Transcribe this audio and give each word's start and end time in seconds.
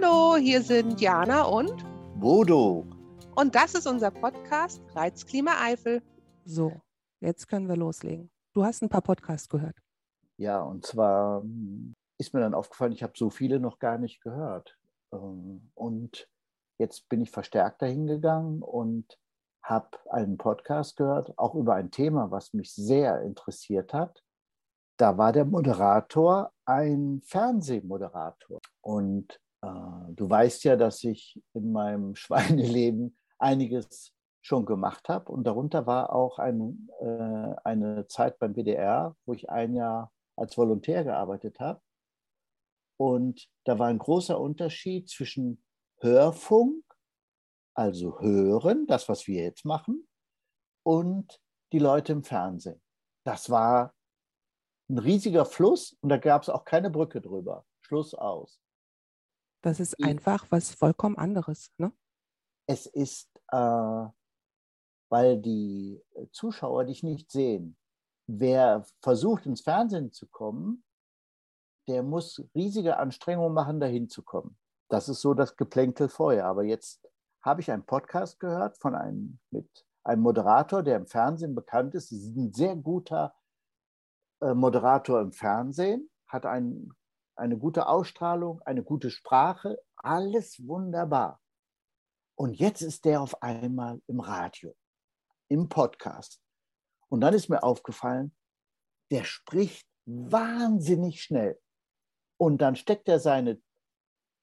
Hallo, 0.00 0.36
hier 0.36 0.62
sind 0.62 1.00
Jana 1.00 1.42
und 1.42 1.84
Bodo. 2.20 2.86
Und 3.34 3.56
das 3.56 3.74
ist 3.74 3.86
unser 3.88 4.12
Podcast 4.12 4.80
Reizklima 4.94 5.60
Eifel. 5.60 6.02
So, 6.44 6.80
jetzt 7.20 7.48
können 7.48 7.68
wir 7.68 7.76
loslegen. 7.76 8.30
Du 8.54 8.64
hast 8.64 8.80
ein 8.80 8.90
paar 8.90 9.02
Podcasts 9.02 9.48
gehört. 9.48 9.76
Ja, 10.36 10.62
und 10.62 10.86
zwar 10.86 11.40
hm, 11.40 11.96
ist 12.16 12.32
mir 12.32 12.38
dann 12.38 12.54
aufgefallen, 12.54 12.92
ich 12.92 13.02
habe 13.02 13.14
so 13.16 13.28
viele 13.28 13.58
noch 13.58 13.80
gar 13.80 13.98
nicht 13.98 14.20
gehört. 14.20 14.78
Ähm, 15.12 15.72
und 15.74 16.28
jetzt 16.78 17.08
bin 17.08 17.20
ich 17.20 17.32
verstärkt 17.32 17.82
dahin 17.82 18.06
gegangen 18.06 18.62
und 18.62 19.18
habe 19.64 19.98
einen 20.10 20.38
Podcast 20.38 20.96
gehört, 20.96 21.36
auch 21.36 21.56
über 21.56 21.74
ein 21.74 21.90
Thema, 21.90 22.30
was 22.30 22.52
mich 22.52 22.72
sehr 22.72 23.22
interessiert 23.22 23.92
hat. 23.92 24.22
Da 24.96 25.18
war 25.18 25.32
der 25.32 25.44
Moderator 25.44 26.52
ein 26.66 27.20
Fernsehmoderator. 27.24 28.60
Und 28.80 29.40
du 29.60 30.30
weißt 30.30 30.64
ja, 30.64 30.76
dass 30.76 31.02
ich 31.04 31.40
in 31.54 31.72
meinem 31.72 32.14
Schweineleben 32.16 33.18
einiges 33.38 34.14
schon 34.40 34.64
gemacht 34.64 35.08
habe. 35.08 35.30
Und 35.30 35.44
darunter 35.44 35.86
war 35.86 36.12
auch 36.12 36.38
ein, 36.38 36.88
äh, 37.00 37.54
eine 37.64 38.06
Zeit 38.08 38.38
beim 38.38 38.54
WDR, 38.54 39.16
wo 39.26 39.34
ich 39.34 39.50
ein 39.50 39.74
Jahr 39.74 40.12
als 40.36 40.56
Volontär 40.56 41.04
gearbeitet 41.04 41.60
habe. 41.60 41.80
Und 42.96 43.48
da 43.64 43.78
war 43.78 43.88
ein 43.88 43.98
großer 43.98 44.40
Unterschied 44.40 45.08
zwischen 45.08 45.62
Hörfunk, 46.00 46.84
also 47.74 48.20
hören, 48.20 48.86
das, 48.86 49.08
was 49.08 49.26
wir 49.26 49.42
jetzt 49.42 49.64
machen, 49.64 50.08
und 50.84 51.40
die 51.72 51.78
Leute 51.78 52.12
im 52.12 52.24
Fernsehen. 52.24 52.80
Das 53.24 53.50
war 53.50 53.94
ein 54.88 54.98
riesiger 54.98 55.44
Fluss 55.44 55.96
und 56.00 56.08
da 56.08 56.16
gab 56.16 56.42
es 56.42 56.48
auch 56.48 56.64
keine 56.64 56.90
Brücke 56.90 57.20
drüber. 57.20 57.66
Schluss 57.82 58.14
aus. 58.14 58.60
Das 59.62 59.80
ist 59.80 60.02
einfach 60.02 60.46
was 60.50 60.74
vollkommen 60.74 61.16
anderes. 61.16 61.72
Ne? 61.78 61.92
Es 62.66 62.86
ist, 62.86 63.28
äh, 63.50 64.06
weil 65.10 65.38
die 65.40 66.02
Zuschauer 66.32 66.84
dich 66.84 67.02
nicht 67.02 67.30
sehen. 67.30 67.76
Wer 68.26 68.84
versucht, 69.02 69.46
ins 69.46 69.62
Fernsehen 69.62 70.12
zu 70.12 70.28
kommen, 70.28 70.84
der 71.88 72.02
muss 72.02 72.44
riesige 72.54 72.98
Anstrengungen 72.98 73.54
machen, 73.54 73.80
dahin 73.80 74.08
zu 74.08 74.22
kommen. 74.22 74.58
Das 74.90 75.08
ist 75.08 75.22
so 75.22 75.34
das 75.34 75.56
Geplänkel 75.56 76.08
vorher. 76.08 76.46
Aber 76.46 76.62
jetzt 76.62 77.06
habe 77.42 77.60
ich 77.60 77.70
einen 77.70 77.86
Podcast 77.86 78.38
gehört 78.38 78.78
von 78.78 78.94
einem, 78.94 79.38
mit 79.50 79.86
einem 80.04 80.22
Moderator, 80.22 80.82
der 80.82 80.96
im 80.96 81.06
Fernsehen 81.06 81.54
bekannt 81.54 81.94
ist. 81.94 82.12
ist 82.12 82.36
ein 82.36 82.52
sehr 82.52 82.76
guter 82.76 83.34
äh, 84.40 84.54
Moderator 84.54 85.20
im 85.20 85.32
Fernsehen, 85.32 86.10
hat 86.26 86.46
ein, 86.46 86.92
eine 87.38 87.56
gute 87.56 87.88
Ausstrahlung, 87.88 88.60
eine 88.62 88.82
gute 88.82 89.10
Sprache, 89.10 89.78
alles 89.96 90.66
wunderbar. 90.66 91.40
Und 92.34 92.54
jetzt 92.54 92.82
ist 92.82 93.04
der 93.04 93.20
auf 93.20 93.42
einmal 93.42 94.00
im 94.06 94.20
Radio, 94.20 94.74
im 95.48 95.68
Podcast. 95.68 96.40
Und 97.08 97.20
dann 97.20 97.34
ist 97.34 97.48
mir 97.48 97.62
aufgefallen, 97.62 98.34
der 99.10 99.24
spricht 99.24 99.86
wahnsinnig 100.04 101.22
schnell. 101.22 101.58
Und 102.36 102.58
dann 102.58 102.76
steckt 102.76 103.08
er 103.08 103.18
seine 103.18 103.60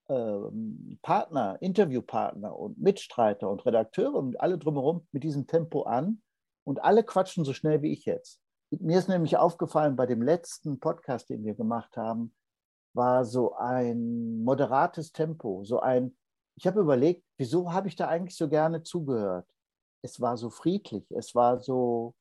ähm, 0.10 1.00
Partner, 1.02 1.58
Interviewpartner 1.62 2.58
und 2.58 2.78
Mitstreiter 2.80 3.50
und 3.50 3.66
Redakteure 3.66 4.16
und 4.16 4.40
alle 4.40 4.58
drumherum 4.58 5.08
mit 5.12 5.23
diesem 5.23 5.48
Tempo 5.48 5.84
an 5.84 6.22
und 6.64 6.84
alle 6.84 7.04
quatschen 7.04 7.46
so 7.46 7.54
schnell 7.54 7.82
wie 7.82 7.94
ich 7.94 8.05
jetzt. 8.05 8.42
Mir 8.72 9.00
ist 9.00 9.08
nämlich 9.08 9.38
aufgefallen, 9.38 9.95
bei 9.95 10.05
dem 10.05 10.22
letzten 10.22 10.80
Podcast, 10.80 11.30
den 11.30 11.45
wir 11.45 11.54
gemacht 11.54 11.95
haben, 11.98 12.36
war 12.95 13.26
so 13.26 13.56
ein 13.56 14.44
moderates 14.44 15.11
Tempo, 15.11 15.64
so 15.64 15.80
ein, 15.80 16.16
ich 16.56 16.66
habe 16.66 16.80
überlegt, 16.80 17.23
wieso 17.38 17.72
habe 17.72 17.88
ich 17.88 17.95
da 17.95 18.08
eigentlich 18.08 18.38
so 18.38 18.48
gerne 18.48 18.83
zugehört? 18.83 19.48
Es 20.02 20.22
war 20.22 20.38
so 20.38 20.50
friedlich, 20.50 21.10
es 21.11 21.36
war 21.36 21.60
so, 21.60 22.16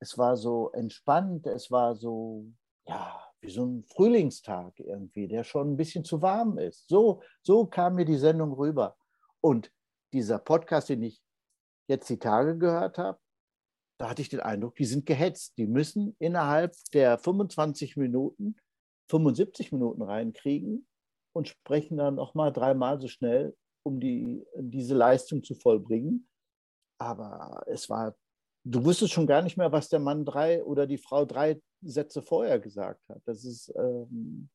es 0.00 0.16
war 0.16 0.36
so 0.36 0.70
entspannt, 0.72 1.46
es 1.46 1.70
war 1.70 1.94
so, 1.94 2.46
ja, 2.86 3.20
wie 3.40 3.50
so 3.50 3.64
ein 3.66 3.84
Frühlingstag 3.84 4.78
irgendwie, 4.78 5.28
der 5.28 5.44
schon 5.44 5.72
ein 5.72 5.76
bisschen 5.76 6.04
zu 6.04 6.22
warm 6.22 6.58
ist. 6.58 6.88
So, 6.88 7.22
so 7.42 7.66
kam 7.66 7.96
mir 7.96 8.04
die 8.04 8.16
Sendung 8.16 8.52
rüber. 8.54 8.96
Und 9.40 9.70
dieser 10.12 10.38
Podcast, 10.38 10.88
den 10.88 11.02
ich 11.02 11.22
jetzt 11.86 12.08
die 12.08 12.18
Tage 12.18 12.56
gehört 12.56 12.96
habe, 12.96 13.18
da 13.98 14.08
hatte 14.08 14.22
ich 14.22 14.28
den 14.28 14.40
Eindruck, 14.40 14.76
die 14.76 14.86
sind 14.86 15.06
gehetzt. 15.06 15.56
Die 15.58 15.66
müssen 15.66 16.16
innerhalb 16.18 16.74
der 16.92 17.18
25 17.18 17.96
Minuten 17.96 18.56
75 19.08 19.72
Minuten 19.72 20.02
reinkriegen 20.02 20.86
und 21.34 21.48
sprechen 21.48 21.96
dann 21.96 22.14
nochmal 22.14 22.52
dreimal 22.52 23.00
so 23.00 23.08
schnell, 23.08 23.56
um 23.82 24.00
die, 24.00 24.44
diese 24.56 24.94
Leistung 24.94 25.42
zu 25.42 25.54
vollbringen. 25.54 26.28
Aber 26.98 27.62
es 27.66 27.90
war, 27.90 28.14
du 28.64 28.84
wusstest 28.84 29.12
schon 29.12 29.26
gar 29.26 29.42
nicht 29.42 29.56
mehr, 29.56 29.72
was 29.72 29.88
der 29.88 30.00
Mann 30.00 30.24
drei 30.24 30.62
oder 30.64 30.86
die 30.86 30.98
Frau 30.98 31.24
drei 31.24 31.60
Sätze 31.82 32.22
vorher 32.22 32.58
gesagt 32.60 33.06
hat. 33.08 33.20
Das 33.26 33.44
ist, 33.44 33.72
ähm, 33.76 34.48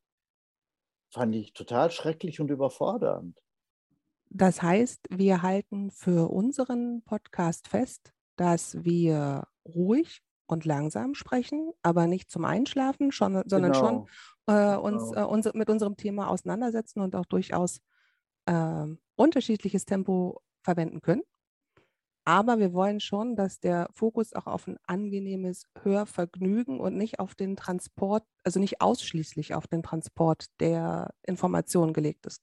fand 1.12 1.34
ich 1.34 1.52
total 1.52 1.90
schrecklich 1.90 2.40
und 2.40 2.50
überfordernd. 2.50 3.40
Das 4.32 4.62
heißt, 4.62 5.06
wir 5.10 5.42
halten 5.42 5.90
für 5.90 6.30
unseren 6.30 7.02
Podcast 7.02 7.68
fest, 7.68 8.12
dass 8.36 8.84
wir 8.84 9.46
ruhig 9.66 10.22
und 10.50 10.64
langsam 10.64 11.14
sprechen, 11.14 11.72
aber 11.82 12.06
nicht 12.06 12.30
zum 12.30 12.44
Einschlafen, 12.44 13.12
schon, 13.12 13.42
sondern 13.46 13.72
genau. 13.72 13.78
schon 13.78 14.06
äh, 14.46 14.76
uns, 14.76 15.10
genau. 15.10 15.20
äh, 15.20 15.24
uns 15.24 15.52
mit 15.54 15.70
unserem 15.70 15.96
Thema 15.96 16.28
auseinandersetzen 16.28 17.00
und 17.00 17.14
auch 17.16 17.26
durchaus 17.26 17.80
äh, 18.46 18.86
unterschiedliches 19.16 19.84
Tempo 19.84 20.40
verwenden 20.62 21.00
können. 21.00 21.22
Aber 22.24 22.58
wir 22.58 22.72
wollen 22.74 23.00
schon, 23.00 23.34
dass 23.34 23.60
der 23.60 23.88
Fokus 23.92 24.34
auch 24.34 24.46
auf 24.46 24.66
ein 24.66 24.76
angenehmes 24.86 25.64
Hörvergnügen 25.82 26.78
und 26.78 26.96
nicht 26.96 27.18
auf 27.18 27.34
den 27.34 27.56
Transport, 27.56 28.24
also 28.44 28.60
nicht 28.60 28.80
ausschließlich 28.80 29.54
auf 29.54 29.66
den 29.66 29.82
Transport 29.82 30.46
der 30.60 31.14
Informationen 31.22 31.92
gelegt 31.92 32.26
ist. 32.26 32.42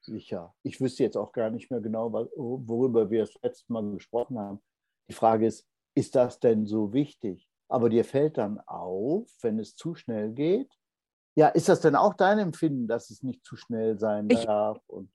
Sicher. 0.00 0.54
Ich 0.62 0.80
wüsste 0.80 1.02
jetzt 1.02 1.16
auch 1.16 1.32
gar 1.32 1.50
nicht 1.50 1.70
mehr 1.70 1.80
genau, 1.80 2.10
worüber 2.12 3.10
wir 3.10 3.20
das 3.20 3.34
letzte 3.42 3.72
Mal 3.72 3.90
gesprochen 3.90 4.38
haben. 4.38 4.60
Die 5.08 5.14
Frage 5.14 5.46
ist, 5.46 5.66
ist 5.98 6.14
das 6.14 6.38
denn 6.38 6.64
so 6.64 6.92
wichtig? 6.92 7.48
Aber 7.68 7.88
dir 7.88 8.04
fällt 8.04 8.38
dann 8.38 8.60
auf, 8.60 9.28
wenn 9.42 9.58
es 9.58 9.74
zu 9.74 9.94
schnell 9.94 10.32
geht. 10.32 10.72
Ja, 11.34 11.48
ist 11.48 11.68
das 11.68 11.80
denn 11.80 11.96
auch 11.96 12.14
dein 12.14 12.38
Empfinden, 12.38 12.86
dass 12.86 13.10
es 13.10 13.22
nicht 13.22 13.44
zu 13.44 13.56
schnell 13.56 13.98
sein 13.98 14.28
ich, 14.30 14.44
darf? 14.44 14.80
Und 14.86 15.10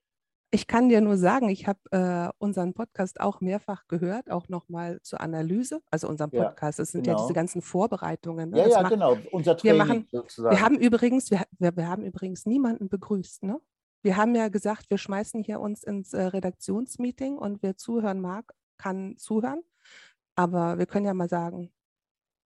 ich 0.52 0.68
kann 0.68 0.90
dir 0.90 1.02
nur 1.02 1.18
sagen, 1.18 1.50
ich 1.50 1.68
habe 1.68 1.80
äh, 1.92 2.30
unseren 2.38 2.74
Podcast 2.74 3.20
auch 3.20 3.42
mehrfach 3.42 3.88
gehört, 3.88 4.30
auch 4.30 4.50
nochmal 4.50 5.02
zur 5.02 5.22
Analyse. 5.22 5.82
Also 5.90 6.08
unseren 6.08 6.32
Podcast, 6.32 6.80
es 6.80 6.92
sind 6.92 7.06
genau. 7.06 7.18
ja 7.18 7.24
diese 7.24 7.34
ganzen 7.34 7.62
Vorbereitungen. 7.62 8.52
Ne? 8.52 8.58
Ja, 8.58 8.64
das 8.66 8.74
ja, 8.74 8.82
macht, 8.82 8.92
genau, 8.92 9.18
unser 9.32 9.58
Training 9.58 9.80
wir 9.80 9.86
machen, 9.86 10.08
sozusagen. 10.12 10.56
Wir 10.56 10.64
haben 10.64 10.76
übrigens, 10.76 11.32
wir, 11.32 11.44
wir, 11.58 11.76
wir, 11.76 11.88
haben 11.88 12.04
übrigens 12.04 12.46
niemanden 12.46 12.88
begrüßt. 12.88 13.44
Ne? 13.44 13.60
Wir 14.04 14.18
haben 14.18 14.36
ja 14.36 14.50
gesagt, 14.50 14.90
wir 14.90 15.00
schmeißen 15.00 15.42
hier 15.44 15.60
uns 15.60 15.84
ins 15.84 16.14
äh, 16.14 16.22
Redaktionsmeeting 16.22 17.38
und 17.38 17.64
wer 17.64 17.76
zuhören 17.78 18.22
mag, 18.22 18.54
kann 18.78 19.18
zuhören. 19.18 19.64
Aber 20.36 20.78
wir 20.80 20.86
können 20.86 21.06
ja 21.06 21.14
mal 21.14 21.30
sagen, 21.30 21.72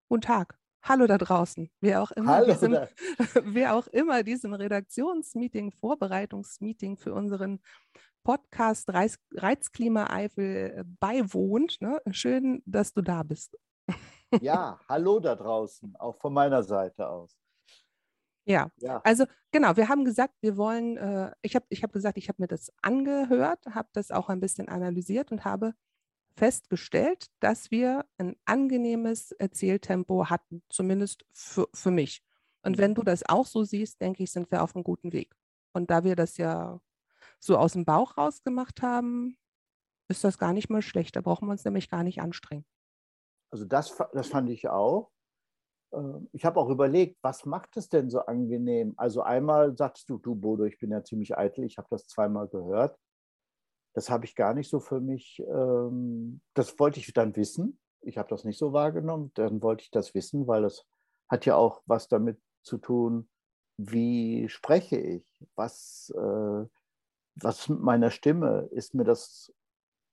guten 0.10 0.22
Tag, 0.22 0.60
hallo 0.82 1.08
da 1.08 1.18
draußen, 1.18 1.70
wer 1.80 2.02
auch 2.02 2.12
immer, 2.12 2.44
diesem, 2.44 2.78
wer 3.44 3.76
auch 3.76 3.88
immer 3.88 4.24
diesem 4.24 4.54
Redaktionsmeeting, 4.54 5.72
Vorbereitungsmeeting 5.72 6.98
für 6.98 7.14
unseren 7.14 7.62
Podcast 8.24 8.90
Reiz, 8.90 9.18
Reizklima 9.34 10.10
Eifel 10.10 10.84
beiwohnt. 11.00 11.80
Ne? 11.80 12.02
Schön, 12.12 12.62
dass 12.66 12.94
du 12.94 13.02
da 13.02 13.24
bist. 13.24 13.58
Ja, 14.42 14.80
hallo 14.90 15.22
da 15.22 15.36
draußen, 15.36 15.96
auch 15.96 16.18
von 16.18 16.34
meiner 16.34 16.64
Seite 16.64 17.08
aus. 17.08 17.38
Ja, 18.44 18.70
ja. 18.78 19.02
also 19.04 19.26
genau, 19.52 19.76
wir 19.76 19.90
haben 19.90 20.06
gesagt, 20.06 20.34
wir 20.42 20.56
wollen, 20.56 20.98
äh, 20.98 21.32
ich 21.42 21.56
habe 21.56 21.66
ich 21.70 21.84
hab 21.84 21.92
gesagt, 21.92 22.18
ich 22.18 22.30
habe 22.30 22.42
mir 22.42 22.48
das 22.48 22.72
angehört, 22.82 23.66
habe 23.66 23.90
das 23.94 24.12
auch 24.12 24.30
ein 24.30 24.40
bisschen 24.40 24.70
analysiert 24.70 25.32
und 25.32 25.44
habe 25.44 25.74
festgestellt, 26.38 27.28
dass 27.40 27.72
wir 27.72 28.06
ein 28.18 28.36
angenehmes 28.46 29.32
Erzähltempo 29.32 30.30
hatten, 30.30 30.64
zumindest 30.70 31.26
für, 31.34 31.68
für 31.74 31.92
mich. 31.92 32.24
Und 32.62 32.78
wenn 32.78 32.94
du 32.96 33.04
das 33.04 33.28
auch 33.28 33.46
so 33.46 33.64
siehst, 33.64 34.02
denke 34.02 34.24
ich, 34.24 34.32
sind 34.32 34.52
wir 34.52 34.62
auf 34.62 34.76
einem 34.76 34.84
guten 34.84 35.14
Weg. 35.14 35.36
Und 35.74 35.90
da 35.90 36.04
wir 36.04 36.16
das 36.16 36.38
ja 36.38 36.80
so 37.40 37.58
aus 37.58 37.74
dem 37.74 37.86
Bauch 37.86 38.18
raus 38.18 38.44
gemacht 38.44 38.82
haben, 38.82 39.38
ist 40.10 40.24
das 40.24 40.38
gar 40.38 40.54
nicht 40.54 40.70
mal 40.70 40.82
schlecht. 40.82 41.16
Da 41.16 41.22
brauchen 41.22 41.48
wir 41.48 41.52
uns 41.52 41.66
nämlich 41.66 41.90
gar 41.90 42.04
nicht 42.04 42.22
anstrengen. 42.22 42.66
Also 43.52 43.66
das, 43.66 43.96
das 44.14 44.28
fand 44.28 44.50
ich 44.50 44.68
auch. 44.70 45.12
Ähm, 45.94 46.30
ich 46.34 46.46
habe 46.46 46.60
auch 46.60 46.70
überlegt, 46.70 47.18
was 47.22 47.46
macht 47.46 47.78
es 47.78 47.90
denn 47.90 48.10
so 48.10 48.20
angenehm? 48.22 48.94
Also 48.98 49.22
einmal 49.22 49.76
sagst 49.78 50.10
du, 50.10 50.18
du 50.18 50.36
Bodo, 50.36 50.66
ich 50.66 50.78
bin 50.78 50.92
ja 50.92 51.04
ziemlich 51.04 51.38
eitel, 51.38 51.64
ich 51.64 51.78
habe 51.78 51.88
das 51.90 52.06
zweimal 52.08 52.48
gehört. 52.48 52.98
Das 53.98 54.12
habe 54.12 54.26
ich 54.26 54.36
gar 54.36 54.54
nicht 54.54 54.70
so 54.70 54.80
für 54.80 55.00
mich, 55.00 55.42
ähm, 55.52 56.40
das 56.54 56.78
wollte 56.78 57.00
ich 57.00 57.12
dann 57.14 57.36
wissen. 57.36 57.80
Ich 58.02 58.20
habe 58.20 58.30
das 58.30 58.44
nicht 58.44 58.60
so 58.60 58.72
wahrgenommen, 58.72 59.32
dann 59.34 59.60
wollte 59.64 59.86
ich 59.86 59.90
das 59.90 60.14
wissen, 60.14 60.46
weil 60.46 60.62
das 60.62 60.86
hat 61.28 61.48
ja 61.48 61.56
auch 61.56 61.82
was 61.88 62.08
damit 62.08 62.40
zu 62.62 62.78
tun, 62.78 63.28
wie 63.78 64.50
spreche 64.50 64.98
ich, 64.98 65.44
was, 65.56 66.14
äh, 66.16 66.66
was 67.42 67.70
mit 67.70 67.80
meiner 67.80 68.12
Stimme? 68.12 68.70
Ist 68.70 68.94
mir 68.94 69.04
das 69.04 69.52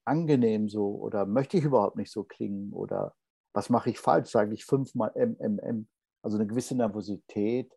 angenehm 0.06 0.70
so 0.70 0.94
oder 0.94 1.26
möchte 1.26 1.58
ich 1.58 1.64
überhaupt 1.64 1.96
nicht 1.96 2.10
so 2.10 2.25
klingen 2.25 2.72
oder 2.72 3.14
was 3.52 3.69
mache 3.69 3.90
ich 3.90 3.98
falsch? 3.98 4.30
Sage 4.30 4.54
ich 4.54 4.64
fünfmal 4.64 5.12
MMM? 5.14 5.88
Also 6.22 6.38
eine 6.38 6.46
gewisse 6.46 6.75
Nervosität 6.75 7.70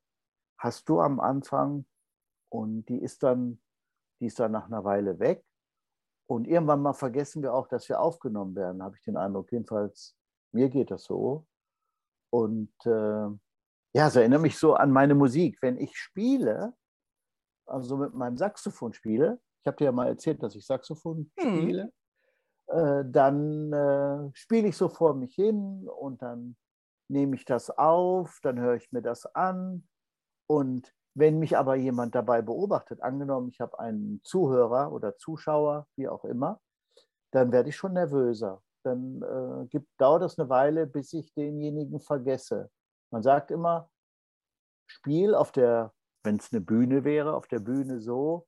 hast 0.58 0.88
du 0.88 1.02
am 1.02 1.20
Anfang 1.20 1.86
und 2.48 2.86
die 2.88 3.02
ist 3.02 3.24
dann, 3.24 3.62
die 4.22 4.28
ist 4.28 4.40
dann 4.40 4.54
nach 4.54 4.68
einer 4.68 4.86
Weile 4.86 5.20
weg. 5.20 5.44
Und 6.30 6.48
irgendwann 6.48 6.82
mal 6.82 6.94
vergessen 6.94 7.42
wir 7.42 7.54
auch, 7.54 7.68
dass 7.68 7.88
wir 7.88 8.00
aufgenommen 8.02 8.56
werden, 8.56 8.84
habe 8.84 8.96
ich 8.98 9.04
den 9.04 9.18
Eindruck. 9.18 9.52
Jedenfalls, 9.52 10.16
mir 10.52 10.70
geht 10.70 10.92
das 10.92 11.06
so. 11.06 11.46
Und 12.30 12.74
äh, 12.86 13.30
ja, 13.94 14.08
es 14.08 14.16
erinnert 14.16 14.42
mich 14.42 14.58
so 14.58 14.76
an 14.76 14.92
meine 14.92 15.16
Musik. 15.16 15.58
Wenn 15.62 15.78
ich 15.78 15.98
spiele, 15.98 16.76
also 17.66 17.98
mit 17.98 18.14
meinem 18.14 18.38
Saxophon 18.38 18.94
spiele, 18.94 19.40
ich 19.62 19.68
habe 19.68 19.78
dir 19.78 19.86
ja 19.86 19.92
mal 19.92 20.08
erzählt, 20.08 20.44
dass 20.44 20.56
ich 20.56 20.66
Saxophon 20.66 21.32
hm. 21.40 21.58
spiele, 21.58 21.94
äh, 22.68 23.04
dann 23.06 23.72
äh, 23.72 24.30
spiele 24.34 24.68
ich 24.68 24.78
so 24.78 24.90
vor 24.90 25.14
mich 25.14 25.34
hin 25.36 25.88
und 25.88 26.22
dann 26.22 26.58
nehme 27.10 27.36
ich 27.36 27.46
das 27.46 27.70
auf, 27.70 28.40
dann 28.44 28.60
höre 28.60 28.76
ich 28.76 28.92
mir 28.92 29.02
das 29.02 29.26
an. 29.34 29.88
Und 30.50 30.94
wenn 31.18 31.40
mich 31.40 31.58
aber 31.58 31.76
jemand 31.76 32.14
dabei 32.14 32.44
beobachtet, 32.44 33.02
angenommen, 33.02 33.50
ich 33.50 33.60
habe 33.60 33.80
einen 33.80 34.22
Zuhörer 34.24 34.92
oder 34.92 35.18
Zuschauer, 35.18 35.88
wie 35.96 36.08
auch 36.08 36.24
immer, 36.24 36.62
dann 37.32 37.52
werde 37.52 37.70
ich 37.70 37.76
schon 37.76 37.94
nervöser. 37.94 38.62
Dann 38.84 39.24
äh, 39.24 39.66
gibt, 39.68 39.90
dauert 39.98 40.22
es 40.22 40.38
eine 40.38 40.48
Weile, 40.50 40.86
bis 40.86 41.14
ich 41.14 41.34
denjenigen 41.34 42.00
vergesse. 42.00 42.70
Man 43.12 43.24
sagt 43.24 43.50
immer, 43.50 43.90
Spiel 44.86 45.34
auf 45.34 45.52
der, 45.52 45.92
wenn 46.24 46.36
es 46.36 46.54
eine 46.54 46.62
Bühne 46.62 47.04
wäre, 47.04 47.34
auf 47.34 47.48
der 47.48 47.60
Bühne 47.60 48.00
so, 48.00 48.48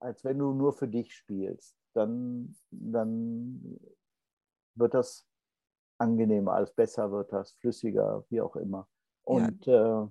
als 0.00 0.22
wenn 0.22 0.38
du 0.38 0.52
nur 0.52 0.72
für 0.72 0.88
dich 0.88 1.12
spielst. 1.12 1.76
Dann, 1.94 2.56
dann 2.70 3.76
wird 4.76 4.94
das 4.94 5.26
angenehmer, 5.98 6.52
als 6.52 6.72
besser 6.72 7.10
wird 7.10 7.32
das, 7.32 7.54
flüssiger, 7.54 8.24
wie 8.30 8.40
auch 8.40 8.54
immer. 8.54 8.86
Und 9.24 9.66
ja. 9.66 10.04
äh, 10.04 10.08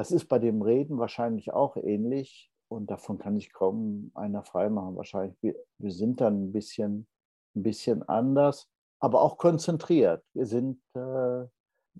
das 0.00 0.12
ist 0.12 0.28
bei 0.28 0.38
dem 0.38 0.62
Reden 0.62 0.98
wahrscheinlich 0.98 1.52
auch 1.52 1.76
ähnlich. 1.76 2.50
Und 2.68 2.90
davon 2.90 3.18
kann 3.18 3.36
ich 3.36 3.52
kaum 3.52 4.10
einer 4.14 4.42
freimachen. 4.42 4.96
Wahrscheinlich, 4.96 5.36
wir, 5.42 5.54
wir 5.76 5.92
sind 5.92 6.22
dann 6.22 6.44
ein 6.44 6.52
bisschen, 6.52 7.06
ein 7.54 7.62
bisschen 7.62 8.02
anders, 8.08 8.66
aber 8.98 9.20
auch 9.20 9.36
konzentriert. 9.36 10.24
Wir 10.32 10.46
sind 10.46 10.80
äh, 10.94 11.44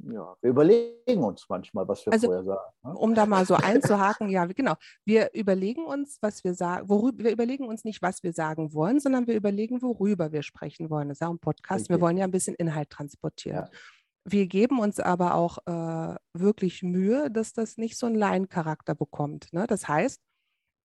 ja, 0.02 0.35
wir 0.41 0.50
überlegen 0.50 1.23
uns 1.23 1.44
manchmal, 1.49 1.87
was 1.87 2.06
wir 2.06 2.12
also, 2.14 2.29
vorher 2.29 2.44
sagen. 2.44 2.73
Ne? 2.85 2.94
Um 2.94 3.14
da 3.14 3.26
mal 3.26 3.44
so 3.44 3.55
einzuhaken, 3.55 4.31
ja, 4.31 4.46
genau. 4.46 4.76
Wir 5.05 5.29
überlegen 5.35 5.85
uns, 5.85 6.17
was 6.23 6.43
wir 6.43 6.55
sagen, 6.55 6.88
worüber 6.88 7.25
wir 7.25 7.32
überlegen 7.32 7.67
uns 7.69 7.85
nicht, 7.85 8.00
was 8.00 8.23
wir 8.23 8.32
sagen 8.32 8.73
wollen, 8.73 8.99
sondern 9.00 9.26
wir 9.26 9.35
überlegen, 9.35 9.82
worüber 9.82 10.32
wir 10.32 10.43
sprechen 10.43 10.88
wollen. 10.88 11.08
Das 11.08 11.17
ist 11.17 11.20
ja 11.20 11.29
ein 11.29 11.38
Podcast. 11.38 11.87
Okay. 11.87 11.94
Wir 11.94 12.00
wollen 12.00 12.17
ja 12.17 12.25
ein 12.25 12.31
bisschen 12.31 12.55
Inhalt 12.55 12.88
transportieren. 12.88 13.67
Ja. 13.70 13.79
Wir 14.25 14.46
geben 14.46 14.81
uns 14.81 15.00
aber 15.00 15.34
auch 15.34 15.58
äh, 15.67 16.17
wirklich 16.34 16.82
Mühe, 16.82 17.31
dass 17.31 17.52
das 17.52 17.78
nicht 17.78 17.96
so 17.96 18.06
einen 18.06 18.17
Laiencharakter 18.17 18.94
bekommt. 18.94 19.52
Ne? 19.52 19.67
Das 19.67 19.88
heißt, 19.88 20.20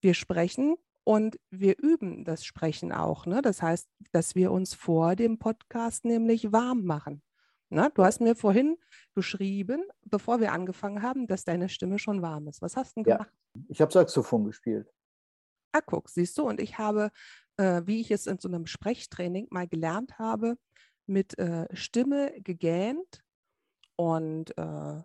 wir 0.01 0.13
sprechen 0.13 0.75
und 1.03 1.39
wir 1.51 1.77
üben 1.79 2.23
das 2.23 2.45
Sprechen 2.45 2.91
auch. 2.91 3.25
Ne? 3.25 3.41
Das 3.41 3.61
heißt, 3.61 3.87
dass 4.11 4.35
wir 4.35 4.51
uns 4.51 4.73
vor 4.73 5.15
dem 5.15 5.37
Podcast 5.37 6.05
nämlich 6.05 6.51
warm 6.51 6.83
machen. 6.85 7.21
Na, 7.69 7.89
du 7.89 8.03
hast 8.03 8.21
mir 8.21 8.35
vorhin 8.35 8.77
geschrieben, 9.15 9.83
bevor 10.03 10.39
wir 10.39 10.53
angefangen 10.53 11.01
haben, 11.01 11.27
dass 11.27 11.43
deine 11.43 11.67
Stimme 11.67 11.99
schon 11.99 12.21
warm 12.21 12.47
ist. 12.47 12.61
Was 12.61 12.77
hast 12.77 12.95
du 12.95 13.03
denn 13.03 13.11
gemacht? 13.11 13.31
Ja, 13.55 13.61
ich 13.67 13.81
habe 13.81 13.91
Saxophon 13.91 14.45
gespielt. 14.45 14.87
Ah, 15.71 15.81
guck, 15.85 16.09
siehst 16.09 16.37
du, 16.37 16.47
und 16.47 16.61
ich 16.61 16.77
habe, 16.77 17.11
äh, 17.57 17.81
wie 17.85 17.99
ich 17.99 18.11
es 18.11 18.27
in 18.27 18.39
so 18.39 18.47
einem 18.47 18.65
Sprechtraining 18.65 19.47
mal 19.49 19.67
gelernt 19.67 20.17
habe, 20.19 20.57
mit 21.07 21.37
äh, 21.37 21.67
Stimme 21.75 22.39
gegähnt 22.41 23.24
und 23.95 24.57
äh, 24.57 25.01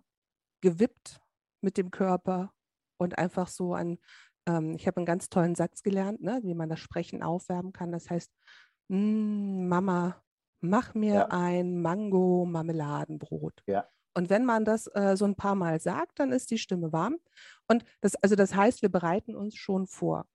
gewippt 0.61 1.21
mit 1.61 1.77
dem 1.77 1.91
Körper 1.91 2.53
und 2.99 3.19
einfach 3.19 3.49
so 3.49 3.75
ein, 3.75 3.99
ähm, 4.47 4.75
ich 4.75 4.87
habe 4.87 4.99
einen 4.99 5.07
ganz 5.07 5.29
tollen 5.29 5.55
Satz 5.55 5.83
gelernt, 5.83 6.23
ne, 6.23 6.41
wie 6.43 6.55
man 6.55 6.69
das 6.69 6.81
Sprechen 6.81 7.23
aufwärmen 7.23 7.73
kann. 7.73 7.93
Das 7.93 8.11
heißt, 8.11 8.31
mm, 8.89 9.69
Mama, 9.69 10.23
mach 10.61 10.95
mir 10.95 11.15
ja. 11.15 11.27
ein 11.31 11.81
Mango-Marmeladenbrot. 11.81 13.63
Ja. 13.67 13.87
Und 14.15 14.29
wenn 14.29 14.45
man 14.45 14.65
das 14.65 14.87
äh, 14.89 15.17
so 15.17 15.25
ein 15.25 15.37
paar 15.37 15.55
Mal 15.55 15.81
sagt, 15.81 16.19
dann 16.19 16.33
ist 16.33 16.51
die 16.51 16.59
Stimme 16.59 16.93
warm. 16.93 17.17
Und 17.69 17.85
das, 18.01 18.17
also 18.17 18.35
das 18.35 18.55
heißt, 18.55 18.83
wir 18.83 18.89
bereiten 18.89 19.37
uns 19.37 19.55
schon 19.57 19.87
vor. 19.87 20.27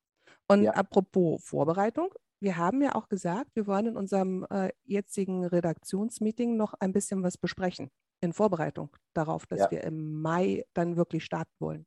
Und 0.48 0.64
ja. 0.64 0.72
apropos 0.72 1.44
Vorbereitung, 1.44 2.14
wir 2.40 2.58
haben 2.58 2.82
ja 2.82 2.96
auch 2.96 3.10
gesagt, 3.10 3.56
wir 3.56 3.68
wollen 3.68 3.88
in 3.88 3.98
unserem 3.98 4.46
äh, 4.50 4.72
jetzigen 4.84 5.46
Redaktionsmeeting 5.46 6.56
noch 6.56 6.74
ein 6.76 6.94
bisschen 6.94 7.24
was 7.24 7.38
besprechen 7.38 7.92
in 8.26 8.34
Vorbereitung 8.34 8.90
darauf, 9.14 9.46
dass 9.46 9.60
ja. 9.60 9.72
wir 9.72 9.84
im 9.84 10.22
Mai 10.22 10.66
dann 10.74 10.98
wirklich 10.98 11.24
starten 11.24 11.54
wollen. 11.60 11.86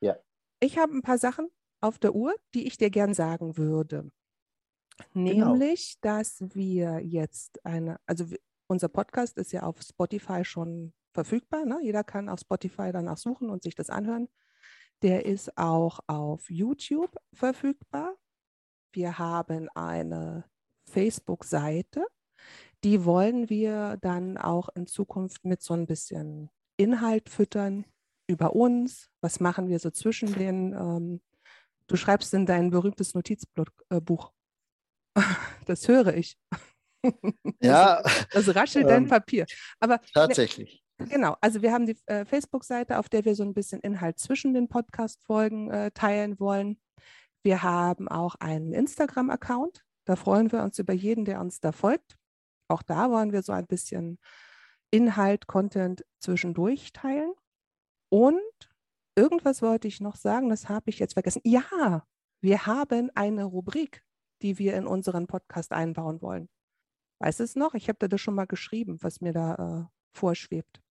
Ja. 0.00 0.16
Ich 0.60 0.78
habe 0.78 0.96
ein 0.96 1.02
paar 1.02 1.18
Sachen 1.18 1.48
auf 1.80 1.98
der 1.98 2.14
Uhr, 2.14 2.34
die 2.54 2.66
ich 2.66 2.78
dir 2.78 2.90
gern 2.90 3.12
sagen 3.14 3.56
würde. 3.56 4.10
Genau. 5.12 5.52
Nämlich, 5.54 5.98
genau. 6.00 6.18
dass 6.18 6.40
wir 6.54 7.00
jetzt 7.00 7.64
eine, 7.64 7.98
also 8.06 8.24
unser 8.68 8.88
Podcast 8.88 9.36
ist 9.36 9.52
ja 9.52 9.64
auf 9.64 9.82
Spotify 9.82 10.44
schon 10.44 10.94
verfügbar. 11.12 11.64
Ne? 11.64 11.80
Jeder 11.82 12.04
kann 12.04 12.28
auf 12.28 12.40
Spotify 12.40 12.90
danach 12.92 13.18
suchen 13.18 13.50
und 13.50 13.62
sich 13.62 13.74
das 13.74 13.90
anhören. 13.90 14.28
Der 15.02 15.26
ist 15.26 15.56
auch 15.58 16.00
auf 16.06 16.48
YouTube 16.50 17.14
verfügbar. 17.32 18.16
Wir 18.92 19.18
haben 19.18 19.68
eine 19.74 20.44
Facebook-Seite. 20.88 22.06
Die 22.84 23.04
wollen 23.06 23.48
wir 23.48 23.96
dann 24.02 24.36
auch 24.36 24.68
in 24.74 24.86
Zukunft 24.86 25.44
mit 25.44 25.62
so 25.62 25.72
ein 25.72 25.86
bisschen 25.86 26.50
Inhalt 26.76 27.30
füttern 27.30 27.86
über 28.26 28.54
uns. 28.54 29.08
Was 29.22 29.40
machen 29.40 29.68
wir 29.68 29.78
so 29.78 29.90
zwischen 29.90 30.34
den, 30.34 30.74
ähm, 30.74 31.22
du 31.86 31.96
schreibst 31.96 32.34
in 32.34 32.44
dein 32.44 32.70
berühmtes 32.70 33.14
Notizbuch, 33.14 33.66
äh, 33.90 34.00
Das 35.66 35.88
höre 35.88 36.14
ich. 36.14 36.36
Ja. 37.60 38.00
Das, 38.02 38.46
das 38.46 38.56
raschelt 38.56 38.84
ähm, 38.84 38.88
dein 38.88 39.08
Papier. 39.08 39.44
Aber 39.78 40.00
tatsächlich. 40.14 40.82
Ne, 40.98 41.06
genau, 41.08 41.36
also 41.42 41.60
wir 41.60 41.70
haben 41.70 41.84
die 41.84 41.98
äh, 42.06 42.24
Facebook-Seite, 42.24 42.98
auf 42.98 43.10
der 43.10 43.26
wir 43.26 43.34
so 43.34 43.42
ein 43.42 43.52
bisschen 43.52 43.80
Inhalt 43.80 44.18
zwischen 44.18 44.54
den 44.54 44.68
Podcast-Folgen 44.68 45.70
äh, 45.70 45.90
teilen 45.90 46.40
wollen. 46.40 46.80
Wir 47.42 47.62
haben 47.62 48.08
auch 48.08 48.36
einen 48.36 48.72
Instagram-Account. 48.72 49.84
Da 50.06 50.16
freuen 50.16 50.50
wir 50.50 50.62
uns 50.62 50.78
über 50.78 50.94
jeden, 50.94 51.26
der 51.26 51.42
uns 51.42 51.60
da 51.60 51.72
folgt. 51.72 52.16
Auch 52.68 52.82
da 52.82 53.10
wollen 53.10 53.32
wir 53.32 53.42
so 53.42 53.52
ein 53.52 53.66
bisschen 53.66 54.18
Inhalt, 54.90 55.46
Content 55.46 56.04
zwischendurch 56.20 56.92
teilen. 56.92 57.32
Und 58.10 58.40
irgendwas 59.16 59.62
wollte 59.62 59.88
ich 59.88 60.00
noch 60.00 60.16
sagen, 60.16 60.48
das 60.48 60.68
habe 60.68 60.90
ich 60.90 60.98
jetzt 60.98 61.14
vergessen. 61.14 61.40
Ja, 61.44 62.06
wir 62.40 62.66
haben 62.66 63.10
eine 63.14 63.44
Rubrik 63.44 64.04
die 64.44 64.58
wir 64.58 64.76
in 64.76 64.86
unseren 64.86 65.26
Podcast 65.26 65.72
einbauen 65.72 66.20
wollen. 66.20 66.50
Weißt 67.20 67.40
du 67.40 67.44
es 67.44 67.56
noch? 67.56 67.72
Ich 67.74 67.88
habe 67.88 67.98
dir 67.98 68.10
das 68.10 68.20
schon 68.20 68.34
mal 68.34 68.46
geschrieben, 68.46 68.98
was 69.00 69.22
mir 69.22 69.32
da 69.32 69.54
äh, 69.54 69.84
vorschwebt. 70.12 70.82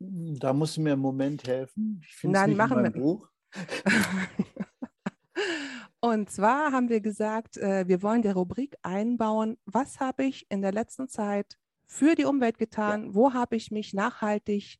Da 0.00 0.52
musst 0.52 0.76
du 0.76 0.80
mir 0.80 0.94
einen 0.94 1.02
Moment 1.02 1.46
helfen. 1.46 2.02
Ich 2.04 2.24
Nein, 2.24 2.56
machen 2.56 2.82
wir 2.82 2.90
Buch. 2.90 3.28
Und 6.00 6.30
zwar 6.30 6.72
haben 6.72 6.88
wir 6.88 7.00
gesagt, 7.00 7.58
äh, 7.58 7.86
wir 7.86 8.02
wollen 8.02 8.22
die 8.22 8.28
Rubrik 8.28 8.76
einbauen, 8.82 9.58
was 9.66 10.00
habe 10.00 10.24
ich 10.24 10.50
in 10.50 10.62
der 10.62 10.72
letzten 10.72 11.08
Zeit 11.08 11.58
für 11.86 12.14
die 12.14 12.24
Umwelt 12.24 12.58
getan, 12.58 13.06
ja. 13.06 13.14
wo 13.14 13.34
habe 13.34 13.56
ich 13.56 13.70
mich 13.70 13.92
nachhaltig 13.92 14.78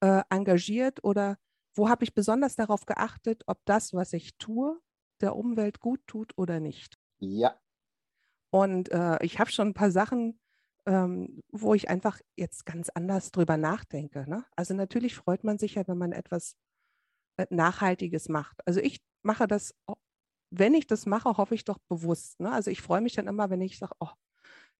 äh, 0.00 0.22
engagiert 0.30 1.02
oder 1.02 1.38
wo 1.74 1.88
habe 1.88 2.04
ich 2.04 2.14
besonders 2.14 2.54
darauf 2.54 2.86
geachtet, 2.86 3.42
ob 3.46 3.64
das, 3.64 3.94
was 3.94 4.12
ich 4.12 4.36
tue, 4.38 4.78
der 5.20 5.34
Umwelt 5.34 5.80
gut 5.80 6.00
tut 6.06 6.32
oder 6.36 6.60
nicht. 6.60 6.98
Ja. 7.18 7.58
Und 8.50 8.92
äh, 8.92 9.18
ich 9.24 9.40
habe 9.40 9.50
schon 9.50 9.68
ein 9.68 9.74
paar 9.74 9.90
Sachen, 9.90 10.38
ähm, 10.86 11.42
wo 11.50 11.74
ich 11.74 11.88
einfach 11.88 12.20
jetzt 12.36 12.66
ganz 12.66 12.90
anders 12.90 13.32
drüber 13.32 13.56
nachdenke. 13.56 14.28
Ne? 14.28 14.44
Also 14.54 14.74
natürlich 14.74 15.16
freut 15.16 15.42
man 15.42 15.58
sich 15.58 15.74
ja, 15.74 15.88
wenn 15.88 15.98
man 15.98 16.12
etwas 16.12 16.56
äh, 17.38 17.46
Nachhaltiges 17.50 18.28
macht. 18.28 18.60
Also 18.66 18.80
ich 18.80 19.02
mache 19.22 19.48
das, 19.48 19.74
wenn 20.58 20.74
ich 20.74 20.86
das 20.86 21.06
mache, 21.06 21.36
hoffe 21.36 21.54
ich 21.54 21.64
doch 21.64 21.78
bewusst. 21.88 22.40
Ne? 22.40 22.50
Also 22.50 22.70
ich 22.70 22.82
freue 22.82 23.00
mich 23.00 23.14
dann 23.14 23.26
immer, 23.26 23.50
wenn 23.50 23.60
ich 23.60 23.78
sage, 23.78 23.94
oh, 24.00 24.10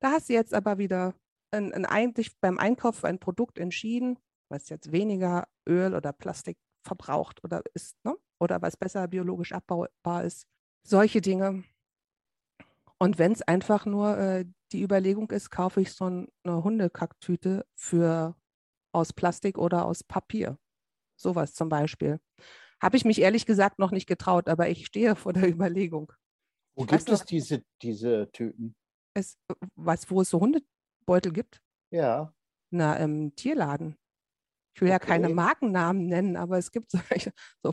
da 0.01 0.13
hast 0.13 0.29
du 0.29 0.33
jetzt 0.33 0.55
aber 0.55 0.79
wieder 0.79 1.15
ein, 1.51 1.73
ein, 1.73 1.87
eigentlich 1.87 2.39
beim 2.41 2.59
Einkauf 2.59 2.97
für 2.97 3.09
ein 3.09 3.19
Produkt 3.19 3.59
entschieden, 3.59 4.19
was 4.49 4.69
jetzt 4.69 4.93
weniger 4.93 5.49
Öl 5.69 5.95
oder 5.95 6.13
Plastik 6.13 6.59
verbraucht 6.83 7.43
oder 7.45 7.63
ist, 7.75 7.97
ne? 8.05 8.17
oder 8.39 8.61
was 8.63 8.77
besser 8.77 9.09
biologisch 9.09 9.53
abbaubar 9.53 10.25
ist. 10.25 10.47
Solche 10.87 11.21
Dinge. 11.21 11.65
Und 12.99 13.19
wenn 13.19 13.33
es 13.33 13.43
einfach 13.43 13.87
nur 13.87 14.19
äh, 14.19 14.45
die 14.73 14.83
Überlegung 14.83 15.31
ist, 15.31 15.51
kaufe 15.51 15.81
ich 15.81 15.93
so 15.93 16.09
ein, 16.09 16.29
eine 16.45 16.63
Hundekacktüte 16.63 17.67
für 17.75 18.37
aus 18.93 19.13
Plastik 19.13 19.59
oder 19.59 19.87
aus 19.87 20.05
Papier. 20.05 20.59
Sowas 21.17 21.55
zum 21.55 21.69
Beispiel. 21.69 22.21
Habe 22.85 22.99
ich 22.99 23.07
mich 23.07 23.19
ehrlich 23.23 23.47
gesagt 23.47 23.79
noch 23.79 23.93
nicht 23.93 24.07
getraut, 24.07 24.47
aber 24.47 24.69
ich 24.69 24.85
stehe 24.85 25.17
vor 25.17 25.33
der 25.33 25.49
Überlegung. 25.49 26.13
Wo 26.77 26.85
gibt 26.85 27.09
es 27.09 27.25
diese, 27.25 27.65
diese 27.81 28.31
Tüten? 28.31 28.77
Es, 29.15 29.39
was, 29.75 30.11
wo 30.11 30.21
es 30.21 30.29
so 30.29 30.39
Hundebeutel 30.39 31.33
gibt? 31.33 31.63
Ja. 31.91 32.35
Na, 32.71 32.97
im 32.97 33.35
Tierladen. 33.37 33.97
Ich 34.75 34.83
will 34.83 34.89
okay. 34.89 34.93
ja 34.93 34.99
keine 34.99 35.31
Markennamen 35.31 36.09
nennen, 36.09 36.37
aber 36.37 36.59
es 36.59 36.73
gibt 36.73 36.91
solche. 37.09 37.33
So, 37.63 37.73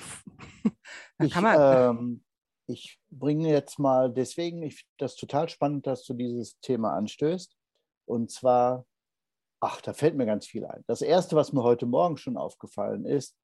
da 1.18 1.26
ich, 1.26 1.34
kann 1.34 1.44
man, 1.44 1.98
ähm, 1.98 2.24
ich 2.68 3.02
bringe 3.10 3.50
jetzt 3.50 3.80
mal, 3.80 4.14
deswegen, 4.14 4.62
ich 4.62 4.76
finde 4.76 4.94
das 4.98 5.18
total 5.18 5.50
spannend, 5.50 5.88
dass 5.88 6.06
du 6.06 6.14
dieses 6.14 6.58
Thema 6.62 6.96
anstößt. 6.96 7.58
Und 8.08 8.32
zwar, 8.32 8.86
ach, 9.60 9.82
da 9.82 9.92
fällt 9.94 10.16
mir 10.16 10.26
ganz 10.26 10.46
viel 10.46 10.66
ein. 10.66 10.86
Das 10.88 11.02
Erste, 11.02 11.36
was 11.36 11.52
mir 11.52 11.64
heute 11.64 11.86
Morgen 11.86 12.16
schon 12.16 12.38
aufgefallen 12.38 13.04
ist, 13.04 13.36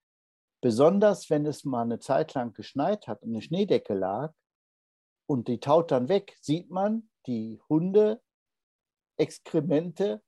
besonders 0.60 1.30
wenn 1.30 1.46
es 1.46 1.64
mal 1.64 1.82
eine 1.82 1.98
Zeit 1.98 2.34
lang 2.34 2.52
geschneit 2.52 3.06
hat 3.06 3.22
und 3.22 3.30
eine 3.30 3.42
Schneedecke 3.42 3.94
lag 3.94 4.32
und 5.28 5.48
die 5.48 5.60
taut 5.60 5.90
dann 5.90 6.08
weg, 6.08 6.36
sieht 6.40 6.70
man 6.70 7.10
die 7.26 7.60
Hunde, 7.68 8.22
Exkremente 9.16 10.22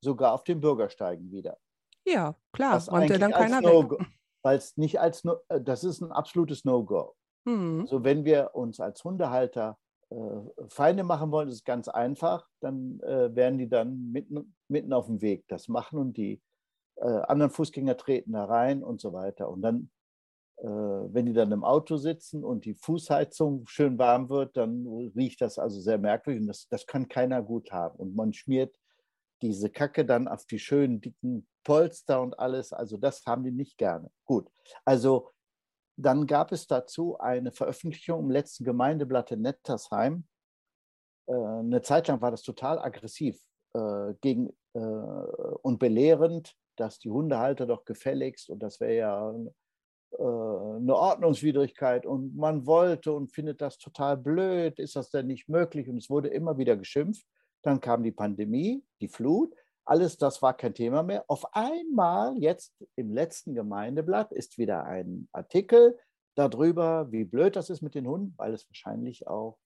sogar 0.00 0.32
auf 0.32 0.44
den 0.44 0.60
Bürgersteigen 0.60 1.30
wieder. 1.32 1.58
Ja, 2.06 2.36
klar, 2.52 2.74
das 2.74 2.90
wollte 2.90 3.18
dann 3.18 3.32
keiner 3.32 3.60
no 3.60 3.98
Weil 4.42 4.58
es 4.58 4.76
nicht 4.76 5.00
als, 5.00 5.24
no 5.24 5.36
äh, 5.48 5.60
das 5.60 5.84
ist 5.84 6.00
ein 6.00 6.12
absolutes 6.12 6.64
No-Go. 6.64 7.14
Mhm. 7.44 7.82
Also 7.82 8.04
wenn 8.04 8.24
wir 8.24 8.54
uns 8.54 8.80
als 8.80 9.02
Hundehalter 9.04 9.78
äh, 10.10 10.66
Feinde 10.68 11.04
machen 11.04 11.30
wollen, 11.30 11.48
ist 11.48 11.56
es 11.56 11.64
ganz 11.64 11.88
einfach, 11.88 12.48
dann 12.60 13.00
äh, 13.00 13.34
werden 13.34 13.58
die 13.58 13.68
dann 13.68 14.10
mitten, 14.10 14.54
mitten 14.68 14.92
auf 14.92 15.06
dem 15.06 15.20
Weg 15.20 15.46
das 15.48 15.68
machen 15.68 15.98
und 15.98 16.16
die 16.16 16.40
äh, 17.02 17.22
anderen 17.28 17.50
Fußgänger 17.50 17.96
treten 17.96 18.32
da 18.32 18.44
rein 18.44 18.82
und 18.82 19.00
so 19.00 19.12
weiter. 19.12 19.48
Und 19.48 19.62
dann, 19.62 19.90
äh, 20.58 20.66
wenn 20.66 21.26
die 21.26 21.32
dann 21.32 21.50
im 21.50 21.64
Auto 21.64 21.96
sitzen 21.96 22.44
und 22.44 22.64
die 22.64 22.74
Fußheizung 22.74 23.66
schön 23.66 23.98
warm 23.98 24.28
wird, 24.28 24.56
dann 24.56 24.86
riecht 25.16 25.40
das 25.40 25.58
also 25.58 25.80
sehr 25.80 25.98
merkwürdig 25.98 26.42
und 26.42 26.46
das, 26.46 26.68
das 26.68 26.86
kann 26.86 27.08
keiner 27.08 27.42
gut 27.42 27.72
haben. 27.72 27.98
Und 27.98 28.14
man 28.14 28.32
schmiert 28.32 28.78
diese 29.42 29.68
Kacke 29.68 30.06
dann 30.06 30.28
auf 30.28 30.46
die 30.46 30.60
schönen 30.60 31.00
dicken 31.00 31.48
Polster 31.64 32.22
und 32.22 32.38
alles. 32.38 32.72
Also 32.72 32.96
das 32.96 33.26
haben 33.26 33.42
die 33.42 33.50
nicht 33.50 33.76
gerne. 33.76 34.10
Gut. 34.24 34.48
Also 34.84 35.30
dann 35.96 36.26
gab 36.26 36.52
es 36.52 36.68
dazu 36.68 37.18
eine 37.18 37.50
Veröffentlichung 37.50 38.20
im 38.20 38.30
letzten 38.30 38.64
Gemeindeblatt 38.64 39.32
in 39.32 39.42
Nettersheim. 39.42 40.24
Äh, 41.26 41.34
eine 41.34 41.82
Zeit 41.82 42.06
lang 42.06 42.20
war 42.20 42.30
das 42.30 42.42
total 42.42 42.78
aggressiv 42.78 43.40
äh, 43.74 44.14
gegen, 44.20 44.56
äh, 44.74 44.78
und 44.78 45.80
belehrend, 45.80 46.56
dass 46.76 46.98
die 46.98 47.10
Hundehalter 47.10 47.66
doch 47.66 47.84
gefälligst 47.84 48.50
und 48.50 48.62
das 48.62 48.80
wäre 48.80 48.96
ja 48.96 49.34
eine 50.18 50.94
Ordnungswidrigkeit 50.94 52.04
und 52.04 52.36
man 52.36 52.66
wollte 52.66 53.12
und 53.12 53.32
findet 53.32 53.62
das 53.62 53.78
total 53.78 54.16
blöd, 54.16 54.78
ist 54.78 54.94
das 54.96 55.10
denn 55.10 55.26
nicht 55.26 55.48
möglich? 55.48 55.88
Und 55.88 55.96
es 55.96 56.10
wurde 56.10 56.28
immer 56.28 56.58
wieder 56.58 56.76
geschimpft. 56.76 57.24
Dann 57.62 57.80
kam 57.80 58.02
die 58.02 58.12
Pandemie, 58.12 58.84
die 59.00 59.08
Flut, 59.08 59.54
alles 59.84 60.16
das 60.16 60.42
war 60.42 60.54
kein 60.54 60.74
Thema 60.74 61.02
mehr. 61.02 61.24
Auf 61.28 61.54
einmal, 61.54 62.36
jetzt 62.38 62.74
im 62.94 63.12
letzten 63.12 63.54
Gemeindeblatt, 63.54 64.32
ist 64.32 64.58
wieder 64.58 64.84
ein 64.84 65.28
Artikel 65.32 65.98
darüber, 66.36 67.10
wie 67.10 67.24
blöd 67.24 67.56
das 67.56 67.70
ist 67.70 67.82
mit 67.82 67.94
den 67.94 68.06
Hunden, 68.06 68.34
weil 68.36 68.54
es 68.54 68.68
wahrscheinlich 68.68 69.26
auch 69.26 69.58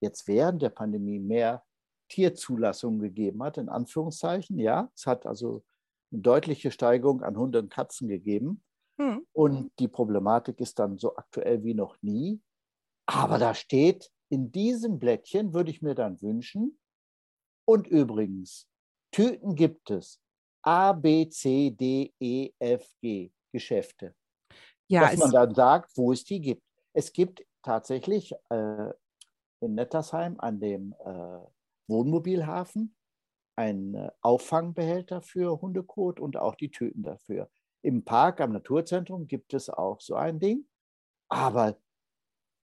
jetzt 0.00 0.26
während 0.28 0.62
der 0.62 0.70
Pandemie 0.70 1.18
mehr 1.18 1.62
Tierzulassungen 2.08 3.00
gegeben 3.00 3.42
hat, 3.42 3.58
in 3.58 3.68
Anführungszeichen. 3.68 4.58
Ja, 4.58 4.90
es 4.94 5.06
hat 5.06 5.26
also 5.26 5.62
deutliche 6.10 6.70
Steigerung 6.70 7.22
an 7.22 7.36
Hunden 7.36 7.64
und 7.64 7.70
Katzen 7.70 8.08
gegeben. 8.08 8.62
Hm. 9.00 9.26
Und 9.32 9.70
die 9.78 9.88
Problematik 9.88 10.60
ist 10.60 10.78
dann 10.78 10.98
so 10.98 11.16
aktuell 11.16 11.62
wie 11.64 11.74
noch 11.74 11.96
nie. 12.02 12.40
Aber 13.06 13.38
da 13.38 13.54
steht, 13.54 14.10
in 14.28 14.52
diesem 14.52 14.98
Blättchen 14.98 15.54
würde 15.54 15.70
ich 15.70 15.82
mir 15.82 15.94
dann 15.94 16.20
wünschen, 16.20 16.78
und 17.68 17.86
übrigens, 17.86 18.66
Tüten 19.12 19.54
gibt 19.54 19.90
es. 19.90 20.18
A, 20.62 20.94
B, 20.94 21.28
C, 21.28 21.70
D, 21.70 22.14
E, 22.18 22.50
F, 22.58 22.90
G 23.02 23.30
Geschäfte. 23.52 24.14
Ja, 24.88 25.02
dass 25.02 25.18
man 25.18 25.30
dann 25.30 25.54
sagt, 25.54 25.94
wo 25.96 26.12
es 26.12 26.24
die 26.24 26.40
gibt. 26.40 26.62
Es 26.94 27.12
gibt 27.12 27.44
tatsächlich 27.62 28.34
äh, 28.48 28.90
in 29.60 29.74
Nettersheim 29.74 30.40
an 30.40 30.60
dem 30.60 30.94
äh, 31.04 31.40
Wohnmobilhafen 31.88 32.96
einen 33.58 33.94
äh, 33.94 34.10
Auffangbehälter 34.22 35.20
für 35.20 35.60
Hundekot 35.60 36.20
und 36.20 36.36
auch 36.36 36.54
die 36.54 36.70
Tüten 36.70 37.02
dafür. 37.02 37.50
Im 37.82 38.04
Park 38.04 38.40
am 38.40 38.52
Naturzentrum 38.52 39.26
gibt 39.26 39.52
es 39.52 39.68
auch 39.68 40.00
so 40.00 40.14
ein 40.14 40.38
Ding. 40.38 40.66
Aber 41.28 41.76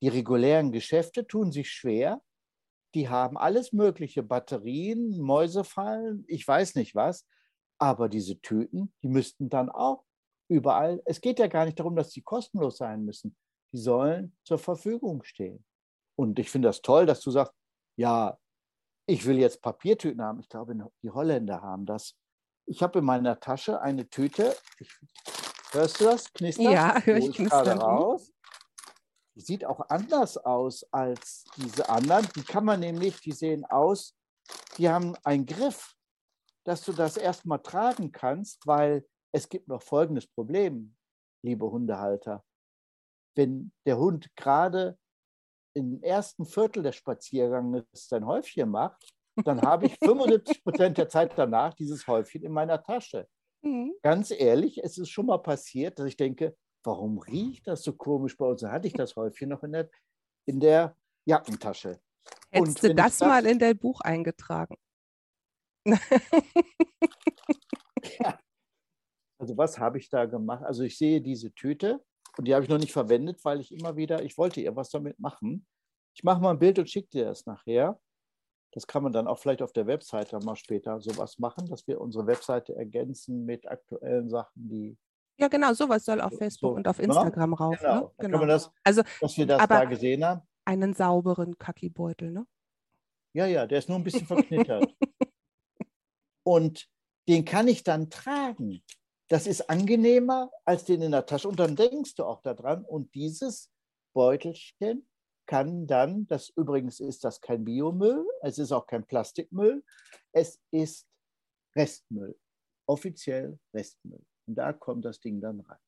die 0.01 0.07
regulären 0.07 0.71
Geschäfte 0.71 1.27
tun 1.27 1.51
sich 1.51 1.69
schwer, 1.69 2.21
die 2.95 3.09
haben 3.09 3.37
alles 3.37 3.73
mögliche, 3.73 4.23
Batterien, 4.23 5.19
Mäusefallen, 5.19 6.23
ich 6.27 6.47
weiß 6.47 6.75
nicht 6.75 6.95
was. 6.95 7.27
Aber 7.77 8.07
diese 8.07 8.39
Tüten, 8.39 8.93
die 9.03 9.09
müssten 9.09 9.49
dann 9.49 9.69
auch 9.69 10.05
überall, 10.47 11.01
es 11.05 11.19
geht 11.19 11.39
ja 11.39 11.47
gar 11.47 11.65
nicht 11.65 11.77
darum, 11.77 11.97
dass 11.97 12.11
sie 12.11 12.21
kostenlos 12.21 12.77
sein 12.77 13.03
müssen. 13.03 13.35
Die 13.73 13.79
sollen 13.79 14.37
zur 14.45 14.59
Verfügung 14.59 15.23
stehen. 15.23 15.65
Und 16.17 16.39
ich 16.39 16.49
finde 16.49 16.69
das 16.69 16.81
toll, 16.81 17.05
dass 17.05 17.19
du 17.19 17.31
sagst, 17.31 17.53
ja, 17.97 18.37
ich 19.07 19.25
will 19.25 19.37
jetzt 19.37 19.61
Papiertüten 19.61 20.21
haben. 20.21 20.39
Ich 20.39 20.49
glaube, 20.49 20.75
die 21.01 21.11
Holländer 21.11 21.61
haben 21.61 21.85
das. 21.85 22.15
Ich 22.65 22.81
habe 22.81 22.99
in 22.99 23.05
meiner 23.05 23.39
Tasche 23.39 23.81
eine 23.81 24.09
Tüte. 24.09 24.55
Ich, 24.79 24.89
hörst 25.71 25.99
du 25.99 26.05
das? 26.05 26.33
Knistern? 26.33 26.71
Ja, 26.71 26.99
höre 27.01 27.17
ich 27.17 27.35
knistern. 27.35 27.79
raus. 27.79 28.31
Die 29.35 29.41
sieht 29.41 29.65
auch 29.65 29.89
anders 29.89 30.37
aus 30.37 30.85
als 30.91 31.45
diese 31.57 31.89
anderen. 31.89 32.27
Die 32.35 32.43
kann 32.43 32.65
man 32.65 32.79
nämlich, 32.79 33.19
die 33.19 33.33
sehen 33.33 33.65
aus, 33.65 34.15
die 34.77 34.89
haben 34.89 35.15
einen 35.23 35.45
Griff, 35.45 35.95
dass 36.63 36.83
du 36.83 36.93
das 36.93 37.17
erstmal 37.17 37.61
tragen 37.61 38.11
kannst, 38.11 38.65
weil 38.65 39.05
es 39.31 39.49
gibt 39.49 39.67
noch 39.67 39.83
folgendes 39.83 40.25
Problem, 40.25 40.95
liebe 41.43 41.69
Hundehalter. 41.69 42.43
Wenn 43.35 43.73
der 43.85 43.97
Hund 43.97 44.33
gerade 44.35 44.97
im 45.75 46.01
ersten 46.01 46.45
Viertel 46.45 46.83
des 46.83 46.95
Spaziergangs 46.95 47.83
sein 47.93 48.25
Häufchen 48.25 48.69
macht, 48.69 49.13
dann 49.43 49.61
habe 49.61 49.87
ich 49.87 49.97
75 49.99 50.63
Prozent 50.63 50.97
der 50.97 51.09
Zeit 51.09 51.33
danach 51.37 51.73
dieses 51.73 52.07
Häufchen 52.07 52.43
in 52.43 52.53
meiner 52.53 52.81
Tasche. 52.81 53.27
Mhm. 53.61 53.93
Ganz 54.01 54.31
ehrlich, 54.31 54.81
es 54.83 54.97
ist 54.97 55.09
schon 55.09 55.25
mal 55.25 55.39
passiert, 55.39 55.99
dass 55.99 56.07
ich 56.07 56.15
denke, 56.15 56.55
warum 56.83 57.19
riecht 57.19 57.67
das 57.67 57.83
so 57.83 57.93
komisch 57.93 58.37
bei 58.37 58.45
uns? 58.45 58.61
Da 58.61 58.71
hatte 58.71 58.87
ich 58.87 58.93
das 58.93 59.15
Häufchen 59.15 59.49
noch 59.49 59.63
in 59.63 59.73
der, 59.73 59.89
in 60.47 60.59
der 60.59 60.95
Jackentasche. 61.25 61.99
Hättest 62.49 62.83
du 62.83 62.95
das, 62.95 63.17
das 63.17 63.27
mal 63.27 63.45
in 63.45 63.59
dein 63.59 63.77
Buch 63.77 64.01
eingetragen? 64.01 64.77
ja. 68.19 68.39
Also 69.37 69.57
was 69.57 69.77
habe 69.77 69.97
ich 69.97 70.09
da 70.09 70.25
gemacht? 70.25 70.63
Also 70.63 70.83
ich 70.83 70.97
sehe 70.97 71.21
diese 71.21 71.53
Tüte 71.53 72.03
und 72.37 72.47
die 72.47 72.53
habe 72.53 72.63
ich 72.63 72.69
noch 72.69 72.77
nicht 72.77 72.93
verwendet, 72.93 73.43
weil 73.43 73.59
ich 73.59 73.71
immer 73.71 73.95
wieder, 73.95 74.23
ich 74.23 74.37
wollte 74.37 74.61
ihr 74.61 74.75
was 74.75 74.89
damit 74.89 75.19
machen. 75.19 75.65
Ich 76.13 76.23
mache 76.23 76.41
mal 76.41 76.51
ein 76.51 76.59
Bild 76.59 76.79
und 76.79 76.89
schicke 76.89 77.09
dir 77.09 77.25
das 77.25 77.45
nachher. 77.45 77.99
Das 78.71 78.87
kann 78.87 79.03
man 79.03 79.13
dann 79.13 79.27
auch 79.27 79.39
vielleicht 79.39 79.61
auf 79.61 79.71
der 79.71 79.87
Webseite 79.87 80.37
mal 80.39 80.55
später 80.55 80.99
sowas 80.99 81.39
machen, 81.39 81.67
dass 81.67 81.87
wir 81.87 82.01
unsere 82.01 82.27
Webseite 82.27 82.75
ergänzen 82.75 83.45
mit 83.45 83.67
aktuellen 83.67 84.29
Sachen, 84.29 84.69
die 84.69 84.97
ja, 85.37 85.49
genau, 85.49 85.73
sowas 85.73 86.05
soll 86.05 86.21
auf 86.21 86.33
Facebook 86.37 86.71
so, 86.71 86.75
und 86.75 86.87
auf 86.87 86.97
ne? 86.97 87.05
Instagram 87.05 87.49
ne? 87.49 87.57
rauf. 87.57 87.79
Genau, 87.79 88.01
ne? 88.01 88.11
genau. 88.17 88.39
Kann 88.39 88.47
das, 88.47 88.71
also, 88.83 89.01
dass 89.19 89.37
wir 89.37 89.45
das 89.45 89.67
da 89.67 89.85
gesehen 89.85 90.23
haben. 90.23 90.41
Einen 90.63 90.93
sauberen 90.93 91.57
Kackibeutel, 91.57 92.31
ne? 92.31 92.47
Ja, 93.33 93.45
ja, 93.45 93.67
der 93.67 93.79
ist 93.79 93.89
nur 93.89 93.97
ein 93.97 94.03
bisschen 94.03 94.25
verknittert. 94.25 94.95
und 96.43 96.87
den 97.27 97.43
kann 97.43 97.67
ich 97.67 97.83
dann 97.83 98.09
tragen. 98.09 98.81
Das 99.27 99.47
ist 99.47 99.69
angenehmer 99.69 100.51
als 100.65 100.85
den 100.85 101.01
in 101.01 101.11
der 101.11 101.25
Tasche. 101.25 101.47
Und 101.49 101.59
dann 101.59 101.75
denkst 101.75 102.15
du 102.15 102.25
auch 102.25 102.41
daran. 102.41 102.85
Und 102.85 103.13
dieses 103.15 103.71
Beutelchen 104.13 105.07
kann 105.47 105.87
dann, 105.87 106.27
das 106.27 106.49
übrigens 106.49 106.99
ist 106.99 107.23
das 107.23 107.41
kein 107.41 107.65
Biomüll, 107.65 108.25
es 108.41 108.57
ist 108.57 108.71
auch 108.71 108.87
kein 108.87 109.05
Plastikmüll, 109.05 109.83
es 110.31 110.59
ist 110.71 111.07
Restmüll, 111.75 112.37
offiziell 112.87 113.59
Restmüll. 113.73 114.23
Und 114.47 114.55
da 114.55 114.73
kommt 114.73 115.05
das 115.05 115.19
Ding 115.19 115.41
dann 115.41 115.59
rein. 115.61 115.79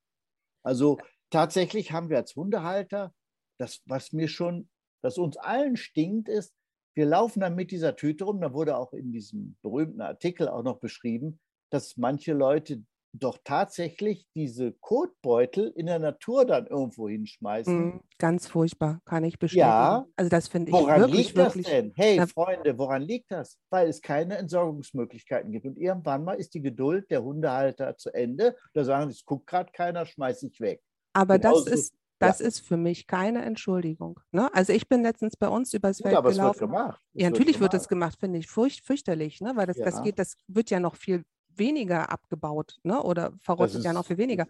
Also 0.64 0.98
tatsächlich 1.30 1.92
haben 1.92 2.10
wir 2.10 2.18
als 2.18 2.36
Hundehalter, 2.36 3.14
das, 3.60 3.82
was 3.86 4.14
mir 4.14 4.28
schon, 4.28 4.70
was 5.02 5.18
uns 5.18 5.38
allen 5.38 5.78
stinkt, 5.78 6.30
ist, 6.30 6.54
wir 6.96 7.06
laufen 7.06 7.40
dann 7.42 7.56
mit 7.56 7.72
dieser 7.72 7.96
Tüte 7.96 8.26
rum. 8.26 8.42
Da 8.42 8.54
wurde 8.54 8.78
auch 8.78 8.92
in 8.94 9.12
diesem 9.12 9.56
berühmten 9.62 10.02
Artikel 10.02 10.48
auch 10.48 10.64
noch 10.64 10.80
beschrieben, 10.80 11.40
dass 11.72 11.98
manche 11.98 12.34
Leute 12.34 12.84
doch 13.14 13.38
tatsächlich 13.44 14.28
diese 14.36 14.74
Kotbeutel 14.74 15.74
in 15.76 15.88
der 15.88 16.00
Natur 16.00 16.46
dann 16.46 16.68
irgendwo 16.68 17.10
hinschmeißen. 17.10 17.88
Mm, 17.88 18.02
ganz 18.18 18.48
furchtbar, 18.48 19.02
kann 19.06 19.24
ich 19.24 19.40
bestätigen. 19.40 19.68
Ja, 19.68 20.06
also 20.16 20.30
das 20.30 20.48
finde 20.48 20.70
ich 20.70 20.74
woran 20.74 21.02
wirklich, 21.02 21.28
liegt 21.28 21.38
das 21.38 21.56
wirklich, 21.56 21.68
denn? 21.68 21.94
Hey, 21.96 22.18
na, 22.18 22.28
Freunde, 22.28 22.78
woran 22.78 23.02
liegt 23.02 23.32
das? 23.32 23.58
Weil 23.70 23.90
es 23.90 24.02
keine 24.02 24.38
Entsorgungsmöglichkeiten 24.38 25.52
gibt. 25.52 25.66
Und 25.66 25.78
irgendwann 25.78 26.24
mal 26.24 26.34
ist 26.34 26.54
die 26.54 26.62
Geduld 26.62 27.10
der 27.10 27.24
Hundehalter 27.24 27.98
zu 27.98 28.14
Ende. 28.14 28.56
Da 28.74 28.84
sagen 28.84 29.10
sie, 29.10 29.16
es 29.16 29.26
guckt 29.26 29.48
gerade 29.48 29.72
keiner, 29.72 30.06
schmeiß 30.06 30.44
ich 30.44 30.60
weg. 30.60 30.82
Aber 31.14 31.40
Genauso 31.40 31.66
das 31.66 31.74
ist, 31.74 31.94
Das 32.20 32.40
ja. 32.40 32.48
ist 32.48 32.60
für 32.62 32.78
mich 32.78 33.08
keine 33.08 33.44
Entschuldigung. 33.44 34.20
Ne? 34.32 34.54
Also 34.54 34.74
ich 34.74 34.88
bin 34.88 35.04
letztens 35.04 35.38
bei 35.38 35.48
uns 35.48 35.74
übers 35.74 36.02
Feld 36.02 36.16
aber 36.16 36.32
gelaufen. 36.32 36.56
Es 36.56 36.62
wird 36.62 36.72
gemacht. 36.72 37.02
Es 37.14 37.22
ja, 37.22 37.30
natürlich 37.30 37.60
wird, 37.60 37.74
es 37.74 37.88
gemacht, 37.88 38.20
finde 38.20 38.40
ich 38.40 38.48
furcht, 38.48 38.86
fürchterlich, 38.86 39.42
ne? 39.42 39.54
weil 39.56 39.68
das, 39.68 39.78
ja. 39.78 39.86
das 39.86 40.02
geht, 40.04 40.20
das 40.20 40.36
wird 40.48 40.70
ja 40.70 40.80
noch 40.80 40.96
viel 40.96 41.24
weniger 41.60 42.10
abgebaut 42.10 42.78
ne? 42.84 43.02
oder 43.02 43.32
verrottet 43.40 43.84
ja 43.84 43.94
noch 43.94 44.06
viel 44.06 44.18
weniger. 44.18 44.46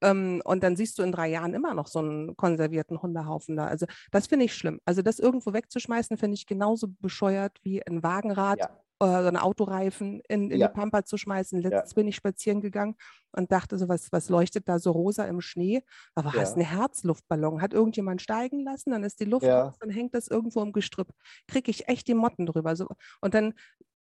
Ähm, 0.00 0.42
und 0.44 0.62
dann 0.62 0.76
siehst 0.76 0.98
du 0.98 1.02
in 1.02 1.12
drei 1.12 1.28
Jahren 1.28 1.54
immer 1.54 1.74
noch 1.74 1.86
so 1.86 1.98
einen 1.98 2.36
konservierten 2.36 3.00
Hundehaufen 3.02 3.56
da. 3.56 3.66
Also 3.66 3.86
das 4.10 4.26
finde 4.26 4.46
ich 4.46 4.54
schlimm. 4.54 4.80
Also 4.84 5.02
das 5.02 5.18
irgendwo 5.18 5.52
wegzuschmeißen, 5.52 6.16
finde 6.16 6.34
ich 6.34 6.46
genauso 6.46 6.88
bescheuert 7.00 7.58
wie 7.62 7.84
ein 7.86 8.02
Wagenrad 8.02 8.60
ja 8.60 8.70
äh, 9.02 9.22
so 9.22 9.28
einen 9.28 9.36
Autoreifen 9.36 10.20
in, 10.28 10.50
in 10.50 10.60
ja. 10.60 10.68
die 10.68 10.74
Pampa 10.74 11.04
zu 11.04 11.16
schmeißen. 11.16 11.60
Letztens 11.60 11.90
ja. 11.90 11.94
bin 11.96 12.06
ich 12.06 12.16
spazieren 12.16 12.60
gegangen 12.60 12.94
und 13.32 13.50
dachte 13.50 13.76
so, 13.76 13.88
was, 13.88 14.12
was 14.12 14.28
leuchtet 14.28 14.68
da 14.68 14.78
so 14.78 14.92
rosa 14.92 15.24
im 15.24 15.40
Schnee? 15.40 15.82
Aber 16.14 16.32
ja. 16.34 16.40
hast 16.40 16.54
einen 16.54 16.66
Herzluftballon. 16.66 17.60
Hat 17.60 17.74
irgendjemand 17.74 18.22
steigen 18.22 18.62
lassen, 18.62 18.90
dann 18.90 19.02
ist 19.02 19.18
die 19.18 19.24
Luft 19.24 19.44
ja. 19.44 19.64
raus, 19.64 19.74
dann 19.80 19.90
hängt 19.90 20.14
das 20.14 20.28
irgendwo 20.28 20.62
im 20.62 20.72
Gestrüpp. 20.72 21.08
Kriege 21.48 21.70
ich 21.70 21.88
echt 21.88 22.06
die 22.06 22.14
Motten 22.14 22.46
drüber. 22.46 22.76
So. 22.76 22.86
Und 23.20 23.34
dann 23.34 23.54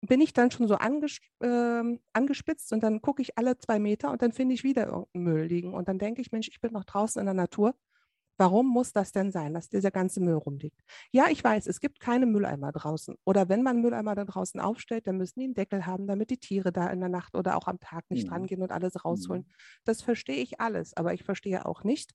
bin 0.07 0.21
ich 0.21 0.33
dann 0.33 0.51
schon 0.51 0.69
so 0.69 0.77
anges 0.77 1.19
äh, 1.41 1.83
angespitzt 2.13 2.73
und 2.73 2.83
dann 2.83 3.01
gucke 3.01 3.23
ich 3.23 3.39
alle 3.39 3.59
zwei 3.59 3.79
Meter 3.79 4.11
und 4.11 4.23
dann 4.23 4.33
finde 4.33 4.55
ich 4.55 4.65
wieder 4.65 4.87
irgendeinen 4.87 5.25
Müll 5.25 5.45
liegen. 5.45 5.75
Und 5.75 5.89
dann 5.89 5.99
denke 5.99 6.21
ich, 6.21 6.33
Mensch, 6.33 6.49
ich 6.49 6.61
bin 6.61 6.73
noch 6.73 6.85
draußen 6.85 7.21
in 7.21 7.27
der 7.27 7.35
Natur. 7.35 7.75
Warum 8.39 8.69
muss 8.69 8.93
das 8.93 9.13
denn 9.13 9.33
sein, 9.33 9.55
dass 9.55 9.71
dieser 9.71 9.91
ganze 9.91 10.21
Müll 10.21 10.35
rumliegt? 10.35 10.83
Ja, 11.11 11.27
ich 11.31 11.43
weiß, 11.43 11.67
es 11.67 11.81
gibt 11.81 12.01
keine 12.01 12.27
Mülleimer 12.27 12.71
draußen. 12.71 13.17
Oder 13.25 13.49
wenn 13.49 13.63
man 13.63 13.81
Mülleimer 13.81 14.15
da 14.15 14.25
draußen 14.25 14.61
aufstellt, 14.61 15.07
dann 15.07 15.17
müssen 15.17 15.41
die 15.41 15.47
einen 15.47 15.55
Deckel 15.55 15.87
haben, 15.87 16.07
damit 16.07 16.29
die 16.29 16.39
Tiere 16.39 16.71
da 16.71 16.89
in 16.89 17.01
der 17.01 17.09
Nacht 17.09 17.35
oder 17.35 17.57
auch 17.57 17.67
am 17.67 17.81
Tag 17.81 18.05
nicht 18.11 18.27
mhm. 18.27 18.33
rangehen 18.35 18.63
und 18.63 18.73
alles 18.73 19.05
rausholen. 19.05 19.43
Mhm. 19.43 19.53
Das 19.85 20.03
verstehe 20.03 20.43
ich 20.43 20.61
alles. 20.61 20.95
Aber 20.95 21.15
ich 21.15 21.25
verstehe 21.25 21.65
auch 21.65 21.83
nicht, 21.83 22.13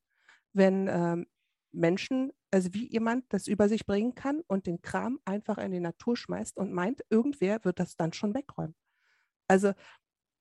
wenn 0.53 0.87
ähm, 0.87 1.25
Menschen, 1.71 2.31
also 2.51 2.73
wie 2.73 2.91
jemand 2.91 3.25
das 3.29 3.47
über 3.47 3.69
sich 3.69 3.85
bringen 3.85 4.15
kann 4.15 4.41
und 4.47 4.67
den 4.67 4.81
Kram 4.81 5.19
einfach 5.25 5.57
in 5.57 5.71
die 5.71 5.79
Natur 5.79 6.17
schmeißt 6.17 6.57
und 6.57 6.73
meint, 6.73 7.03
irgendwer 7.09 7.63
wird 7.63 7.79
das 7.79 7.95
dann 7.95 8.13
schon 8.13 8.33
wegräumen. 8.33 8.75
Also 9.47 9.73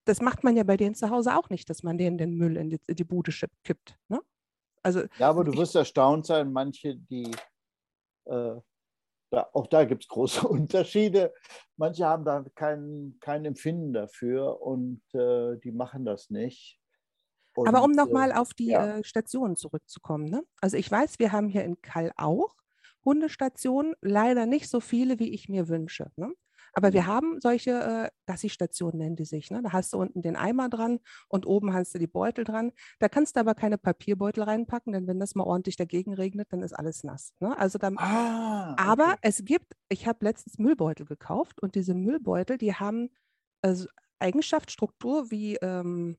das 0.04 0.20
macht 0.20 0.44
man 0.44 0.56
ja 0.56 0.64
bei 0.64 0.76
denen 0.76 0.94
zu 0.94 1.10
Hause 1.10 1.37
auch 1.37 1.50
nicht, 1.50 1.68
dass 1.70 1.82
man 1.82 1.99
denen 1.99 2.18
den 2.18 2.37
Müll 2.37 2.56
in 2.56 2.70
die, 2.70 2.80
in 2.87 2.96
die 2.96 3.04
Bude 3.04 3.32
kippt. 3.64 3.96
Ne? 4.08 4.20
Also, 4.82 5.02
ja, 5.18 5.28
aber 5.28 5.44
du 5.44 5.54
wirst 5.56 5.76
erstaunt 5.76 6.26
sein, 6.26 6.52
manche, 6.52 6.96
die, 6.96 7.30
äh, 8.25 8.56
da, 9.30 9.49
auch 9.52 9.66
da 9.66 9.84
gibt 9.84 10.04
es 10.04 10.08
große 10.08 10.49
Unterschiede. 10.49 11.32
Manche 11.76 12.06
haben 12.06 12.25
da 12.25 12.44
kein, 12.54 13.16
kein 13.20 13.44
Empfinden 13.44 13.92
dafür 13.92 14.60
und 14.62 15.02
äh, 15.14 15.58
die 15.58 15.72
machen 15.72 16.04
das 16.04 16.30
nicht. 16.30 16.79
Und, 17.61 17.69
aber 17.69 17.83
um 17.83 17.93
nochmal 17.93 18.31
äh, 18.31 18.35
auf 18.35 18.55
die 18.55 18.69
ja. 18.69 18.99
Äh, 18.99 19.05
Stationen 19.05 19.57
zurückzukommen. 19.57 20.26
Ne? 20.26 20.43
Also 20.61 20.76
ich 20.76 20.90
weiß, 20.90 21.19
wir 21.19 21.33
haben 21.33 21.49
hier 21.49 21.64
in 21.64 21.81
Kall 21.83 22.12
auch 22.17 22.55
Hundestationen, 23.05 23.95
leider 24.00 24.47
nicht 24.47 24.69
so 24.69 24.81
viele, 24.81 25.19
wie 25.19 25.31
ich 25.31 25.49
mir 25.49 25.69
wünsche. 25.69 26.11
Ne? 26.17 26.33
Aber 26.73 26.93
wir 26.93 27.02
mhm. 27.02 27.07
haben 27.07 27.40
solche 27.40 27.71
äh, 27.71 28.11
Gassi-Stationen, 28.26 28.99
nennen 28.99 29.17
die 29.17 29.25
sich. 29.25 29.50
Ne? 29.50 29.62
Da 29.62 29.73
hast 29.73 29.93
du 29.93 29.99
unten 29.99 30.23
den 30.23 30.37
Eimer 30.37 30.69
dran 30.69 31.00
und 31.29 31.47
oben 31.47 31.75
hast 31.75 31.95
du 31.95 31.99
die 31.99 32.07
Beutel 32.07 32.45
dran. 32.45 32.73
Da 32.99 33.09
kannst 33.09 33.37
du 33.37 33.40
aber 33.40 33.55
keine 33.55 33.79
Papierbeutel 33.79 34.45
reinpacken, 34.45 34.93
denn 34.93 35.07
wenn 35.07 35.19
das 35.19 35.35
mal 35.35 35.45
ordentlich 35.45 35.76
dagegen 35.76 36.14
regnet, 36.14 36.52
dann 36.52 36.62
ist 36.62 36.73
alles 36.73 37.05
nass. 37.05 37.33
Ne? 37.40 37.59
Also 37.59 37.79
dann, 37.79 37.97
ah, 37.99 38.73
okay. 38.73 38.83
Aber 38.83 39.17
es 39.23 39.45
gibt, 39.45 39.75
ich 39.88 40.07
habe 40.07 40.25
letztens 40.25 40.59
Müllbeutel 40.59 41.07
gekauft 41.07 41.61
und 41.61 41.75
diese 41.75 41.95
Müllbeutel, 41.95 42.59
die 42.59 42.75
haben 42.75 43.11
also 43.63 43.87
Eigenschaft, 44.19 44.71
Struktur 44.71 45.30
wie 45.30 45.56
ähm, 45.56 46.17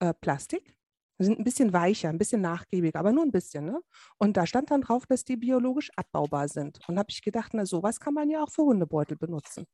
äh, 0.00 0.14
Plastik 0.14 0.76
sind 1.18 1.38
ein 1.38 1.44
bisschen 1.44 1.72
weicher, 1.72 2.10
ein 2.10 2.18
bisschen 2.18 2.42
nachgiebiger, 2.42 2.98
aber 2.98 3.12
nur 3.12 3.24
ein 3.24 3.32
bisschen. 3.32 3.64
Ne? 3.64 3.80
Und 4.18 4.36
da 4.36 4.46
stand 4.46 4.70
dann 4.70 4.82
drauf, 4.82 5.06
dass 5.06 5.24
die 5.24 5.36
biologisch 5.36 5.90
abbaubar 5.96 6.48
sind. 6.48 6.78
Und 6.88 6.98
habe 6.98 7.10
ich 7.10 7.22
gedacht, 7.22 7.52
na 7.54 7.64
sowas 7.64 8.00
kann 8.00 8.14
man 8.14 8.28
ja 8.28 8.42
auch 8.42 8.50
für 8.50 8.62
Hundebeutel 8.62 9.16
benutzen. 9.16 9.66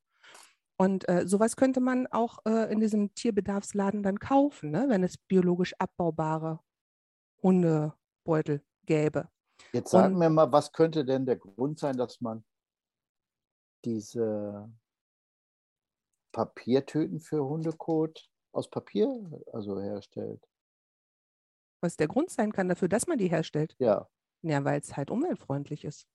Und 0.77 1.07
äh, 1.07 1.27
sowas 1.27 1.55
könnte 1.55 1.81
man 1.81 2.07
auch 2.07 2.39
äh, 2.45 2.71
in 2.71 2.79
diesem 2.79 3.13
Tierbedarfsladen 3.13 4.03
dann 4.03 4.19
kaufen, 4.19 4.71
ne? 4.71 4.85
wenn 4.87 5.03
es 5.03 5.17
biologisch 5.17 5.73
abbaubare 5.77 6.59
Hundebeutel 7.41 8.63
gäbe. 8.85 9.29
Jetzt 9.71 9.91
sagen 9.91 10.15
Und, 10.15 10.21
wir 10.21 10.29
mal, 10.29 10.51
was 10.51 10.71
könnte 10.71 11.05
denn 11.05 11.25
der 11.25 11.37
Grund 11.37 11.79
sein, 11.79 11.97
dass 11.97 12.21
man 12.21 12.43
diese 13.85 14.71
Papiertüten 16.31 17.19
für 17.19 17.43
Hundekot 17.43 18.29
aus 18.53 18.69
Papier 18.69 19.07
also 19.51 19.79
herstellt? 19.79 20.47
was 21.83 21.97
der 21.97 22.07
Grund 22.07 22.31
sein 22.31 22.51
kann 22.51 22.69
dafür, 22.69 22.87
dass 22.87 23.05
man 23.05 23.19
die 23.19 23.27
herstellt. 23.27 23.75
Ja. 23.77 24.09
Ja, 24.41 24.63
weil 24.63 24.79
es 24.79 24.97
halt 24.97 25.11
umweltfreundlich 25.11 25.85
ist. 25.85 26.07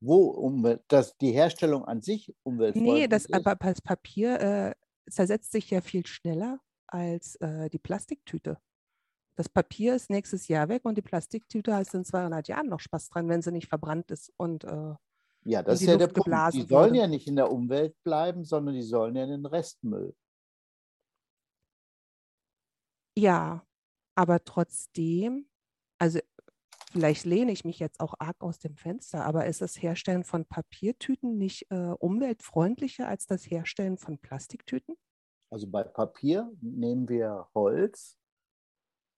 Wo 0.00 0.26
Umwelt, 0.26 0.82
dass 0.88 1.16
die 1.16 1.32
Herstellung 1.32 1.84
an 1.86 2.02
sich 2.02 2.34
umweltfreundlich 2.42 2.94
nee, 2.94 3.08
das, 3.08 3.24
ist? 3.24 3.34
Nee, 3.34 3.56
das 3.58 3.80
Papier 3.80 4.40
äh, 4.40 4.74
zersetzt 5.10 5.52
sich 5.52 5.70
ja 5.70 5.80
viel 5.80 6.04
schneller 6.06 6.60
als 6.86 7.36
äh, 7.36 7.70
die 7.70 7.78
Plastiktüte. 7.78 8.58
Das 9.36 9.48
Papier 9.48 9.96
ist 9.96 10.10
nächstes 10.10 10.48
Jahr 10.48 10.68
weg 10.68 10.84
und 10.84 10.96
die 10.98 11.02
Plastiktüte 11.02 11.74
hast 11.74 11.94
in 11.94 12.04
200 12.04 12.46
Jahren 12.48 12.68
noch 12.68 12.80
Spaß 12.80 13.08
dran, 13.08 13.28
wenn 13.28 13.42
sie 13.42 13.52
nicht 13.52 13.68
verbrannt 13.68 14.10
ist 14.10 14.32
und 14.36 14.64
äh, 14.64 14.94
ja, 15.44 15.62
das 15.62 15.80
ist 15.80 15.86
ja 15.86 15.94
Luft 15.94 16.16
der 16.16 16.22
Punkt. 16.22 16.54
Die 16.54 16.62
sollen 16.62 16.90
wurde. 16.90 16.98
ja 16.98 17.06
nicht 17.06 17.28
in 17.28 17.36
der 17.36 17.52
Umwelt 17.52 17.94
bleiben, 18.02 18.44
sondern 18.44 18.74
die 18.74 18.82
sollen 18.82 19.14
ja 19.14 19.22
in 19.22 19.30
den 19.30 19.46
Restmüll. 19.46 20.12
Ja, 23.16 23.66
aber 24.14 24.44
trotzdem, 24.44 25.48
also 25.98 26.20
vielleicht 26.92 27.24
lehne 27.24 27.52
ich 27.52 27.64
mich 27.64 27.78
jetzt 27.78 28.00
auch 28.00 28.14
arg 28.18 28.36
aus 28.40 28.58
dem 28.58 28.76
Fenster, 28.76 29.24
aber 29.24 29.46
ist 29.46 29.60
das 29.60 29.80
Herstellen 29.80 30.24
von 30.24 30.44
Papiertüten 30.44 31.38
nicht 31.38 31.70
äh, 31.70 31.94
umweltfreundlicher 31.98 33.08
als 33.08 33.26
das 33.26 33.50
Herstellen 33.50 33.96
von 33.96 34.18
Plastiktüten? 34.18 34.96
Also 35.50 35.66
bei 35.66 35.84
Papier 35.84 36.50
nehmen 36.60 37.08
wir 37.08 37.48
Holz 37.54 38.18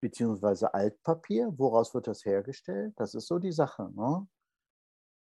beziehungsweise 0.01 0.73
Altpapier. 0.73 1.53
Woraus 1.57 1.95
wird 1.95 2.07
das 2.07 2.25
hergestellt? 2.25 2.95
Das 2.97 3.15
ist 3.15 3.27
so 3.27 3.39
die 3.39 3.53
Sache. 3.53 3.91
Ne? 3.95 4.29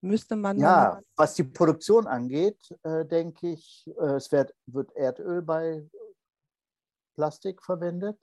Müsste 0.02 0.36
man. 0.36 0.60
Ja, 0.60 1.00
was 1.16 1.36
die 1.36 1.44
Produktion 1.44 2.08
angeht, 2.08 2.60
äh, 2.84 3.06
denke 3.06 3.52
ich, 3.52 3.90
äh, 4.00 4.16
es 4.16 4.32
wird, 4.32 4.54
wird 4.66 4.92
Erdöl 4.96 5.42
bei 5.42 5.90
Plastik 7.16 7.64
verwendet. 7.64 8.20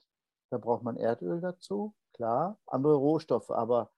Da 0.51 0.57
braucht 0.57 0.83
man 0.83 0.97
Erdöl 0.97 1.41
dazu, 1.41 1.95
klar, 2.13 2.59
andere 2.67 2.95
Rohstoffe, 2.95 3.51
aber 3.51 3.91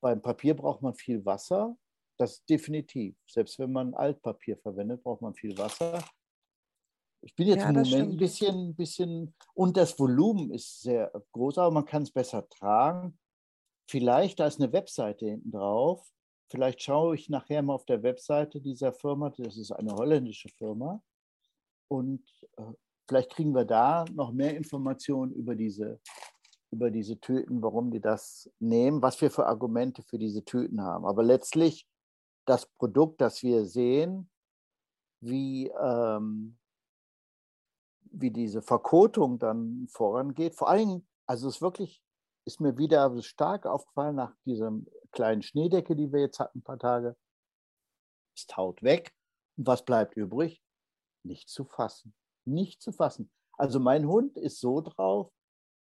beim 0.00 0.20
Papier 0.20 0.54
braucht 0.54 0.82
man 0.82 0.94
viel 0.94 1.24
Wasser. 1.24 1.76
Das 2.18 2.44
definitiv. 2.46 3.16
Selbst 3.26 3.58
wenn 3.58 3.72
man 3.72 3.94
Altpapier 3.94 4.56
verwendet, 4.56 5.02
braucht 5.02 5.20
man 5.20 5.34
viel 5.34 5.56
Wasser. 5.58 6.02
Ich 7.20 7.34
bin 7.34 7.48
jetzt 7.48 7.62
ja, 7.62 7.68
im 7.68 7.74
Moment 7.74 7.88
stimmt. 7.88 8.12
ein 8.12 8.16
bisschen, 8.16 8.74
bisschen, 8.74 9.34
und 9.54 9.76
das 9.76 9.98
Volumen 9.98 10.50
ist 10.52 10.80
sehr 10.82 11.10
groß, 11.32 11.58
aber 11.58 11.72
man 11.72 11.84
kann 11.84 12.02
es 12.02 12.10
besser 12.10 12.48
tragen. 12.48 13.18
Vielleicht, 13.90 14.40
da 14.40 14.46
ist 14.46 14.60
eine 14.60 14.72
Webseite 14.72 15.26
hinten 15.26 15.50
drauf. 15.50 16.08
Vielleicht 16.50 16.82
schaue 16.82 17.16
ich 17.16 17.28
nachher 17.28 17.62
mal 17.62 17.74
auf 17.74 17.84
der 17.84 18.02
Webseite 18.02 18.60
dieser 18.60 18.92
Firma, 18.92 19.30
das 19.30 19.56
ist 19.56 19.72
eine 19.72 19.92
holländische 19.92 20.48
Firma, 20.50 21.02
und 21.88 22.22
äh, 22.56 22.72
vielleicht 23.06 23.30
kriegen 23.30 23.54
wir 23.54 23.64
da 23.64 24.04
noch 24.12 24.32
mehr 24.32 24.56
Informationen 24.56 25.32
über 25.32 25.54
diese, 25.54 26.00
über 26.70 26.90
diese 26.90 27.18
Tüten, 27.20 27.62
warum 27.62 27.90
die 27.90 28.00
das 28.00 28.50
nehmen, 28.58 29.02
was 29.02 29.20
wir 29.20 29.30
für 29.30 29.46
Argumente 29.46 30.02
für 30.02 30.18
diese 30.18 30.44
Tüten 30.44 30.82
haben. 30.82 31.06
Aber 31.06 31.22
letztlich 31.22 31.88
das 32.44 32.66
Produkt, 32.66 33.20
das 33.20 33.42
wir 33.42 33.64
sehen, 33.64 34.30
wie, 35.20 35.68
ähm, 35.80 36.58
wie 38.10 38.30
diese 38.30 38.62
Verkotung 38.62 39.38
dann 39.38 39.86
vorangeht. 39.88 40.54
Vor 40.54 40.68
allem, 40.68 41.06
also 41.26 41.48
es 41.48 41.56
ist 41.56 41.62
wirklich, 41.62 42.02
ist 42.44 42.60
mir 42.60 42.76
wieder 42.78 43.20
stark 43.22 43.66
aufgefallen 43.66 44.16
nach 44.16 44.34
dieser 44.44 44.72
kleinen 45.10 45.42
Schneedecke, 45.42 45.96
die 45.96 46.12
wir 46.12 46.20
jetzt 46.20 46.38
hatten, 46.38 46.58
ein 46.58 46.62
paar 46.62 46.78
Tage. 46.78 47.16
Es 48.36 48.46
taut 48.46 48.82
weg. 48.82 49.12
Und 49.56 49.66
was 49.66 49.84
bleibt 49.84 50.16
übrig? 50.16 50.62
Nicht 51.24 51.48
zu 51.48 51.64
fassen 51.64 52.14
nicht 52.46 52.82
zu 52.82 52.92
fassen. 52.92 53.30
Also 53.56 53.80
mein 53.80 54.06
Hund 54.06 54.36
ist 54.36 54.60
so 54.60 54.80
drauf, 54.80 55.32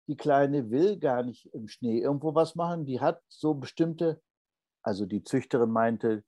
die 0.08 0.16
Kleine 0.16 0.70
will 0.70 0.98
gar 0.98 1.22
nicht 1.22 1.46
im 1.54 1.66
Schnee 1.68 1.98
irgendwo 1.98 2.34
was 2.34 2.54
machen. 2.54 2.84
Die 2.84 3.00
hat 3.00 3.22
so 3.28 3.54
bestimmte, 3.54 4.22
also 4.82 5.06
die 5.06 5.24
Züchterin 5.24 5.70
meinte, 5.70 6.24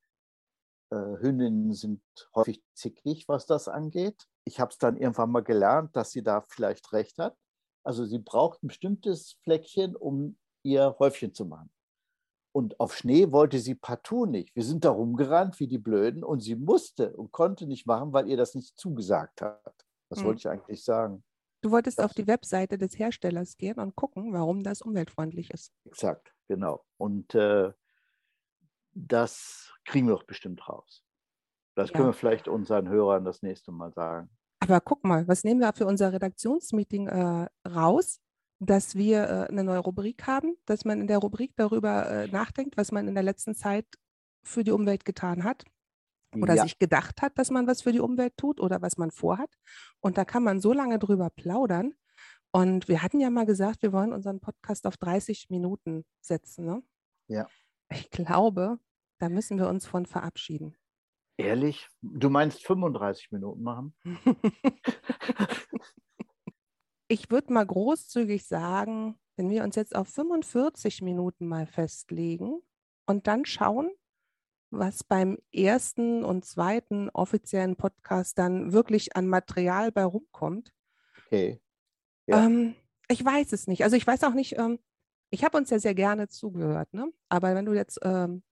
äh, 0.90 0.96
Hündinnen 0.96 1.72
sind 1.72 2.00
häufig 2.34 2.62
zickig, 2.74 3.28
was 3.28 3.46
das 3.46 3.68
angeht. 3.68 4.26
Ich 4.44 4.60
habe 4.60 4.70
es 4.70 4.78
dann 4.78 4.96
irgendwann 4.96 5.30
mal 5.30 5.42
gelernt, 5.42 5.94
dass 5.94 6.10
sie 6.10 6.22
da 6.22 6.40
vielleicht 6.40 6.92
recht 6.92 7.18
hat. 7.18 7.36
Also 7.84 8.04
sie 8.04 8.18
braucht 8.18 8.62
ein 8.62 8.68
bestimmtes 8.68 9.38
Fleckchen, 9.42 9.94
um 9.94 10.38
ihr 10.64 10.96
Häufchen 10.98 11.34
zu 11.34 11.44
machen. 11.44 11.70
Und 12.52 12.80
auf 12.80 12.96
Schnee 12.96 13.30
wollte 13.32 13.58
sie 13.58 13.74
partout 13.74 14.26
nicht. 14.26 14.56
Wir 14.56 14.64
sind 14.64 14.84
da 14.84 14.90
rumgerannt 14.90 15.60
wie 15.60 15.68
die 15.68 15.78
Blöden 15.78 16.24
und 16.24 16.40
sie 16.40 16.56
musste 16.56 17.14
und 17.14 17.30
konnte 17.30 17.66
nicht 17.66 17.86
machen, 17.86 18.14
weil 18.14 18.28
ihr 18.28 18.38
das 18.38 18.54
nicht 18.54 18.78
zugesagt 18.78 19.42
hat. 19.42 19.85
Was 20.08 20.20
hm. 20.20 20.26
wollte 20.26 20.38
ich 20.38 20.48
eigentlich 20.48 20.84
sagen? 20.84 21.24
Du 21.62 21.70
wolltest 21.70 22.00
auf 22.00 22.14
die 22.14 22.26
Webseite 22.26 22.78
des 22.78 22.98
Herstellers 22.98 23.56
gehen 23.56 23.78
und 23.78 23.96
gucken, 23.96 24.32
warum 24.32 24.62
das 24.62 24.82
umweltfreundlich 24.82 25.50
ist. 25.50 25.72
Exakt. 25.84 26.32
genau. 26.48 26.84
Und 26.96 27.34
äh, 27.34 27.72
das 28.92 29.72
kriegen 29.84 30.06
wir 30.06 30.14
doch 30.14 30.24
bestimmt 30.24 30.68
raus. 30.68 31.02
Das 31.74 31.92
können 31.92 32.06
wir 32.06 32.12
vielleicht 32.14 32.48
unseren 32.48 32.88
Hörern 32.88 33.24
das 33.24 33.42
nächste 33.42 33.70
Mal 33.70 33.92
sagen. 33.92 34.30
Aber 34.60 34.80
guck 34.80 35.04
mal, 35.04 35.28
was 35.28 35.44
nehmen 35.44 35.60
wir 35.60 35.72
für 35.74 35.86
unser 35.86 36.12
Redaktionsmeeting 36.12 37.08
äh, 37.08 37.48
raus? 37.68 38.20
Dass 38.58 38.94
wir 38.94 39.24
äh, 39.24 39.48
eine 39.50 39.64
neue 39.64 39.80
Rubrik 39.80 40.26
haben, 40.26 40.56
dass 40.64 40.86
man 40.86 41.00
in 41.02 41.06
der 41.06 41.18
Rubrik 41.18 41.54
darüber 41.56 42.08
äh, 42.08 42.28
nachdenkt, 42.28 42.78
was 42.78 42.90
man 42.90 43.06
in 43.06 43.14
der 43.14 43.22
letzten 43.22 43.54
Zeit 43.54 43.86
für 44.42 44.64
die 44.64 44.70
Umwelt 44.70 45.04
getan 45.04 45.44
hat 45.44 45.64
oder 46.34 46.54
ja. 46.54 46.62
sich 46.62 46.78
gedacht 46.78 47.22
hat, 47.22 47.38
dass 47.38 47.50
man 47.50 47.66
was 47.66 47.82
für 47.82 47.92
die 47.92 48.00
Umwelt 48.00 48.36
tut 48.36 48.60
oder 48.60 48.82
was 48.82 48.96
man 48.96 49.10
vorhat. 49.10 49.50
Und 50.00 50.18
da 50.18 50.24
kann 50.24 50.42
man 50.42 50.60
so 50.60 50.72
lange 50.72 50.98
drüber 50.98 51.30
plaudern. 51.30 51.94
Und 52.52 52.88
wir 52.88 53.02
hatten 53.02 53.20
ja 53.20 53.30
mal 53.30 53.46
gesagt, 53.46 53.82
wir 53.82 53.92
wollen 53.92 54.12
unseren 54.12 54.40
Podcast 54.40 54.86
auf 54.86 54.96
30 54.96 55.50
Minuten 55.50 56.04
setzen. 56.20 56.64
Ne? 56.64 56.82
Ja. 57.28 57.46
Ich 57.90 58.10
glaube, 58.10 58.78
da 59.18 59.28
müssen 59.28 59.58
wir 59.58 59.68
uns 59.68 59.86
von 59.86 60.06
verabschieden. 60.06 60.76
Ehrlich? 61.38 61.86
Du 62.00 62.30
meinst 62.30 62.66
35 62.66 63.30
Minuten 63.30 63.62
machen? 63.62 63.94
ich 67.08 67.30
würde 67.30 67.52
mal 67.52 67.66
großzügig 67.66 68.46
sagen, 68.46 69.18
wenn 69.36 69.50
wir 69.50 69.62
uns 69.62 69.76
jetzt 69.76 69.94
auf 69.94 70.08
45 70.08 71.02
Minuten 71.02 71.46
mal 71.46 71.66
festlegen 71.66 72.62
und 73.06 73.26
dann 73.26 73.44
schauen, 73.44 73.90
was 74.70 75.04
beim 75.04 75.38
ersten 75.52 76.24
und 76.24 76.44
zweiten 76.44 77.08
offiziellen 77.10 77.76
Podcast 77.76 78.38
dann 78.38 78.72
wirklich 78.72 79.16
an 79.16 79.26
Material 79.26 79.92
bei 79.92 80.04
rumkommt. 80.04 80.72
Okay. 81.26 81.60
Ja. 82.26 82.44
Ähm, 82.44 82.74
ich 83.08 83.24
weiß 83.24 83.52
es 83.52 83.66
nicht. 83.66 83.84
Also 83.84 83.96
ich 83.96 84.06
weiß 84.06 84.24
auch 84.24 84.34
nicht, 84.34 84.58
ähm, 84.58 84.78
ich 85.30 85.44
habe 85.44 85.56
uns 85.56 85.70
ja 85.70 85.78
sehr 85.78 85.94
gerne 85.94 86.28
zugehört, 86.28 86.92
ne? 86.94 87.12
aber 87.28 87.54
wenn 87.54 87.64
du 87.64 87.72
jetzt, 87.72 87.98
ähm, 88.02 88.42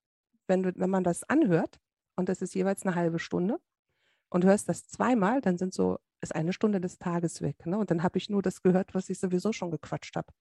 wenn, 0.47 0.63
du, 0.63 0.73
wenn 0.77 0.91
man 0.91 1.05
das 1.05 1.25
anhört, 1.25 1.81
und 2.17 2.29
das 2.29 2.43
ist 2.43 2.55
jeweils 2.55 2.85
eine 2.85 2.95
halbe 2.95 3.19
Stunde 3.19 3.59
und 4.29 4.45
hörst 4.45 4.69
das 4.69 4.87
zweimal, 4.87 5.41
dann 5.41 5.59
sind 5.59 5.75
so, 5.75 5.99
ist 6.21 6.35
eine 6.35 6.53
Stunde 6.53 6.81
des 6.81 6.99
Tages 6.99 7.43
weg. 7.43 7.67
Ne? 7.67 7.77
Und 7.77 7.91
dann 7.91 8.03
habe 8.03 8.19
ich 8.19 8.31
nur 8.31 8.43
das 8.43 8.63
gehört, 8.63 8.95
was 8.95 9.09
ich 9.11 9.19
sowieso 9.19 9.53
schon 9.53 9.71
gequatscht 9.71 10.17
habe. 10.17 10.33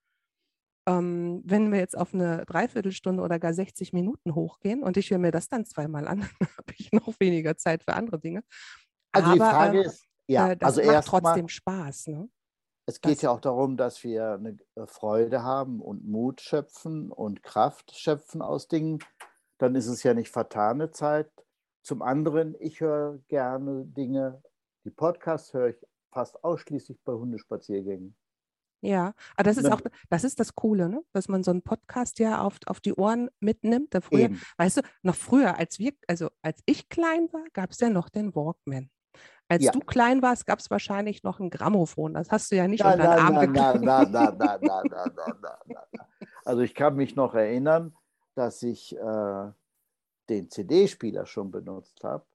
Ähm, 0.86 1.42
wenn 1.46 1.72
wir 1.72 1.80
jetzt 1.80 1.98
auf 1.98 2.14
eine 2.14 2.46
Dreiviertelstunde 2.46 3.24
oder 3.24 3.40
gar 3.40 3.54
60 3.54 3.94
Minuten 3.94 4.36
hochgehen 4.36 4.84
und 4.84 4.98
ich 4.98 5.10
höre 5.12 5.18
mir 5.18 5.32
das 5.32 5.48
dann 5.48 5.66
zweimal 5.66 6.08
an, 6.08 6.20
dann 6.40 6.50
habe 6.58 6.74
ich 6.78 6.92
noch 6.92 7.14
weniger 7.20 7.58
Zeit 7.58 7.84
für 7.84 7.94
andere 7.94 8.20
Dinge. 8.20 8.44
Also 9.14 9.30
Aber, 9.30 9.34
die 9.34 9.40
Frage 9.40 9.78
äh, 9.80 9.86
ist, 9.86 10.06
ja, 10.28 10.52
äh, 10.52 10.58
das 10.58 10.78
also 10.78 10.92
macht 10.92 11.08
trotzdem 11.08 11.46
mal, 11.46 11.50
Spaß. 11.50 12.08
Ne? 12.08 12.30
Es 12.86 13.00
geht 13.00 13.16
das, 13.16 13.22
ja 13.22 13.32
auch 13.32 13.40
darum, 13.40 13.78
dass 13.78 14.04
wir 14.04 14.34
eine 14.34 14.58
äh, 14.76 14.86
Freude 14.86 15.44
haben 15.44 15.82
und 15.82 16.06
Mut 16.06 16.42
schöpfen 16.42 17.12
und 17.12 17.44
Kraft 17.44 17.96
schöpfen 17.96 18.42
aus 18.42 18.68
Dingen. 18.68 19.00
Dann 19.58 19.76
ist 19.76 19.88
es 19.88 20.04
ja 20.04 20.14
nicht 20.14 20.32
vertane 20.32 20.92
Zeit, 20.92 21.32
zum 21.84 22.02
anderen, 22.02 22.56
ich 22.60 22.80
höre 22.80 23.20
gerne 23.28 23.86
Dinge, 23.86 24.42
die 24.86 24.90
Podcasts 24.90 25.54
höre 25.54 25.70
ich 25.70 25.88
fast 26.14 26.42
ausschließlich 26.42 27.02
bei 27.04 27.12
Hundespaziergängen. 27.12 28.16
Ja, 28.84 29.14
aber 29.38 29.44
das 29.46 29.56
ist 29.56 29.72
auch, 29.72 29.80
das 30.10 30.26
ist 30.26 30.42
das 30.42 30.56
Coole, 30.56 30.90
ne? 30.90 31.02
dass 31.14 31.30
man 31.30 31.42
so 31.42 31.52
einen 31.52 31.62
Podcast 31.62 32.20
ja 32.20 32.42
auf, 32.42 32.60
auf 32.66 32.82
die 32.82 32.94
Ohren 32.94 33.30
mitnimmt. 33.40 33.94
Da 33.94 34.02
früher, 34.02 34.32
weißt 34.58 34.78
du, 34.78 34.82
noch 35.04 35.16
früher, 35.16 35.58
als 35.58 35.80
wir, 35.80 35.94
also 36.06 36.30
als 36.42 36.62
ich 36.66 36.90
klein 36.90 37.30
war, 37.32 37.46
gab 37.54 37.72
es 37.72 37.80
ja 37.80 37.88
noch 37.90 38.10
den 38.10 38.36
Walkman. 38.36 38.90
Als 39.48 39.64
ja. 39.64 39.72
du 39.72 39.80
klein 39.80 40.22
warst, 40.22 40.46
gab 40.46 40.60
es 40.60 40.70
wahrscheinlich 40.70 41.24
noch 41.24 41.40
ein 41.40 41.50
Grammophon. 41.50 42.14
Das 42.14 42.30
hast 42.30 42.52
du 42.52 42.58
ja 42.58 42.68
nicht 42.68 42.84
na, 42.84 42.92
unter 42.92 43.04
den 43.04 43.20
Arm. 43.20 43.38
Also 46.44 46.62
ich 46.62 46.76
kann 46.76 46.96
mich 46.98 47.16
noch 47.16 47.36
erinnern, 47.36 47.96
dass 48.36 48.64
ich 48.64 48.98
äh, 48.98 49.52
den 50.28 50.50
CD-Spieler 50.50 51.26
schon 51.26 51.52
benutzt 51.52 52.04
habe. 52.04 52.26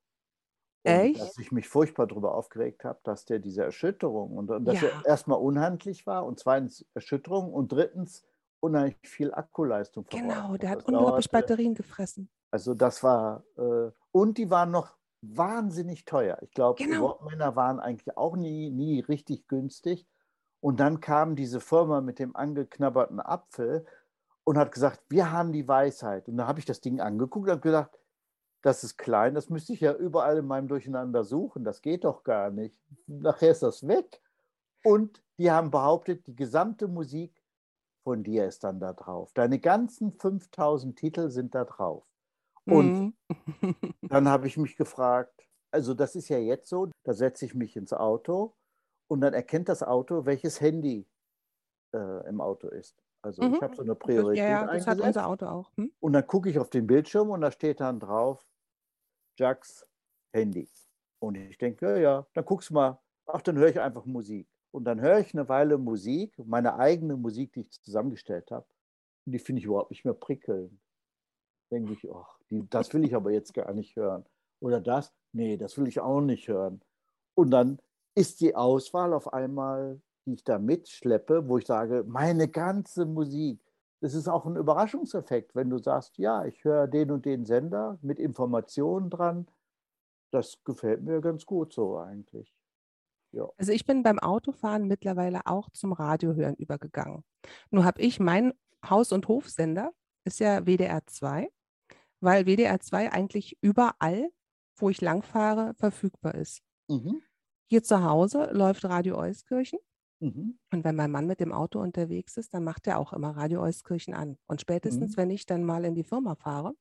Echt? 0.84 1.20
Dass 1.20 1.38
ich 1.38 1.52
mich 1.52 1.68
furchtbar 1.68 2.06
darüber 2.06 2.34
aufgeregt 2.34 2.84
habe, 2.84 3.00
dass 3.02 3.24
der 3.24 3.38
diese 3.38 3.64
Erschütterung 3.64 4.36
und, 4.36 4.50
und 4.50 4.64
dass 4.64 4.80
ja. 4.80 4.88
er 4.88 5.06
erstmal 5.06 5.38
unhandlich 5.38 6.06
war 6.06 6.24
und 6.24 6.38
zweitens 6.38 6.86
Erschütterung 6.94 7.52
und 7.52 7.72
drittens 7.72 8.24
unheimlich 8.60 8.96
viel 9.04 9.32
Akkuleistung 9.32 10.06
Genau, 10.10 10.56
der 10.56 10.70
hat 10.70 10.84
unglaublich 10.84 11.30
Batterien 11.30 11.74
gefressen. 11.74 12.28
Also 12.50 12.74
das 12.74 13.02
war, 13.02 13.44
äh, 13.56 13.90
und 14.12 14.38
die 14.38 14.50
waren 14.50 14.70
noch 14.70 14.96
wahnsinnig 15.20 16.04
teuer. 16.04 16.38
Ich 16.42 16.52
glaube, 16.52 16.82
genau. 16.82 17.08
Walkmänner 17.08 17.56
waren 17.56 17.80
eigentlich 17.80 18.16
auch 18.16 18.36
nie, 18.36 18.70
nie 18.70 19.00
richtig 19.00 19.48
günstig. 19.48 20.06
Und 20.60 20.80
dann 20.80 21.00
kam 21.00 21.36
diese 21.36 21.60
Firma 21.60 22.00
mit 22.00 22.18
dem 22.18 22.34
angeknabberten 22.34 23.20
Apfel 23.20 23.84
und 24.44 24.58
hat 24.58 24.72
gesagt, 24.72 25.02
wir 25.08 25.30
haben 25.30 25.52
die 25.52 25.68
Weisheit. 25.68 26.28
Und 26.28 26.36
da 26.36 26.46
habe 26.46 26.58
ich 26.58 26.64
das 26.64 26.80
Ding 26.80 27.00
angeguckt 27.00 27.50
und 27.50 27.62
gedacht, 27.62 27.90
das 28.62 28.84
ist 28.84 28.96
klein, 28.96 29.34
das 29.34 29.50
müsste 29.50 29.72
ich 29.72 29.80
ja 29.80 29.94
überall 29.94 30.38
in 30.38 30.46
meinem 30.46 30.68
Durcheinander 30.68 31.24
suchen. 31.24 31.64
Das 31.64 31.82
geht 31.82 32.04
doch 32.04 32.24
gar 32.24 32.50
nicht. 32.50 32.78
Nachher 33.06 33.52
ist 33.52 33.62
das 33.62 33.86
weg. 33.86 34.20
Und 34.84 35.22
die 35.38 35.50
haben 35.50 35.70
behauptet, 35.70 36.26
die 36.26 36.34
gesamte 36.34 36.88
Musik 36.88 37.44
von 38.02 38.24
dir 38.24 38.46
ist 38.46 38.64
dann 38.64 38.80
da 38.80 38.92
drauf. 38.92 39.32
Deine 39.34 39.58
ganzen 39.58 40.12
5000 40.12 40.98
Titel 40.98 41.30
sind 41.30 41.54
da 41.54 41.64
drauf. 41.64 42.04
Und 42.64 42.98
mhm. 42.98 43.14
dann 44.02 44.28
habe 44.28 44.46
ich 44.46 44.56
mich 44.56 44.76
gefragt, 44.76 45.48
also 45.70 45.94
das 45.94 46.16
ist 46.16 46.28
ja 46.28 46.38
jetzt 46.38 46.68
so, 46.68 46.90
da 47.04 47.12
setze 47.12 47.44
ich 47.44 47.54
mich 47.54 47.76
ins 47.76 47.92
Auto 47.92 48.54
und 49.08 49.20
dann 49.20 49.34
erkennt 49.34 49.68
das 49.68 49.82
Auto, 49.82 50.26
welches 50.26 50.60
Handy 50.60 51.06
äh, 51.94 52.28
im 52.28 52.40
Auto 52.40 52.68
ist. 52.68 52.96
Also 53.28 53.42
mhm. 53.42 53.54
ich 53.54 53.62
habe 53.62 53.76
so 53.76 53.82
eine 53.82 53.94
Priorität. 53.94 54.38
Ja, 54.38 54.48
ja 54.48 54.66
das 54.66 54.86
hat 54.86 55.00
unser 55.00 55.26
Auto 55.26 55.46
auch. 55.46 55.70
Hm? 55.76 55.92
Und 56.00 56.12
dann 56.14 56.26
gucke 56.26 56.48
ich 56.48 56.58
auf 56.58 56.70
den 56.70 56.86
Bildschirm 56.86 57.30
und 57.30 57.42
da 57.42 57.50
steht 57.50 57.80
dann 57.80 58.00
drauf, 58.00 58.46
Jacks 59.38 59.86
Handy. 60.32 60.68
Und 61.20 61.36
ich 61.36 61.58
denke, 61.58 61.86
ja, 61.86 61.96
ja, 61.96 62.26
dann 62.32 62.44
guckst 62.44 62.70
du 62.70 62.74
mal, 62.74 62.98
ach, 63.26 63.42
dann 63.42 63.58
höre 63.58 63.68
ich 63.68 63.80
einfach 63.80 64.06
Musik. 64.06 64.48
Und 64.70 64.84
dann 64.84 65.00
höre 65.00 65.18
ich 65.18 65.34
eine 65.34 65.48
Weile 65.48 65.76
Musik, 65.76 66.34
meine 66.38 66.76
eigene 66.76 67.16
Musik, 67.16 67.52
die 67.52 67.60
ich 67.60 67.82
zusammengestellt 67.82 68.50
habe. 68.50 68.66
Und 69.26 69.32
die 69.32 69.38
finde 69.38 69.60
ich 69.60 69.66
überhaupt 69.66 69.90
nicht 69.90 70.04
mehr 70.04 70.14
prickelnd. 70.14 70.80
Denke 71.70 71.92
ich, 71.92 72.10
ach, 72.10 72.38
die, 72.50 72.66
das 72.70 72.92
will 72.94 73.04
ich 73.04 73.14
aber 73.14 73.30
jetzt 73.30 73.52
gar 73.52 73.74
nicht 73.74 73.94
hören. 73.96 74.24
Oder 74.60 74.80
das, 74.80 75.12
nee, 75.32 75.58
das 75.58 75.76
will 75.76 75.86
ich 75.86 76.00
auch 76.00 76.22
nicht 76.22 76.48
hören. 76.48 76.80
Und 77.34 77.50
dann 77.50 77.78
ist 78.14 78.40
die 78.40 78.54
Auswahl 78.56 79.12
auf 79.12 79.32
einmal 79.32 80.00
die 80.28 80.34
ich 80.34 80.44
da 80.44 80.58
mitschleppe, 80.58 81.48
wo 81.48 81.58
ich 81.58 81.66
sage, 81.66 82.04
meine 82.06 82.48
ganze 82.48 83.06
Musik, 83.06 83.60
das 84.00 84.14
ist 84.14 84.28
auch 84.28 84.46
ein 84.46 84.56
Überraschungseffekt, 84.56 85.54
wenn 85.54 85.70
du 85.70 85.78
sagst, 85.78 86.18
ja, 86.18 86.44
ich 86.44 86.62
höre 86.64 86.86
den 86.86 87.10
und 87.10 87.24
den 87.24 87.46
Sender 87.46 87.98
mit 88.02 88.18
Informationen 88.18 89.10
dran. 89.10 89.46
Das 90.30 90.62
gefällt 90.64 91.02
mir 91.02 91.20
ganz 91.20 91.46
gut 91.46 91.72
so 91.72 91.96
eigentlich. 91.96 92.54
Ja. 93.32 93.48
Also 93.56 93.72
ich 93.72 93.86
bin 93.86 94.02
beim 94.02 94.18
Autofahren 94.18 94.86
mittlerweile 94.86 95.40
auch 95.46 95.70
zum 95.70 95.92
Radiohören 95.92 96.54
übergegangen. 96.54 97.24
Nur 97.70 97.84
habe 97.84 98.00
ich 98.02 98.20
mein 98.20 98.52
Haus- 98.88 99.12
und 99.12 99.26
Hofsender, 99.28 99.92
ist 100.24 100.40
ja 100.40 100.66
WDR 100.66 101.00
2, 101.06 101.50
weil 102.20 102.44
WDR 102.44 102.80
2 102.80 103.12
eigentlich 103.12 103.56
überall, 103.62 104.30
wo 104.76 104.90
ich 104.90 105.00
langfahre, 105.00 105.74
verfügbar 105.74 106.34
ist. 106.34 106.62
Mhm. 106.88 107.22
Hier 107.70 107.82
zu 107.82 108.02
Hause 108.02 108.50
läuft 108.52 108.84
Radio 108.84 109.16
Euskirchen 109.16 109.78
Mhm. 110.20 110.58
Und 110.72 110.84
wenn 110.84 110.96
mein 110.96 111.10
Mann 111.10 111.26
mit 111.26 111.40
dem 111.40 111.52
Auto 111.52 111.80
unterwegs 111.80 112.36
ist, 112.36 112.54
dann 112.54 112.64
macht 112.64 112.86
er 112.86 112.98
auch 112.98 113.12
immer 113.12 113.36
Radio 113.36 113.62
Euskirchen 113.62 114.14
an. 114.14 114.36
Und 114.46 114.60
spätestens, 114.60 115.12
mhm. 115.12 115.16
wenn 115.16 115.30
ich 115.30 115.46
dann 115.46 115.64
mal 115.64 115.84
in 115.84 115.94
die 115.94 116.04
Firma 116.04 116.34
fahre 116.34 116.74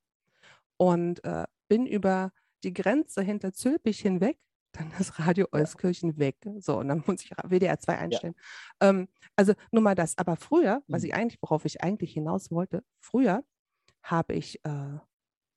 und 0.76 1.22
äh, 1.24 1.44
bin 1.68 1.86
über 1.86 2.32
die 2.64 2.72
Grenze 2.72 3.22
hinter 3.22 3.52
Zülpich 3.52 4.00
hinweg, 4.00 4.38
dann 4.72 4.92
ist 4.98 5.18
Radio 5.18 5.46
ja. 5.52 5.60
Euskirchen 5.60 6.18
weg. 6.18 6.36
So, 6.58 6.78
und 6.78 6.88
dann 6.88 7.02
muss 7.06 7.22
ich 7.22 7.30
WDR 7.44 7.78
2 7.78 7.98
einstellen. 7.98 8.34
Ja. 8.82 8.90
Ähm, 8.90 9.08
also 9.36 9.54
nur 9.70 9.82
mal 9.82 9.94
das. 9.94 10.18
Aber 10.18 10.36
früher, 10.36 10.82
was 10.88 11.02
mhm. 11.02 11.08
ich 11.08 11.14
eigentlich, 11.14 11.38
worauf 11.42 11.64
ich 11.64 11.82
eigentlich 11.82 12.12
hinaus 12.12 12.50
wollte, 12.50 12.84
früher 13.00 13.44
habe 14.02 14.34
ich 14.34 14.64
äh, 14.64 14.98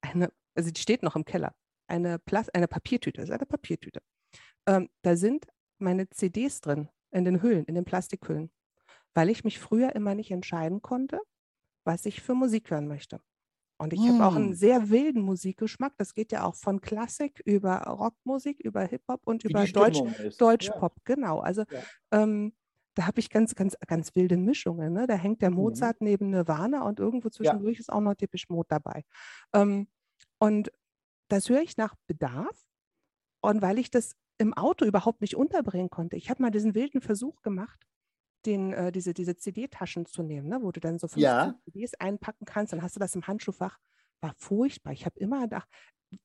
eine, 0.01 0.31
also 0.55 0.71
die 0.71 0.81
steht 0.81 1.03
noch 1.03 1.15
im 1.15 1.25
Keller, 1.25 1.55
eine, 1.87 2.19
Plas 2.19 2.49
eine 2.49 2.67
Papiertüte, 2.67 3.21
das 3.21 3.29
ist 3.29 3.35
eine 3.35 3.45
Papiertüte. 3.45 4.01
Ähm, 4.67 4.89
da 5.01 5.15
sind 5.15 5.47
meine 5.79 6.09
CDs 6.09 6.61
drin 6.61 6.89
in 7.12 7.26
den 7.26 7.41
Hüllen, 7.41 7.65
in 7.65 7.76
den 7.76 7.86
Plastikhüllen, 7.86 8.52
weil 9.13 9.30
ich 9.30 9.43
mich 9.43 9.60
früher 9.60 9.95
immer 9.95 10.15
nicht 10.15 10.32
entscheiden 10.32 10.82
konnte, 10.82 11.19
was 11.84 12.06
ich 12.06 12.21
für 12.21 12.36
Musik 12.36 12.69
hören 12.71 12.88
möchte. 12.88 13.19
Und 13.78 13.93
ich 13.93 14.00
hm. 14.00 14.13
habe 14.13 14.26
auch 14.26 14.36
einen 14.36 14.50
hm. 14.50 14.54
sehr 14.54 14.89
wilden 14.89 15.24
Musikgeschmack. 15.24 15.93
Das 15.97 16.13
geht 16.13 16.32
ja 16.32 16.43
auch 16.43 16.54
von 16.54 16.82
Klassik 16.82 17.41
über 17.45 17.78
Rockmusik, 17.80 18.60
über 18.60 18.84
Hip-Hop 18.84 19.21
und 19.26 19.43
Wie 19.43 19.50
über 19.50 19.65
Deutsch, 19.65 20.00
Deutschpop. 20.38 20.93
Ja. 20.97 21.15
Genau. 21.15 21.39
Also 21.39 21.63
ja. 21.71 21.82
ähm, 22.12 22.54
da 22.93 23.08
habe 23.08 23.19
ich 23.19 23.32
ganz, 23.32 23.56
ganz, 23.56 23.76
ganz 23.88 24.15
wilde 24.15 24.38
Mischungen. 24.38 24.93
Ne? 24.93 25.08
Da 25.08 25.15
hängt 25.15 25.41
der 25.41 25.50
mhm. 25.50 25.58
Mozart 25.58 26.00
mhm. 26.00 26.08
neben 26.08 26.30
Nirvana 26.30 26.84
und 26.84 27.00
irgendwo 27.00 27.30
zwischendurch 27.30 27.78
ja. 27.78 27.80
ist 27.80 27.91
auch 27.91 28.02
noch 28.02 28.13
typisch 28.13 28.50
Mode 28.50 28.67
dabei. 28.69 29.04
Ähm, 29.54 29.88
und 30.38 30.71
das 31.30 31.50
höre 31.50 31.62
ich 31.62 31.76
nach 31.78 31.95
Bedarf. 32.06 32.67
Und 33.41 33.63
weil 33.63 33.80
ich 33.80 33.89
das 33.89 34.15
im 34.41 34.54
Auto 34.56 34.86
überhaupt 34.86 35.21
nicht 35.21 35.36
unterbringen 35.36 35.89
konnte. 35.89 36.17
Ich 36.17 36.30
habe 36.30 36.41
mal 36.41 36.51
diesen 36.51 36.75
wilden 36.75 37.01
Versuch 37.01 37.41
gemacht, 37.41 37.80
den, 38.45 38.73
äh, 38.73 38.91
diese, 38.91 39.13
diese 39.13 39.38
CD-Taschen 39.38 40.08
zu 40.08 40.23
nehmen, 40.23 40.49
ne? 40.49 40.60
wo 40.62 40.71
du 40.71 40.80
dann 40.80 40.97
so 40.97 41.08
15 41.08 41.21
Ja. 41.23 41.56
CDs 41.65 41.93
einpacken 41.93 42.45
kannst. 42.45 42.73
Dann 42.73 42.82
hast 42.82 42.95
du 42.95 42.99
das 42.99 43.15
im 43.15 43.27
Handschuhfach. 43.27 43.77
War 44.19 44.34
furchtbar. 44.38 44.93
Ich 44.93 45.06
habe 45.06 45.19
immer 45.19 45.45
nach, 45.47 45.67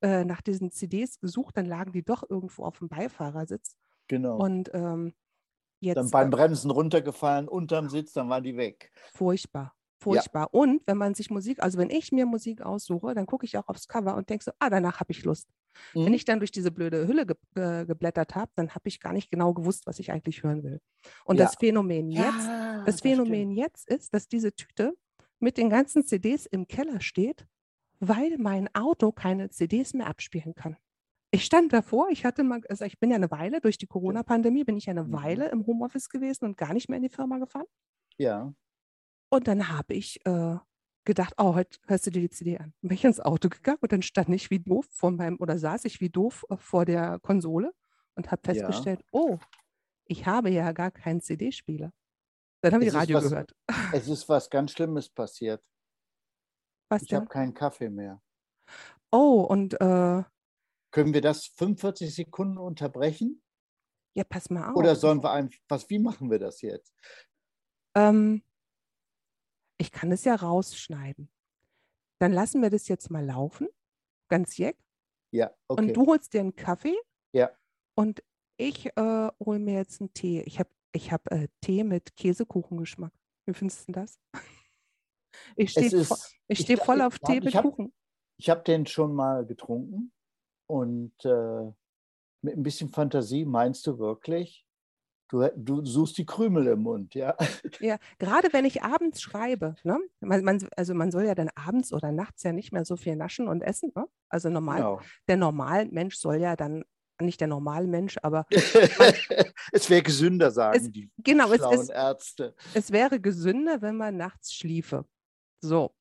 äh, 0.00 0.24
nach 0.24 0.40
diesen 0.40 0.70
CDs 0.70 1.20
gesucht, 1.20 1.56
dann 1.58 1.66
lagen 1.66 1.92
die 1.92 2.02
doch 2.02 2.24
irgendwo 2.28 2.64
auf 2.64 2.78
dem 2.78 2.88
Beifahrersitz. 2.88 3.76
Genau. 4.08 4.38
Und 4.38 4.70
ähm, 4.72 5.14
jetzt 5.80 5.96
dann 5.96 6.10
beim 6.10 6.28
äh, 6.28 6.36
Bremsen 6.36 6.70
runtergefallen, 6.70 7.48
unterm 7.48 7.90
Sitz, 7.90 8.12
dann 8.14 8.30
waren 8.30 8.42
die 8.42 8.56
weg. 8.56 8.90
furchtbar. 9.12 9.75
Furchtbar. 9.98 10.52
Und 10.52 10.82
wenn 10.86 10.98
man 10.98 11.14
sich 11.14 11.30
Musik, 11.30 11.62
also 11.62 11.78
wenn 11.78 11.90
ich 11.90 12.12
mir 12.12 12.26
Musik 12.26 12.60
aussuche, 12.62 13.14
dann 13.14 13.26
gucke 13.26 13.46
ich 13.46 13.56
auch 13.56 13.68
aufs 13.68 13.88
Cover 13.88 14.14
und 14.16 14.28
denke 14.28 14.44
so, 14.44 14.52
ah, 14.58 14.68
danach 14.70 15.00
habe 15.00 15.12
ich 15.12 15.24
Lust. 15.24 15.48
Wenn 16.04 16.12
Mhm. 16.12 16.14
ich 16.14 16.24
dann 16.24 16.38
durch 16.38 16.50
diese 16.50 16.70
blöde 16.70 17.06
Hülle 17.08 17.26
ge 17.26 17.36
ge 17.54 17.86
geblättert 17.86 18.34
habe, 18.34 18.52
dann 18.56 18.70
habe 18.74 18.88
ich 18.88 19.00
gar 19.00 19.12
nicht 19.12 19.30
genau 19.30 19.54
gewusst, 19.54 19.86
was 19.86 19.98
ich 19.98 20.12
eigentlich 20.12 20.42
hören 20.42 20.62
will. 20.62 20.80
Und 21.24 21.38
Ja. 21.38 21.40
das 21.40 21.56
Phänomen 21.56 22.10
jetzt, 22.10 22.52
Ja, 22.52 22.74
das 22.84 23.00
stimmt. 23.00 23.02
Phänomen 23.02 23.50
jetzt 23.50 23.88
ist, 23.88 24.14
dass 24.14 24.28
diese 24.28 24.52
Tüte 24.54 24.96
mit 25.40 25.56
den 25.58 25.70
ganzen 25.70 26.04
CDs 26.04 26.46
im 26.46 26.66
Keller 26.66 27.00
steht, 27.00 27.46
weil 28.00 28.36
mein 28.38 28.74
Auto 28.74 29.12
keine 29.12 29.50
CDs 29.50 29.94
mehr 29.94 30.06
abspielen 30.08 30.54
kann. 30.54 30.76
Ich 31.32 31.44
stand 31.44 31.72
davor, 31.72 32.08
ich 32.10 32.24
hatte 32.24 32.44
mal, 32.44 32.62
also 32.68 32.84
ich 32.84 32.98
bin 33.00 33.10
ja 33.10 33.16
eine 33.16 33.30
Weile, 33.30 33.60
durch 33.60 33.78
die 33.78 33.86
Corona-Pandemie 33.86 34.64
bin 34.64 34.76
ich 34.76 34.86
ja 34.86 34.92
eine 34.92 35.04
Mhm. 35.06 35.12
Weile 35.12 35.50
im 35.50 35.66
Homeoffice 35.66 36.08
gewesen 36.08 36.44
und 36.46 36.56
gar 36.56 36.72
nicht 36.74 36.88
mehr 36.88 36.98
in 36.98 37.02
die 37.04 37.08
Firma 37.10 37.38
gefahren. 37.38 37.66
Ja. 38.18 38.54
Und 39.28 39.48
dann 39.48 39.68
habe 39.68 39.94
ich 39.94 40.24
äh, 40.24 40.56
gedacht, 41.04 41.34
oh, 41.38 41.54
heute 41.54 41.78
hörst 41.86 42.06
du 42.06 42.10
dir 42.10 42.20
die 42.22 42.30
CD 42.30 42.58
an. 42.58 42.72
Bin 42.80 42.92
ich 42.92 43.04
ins 43.04 43.20
Auto 43.20 43.48
gegangen 43.48 43.78
und 43.80 43.92
dann 43.92 44.02
stand 44.02 44.28
ich 44.30 44.50
wie 44.50 44.60
doof 44.60 44.86
vor 44.90 45.10
meinem, 45.10 45.36
oder 45.40 45.58
saß 45.58 45.84
ich 45.84 46.00
wie 46.00 46.10
doof 46.10 46.44
äh, 46.48 46.56
vor 46.56 46.84
der 46.84 47.18
Konsole 47.20 47.72
und 48.14 48.30
habe 48.30 48.42
Ja. 48.46 48.54
festgestellt, 48.54 49.04
oh, 49.12 49.38
ich 50.04 50.26
habe 50.26 50.50
ja 50.50 50.72
gar 50.72 50.90
keinen 50.90 51.20
CD-Spieler. 51.20 51.92
Dann 52.62 52.74
habe 52.74 52.84
ich 52.84 52.94
Radio 52.94 53.18
was- 53.18 53.24
gehört. 53.28 53.54
Es 53.92 54.08
ist 54.08 54.28
was 54.28 54.48
ganz 54.48 54.72
Schlimmes 54.72 55.08
passiert. 55.08 55.64
Was 56.88 57.02
Ich 57.02 57.12
habe 57.14 57.26
keinen 57.26 57.52
Kaffee 57.54 57.90
mehr. 57.90 58.22
Oh, 59.10 59.42
und 59.48 59.74
äh, 59.80 60.22
Können 60.92 61.12
wir 61.14 61.20
das 61.20 61.46
45 61.46 62.14
Sekunden 62.14 62.58
unterbrechen? 62.58 63.42
ja, 64.14 64.24
pass 64.24 64.48
mal 64.48 64.70
auf. 64.70 64.76
Oder 64.76 64.96
sollen 64.96 65.22
wir 65.22 65.30
einfach, 65.32 65.58
was, 65.68 65.90
wie 65.90 65.98
machen 65.98 66.30
wir 66.30 66.38
das 66.38 66.62
jetzt? 66.62 66.94
Ähm, 67.94 68.42
ich 69.78 69.92
kann 69.92 70.12
es 70.12 70.24
ja 70.24 70.34
rausschneiden. 70.34 71.30
Dann 72.18 72.32
lassen 72.32 72.62
wir 72.62 72.70
das 72.70 72.88
jetzt 72.88 73.10
mal 73.10 73.24
laufen, 73.24 73.68
ganz 74.28 74.56
jeck. 74.56 74.76
Ja, 75.32 75.54
okay. 75.68 75.82
Und 75.82 75.94
du 75.94 76.06
holst 76.06 76.32
dir 76.32 76.40
einen 76.40 76.56
Kaffee. 76.56 76.96
Ja. 77.32 77.50
Und 77.94 78.22
ich 78.56 78.86
äh, 78.96 79.30
hole 79.44 79.58
mir 79.58 79.74
jetzt 79.74 80.00
einen 80.00 80.12
Tee. 80.14 80.42
Ich 80.42 80.58
habe 80.58 80.70
ich 80.92 81.12
hab, 81.12 81.30
äh, 81.30 81.48
Tee 81.60 81.84
mit 81.84 82.16
Käsekuchengeschmack. 82.16 83.12
Wie 83.46 83.54
findest 83.54 83.88
du 83.88 83.92
denn 83.92 84.02
das? 84.02 84.18
Ich 85.54 85.70
stehe 85.70 85.90
vo 85.90 86.16
ich 86.48 86.60
steh 86.60 86.78
voll 86.78 87.02
auf 87.02 87.16
hab- 87.16 87.28
Tee 87.28 87.40
mit 87.40 87.48
ich 87.48 87.56
hab, 87.56 87.62
Kuchen. 87.62 87.92
Ich 88.38 88.48
habe 88.48 88.62
den 88.62 88.86
schon 88.86 89.14
mal 89.14 89.44
getrunken 89.44 90.10
und 90.66 91.12
äh, 91.26 91.72
mit 92.42 92.56
ein 92.56 92.62
bisschen 92.62 92.88
Fantasie 92.88 93.44
meinst 93.44 93.86
du 93.86 93.98
wirklich, 93.98 94.65
du, 95.28 95.48
du 95.56 95.84
suchst 95.84 96.18
die 96.18 96.26
Krümel 96.26 96.66
im 96.68 96.80
Mund, 96.82 97.14
ja? 97.14 97.36
Ja, 97.80 97.98
gerade 98.18 98.52
wenn 98.52 98.64
ich 98.64 98.82
abends 98.82 99.20
schreibe, 99.20 99.76
ne? 99.84 99.98
Man, 100.20 100.44
man, 100.44 100.66
also 100.76 100.94
man 100.94 101.10
soll 101.10 101.24
ja 101.24 101.34
dann 101.34 101.50
abends 101.54 101.92
oder 101.92 102.12
nachts 102.12 102.42
ja 102.42 102.52
nicht 102.52 102.72
mehr 102.72 102.84
so 102.84 102.96
viel 102.96 103.16
naschen 103.16 103.48
und 103.48 103.62
essen. 103.62 103.92
Ne? 103.94 104.06
Also 104.28 104.48
normal, 104.50 104.78
Genau. 104.78 105.00
der 105.28 105.36
Normalmensch 105.36 106.16
soll 106.16 106.36
ja 106.36 106.56
dann, 106.56 106.84
nicht 107.20 107.40
der 107.40 107.48
Normalmensch, 107.48 108.18
aber 108.22 108.46
es 109.72 109.88
wäre 109.90 110.02
gesünder, 110.02 110.50
sagen 110.50 110.92
die 110.92 111.10
genau, 111.18 111.50
es, 111.50 111.56
schlauen 111.56 111.80
es, 111.80 111.88
Ärzte. 111.88 112.54
es 112.74 112.90
wäre 112.92 113.20
gesünder, 113.20 113.80
wenn 113.82 113.96
man 113.96 114.16
nachts 114.16 114.52
schliefe. 114.54 115.06
So, 115.62 115.94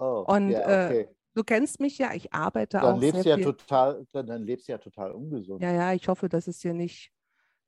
Oh, 0.00 0.24
und, 0.28 0.50
ja, 0.50 0.60
äh, 0.60 0.86
okay. 0.86 1.08
du 1.34 1.42
kennst 1.42 1.80
mich 1.80 1.98
ja, 1.98 2.14
ich 2.14 2.32
arbeite 2.32 2.78
dann 2.78 2.94
auch 2.94 3.00
lebst 3.00 3.22
sehr 3.22 3.30
ja 3.30 3.36
viel. 3.36 3.44
total, 3.46 4.06
dann, 4.12 4.26
dann 4.26 4.42
lebst 4.44 4.68
du 4.68 4.72
ja 4.72 4.78
total 4.78 5.10
ungesund. 5.12 5.60
Ja, 5.62 5.72
ja, 5.72 5.92
ich 5.92 6.06
hoffe, 6.06 6.28
dass 6.28 6.46
es 6.46 6.60
hier 6.62 6.74
nicht. 6.74 7.10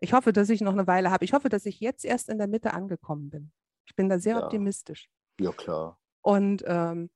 Ich 0.01 0.13
hoffe, 0.13 0.33
dass 0.33 0.49
ich 0.49 0.61
noch 0.63 0.73
eine 0.73 0.87
Weile 0.87 1.11
habe. 1.11 1.25
Ich 1.25 1.33
hoffe, 1.33 1.49
dass 1.49 1.67
ich 1.67 1.81
jetzt 1.81 2.05
erst 2.05 2.29
in 2.29 2.39
der 2.39 2.47
Mitte 2.47 2.73
angekommen 2.73 3.31
bin. 3.31 3.53
Ich 3.87 3.95
bin 3.95 4.09
da 4.09 4.19
sehr 4.19 4.37
Ja. 4.37 4.45
optimistisch. 4.45 5.09
Ja, 5.41 5.53
klar. 5.53 5.99
Und 6.23 6.63
ähm, 6.67 7.11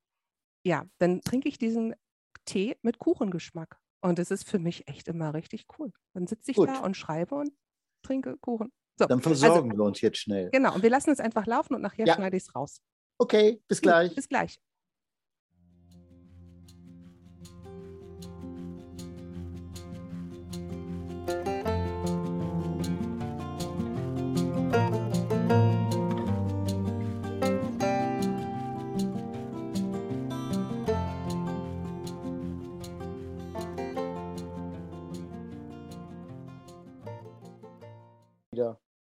ja, 0.64 0.86
dann 0.98 1.20
trinke 1.22 1.48
ich 1.48 1.58
diesen 1.58 1.94
Tee 2.44 2.76
mit 2.82 2.98
Kuchengeschmack. 2.98 3.78
Und 4.02 4.18
es 4.18 4.30
ist 4.30 4.48
für 4.48 4.58
mich 4.58 4.86
echt 4.86 5.08
immer 5.08 5.32
richtig 5.32 5.66
cool. 5.78 5.90
Dann 6.14 6.26
sitze 6.26 6.50
ich 6.50 6.56
Gut. 6.58 6.68
da 6.68 6.80
und 6.80 6.94
schreibe 6.96 7.34
und 7.36 7.52
trinke 8.02 8.36
Kuchen. 8.38 8.70
So, 8.98 9.06
Dann 9.06 9.22
versorgen 9.22 9.76
wir 9.76 9.82
uns 9.84 10.00
jetzt 10.02 10.18
schnell. 10.18 10.50
genau. 10.50 10.74
Und 10.74 10.82
wir 10.82 10.90
lassen 10.90 11.10
es 11.10 11.20
einfach 11.20 11.46
laufen 11.46 11.74
und 11.74 11.80
nachher 11.82 12.06
Ja. 12.06 12.14
schneide 12.14 12.36
ich 12.36 12.42
es 12.44 12.54
raus. 12.54 12.80
Okay, 13.18 13.62
bis 13.66 13.80
gleich. 13.80 14.14
Bis 14.14 14.28
gleich. 14.28 14.60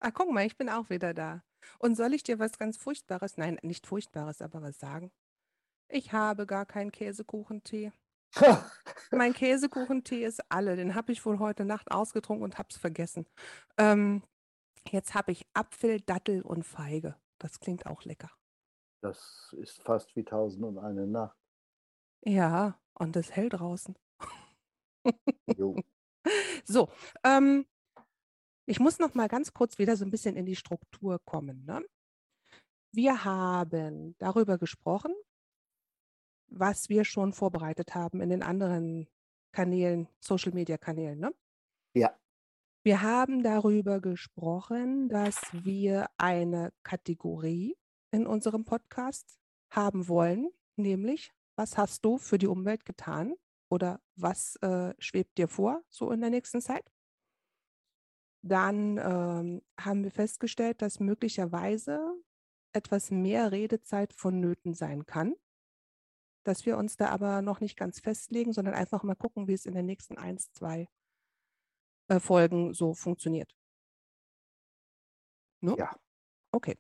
Ah, 0.01 0.11
guck 0.11 0.31
mal, 0.31 0.47
ich 0.47 0.57
bin 0.57 0.69
auch 0.69 0.89
wieder 0.89 1.13
da. 1.13 1.43
Und 1.79 1.95
soll 1.95 2.15
ich 2.15 2.23
dir 2.23 2.39
was 2.39 2.59
ganz 2.59 2.79
Furchtbares, 2.79 3.37
nein, 3.37 3.59
nicht 3.63 3.87
Furchtbares, 3.87 4.41
aber 4.41 4.63
was 4.63 4.79
sagen? 4.79 5.13
Ich 5.89 6.13
habe 6.13 6.47
gar 6.47 6.65
keinen 6.65 6.91
Käsekuchentee. 6.91 7.93
Mein 9.11 9.35
Käsekuchentee 9.35 10.25
ist 10.25 10.41
alle. 10.51 10.77
Den 10.77 10.95
habe 10.95 11.13
ich 11.13 11.25
wohl 11.27 11.39
heute 11.39 11.65
Nacht 11.65 11.91
ausgetrunken 11.91 12.45
und 12.45 12.59
habe 12.59 12.69
es 12.71 12.79
vergessen. 12.79 13.27
Ähm, 13.77 14.23
jetzt 14.89 15.15
habe 15.15 15.33
ich 15.33 15.47
Apfel, 15.53 16.01
Dattel 16.01 16.43
und 16.43 16.65
Feige. 16.65 17.17
Das 17.39 17.61
klingt 17.61 17.87
auch 17.87 18.05
lecker. 18.05 18.31
Das 19.03 19.55
ist 19.59 19.83
fast 19.83 20.15
wie 20.17 20.25
Tausend 20.25 20.65
und 20.65 20.79
eine 20.79 21.07
Nacht. 21.07 21.37
Ja, 22.25 22.79
und 22.95 23.17
es 23.17 23.33
hell 23.33 23.49
draußen. 23.49 23.97
Jo. 25.57 25.77
So, 26.67 26.91
ähm, 27.25 27.65
ich 28.71 28.79
muss 28.79 29.01
noch 29.01 29.15
mal 29.15 29.27
ganz 29.27 29.53
kurz 29.53 29.79
wieder 29.79 29.97
so 29.97 30.05
ein 30.05 30.13
bisschen 30.13 30.37
in 30.37 30.47
die 30.47 30.55
Struktur 30.55 31.19
kommen. 31.25 31.65
Ne? 31.65 31.85
Wir 32.93 33.25
haben 33.25 34.15
darüber 34.19 34.59
gesprochen, 34.59 35.13
was 36.47 36.89
wir 36.89 37.05
schon 37.05 37.33
vorbereitet 37.33 37.97
haben 37.97 38.21
in 38.21 38.31
den 38.31 38.45
anderen 38.45 39.09
Kanälen, 39.51 40.09
Social-Media-Kanälen. 40.21 41.19
Ne? 41.19 41.35
Ja. 41.95 42.17
Wir 42.85 43.03
haben 43.03 43.43
darüber 43.43 44.01
gesprochen, 44.01 45.09
dass 45.09 45.37
wir 45.53 46.09
eine 46.17 46.73
Kategorie 46.85 47.77
in 48.13 48.25
unserem 48.25 48.65
Podcast 48.65 49.41
haben 49.73 50.07
wollen, 50.07 50.49
nämlich, 50.77 51.33
was 51.57 51.77
hast 51.77 52.05
du 52.05 52.19
für 52.19 52.39
die 52.39 52.47
Umwelt 52.47 52.85
getan 52.85 53.35
oder 53.69 54.01
was 54.15 54.55
äh, 54.63 54.95
schwebt 55.01 55.39
dir 55.39 55.49
vor, 55.49 55.83
so 55.89 56.13
in 56.13 56.21
der 56.21 56.31
nächsten 56.31 56.61
Zeit? 56.61 56.89
Dann 58.43 58.97
ähm, 58.99 59.63
haben 59.79 60.05
wir 60.05 60.11
festgestellt, 60.11 60.81
dass 60.83 61.01
möglicherweise 61.01 62.01
etwas 62.73 63.11
mehr 63.11 63.53
Redezeit 63.53 64.13
vonnöten 64.13 64.75
sein 64.75 65.05
kann, 65.05 65.35
dass 66.45 66.65
wir 66.65 66.79
uns 66.79 66.97
da 66.97 67.09
aber 67.11 67.43
noch 67.43 67.61
nicht 67.61 67.77
ganz 67.77 68.01
festlegen, 68.01 68.53
sondern 68.53 68.75
einfach 68.75 69.03
mal 69.03 69.17
gucken, 69.17 69.47
wie 69.47 69.53
es 69.53 69.67
in 69.67 69.75
den 69.75 69.87
nächsten 69.87 70.17
eins, 70.17 70.53
zwei 70.53 70.89
äh, 72.09 72.21
Folgen 72.21 72.73
so 72.73 72.95
funktioniert. 72.95 73.55
Ne? 75.61 75.75
Ja. 75.79 75.95
Okay. 76.53 76.79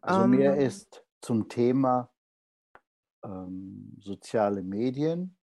Also 0.00 0.28
mir 0.28 0.54
Ähm, 0.54 0.60
ist 0.60 1.04
zum 1.20 1.48
Thema 1.48 2.12
ähm, 3.24 3.96
soziale 4.00 4.62
Medien, 4.62 5.36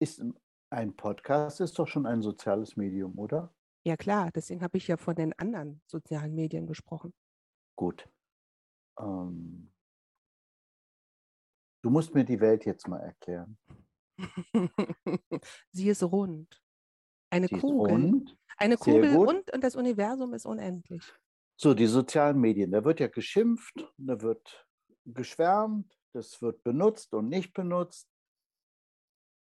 ist 0.00 0.22
ein 0.70 0.96
Podcast 0.96 1.60
ist 1.60 1.78
doch 1.78 1.86
schon 1.86 2.06
ein 2.06 2.22
soziales 2.22 2.76
Medium, 2.76 3.18
oder? 3.18 3.54
Ja 3.86 3.96
klar, 3.96 4.32
deswegen 4.34 4.62
habe 4.62 4.78
ich 4.78 4.88
ja 4.88 4.96
von 4.96 5.14
den 5.14 5.32
anderen 5.34 5.80
sozialen 5.86 6.34
Medien 6.34 6.66
gesprochen. 6.66 7.14
Gut. 7.76 8.08
Ähm, 8.98 9.72
du 11.84 11.90
musst 11.90 12.12
mir 12.12 12.24
die 12.24 12.40
Welt 12.40 12.64
jetzt 12.64 12.88
mal 12.88 12.98
erklären. 12.98 13.56
Sie 15.70 15.88
ist 15.88 16.02
rund. 16.02 16.60
Eine 17.30 17.46
Sie 17.46 17.60
Kugel. 17.60 17.92
rund. 17.92 18.36
Eine 18.56 18.76
Sehr 18.76 18.94
Kugel 18.94 19.14
gut. 19.14 19.28
und, 19.28 19.52
und 19.52 19.62
das 19.62 19.76
Universum 19.76 20.34
ist 20.34 20.46
unendlich. 20.46 21.04
So, 21.56 21.72
die 21.72 21.86
sozialen 21.86 22.40
Medien, 22.40 22.72
da 22.72 22.84
wird 22.84 22.98
ja 22.98 23.06
geschimpft, 23.06 23.88
da 23.98 24.20
wird 24.20 24.66
geschwärmt, 25.04 25.96
das 26.12 26.42
wird 26.42 26.60
benutzt 26.64 27.14
und 27.14 27.28
nicht 27.28 27.52
benutzt. 27.52 28.08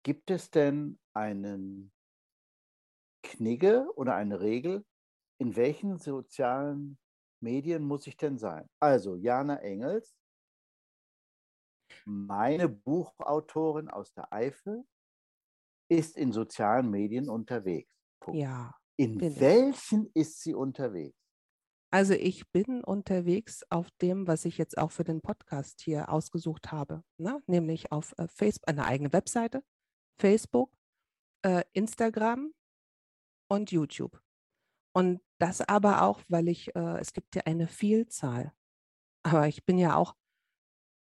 Gibt 0.03 0.31
es 0.31 0.49
denn 0.49 0.99
einen 1.13 1.93
Knigge 3.23 3.87
oder 3.95 4.15
eine 4.15 4.41
Regel, 4.41 4.85
in 5.39 5.55
welchen 5.55 5.97
sozialen 5.97 6.97
Medien 7.41 7.83
muss 7.83 8.07
ich 8.07 8.17
denn 8.17 8.37
sein? 8.37 8.69
Also 8.79 9.15
Jana 9.15 9.57
Engels, 9.57 10.15
meine 12.05 12.69
Buchautorin 12.69 13.89
aus 13.89 14.13
der 14.13 14.31
Eifel, 14.31 14.85
ist 15.89 16.15
in 16.15 16.31
sozialen 16.31 16.89
Medien 16.89 17.29
unterwegs. 17.29 17.91
Punkt. 18.21 18.39
Ja. 18.39 18.75
In 18.97 19.19
welchen 19.39 20.05
ich. 20.07 20.15
ist 20.15 20.41
sie 20.41 20.53
unterwegs? 20.53 21.17
Also 21.93 22.13
ich 22.13 22.49
bin 22.51 22.83
unterwegs 22.83 23.65
auf 23.69 23.89
dem, 24.01 24.25
was 24.25 24.45
ich 24.45 24.57
jetzt 24.57 24.77
auch 24.77 24.91
für 24.91 25.03
den 25.03 25.19
Podcast 25.19 25.81
hier 25.81 26.07
ausgesucht 26.09 26.71
habe, 26.71 27.03
ne? 27.17 27.41
nämlich 27.47 27.91
auf 27.91 28.13
äh, 28.17 28.27
Facebook, 28.29 28.69
eine 28.69 28.85
eigene 28.85 29.11
Webseite, 29.11 29.61
Facebook, 30.17 30.71
äh, 31.41 31.63
Instagram 31.73 32.53
und 33.51 33.71
YouTube. 33.71 34.21
Und 34.93 35.21
das 35.39 35.61
aber 35.61 36.03
auch, 36.03 36.21
weil 36.27 36.47
ich, 36.47 36.75
äh, 36.75 36.99
es 36.99 37.13
gibt 37.13 37.35
ja 37.35 37.43
eine 37.45 37.67
Vielzahl. 37.67 38.53
Aber 39.23 39.47
ich 39.47 39.65
bin 39.65 39.77
ja 39.77 39.95
auch 39.95 40.15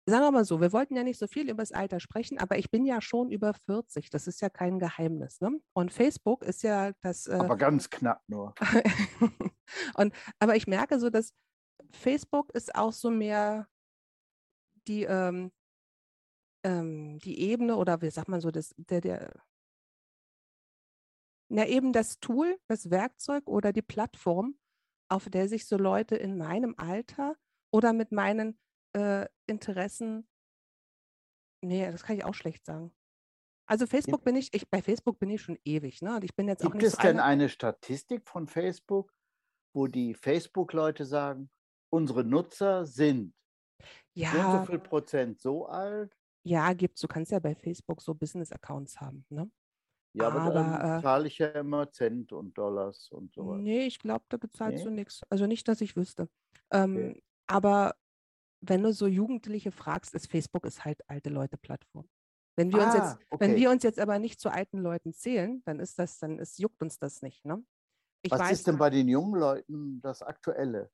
sagen 0.09 0.25
wir 0.25 0.31
mal 0.31 0.45
so, 0.45 0.61
wir 0.61 0.73
wollten 0.73 0.97
ja 0.97 1.03
nicht 1.03 1.19
so 1.19 1.27
viel 1.27 1.51
über 1.51 1.63
das 1.63 1.73
Alter 1.73 2.01
sprechen, 2.01 2.39
aber 2.39 2.59
ich 2.59 2.71
bin 2.71 2.85
ja 2.85 3.01
schon 3.01 3.31
über 3.31 3.55
40. 3.55 4.11
Das 4.11 4.27
ist 4.27 4.41
ja 4.41 4.49
kein 4.49 4.79
Geheimnis. 4.79 5.41
Ne? 5.41 5.61
Und 5.75 5.93
Facebook 5.93 6.43
ist 6.43 6.63
ja 6.63 6.93
das. 7.03 7.27
Äh, 7.27 7.35
aber 7.35 7.57
ganz 7.57 7.91
knapp 7.91 8.23
nur. 8.27 8.55
und, 9.95 10.15
aber 10.39 10.57
ich 10.57 10.67
merke 10.67 10.99
so, 10.99 11.11
dass 11.11 11.35
Facebook 11.91 12.51
ist 12.55 12.75
auch 12.75 12.93
so 12.93 13.11
mehr 13.11 13.69
die, 14.87 15.05
ähm, 15.05 15.53
ähm, 16.65 17.19
die 17.19 17.41
Ebene 17.41 17.77
oder 17.77 18.01
wie 18.01 18.11
sagt 18.11 18.29
man 18.29 18.41
so, 18.41 18.51
das, 18.51 18.75
der, 18.77 19.01
der, 19.01 19.35
na 21.51 21.67
eben 21.67 21.93
das 21.93 22.21
Tool, 22.21 22.59
das 22.69 22.91
Werkzeug 22.91 23.47
oder 23.49 23.73
die 23.73 23.83
Plattform, 23.83 24.59
auf 25.11 25.29
der 25.31 25.49
sich 25.49 25.67
so 25.67 25.77
Leute 25.77 26.17
in 26.17 26.37
meinem 26.37 26.75
Alter 26.77 27.37
oder 27.73 27.93
mit 27.93 28.13
meinen 28.13 28.59
äh, 28.95 29.27
Interessen 29.47 30.29
nee, 31.65 31.91
das 31.91 32.03
kann 32.05 32.17
ich 32.17 32.25
auch 32.25 32.35
schlecht 32.35 32.65
sagen. 32.67 32.95
Also 33.69 33.87
Facebook 33.87 34.25
bin 34.25 34.37
ich, 34.37 34.55
ich 34.55 34.69
bei 34.71 34.81
Facebook 34.81 35.19
bin 35.19 35.31
ich 35.31 35.43
schon 35.43 35.59
ewig, 35.65 36.01
ne? 36.01 36.17
Und 36.17 36.25
ich 36.25 36.35
bin 36.35 36.49
jetzt 36.49 36.65
auch 36.65 36.71
Gibt 36.73 36.83
es 36.83 36.93
so 36.93 37.03
denn 37.03 37.21
eine 37.21 37.49
Statistik 37.49 38.27
von 38.27 38.47
Facebook, 38.47 39.13
wo 39.75 39.87
die 39.87 40.15
Facebook-Leute 40.15 41.05
sagen, 41.05 41.51
unsere 41.93 42.25
Nutzer 42.25 42.87
sind 42.87 43.35
so 44.31 44.41
und 44.41 44.51
so 44.51 44.59
Ja, 44.59 44.65
viel 44.67 44.79
Prozent 44.79 45.41
so 45.41 45.67
alt? 45.67 46.17
ja, 46.47 46.73
gibt's. 46.73 47.01
Du 47.01 47.09
kannst 47.09 47.33
ja 47.33 47.39
bei 47.41 47.55
Facebook 47.55 48.01
so 48.01 48.15
Business-Accounts 48.15 49.01
haben, 49.01 49.27
ne? 49.29 49.51
Ja, 50.13 50.27
aber 50.29 50.41
dann 50.53 50.83
Aber 50.83 51.03
äh, 51.03 51.03
zahle 51.03 51.29
ich 51.29 51.39
ja 51.39 51.49
immer 51.49 51.91
Cent 51.93 52.33
und 52.33 52.59
Dollars 52.59 53.11
und 53.11 53.33
sowas. 53.33 53.67
nee, 53.67 53.87
ich 53.87 53.99
glaube, 53.99 54.25
da 54.29 54.37
bezahlst 54.37 54.85
du 54.85 54.91
Nee? 54.91 54.91
nichts. 54.91 55.23
Also 55.31 55.47
nicht, 55.47 55.69
dass 55.69 55.81
ich 55.81 55.97
wüsste. 55.97 56.29
Okay. 56.75 57.13
Ähm, 57.13 57.21
aber 57.47 57.95
wenn 58.63 58.83
du 58.83 58.93
so 58.93 59.07
Jugendliche 59.07 59.73
fragst, 59.73 60.15
ist 60.15 60.31
Facebook 60.31 60.67
ist 60.67 60.85
halt 60.85 61.09
alte 61.11 61.31
Leute-Plattform. 61.31 62.09
Wenn 62.57 62.73
wir 62.73 62.83
uns 62.85 62.95
jetzt, 62.95 63.17
Ah, 63.17 63.23
wenn 63.39 63.55
okay. 63.55 63.57
wir 63.57 63.71
uns 63.71 63.85
jetzt 63.85 64.01
aber 64.01 64.19
nicht 64.19 64.41
zu 64.41 64.51
alten 64.53 64.79
Leuten 64.81 65.15
zählen, 65.15 65.63
dann 65.67 65.81
ist 65.81 65.99
das, 65.99 66.19
dann 66.21 66.39
ist, 66.41 66.59
juckt 66.59 66.83
uns 66.83 66.99
das 66.99 67.23
nicht, 67.23 67.45
ne? 67.47 67.65
Ich 68.23 68.39
Was 68.39 68.39
weiß, 68.39 68.61
ist 68.61 68.67
denn 68.67 68.79
bei 68.79 68.89
den 68.89 69.07
jungen 69.07 69.39
Leuten 69.39 70.01
das 70.01 70.23
Aktuelle? 70.23 70.91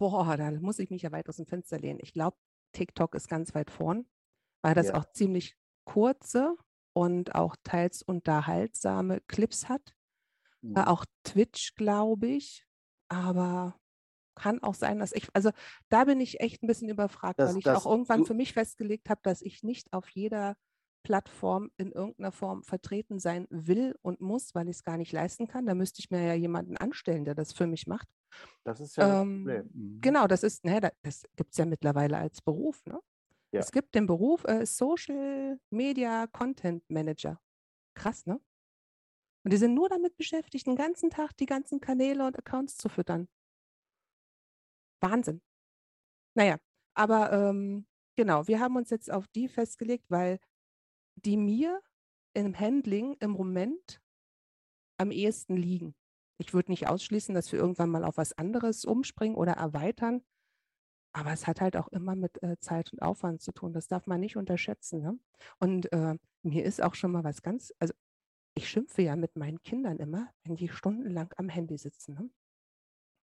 boah, 0.00 0.36
da 0.36 0.50
muss 0.52 0.78
ich 0.78 0.90
mich 0.90 1.02
ja 1.02 1.12
weit 1.12 1.28
aus 1.28 1.36
dem 1.36 1.46
Fenster 1.46 1.78
lehnen. 1.78 2.00
Ich 2.02 2.12
glaube, 2.12 2.36
TikTok 2.72 3.14
ist 3.14 3.28
ganz 3.28 3.54
weit 3.54 3.70
vorn, 3.70 4.06
weil 4.62 4.74
das 4.74 4.90
Ja. 4.90 4.94
auch 4.94 5.04
ziemlich 5.12 5.56
kurze 5.84 6.56
und 6.94 7.34
auch 7.36 7.56
teils 7.64 8.02
unterhaltsame 8.02 9.20
Clips 9.28 9.68
hat. 9.70 9.94
Äh, 10.74 10.82
Mhm. 10.82 10.84
auch 10.84 11.04
Twitch, 11.24 11.74
glaube 11.76 12.26
ich. 12.28 12.66
Aber 13.08 13.76
kann 14.36 14.62
auch 14.62 14.74
sein, 14.74 14.98
dass 15.00 15.12
ich, 15.12 15.28
also 15.34 15.50
da 15.90 16.04
bin 16.04 16.20
ich 16.20 16.40
echt 16.40 16.62
ein 16.62 16.66
bisschen 16.68 16.88
überfragt, 16.90 17.38
Das, 17.38 17.44
weil 17.44 17.58
ich 17.58 17.72
das, 17.72 17.76
auch 17.76 17.86
irgendwann 17.86 18.22
du, 18.22 18.26
für 18.26 18.34
mich 18.34 18.54
festgelegt 18.54 19.10
habe, 19.10 19.20
dass 19.24 19.42
ich 19.42 19.62
nicht 19.64 19.92
auf 19.92 20.08
jeder 20.10 20.56
Plattform 21.04 21.70
in 21.78 21.92
irgendeiner 21.92 22.32
Form 22.32 22.62
vertreten 22.64 23.18
sein 23.20 23.46
will 23.50 23.96
und 24.02 24.20
muss, 24.22 24.54
weil 24.54 24.68
ich 24.68 24.76
es 24.78 24.84
gar 24.84 24.96
nicht 24.98 25.12
leisten 25.12 25.48
kann. 25.48 25.66
Da 25.66 25.74
müsste 25.74 26.00
ich 26.00 26.10
mir 26.10 26.22
ja 26.26 26.34
jemanden 26.34 26.76
anstellen, 26.78 27.24
der 27.26 27.34
das 27.36 27.52
für 27.52 27.66
mich 27.68 27.86
macht. 27.86 28.08
das 28.64 28.80
ist 28.80 28.96
ja 28.96 29.06
das 29.06 29.22
Ähm, 29.22 29.42
Problem. 29.42 29.70
Mhm. 29.74 30.02
genau, 30.02 30.26
das 30.26 30.42
ist, 30.42 30.64
ne, 30.64 30.80
da- 30.80 30.92
das 31.02 31.24
gibt 31.36 31.52
es 31.52 31.58
ja 31.58 31.66
mittlerweile 31.66 32.18
als 32.18 32.42
Beruf. 32.42 32.84
Ne? 32.86 33.00
Ja. 33.54 33.60
Es 33.60 33.70
gibt 33.70 33.94
den 33.94 34.06
Beruf 34.06 34.42
äh, 34.46 34.66
Social 34.66 35.60
Media 35.70 36.26
Content 36.26 36.82
Manager. 36.90 37.40
Krass, 37.94 38.26
ne? 38.26 38.40
Und 39.44 39.52
die 39.52 39.56
sind 39.58 39.74
nur 39.74 39.88
damit 39.88 40.16
beschäftigt, 40.16 40.66
den 40.66 40.74
ganzen 40.74 41.08
Tag 41.08 41.36
die 41.36 41.46
ganzen 41.46 41.80
Kanäle 41.80 42.26
und 42.26 42.36
Accounts 42.36 42.76
zu 42.76 42.88
füttern. 42.88 43.28
Wahnsinn. 45.00 45.40
Naja, 46.36 46.58
aber 46.94 47.32
ähm, 47.32 47.86
genau, 48.16 48.48
wir 48.48 48.58
haben 48.58 48.74
uns 48.74 48.90
jetzt 48.90 49.08
auf 49.08 49.28
die 49.28 49.46
festgelegt, 49.46 50.10
weil 50.10 50.40
die 51.14 51.36
mir 51.36 51.80
im 52.32 52.58
Handling 52.58 53.16
im 53.20 53.30
Moment 53.30 54.02
am 54.98 55.12
ehesten 55.12 55.56
liegen. 55.56 55.94
Ich 56.38 56.54
würde 56.54 56.72
nicht 56.72 56.88
ausschließen, 56.88 57.36
dass 57.36 57.52
wir 57.52 57.60
irgendwann 57.60 57.90
mal 57.90 58.02
auf 58.02 58.16
was 58.16 58.32
anderes 58.32 58.84
umspringen 58.84 59.36
oder 59.36 59.52
erweitern, 59.52 60.24
aber 61.14 61.32
es 61.32 61.46
hat 61.46 61.60
halt 61.60 61.76
auch 61.76 61.88
immer 61.88 62.16
mit 62.16 62.42
äh, 62.42 62.58
Zeit 62.58 62.92
und 62.92 63.00
Aufwand 63.00 63.40
zu 63.40 63.52
tun. 63.52 63.72
Das 63.72 63.86
darf 63.86 64.06
man 64.06 64.20
nicht 64.20 64.36
unterschätzen. 64.36 65.00
Ne? 65.00 65.18
Und 65.60 65.90
äh, 65.92 66.16
mir 66.42 66.64
ist 66.64 66.82
auch 66.82 66.94
schon 66.94 67.12
mal 67.12 67.22
was 67.22 67.40
ganz, 67.40 67.72
also 67.78 67.94
ich 68.54 68.68
schimpfe 68.68 69.02
ja 69.02 69.14
mit 69.14 69.36
meinen 69.36 69.62
Kindern 69.62 69.98
immer, 69.98 70.28
wenn 70.42 70.56
die 70.56 70.68
stundenlang 70.68 71.32
am 71.36 71.48
Handy 71.48 71.78
sitzen. 71.78 72.14
Ne? 72.14 72.30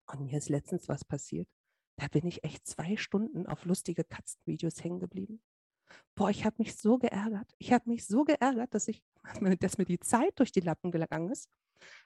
Und 0.06 0.20
mir 0.26 0.36
ist 0.36 0.50
letztens 0.50 0.88
was 0.88 1.04
passiert. 1.04 1.48
Da 1.96 2.08
bin 2.08 2.26
ich 2.26 2.44
echt 2.44 2.66
zwei 2.66 2.96
Stunden 2.98 3.46
auf 3.46 3.64
lustige 3.64 4.04
Katzenvideos 4.04 4.84
hängen 4.84 5.00
geblieben. 5.00 5.42
Boah, 6.14 6.28
ich 6.28 6.44
habe 6.44 6.56
mich 6.58 6.76
so 6.76 6.98
geärgert. 6.98 7.54
Ich 7.58 7.72
habe 7.72 7.88
mich 7.88 8.06
so 8.06 8.24
geärgert, 8.24 8.74
dass 8.74 8.88
ich, 8.88 9.02
dass 9.60 9.78
mir 9.78 9.86
die 9.86 9.98
Zeit 9.98 10.38
durch 10.38 10.52
die 10.52 10.60
Lappen 10.60 10.90
gegangen 10.90 11.30
ist. 11.30 11.48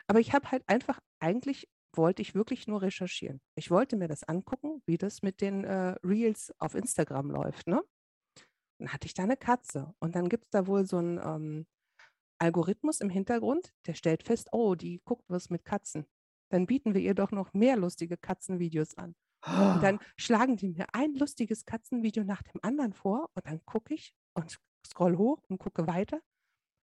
Aber 0.06 0.20
ich 0.20 0.32
habe 0.32 0.48
halt 0.52 0.62
einfach, 0.68 1.00
eigentlich 1.18 1.68
wollte 1.96 2.22
ich 2.22 2.34
wirklich 2.34 2.66
nur 2.66 2.82
recherchieren. 2.82 3.40
Ich 3.54 3.70
wollte 3.70 3.96
mir 3.96 4.08
das 4.08 4.24
angucken, 4.24 4.82
wie 4.86 4.98
das 4.98 5.22
mit 5.22 5.40
den 5.40 5.64
äh, 5.64 5.94
Reels 6.04 6.52
auf 6.58 6.74
Instagram 6.74 7.30
läuft. 7.30 7.66
Ne? 7.66 7.82
Dann 8.78 8.92
hatte 8.92 9.06
ich 9.06 9.14
da 9.14 9.22
eine 9.22 9.36
Katze 9.36 9.94
und 10.00 10.16
dann 10.16 10.28
gibt 10.28 10.44
es 10.44 10.50
da 10.50 10.66
wohl 10.66 10.86
so 10.86 10.98
einen 10.98 11.18
ähm, 11.18 11.66
Algorithmus 12.38 13.00
im 13.00 13.10
Hintergrund, 13.10 13.72
der 13.86 13.94
stellt 13.94 14.24
fest, 14.24 14.48
oh, 14.52 14.74
die 14.74 15.00
guckt 15.04 15.24
was 15.28 15.50
mit 15.50 15.64
Katzen. 15.64 16.06
Dann 16.50 16.66
bieten 16.66 16.92
wir 16.92 17.00
ihr 17.00 17.14
doch 17.14 17.30
noch 17.30 17.52
mehr 17.54 17.76
lustige 17.76 18.16
Katzenvideos 18.16 18.96
an. 18.98 19.14
Und 19.46 19.82
dann 19.82 19.98
schlagen 20.16 20.56
die 20.56 20.68
mir 20.68 20.86
ein 20.92 21.14
lustiges 21.14 21.64
Katzenvideo 21.64 22.24
nach 22.24 22.42
dem 22.42 22.60
anderen 22.62 22.92
vor 22.92 23.30
und 23.34 23.46
dann 23.46 23.64
gucke 23.64 23.94
ich 23.94 24.12
und 24.34 24.58
scroll 24.84 25.16
hoch 25.16 25.42
und 25.48 25.58
gucke 25.58 25.86
weiter. 25.86 26.20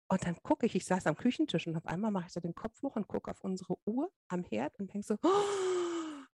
Und 0.08 0.24
dann 0.24 0.40
gucke 0.42 0.66
ich, 0.66 0.74
ich 0.76 0.84
saß 0.84 1.06
am 1.06 1.16
Küchentisch 1.16 1.66
und 1.66 1.76
auf 1.76 1.86
einmal 1.86 2.10
mache 2.10 2.26
ich 2.26 2.32
so 2.32 2.40
den 2.40 2.54
Kopf 2.54 2.80
hoch 2.82 2.96
und 2.96 3.08
gucke 3.08 3.30
auf 3.30 3.42
unsere 3.42 3.76
Uhr 3.86 4.12
am 4.28 4.44
Herd 4.44 4.78
und 4.78 4.92
denke 4.92 5.06
so, 5.06 5.16
oh, 5.22 5.28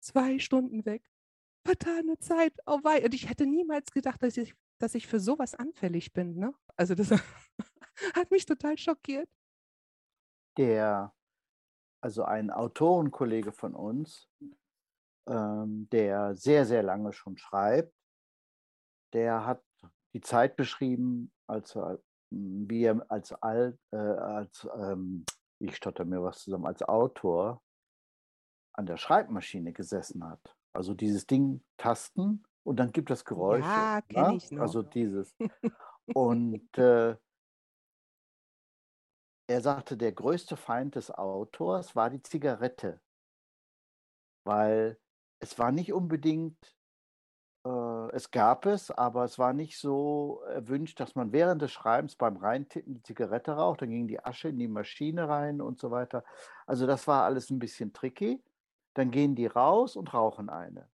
zwei 0.00 0.38
Stunden 0.38 0.84
weg, 0.84 1.10
vertane 1.64 2.18
Zeit, 2.18 2.54
oh 2.66 2.80
wei. 2.82 3.04
Und 3.04 3.14
ich 3.14 3.28
hätte 3.28 3.46
niemals 3.46 3.90
gedacht, 3.92 4.22
dass 4.22 4.36
ich, 4.36 4.54
dass 4.78 4.94
ich 4.94 5.06
für 5.06 5.20
sowas 5.20 5.54
anfällig 5.54 6.12
bin. 6.12 6.36
Ne? 6.36 6.54
Also 6.76 6.94
das 6.94 7.10
hat 8.14 8.30
mich 8.30 8.44
total 8.44 8.76
schockiert. 8.76 9.28
Der, 10.58 11.14
also 12.02 12.24
ein 12.24 12.50
Autorenkollege 12.50 13.52
von 13.52 13.74
uns, 13.74 14.28
ähm, 15.26 15.88
der 15.90 16.34
sehr, 16.36 16.66
sehr 16.66 16.82
lange 16.82 17.12
schon 17.12 17.36
schreibt, 17.38 17.94
der 19.12 19.46
hat 19.46 19.64
die 20.14 20.20
Zeit 20.20 20.56
beschrieben, 20.56 21.32
als 21.46 21.76
er, 21.76 22.00
wie 22.30 22.84
er 22.84 23.04
als, 23.10 23.32
Al, 23.32 23.78
äh, 23.92 23.96
als 23.96 24.68
ähm, 24.76 25.24
ich 25.58 25.76
stotter 25.76 26.04
mir 26.04 26.22
was 26.22 26.42
zusammen, 26.42 26.66
als 26.66 26.82
Autor 26.82 27.62
an 28.74 28.86
der 28.86 28.96
Schreibmaschine 28.96 29.72
gesessen 29.72 30.24
hat. 30.24 30.56
Also 30.72 30.94
dieses 30.94 31.26
Ding 31.26 31.64
tasten 31.78 32.44
und 32.64 32.76
dann 32.76 32.92
gibt 32.92 33.10
es 33.10 33.24
Geräusche. 33.24 33.66
Ja, 33.66 34.02
kenne 34.02 34.28
ne? 34.28 34.36
ich 34.36 34.50
noch. 34.50 34.62
Also 34.62 34.82
dieses. 34.82 35.34
Und 36.14 36.76
äh, 36.78 37.16
er 39.46 39.60
sagte, 39.60 39.96
der 39.96 40.12
größte 40.12 40.56
Feind 40.56 40.94
des 40.94 41.10
Autors 41.10 41.96
war 41.96 42.10
die 42.10 42.22
Zigarette, 42.22 43.00
weil 44.44 44.98
es 45.40 45.58
war 45.58 45.72
nicht 45.72 45.92
unbedingt, 45.92 46.77
es 48.12 48.30
gab 48.30 48.66
es, 48.66 48.90
aber 48.90 49.24
es 49.24 49.38
war 49.38 49.52
nicht 49.52 49.78
so 49.78 50.42
erwünscht, 50.46 51.00
dass 51.00 51.14
man 51.14 51.32
während 51.32 51.62
des 51.62 51.72
Schreibens 51.72 52.16
beim 52.16 52.36
Reintippen 52.36 52.94
die 52.94 53.02
Zigarette 53.02 53.52
raucht, 53.52 53.82
dann 53.82 53.90
ging 53.90 54.08
die 54.08 54.24
Asche 54.24 54.48
in 54.48 54.58
die 54.58 54.68
Maschine 54.68 55.28
rein 55.28 55.60
und 55.60 55.78
so 55.78 55.90
weiter. 55.90 56.24
Also 56.66 56.86
das 56.86 57.06
war 57.06 57.24
alles 57.24 57.50
ein 57.50 57.58
bisschen 57.58 57.92
tricky. 57.92 58.42
Dann 58.94 59.10
gehen 59.10 59.34
die 59.34 59.46
raus 59.46 59.96
und 59.96 60.12
rauchen 60.12 60.48
eine 60.48 60.88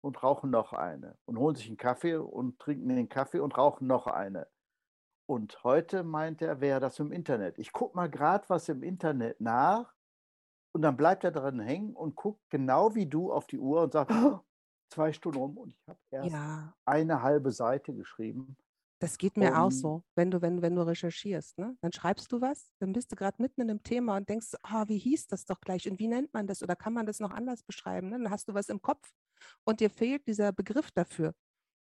und 0.00 0.22
rauchen 0.22 0.50
noch 0.50 0.72
eine 0.72 1.16
und 1.26 1.38
holen 1.38 1.56
sich 1.56 1.68
einen 1.68 1.76
Kaffee 1.76 2.16
und 2.16 2.58
trinken 2.58 2.88
den 2.88 3.08
Kaffee 3.08 3.40
und 3.40 3.56
rauchen 3.56 3.86
noch 3.86 4.06
eine. 4.06 4.46
Und 5.26 5.62
heute 5.62 6.02
meint 6.02 6.42
er, 6.42 6.60
wäre 6.60 6.80
das 6.80 6.98
im 6.98 7.12
Internet. 7.12 7.58
Ich 7.58 7.72
gucke 7.72 7.96
mal 7.96 8.10
gerade 8.10 8.48
was 8.48 8.68
im 8.68 8.82
Internet 8.82 9.40
nach. 9.40 9.94
Und 10.72 10.82
dann 10.82 10.96
bleibt 10.96 11.24
er 11.24 11.32
drin 11.32 11.60
hängen 11.60 11.94
und 11.94 12.14
guckt 12.16 12.42
genau 12.48 12.94
wie 12.94 13.06
du 13.06 13.32
auf 13.32 13.46
die 13.46 13.58
Uhr 13.58 13.82
und 13.82 13.92
sagt, 13.92 14.12
oh, 14.12 14.40
zwei 14.90 15.12
Stunden 15.12 15.38
rum 15.38 15.58
und 15.58 15.74
ich 15.74 15.88
habe 15.88 16.00
erst 16.10 16.36
Ja, 16.36 16.74
eine 16.86 17.22
halbe 17.22 17.52
Seite 17.52 17.94
geschrieben. 17.94 18.56
das 19.02 19.16
geht 19.16 19.36
mir 19.38 19.58
auch 19.58 19.70
Und 19.70 19.72
so, 19.72 20.04
wenn 20.14 20.30
du, 20.30 20.42
wenn, 20.42 20.60
wenn 20.60 20.74
du 20.76 20.82
recherchierst, 20.86 21.58
ne? 21.58 21.76
Dann 21.80 21.92
schreibst 21.92 22.30
du 22.32 22.40
was, 22.42 22.70
dann 22.80 22.92
bist 22.92 23.10
du 23.10 23.16
gerade 23.16 23.40
mitten 23.40 23.62
in 23.62 23.70
einem 23.70 23.82
Thema 23.82 24.16
und 24.18 24.28
denkst, 24.28 24.52
ah, 24.62 24.84
wie 24.88 24.98
hieß 24.98 25.26
das 25.28 25.46
doch 25.46 25.60
gleich 25.60 25.88
und 25.90 25.98
wie 25.98 26.06
nennt 26.08 26.34
man 26.34 26.46
das 26.46 26.62
oder 26.62 26.76
kann 26.76 26.92
man 26.92 27.06
das 27.06 27.18
noch 27.18 27.30
anders 27.30 27.62
beschreiben? 27.62 28.10
Ne? 28.10 28.18
Dann 28.18 28.30
hast 28.30 28.48
du 28.48 28.54
was 28.54 28.68
im 28.68 28.82
Kopf 28.82 29.10
und 29.64 29.80
dir 29.80 29.88
fehlt 29.90 30.26
dieser 30.26 30.52
Begriff 30.52 30.90
dafür. 30.90 31.34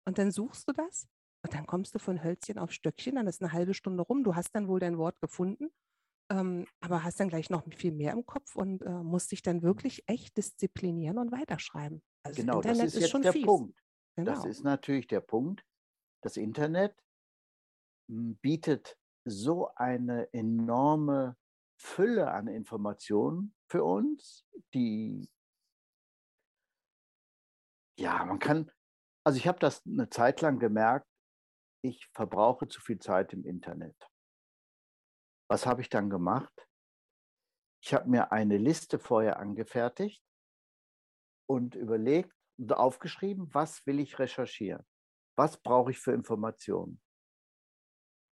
Und 0.07 0.19
dann 0.19 0.31
suchst 0.33 0.69
du 0.69 0.73
das 0.73 1.09
und 1.45 1.55
dann 1.55 1.67
kommst 1.67 1.95
du 1.95 1.99
von 1.99 2.23
Hölzchen 2.23 2.59
auf 2.59 2.73
Stöckchen, 2.73 3.17
dann 3.17 3.27
ist 3.29 3.43
eine 3.43 3.53
halbe 3.53 3.75
Stunde 3.75 4.03
rum, 4.05 4.23
du 4.25 4.37
hast 4.37 4.53
dann 4.55 4.69
wohl 4.69 4.81
dein 4.81 4.99
Wort 4.99 5.21
gefunden, 5.21 5.71
ähm, 6.31 6.67
aber 6.81 7.05
hast 7.05 7.21
dann 7.21 7.29
gleich 7.31 7.51
noch 7.51 7.65
viel 7.75 7.93
mehr 7.93 8.13
im 8.13 8.27
Kopf 8.27 8.57
und 8.57 8.83
äh, 8.83 8.91
musst 8.91 9.33
dich 9.33 9.43
dann 9.43 9.63
wirklich 9.63 10.05
echt 10.09 10.37
disziplinieren 10.39 11.19
und 11.19 11.33
weiterschreiben. 11.33 12.03
Also 12.25 12.37
das 12.37 12.45
genau, 12.45 12.61
das 12.61 12.73
Internet 12.73 12.87
ist 12.89 12.95
ist 12.95 13.01
jetzt 13.03 13.11
schon 13.11 13.23
der 13.23 13.33
fies. 13.33 13.47
Punkt. 13.47 13.79
Genau. 14.17 14.33
Das 14.33 14.45
ist 14.45 14.65
natürlich 14.65 15.07
der 15.07 15.21
Punkt. 15.21 15.65
Das 16.23 16.37
Internet 16.37 16.95
m, 18.09 18.37
bietet 18.41 18.99
so 19.25 19.69
eine 19.75 20.33
enorme 20.33 21.37
Fülle 21.81 22.31
an 22.33 22.49
Informationen 22.49 23.55
für 23.71 23.85
uns, 23.85 24.45
die, 24.75 25.31
ja, 27.99 28.25
man 28.25 28.39
kann, 28.39 28.71
also 29.25 29.37
ich 29.39 29.47
habe 29.47 29.59
das 29.59 29.85
eine 29.87 30.09
Zeit 30.11 30.41
lang 30.41 30.59
gemerkt, 30.59 31.07
ich 31.83 32.09
verbrauche 32.15 32.69
zu 32.69 32.81
viel 32.81 32.99
Zeit 32.99 33.33
im 33.33 33.45
Internet. 33.45 34.11
Was 35.49 35.67
habe 35.67 35.81
ich 35.83 35.89
dann 35.89 36.11
gemacht? 36.11 36.69
Ich 37.83 37.95
habe 37.95 38.09
mir 38.09 38.33
eine 38.33 38.59
Liste 38.59 38.99
vorher 38.99 39.39
angefertigt 39.39 40.23
und 41.49 41.75
überlegt 41.75 42.35
und 42.59 42.73
aufgeschrieben, 42.73 43.53
was 43.53 43.85
will 43.87 44.01
ich 44.01 44.19
recherchieren? 44.19 44.85
Was 45.37 45.57
brauche 45.57 45.91
ich 45.91 45.99
für 45.99 46.13
Informationen? 46.13 47.01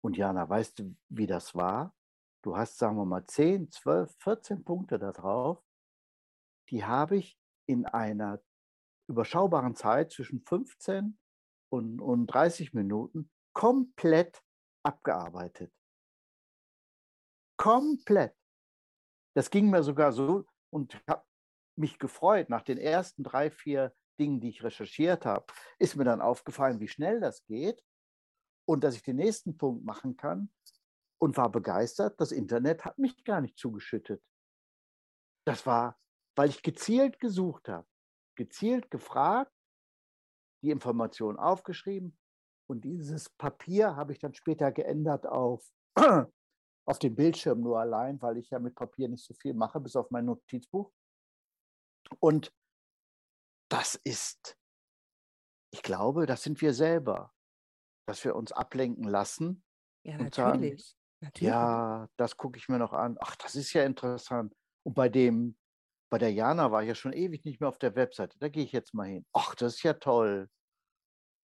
Und 0.02 0.16
Jana, 0.16 0.48
weißt 0.48 0.78
du, 0.78 0.96
wie 1.08 1.26
das 1.26 1.54
war? 1.54 1.94
Du 2.42 2.56
hast, 2.56 2.78
sagen 2.78 2.96
wir 2.96 3.04
mal, 3.04 3.26
10, 3.26 3.70
12, 3.70 4.14
14 4.18 4.64
Punkte 4.64 4.98
da 4.98 5.12
drauf. 5.12 5.62
Die 6.70 6.84
habe 6.84 7.16
ich 7.16 7.38
in 7.66 7.84
einer 7.86 8.42
überschaubaren 9.08 9.74
Zeit 9.74 10.12
zwischen 10.12 10.40
15 10.40 11.18
und, 11.70 12.00
und 12.00 12.26
30 12.26 12.72
Minuten 12.72 13.30
komplett 13.52 14.42
abgearbeitet. 14.82 15.72
Komplett. 17.58 18.34
Das 19.34 19.50
ging 19.50 19.68
mir 19.68 19.82
sogar 19.82 20.12
so 20.12 20.46
und 20.70 20.94
ich 20.94 21.02
habe 21.08 21.24
mich 21.80 21.98
gefreut. 21.98 22.48
Nach 22.48 22.62
den 22.62 22.78
ersten 22.78 23.24
drei, 23.24 23.50
vier 23.50 23.92
Dingen, 24.20 24.40
die 24.40 24.50
ich 24.50 24.62
recherchiert 24.62 25.26
habe, 25.26 25.46
ist 25.78 25.96
mir 25.96 26.04
dann 26.04 26.20
aufgefallen, 26.20 26.78
wie 26.78 26.88
schnell 26.88 27.20
das 27.20 27.44
geht 27.46 27.82
und 28.68 28.84
dass 28.84 28.94
ich 28.94 29.02
den 29.02 29.16
nächsten 29.16 29.56
Punkt 29.56 29.84
machen 29.84 30.16
kann 30.16 30.52
und 31.18 31.36
war 31.36 31.50
begeistert. 31.50 32.20
Das 32.20 32.30
Internet 32.30 32.84
hat 32.84 32.98
mich 32.98 33.24
gar 33.24 33.40
nicht 33.40 33.58
zugeschüttet. 33.58 34.22
Das 35.46 35.66
war, 35.66 35.98
weil 36.36 36.50
ich 36.50 36.62
gezielt 36.62 37.18
gesucht 37.18 37.68
habe, 37.68 37.88
gezielt 38.36 38.90
gefragt, 38.90 39.52
die 40.62 40.70
Information 40.70 41.38
aufgeschrieben 41.38 42.16
und 42.68 42.84
dieses 42.84 43.30
Papier 43.30 43.96
habe 43.96 44.12
ich 44.12 44.18
dann 44.18 44.34
später 44.34 44.70
geändert 44.70 45.26
auf, 45.26 45.66
auf 46.86 46.98
dem 46.98 47.16
Bildschirm 47.16 47.60
nur 47.60 47.80
allein, 47.80 48.20
weil 48.20 48.36
ich 48.36 48.50
ja 48.50 48.58
mit 48.58 48.74
Papier 48.74 49.08
nicht 49.08 49.24
so 49.24 49.34
viel 49.34 49.54
mache, 49.54 49.80
bis 49.80 49.96
auf 49.96 50.10
mein 50.10 50.26
Notizbuch. 50.26 50.92
Und 52.18 52.52
das 53.70 53.94
ist, 53.94 54.56
ich 55.72 55.82
glaube, 55.82 56.26
das 56.26 56.42
sind 56.42 56.61
wir 56.61 56.74
selber, 56.74 57.32
dass 58.06 58.24
wir 58.24 58.36
uns 58.36 58.52
ablenken 58.52 59.04
lassen 59.04 59.64
Ja, 60.04 60.18
und 60.18 60.34
sagen, 60.34 60.61
natürlich. 60.61 60.96
Natürlich. 61.22 61.52
ja, 61.52 62.08
das 62.16 62.36
gucke 62.36 62.58
ich 62.58 62.68
mir 62.68 62.78
noch 62.78 62.92
an. 62.92 63.16
Ach, 63.20 63.36
das 63.36 63.54
ist 63.54 63.72
ja 63.74 63.84
interessant. 63.84 64.54
Und 64.84 64.94
bei 64.94 65.08
dem, 65.08 65.56
bei 66.11 66.18
der 66.18 66.32
Jana 66.32 66.72
war 66.72 66.82
ich 66.82 66.88
ja 66.88 66.94
schon 66.94 67.12
ewig 67.12 67.44
nicht 67.44 67.61
mehr 67.61 67.68
auf 67.68 67.78
der 67.78 67.96
Webseite. 67.96 68.38
Da 68.38 68.48
gehe 68.48 68.64
ich 68.64 68.72
jetzt 68.72 68.94
mal 68.94 69.08
hin. 69.08 69.26
Ach, 69.32 69.54
das 69.54 69.76
ist 69.76 69.82
ja 69.84 69.94
toll. 69.94 70.48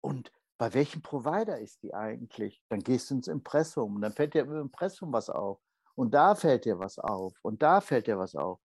Und 0.01 0.31
bei 0.57 0.73
welchem 0.73 1.01
Provider 1.01 1.59
ist 1.59 1.83
die 1.83 1.93
eigentlich? 1.93 2.63
Dann 2.69 2.79
gehst 2.81 3.09
du 3.09 3.15
ins 3.15 3.27
Impressum 3.27 3.95
und 3.95 4.01
dann 4.01 4.13
fällt 4.13 4.33
dir 4.33 4.43
im 4.43 4.55
Impressum 4.55 5.11
was 5.11 5.29
auf. 5.29 5.59
Und 5.95 6.13
da 6.13 6.35
fällt 6.35 6.65
dir 6.65 6.79
was 6.79 6.97
auf. 6.99 7.33
Und 7.41 7.61
da 7.61 7.81
fällt 7.81 8.07
dir 8.07 8.17
was 8.17 8.35
auf. 8.35 8.59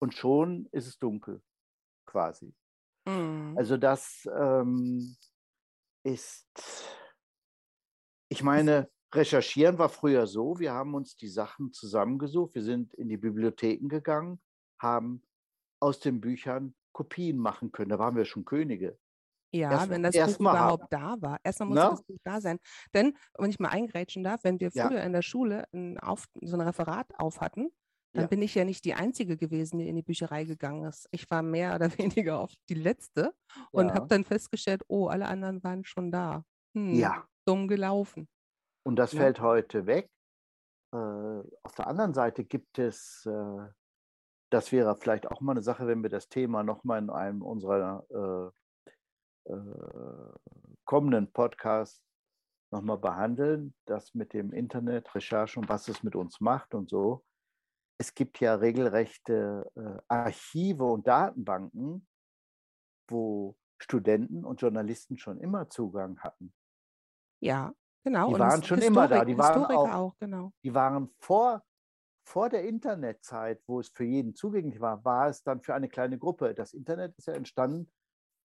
Und 0.00 0.14
schon 0.14 0.66
ist 0.72 0.86
es 0.86 0.98
dunkel, 0.98 1.42
quasi. 2.06 2.54
Mhm. 3.06 3.54
Also 3.56 3.76
das 3.76 4.28
ähm, 4.36 5.16
ist, 6.04 6.46
ich 8.28 8.42
meine, 8.42 8.90
recherchieren 9.14 9.78
war 9.78 9.88
früher 9.88 10.26
so, 10.26 10.58
wir 10.58 10.72
haben 10.72 10.94
uns 10.94 11.16
die 11.16 11.28
Sachen 11.28 11.72
zusammengesucht, 11.72 12.54
wir 12.54 12.62
sind 12.62 12.94
in 12.94 13.08
die 13.08 13.16
Bibliotheken 13.16 13.88
gegangen, 13.88 14.40
haben 14.80 15.22
aus 15.80 16.00
den 16.00 16.20
Büchern 16.20 16.74
Kopien 16.92 17.38
machen 17.38 17.72
können. 17.72 17.90
Da 17.90 17.98
waren 17.98 18.16
wir 18.16 18.24
schon 18.24 18.44
Könige. 18.44 18.98
Ja, 19.52 19.70
Erst- 19.70 19.88
wenn 19.90 20.02
das 20.02 20.16
Buch 20.16 20.40
überhaupt 20.40 20.92
da 20.92 21.16
war. 21.20 21.38
Erstmal 21.44 21.68
musste 21.68 21.84
Na? 21.84 21.90
das 21.90 22.02
Buch 22.02 22.18
da 22.24 22.40
sein. 22.40 22.58
Denn, 22.92 23.16
wenn 23.38 23.50
ich 23.50 23.60
mal 23.60 23.68
eingrätschen 23.68 24.24
darf, 24.24 24.42
wenn 24.42 24.58
wir 24.58 24.70
Ja. 24.72 24.88
früher 24.88 25.02
in 25.02 25.12
der 25.12 25.22
Schule 25.22 25.66
ein 25.72 25.98
auf, 25.98 26.26
so 26.42 26.56
ein 26.56 26.60
Referat 26.60 27.06
auf 27.18 27.40
hatten, 27.40 27.70
dann 28.14 28.24
Ja. 28.24 28.28
bin 28.28 28.42
ich 28.42 28.54
ja 28.54 28.64
nicht 28.64 28.84
die 28.84 28.94
Einzige 28.94 29.36
gewesen, 29.36 29.78
die 29.78 29.88
in 29.88 29.96
die 29.96 30.02
Bücherei 30.02 30.44
gegangen 30.44 30.84
ist. 30.84 31.08
Ich 31.12 31.30
war 31.30 31.42
mehr 31.42 31.74
oder 31.74 31.88
weniger 31.98 32.40
oft 32.42 32.58
die 32.68 32.74
Letzte 32.74 33.34
und 33.72 33.88
Ja. 33.88 33.94
habe 33.94 34.06
dann 34.08 34.24
festgestellt, 34.24 34.82
oh, 34.88 35.06
alle 35.08 35.26
anderen 35.26 35.62
waren 35.64 35.84
schon 35.84 36.10
da. 36.12 36.44
Hm, 36.76 36.98
Ja, 36.98 37.26
Dumm 37.46 37.68
gelaufen. 37.68 38.28
und 38.84 38.96
das 38.96 39.12
fällt 39.12 39.40
heute 39.40 39.86
weg. 39.86 40.10
Äh, 40.92 40.96
auf 40.96 41.74
der 41.76 41.86
anderen 41.88 42.14
Seite 42.14 42.44
gibt 42.44 42.78
es, 42.78 43.26
äh, 43.26 43.68
das 44.50 44.72
wäre 44.72 44.96
vielleicht 44.96 45.26
auch 45.30 45.40
mal 45.40 45.52
eine 45.52 45.62
Sache, 45.62 45.86
wenn 45.86 46.02
wir 46.02 46.10
das 46.10 46.28
Thema 46.28 46.62
nochmal 46.62 47.00
in 47.00 47.10
einem 47.10 47.42
unserer 47.42 48.52
äh, 49.48 49.52
äh, 49.52 50.32
kommenden 50.84 51.32
Podcasts 51.32 52.02
nochmal 52.72 52.98
behandeln, 52.98 53.74
das 53.86 54.14
mit 54.14 54.32
dem 54.32 54.52
Internet, 54.52 55.14
Recherche 55.14 55.60
und 55.60 55.68
was 55.68 55.88
es 55.88 56.02
mit 56.02 56.16
uns 56.16 56.40
macht 56.40 56.74
und 56.74 56.90
so. 56.90 57.24
Es 57.98 58.14
gibt 58.14 58.40
ja 58.40 58.54
regelrechte 58.56 59.70
äh, 59.76 60.02
Archive 60.08 60.84
und 60.84 61.06
Datenbanken, 61.06 62.06
wo 63.08 63.56
Studenten 63.80 64.44
und 64.44 64.60
Journalisten 64.60 65.16
schon 65.18 65.38
immer 65.40 65.68
Zugang 65.68 66.18
hatten. 66.20 66.52
Ja, 67.40 67.72
genau. 68.04 68.28
Die 68.28 68.34
und 68.34 68.40
waren 68.40 68.62
schon 68.62 68.78
immer 68.80 69.06
da, 69.08 69.16
Historik- 69.16 69.26
die 69.28 69.38
waren 69.38 69.60
Historiker 69.60 69.78
auch- 69.80 69.94
auch, 69.94 70.18
genau. 70.18 70.52
die 70.64 70.74
waren 70.74 71.14
vor, 71.20 71.62
vor 72.26 72.48
der 72.48 72.64
Internetzeit, 72.64 73.62
wo 73.66 73.80
es 73.80 73.88
für 73.88 74.04
jeden 74.04 74.34
zugänglich 74.34 74.80
war, 74.80 75.04
war 75.04 75.28
es 75.28 75.42
dann 75.42 75.60
für 75.60 75.74
eine 75.74 75.88
kleine 75.88 76.18
Gruppe. 76.18 76.54
Das 76.54 76.72
Internet 76.72 77.16
ist 77.18 77.26
ja 77.26 77.34
entstanden, 77.34 77.90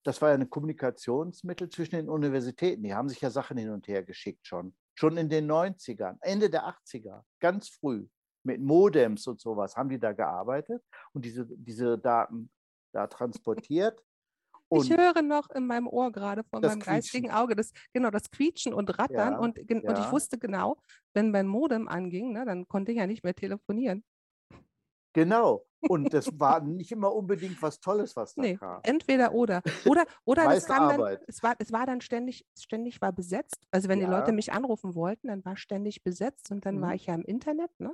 das 0.06 0.22
war 0.22 0.30
ja 0.30 0.36
ein 0.36 0.50
Kommunikationsmittel 0.50 1.70
zwischen 1.70 1.95
den 1.95 2.10
Universitäten. 2.10 2.84
Die 2.84 2.93
haben 2.93 3.10
sich 3.10 3.22
ja 3.22 3.30
Sachen 3.30 3.58
hin 3.58 3.70
und 3.70 3.88
her 3.88 4.04
geschickt 4.04 4.45
schon. 4.47 4.76
Schon 4.95 5.18
in 5.18 5.30
den 5.30 5.50
90ern, 5.50 6.18
Ende 6.22 6.50
der 6.50 6.66
80er, 6.68 7.24
ganz 7.39 7.70
früh, 7.70 8.08
mit 8.50 8.62
Modems 8.62 9.28
und 9.28 9.39
sowas, 9.39 9.76
haben 9.76 9.89
die 9.89 10.00
da 10.00 10.14
gearbeitet 10.14 10.84
und 11.14 11.24
diese, 11.24 11.45
diese 11.45 11.97
Daten 11.97 12.50
da 12.91 13.08
transportiert. 13.08 14.04
Ich 14.72 14.91
Und 14.91 14.97
höre 15.00 15.24
noch 15.24 15.50
in 15.50 15.66
meinem 15.66 15.88
Ohr 15.88 16.12
gerade 16.12 16.43
von 16.43 16.62
meinem 16.62 16.80
geistigen 16.80 17.30
Quietschen. 17.30 17.41
Auge 17.41 17.56
das, 17.56 17.72
genau, 17.91 18.12
das 18.12 18.30
Quietschen 18.30 18.72
und 18.72 19.00
Rattern. 19.00 19.34
Ja, 19.34 19.39
und, 19.39 19.58
und 19.58 19.72
ich 19.72 19.84
ja. 19.84 20.12
wusste 20.12 20.38
genau, 20.38 20.78
wenn 21.16 21.32
mein 21.32 21.47
Modem 21.47 21.88
anging, 21.88 22.34
ne, 22.34 22.45
dann 22.45 22.68
konnte 22.68 22.91
ich 22.91 23.00
ja 23.00 23.08
nicht 23.08 23.24
mehr 23.24 23.34
telefonieren. 23.34 24.04
Genau. 25.14 25.66
Und 25.88 26.14
das 26.14 26.28
war 26.39 26.60
nicht 26.62 26.91
immer 26.91 27.14
unbedingt 27.14 27.62
was 27.62 27.80
Tolles, 27.80 28.16
was 28.16 28.36
da 28.36 28.41
Nee, 28.41 28.55
kam. 28.57 28.82
entweder 28.84 29.34
oder. 29.34 29.62
Oder, 29.86 30.05
oder 30.26 30.60
kam 30.60 30.89
dann, 30.97 31.18
es 31.28 31.41
war, 31.41 31.55
es 31.60 31.72
war 31.72 31.86
dann 31.86 32.01
ständig, 32.01 32.45
ständig 32.57 33.01
war 33.01 33.14
besetzt. 33.14 33.66
Also 33.72 33.88
wenn 33.88 33.99
die 33.99 34.05
Leute 34.05 34.28
Ja. 34.32 34.34
mich 34.34 34.51
anrufen 34.51 34.93
wollten, 34.95 35.28
dann 35.28 35.43
war 35.45 35.55
ständig 35.57 36.03
besetzt 36.03 36.51
und 36.51 36.66
dann 36.66 36.82
war 36.82 36.89
Mhm. 36.89 36.95
ich 36.95 37.05
ja 37.05 37.14
im 37.16 37.24
Internet, 37.24 37.72
ne? 37.80 37.93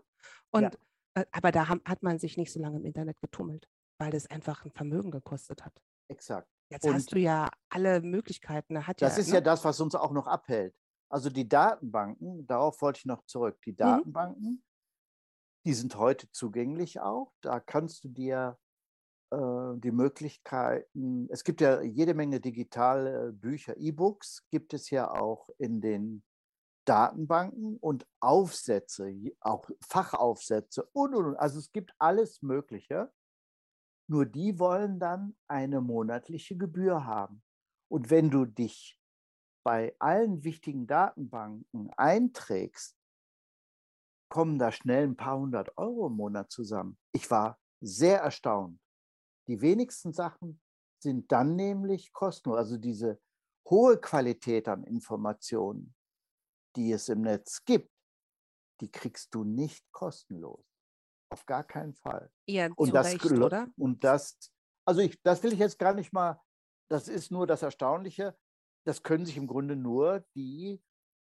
Und 0.51 0.77
äh, 1.13 1.25
aber 1.31 1.51
da 1.51 1.69
ham- 1.69 1.81
hat 1.85 2.01
man 2.03 2.17
sich 2.19 2.37
nicht 2.37 2.51
so 2.51 2.59
lange 2.59 2.77
im 2.77 2.85
Internet 2.85 3.21
getummelt, 3.21 3.67
weil 3.99 4.11
das 4.11 4.27
einfach 4.29 4.65
ein 4.65 4.71
Vermögen 4.71 5.11
gekostet 5.11 5.63
hat. 5.63 5.79
Exakt. 6.09 6.47
Jetzt 6.71 6.85
Und 6.85 6.93
hast 6.95 7.13
du 7.13 7.19
ja 7.19 7.49
alle 7.69 8.01
Möglichkeiten. 8.01 8.73
Da 8.73 8.87
hat 8.87 9.01
Das 9.01 9.15
ja, 9.15 9.21
ist 9.21 9.27
ne? 9.29 9.35
ja 9.35 9.41
das, 9.41 9.63
was 9.63 9.79
uns 9.79 9.93
auch 9.95 10.11
noch 10.11 10.25
abhält. 10.27 10.75
Also 11.09 11.29
die 11.29 11.47
Datenbanken, 11.47 12.47
darauf 12.47 12.81
wollte 12.81 12.97
ich 12.97 13.05
noch 13.05 13.23
zurück. 13.25 13.61
Die 13.61 13.75
Datenbanken, 13.75 14.63
die 15.65 15.73
sind 15.73 15.95
heute 15.95 16.31
zugänglich 16.31 16.99
auch. 16.99 17.33
Da 17.41 17.59
kannst 17.59 18.03
du 18.03 18.09
dir 18.09 18.57
äh, 19.31 19.77
die 19.77 19.91
Möglichkeiten, 19.91 21.27
es 21.29 21.43
gibt 21.43 21.61
ja 21.61 21.81
jede 21.81 22.13
Menge 22.13 22.39
digitale 22.39 23.33
Bücher, 23.33 23.75
E-Books 23.77 24.45
gibt 24.51 24.73
es 24.73 24.89
ja 24.91 25.09
auch 25.09 25.49
in 25.57 25.81
den 25.81 26.23
Datenbanken 26.85 27.77
und 27.77 28.05
Aufsätze, 28.19 29.11
auch 29.39 29.67
Fachaufsätze 29.81 30.87
und, 30.93 31.15
und, 31.15 31.25
und. 31.25 31.35
Also 31.37 31.57
es 31.57 31.71
gibt 31.71 31.93
alles 31.97 32.43
Mögliche. 32.43 33.11
Nur 34.07 34.27
die 34.27 34.59
wollen 34.59 34.99
dann 34.99 35.35
eine 35.47 35.81
monatliche 35.81 36.55
Gebühr 36.55 37.05
haben. 37.05 37.41
Und 37.89 38.11
wenn 38.11 38.29
du 38.29 38.45
dich 38.45 39.01
bei 39.63 39.95
allen 39.97 40.43
wichtigen 40.43 40.85
Datenbanken 40.85 41.89
einträgst, 41.97 42.95
kommen 44.29 44.59
da 44.59 44.71
schnell 44.71 45.03
ein 45.03 45.15
paar 45.15 45.37
hundert 45.37 45.77
Euro 45.77 46.07
im 46.07 46.13
Monat 46.13 46.51
zusammen. 46.51 46.97
Ich 47.11 47.29
war 47.29 47.59
sehr 47.81 48.19
erstaunt. 48.19 48.79
Die 49.47 49.61
wenigsten 49.61 50.13
Sachen 50.13 50.61
sind 50.99 51.31
dann 51.31 51.55
nämlich 51.55 52.11
kostenlos. 52.13 52.57
Also 52.57 52.77
diese 52.77 53.19
hohe 53.69 53.99
Qualität 53.99 54.67
an 54.67 54.83
Informationen, 54.83 55.95
die 56.75 56.91
es 56.91 57.09
im 57.09 57.21
Netz 57.21 57.63
gibt, 57.63 57.91
die 58.81 58.91
kriegst 58.91 59.33
du 59.33 59.43
nicht 59.43 59.89
kostenlos. 59.91 60.65
Auf 61.31 61.45
gar 61.45 61.63
keinen 61.63 61.93
Fall. 61.93 62.31
Ja, 62.47 62.69
und 62.75 62.93
das, 62.93 63.13
Recht, 63.13 63.25
oder? 63.31 63.67
Und 63.77 64.03
das, 64.03 64.37
also 64.85 65.01
ich, 65.01 65.21
das 65.23 65.41
will 65.43 65.53
ich 65.53 65.59
jetzt 65.59 65.79
gar 65.79 65.93
nicht 65.93 66.13
mal, 66.13 66.41
das 66.89 67.07
ist 67.07 67.31
nur 67.31 67.47
das 67.47 67.61
Erstaunliche, 67.61 68.37
das 68.85 69.01
können 69.01 69.25
sich 69.25 69.37
im 69.37 69.47
Grunde 69.47 69.75
nur 69.75 70.25
die, 70.35 70.81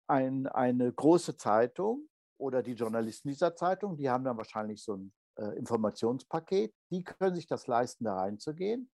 ein, 0.08 0.48
eine 0.48 0.92
große 0.92 1.38
Zeitung 1.38 2.09
oder 2.40 2.64
die 2.64 2.74
Journalisten 2.74 3.30
dieser 3.30 3.56
Zeitung, 3.56 3.98
die 3.98 4.10
haben 4.10 4.24
dann 4.24 4.38
wahrscheinlich 4.38 4.82
so 4.84 4.96
ein 4.96 5.14
äh, 5.38 5.58
Informationspaket, 5.58 6.74
die 6.92 7.04
können 7.04 7.36
sich 7.36 7.48
das 7.48 7.68
leisten, 7.68 8.06
da 8.06 8.16
reinzugehen. 8.16 8.90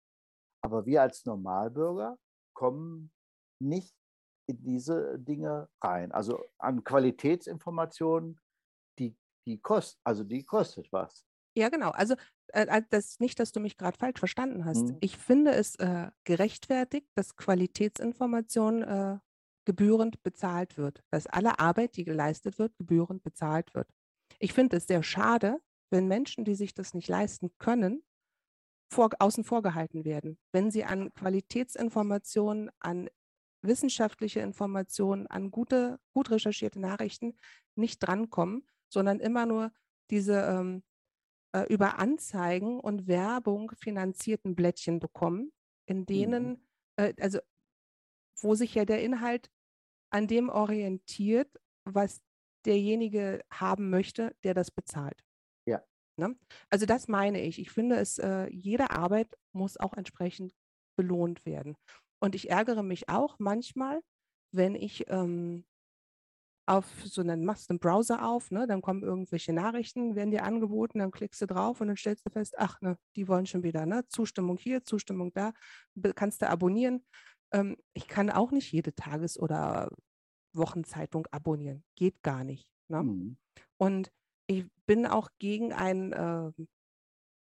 Aber 0.63 0.87
wir 0.87 1.03
als 1.03 1.25
Normalbürger 1.27 2.19
kommen 2.55 3.13
nicht 3.61 3.95
in 4.47 4.63
diese 4.63 5.19
Dinge 5.19 5.69
rein. 5.83 6.13
Also 6.13 6.43
an 6.59 6.85
Qualitätsinformationen, 6.85 8.41
die, 8.99 9.17
die 9.47 9.61
kost, 9.61 10.01
also 10.05 10.25
die 10.25 10.45
kostet 10.45 10.91
was. 10.93 11.27
Ja, 11.57 11.69
genau. 11.69 11.91
Also 11.91 12.15
äh, 12.49 12.83
das 12.91 13.21
nicht, 13.21 13.39
dass 13.39 13.53
du 13.53 13.61
mich 13.61 13.77
gerade 13.77 13.97
falsch 13.97 14.19
verstanden 14.19 14.65
hast. 14.65 14.89
Hm. 14.89 14.99
Ich 15.01 15.17
finde 15.19 15.53
es 15.53 15.77
äh, 15.77 16.11
gerechtfertigt, 16.25 17.09
dass 17.15 17.37
Qualitätsinformation 17.37 18.83
äh, 18.83 19.19
gebührend 19.65 20.23
bezahlt 20.23 20.77
wird, 20.77 21.03
dass 21.11 21.27
alle 21.27 21.59
Arbeit, 21.59 21.97
die 21.97 22.05
geleistet 22.05 22.59
wird, 22.59 22.77
gebührend 22.77 23.23
bezahlt 23.23 23.75
wird. 23.75 23.89
Ich 24.39 24.53
finde 24.53 24.77
es 24.77 24.87
sehr 24.87 25.03
schade, 25.03 25.61
wenn 25.91 26.09
Menschen, 26.09 26.45
die 26.45 26.55
sich 26.55 26.75
das 26.75 26.95
nicht 26.95 27.09
leisten 27.09 27.51
können, 27.59 28.03
vor, 28.91 29.11
außen 29.19 29.45
vor 29.45 29.63
gehalten 29.63 30.05
werden, 30.05 30.39
wenn 30.53 30.71
sie 30.71 30.85
an 30.85 31.13
Qualitätsinformationen, 31.15 32.71
an 32.81 33.09
wissenschaftliche 33.63 34.41
Informationen, 34.41 35.27
an 35.27 35.51
gute, 35.51 35.99
gut 36.13 36.31
recherchierte 36.31 36.81
Nachrichten 36.81 37.37
nicht 37.77 37.99
drankommen, 38.01 38.67
sondern 38.93 39.21
immer 39.21 39.47
nur 39.47 39.73
diese 40.11 40.43
ähm, 40.43 40.83
äh, 41.53 41.73
über 41.73 41.99
Anzeigen 41.99 42.79
und 42.81 43.07
Werbung 43.07 43.73
finanzierten 43.77 44.55
Blättchen 44.55 45.01
bekommen, 45.01 45.53
in 45.87 46.01
Mhm. 46.01 46.07
denen, 46.07 46.69
äh, 46.97 47.15
also 47.21 47.39
wo 48.41 48.55
sich 48.55 48.75
ja 48.75 48.85
der 48.85 49.03
Inhalt 49.03 49.51
an 50.11 50.27
dem 50.27 50.49
orientiert, 50.49 51.49
was 51.85 52.21
derjenige 52.65 53.45
haben 53.53 53.91
möchte, 53.91 54.35
der 54.45 54.55
das 54.55 54.71
bezahlt. 54.71 55.25
Ja. 55.67 55.83
Ne? 56.17 56.37
Also 56.71 56.87
das 56.87 57.09
meine 57.09 57.43
ich. 57.43 57.59
Ich 57.59 57.71
finde 57.71 57.97
es, 57.97 58.19
äh, 58.19 58.49
jede 58.51 58.91
Arbeit 58.91 59.37
muss 59.53 59.77
auch 59.77 59.95
entsprechend 59.95 60.55
belohnt 60.97 61.45
werden. 61.45 61.77
Und 62.21 62.35
ich 62.35 62.51
ärgere 62.51 62.83
mich 62.83 63.09
auch 63.09 63.37
manchmal, 63.39 64.01
wenn 64.53 64.75
ich 64.75 65.05
ähm, 65.09 65.65
auf 66.67 66.87
so 67.05 67.21
einen, 67.21 67.45
machst 67.45 67.69
einen 67.69 67.79
Browser 67.79 68.27
auf, 68.27 68.51
ne, 68.51 68.67
dann 68.67 68.81
kommen 68.81 69.03
irgendwelche 69.03 69.53
Nachrichten, 69.53 70.15
werden 70.15 70.31
dir 70.31 70.45
angeboten, 70.45 71.01
dann 71.01 71.11
klickst 71.11 71.43
du 71.43 71.47
drauf 71.47 71.81
und 71.81 71.89
dann 71.89 71.97
stellst 71.97 72.25
du 72.25 72.31
fest, 72.31 72.55
ach, 72.57 72.81
ne, 72.81 72.97
die 73.17 73.29
wollen 73.29 73.47
schon 73.47 73.63
wieder, 73.63 73.85
ne, 73.85 74.07
Zustimmung 74.09 74.57
hier, 74.57 74.83
Zustimmung 74.83 75.33
da, 75.35 75.53
kannst 76.15 76.41
du 76.41 76.49
abonnieren. 76.49 77.05
Ähm, 77.55 77.77
ich 77.93 78.09
kann 78.09 78.31
auch 78.31 78.51
nicht 78.51 78.73
jede 78.73 78.95
Tages- 78.95 79.39
oder 79.39 79.91
Wochenzeitung 80.53 81.27
abonnieren, 81.31 81.85
geht 81.95 82.23
gar 82.23 82.45
nicht. 82.45 82.69
Ne? 82.89 83.03
Mhm. 83.03 83.37
Und 83.77 84.13
ich 84.47 84.67
bin 84.87 85.07
auch 85.07 85.31
gegen 85.39 85.73
ein, 85.73 86.13
äh, 86.13 86.53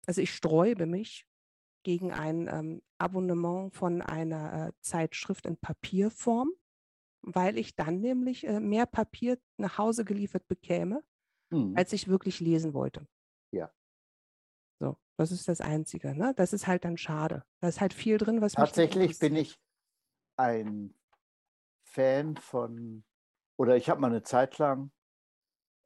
also 0.05 0.21
ich 0.21 0.33
sträube 0.33 0.85
mich 0.85 1.27
gegen 1.83 2.11
ein 2.11 2.47
ähm, 2.47 2.81
Abonnement 2.97 3.73
von 3.73 4.01
einer 4.01 4.67
äh, 4.67 4.71
Zeitschrift 4.81 5.45
in 5.45 5.57
Papierform, 5.57 6.51
weil 7.21 7.57
ich 7.57 7.75
dann 7.75 7.99
nämlich 7.99 8.45
äh, 8.45 8.59
mehr 8.59 8.85
Papier 8.85 9.39
nach 9.57 9.77
Hause 9.77 10.05
geliefert 10.05 10.47
bekäme, 10.47 11.03
Mhm. 11.49 11.77
als 11.77 11.93
ich 11.93 12.09
wirklich 12.09 12.41
lesen 12.41 12.73
wollte. 12.73 13.07
Ja. 13.53 13.71
So, 14.81 14.97
das 15.17 15.31
ist 15.31 15.47
das 15.47 15.61
Einzige. 15.61 16.13
Ne? 16.13 16.33
Das 16.35 16.51
ist 16.51 16.67
halt 16.67 16.83
dann 16.83 16.97
schade. 16.97 17.45
Da 17.61 17.69
ist 17.69 17.79
halt 17.79 17.93
viel 17.93 18.17
drin, 18.17 18.41
was 18.41 18.51
Tatsächlich 18.51 19.17
bin 19.19 19.35
ich 19.35 19.57
ein 20.37 20.93
Fan 21.83 22.37
von, 22.37 23.03
oder 23.57 23.75
ich 23.75 23.89
habe 23.89 23.99
mal 23.99 24.07
eine 24.07 24.23
Zeit 24.23 24.57
lang, 24.57 24.91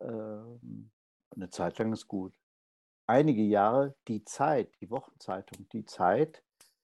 ähm, 0.02 0.92
eine 1.36 1.50
Zeit 1.50 1.80
lang 1.80 1.94
ist 1.94 2.08
gut, 2.08 2.34
einige 3.08 3.42
Jahre 3.42 3.96
die 4.08 4.24
Zeit, 4.26 4.74
die 4.82 4.90
Wochenzeitung, 4.90 5.68
die 5.70 5.86
Zeit 5.86 6.44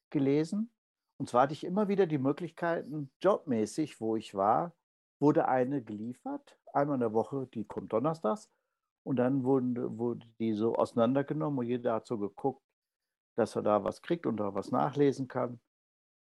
gelesen. 0.09 0.71
Und 1.17 1.29
zwar 1.29 1.43
hatte 1.43 1.53
ich 1.53 1.63
immer 1.63 1.87
wieder 1.87 2.05
die 2.05 2.19
Möglichkeiten, 2.19 3.11
jobmäßig, 3.21 3.99
wo 3.99 4.15
ich 4.15 4.33
war, 4.33 4.73
wurde 5.19 5.47
eine 5.47 5.83
geliefert, 5.83 6.57
einmal 6.73 6.95
in 6.95 7.01
der 7.01 7.13
Woche, 7.13 7.47
die 7.47 7.65
kommt 7.65 7.91
donnerstags. 7.91 8.49
Und 9.03 9.15
dann 9.15 9.43
wurden, 9.43 9.97
wurde 9.97 10.27
die 10.39 10.53
so 10.53 10.75
auseinandergenommen 10.75 11.59
und 11.59 11.65
jeder 11.65 11.93
hat 11.93 12.07
so 12.07 12.17
geguckt, 12.17 12.61
dass 13.35 13.55
er 13.55 13.61
da 13.61 13.83
was 13.83 14.01
kriegt 14.01 14.25
und 14.25 14.37
da 14.37 14.53
was 14.53 14.71
nachlesen 14.71 15.27
kann. 15.27 15.59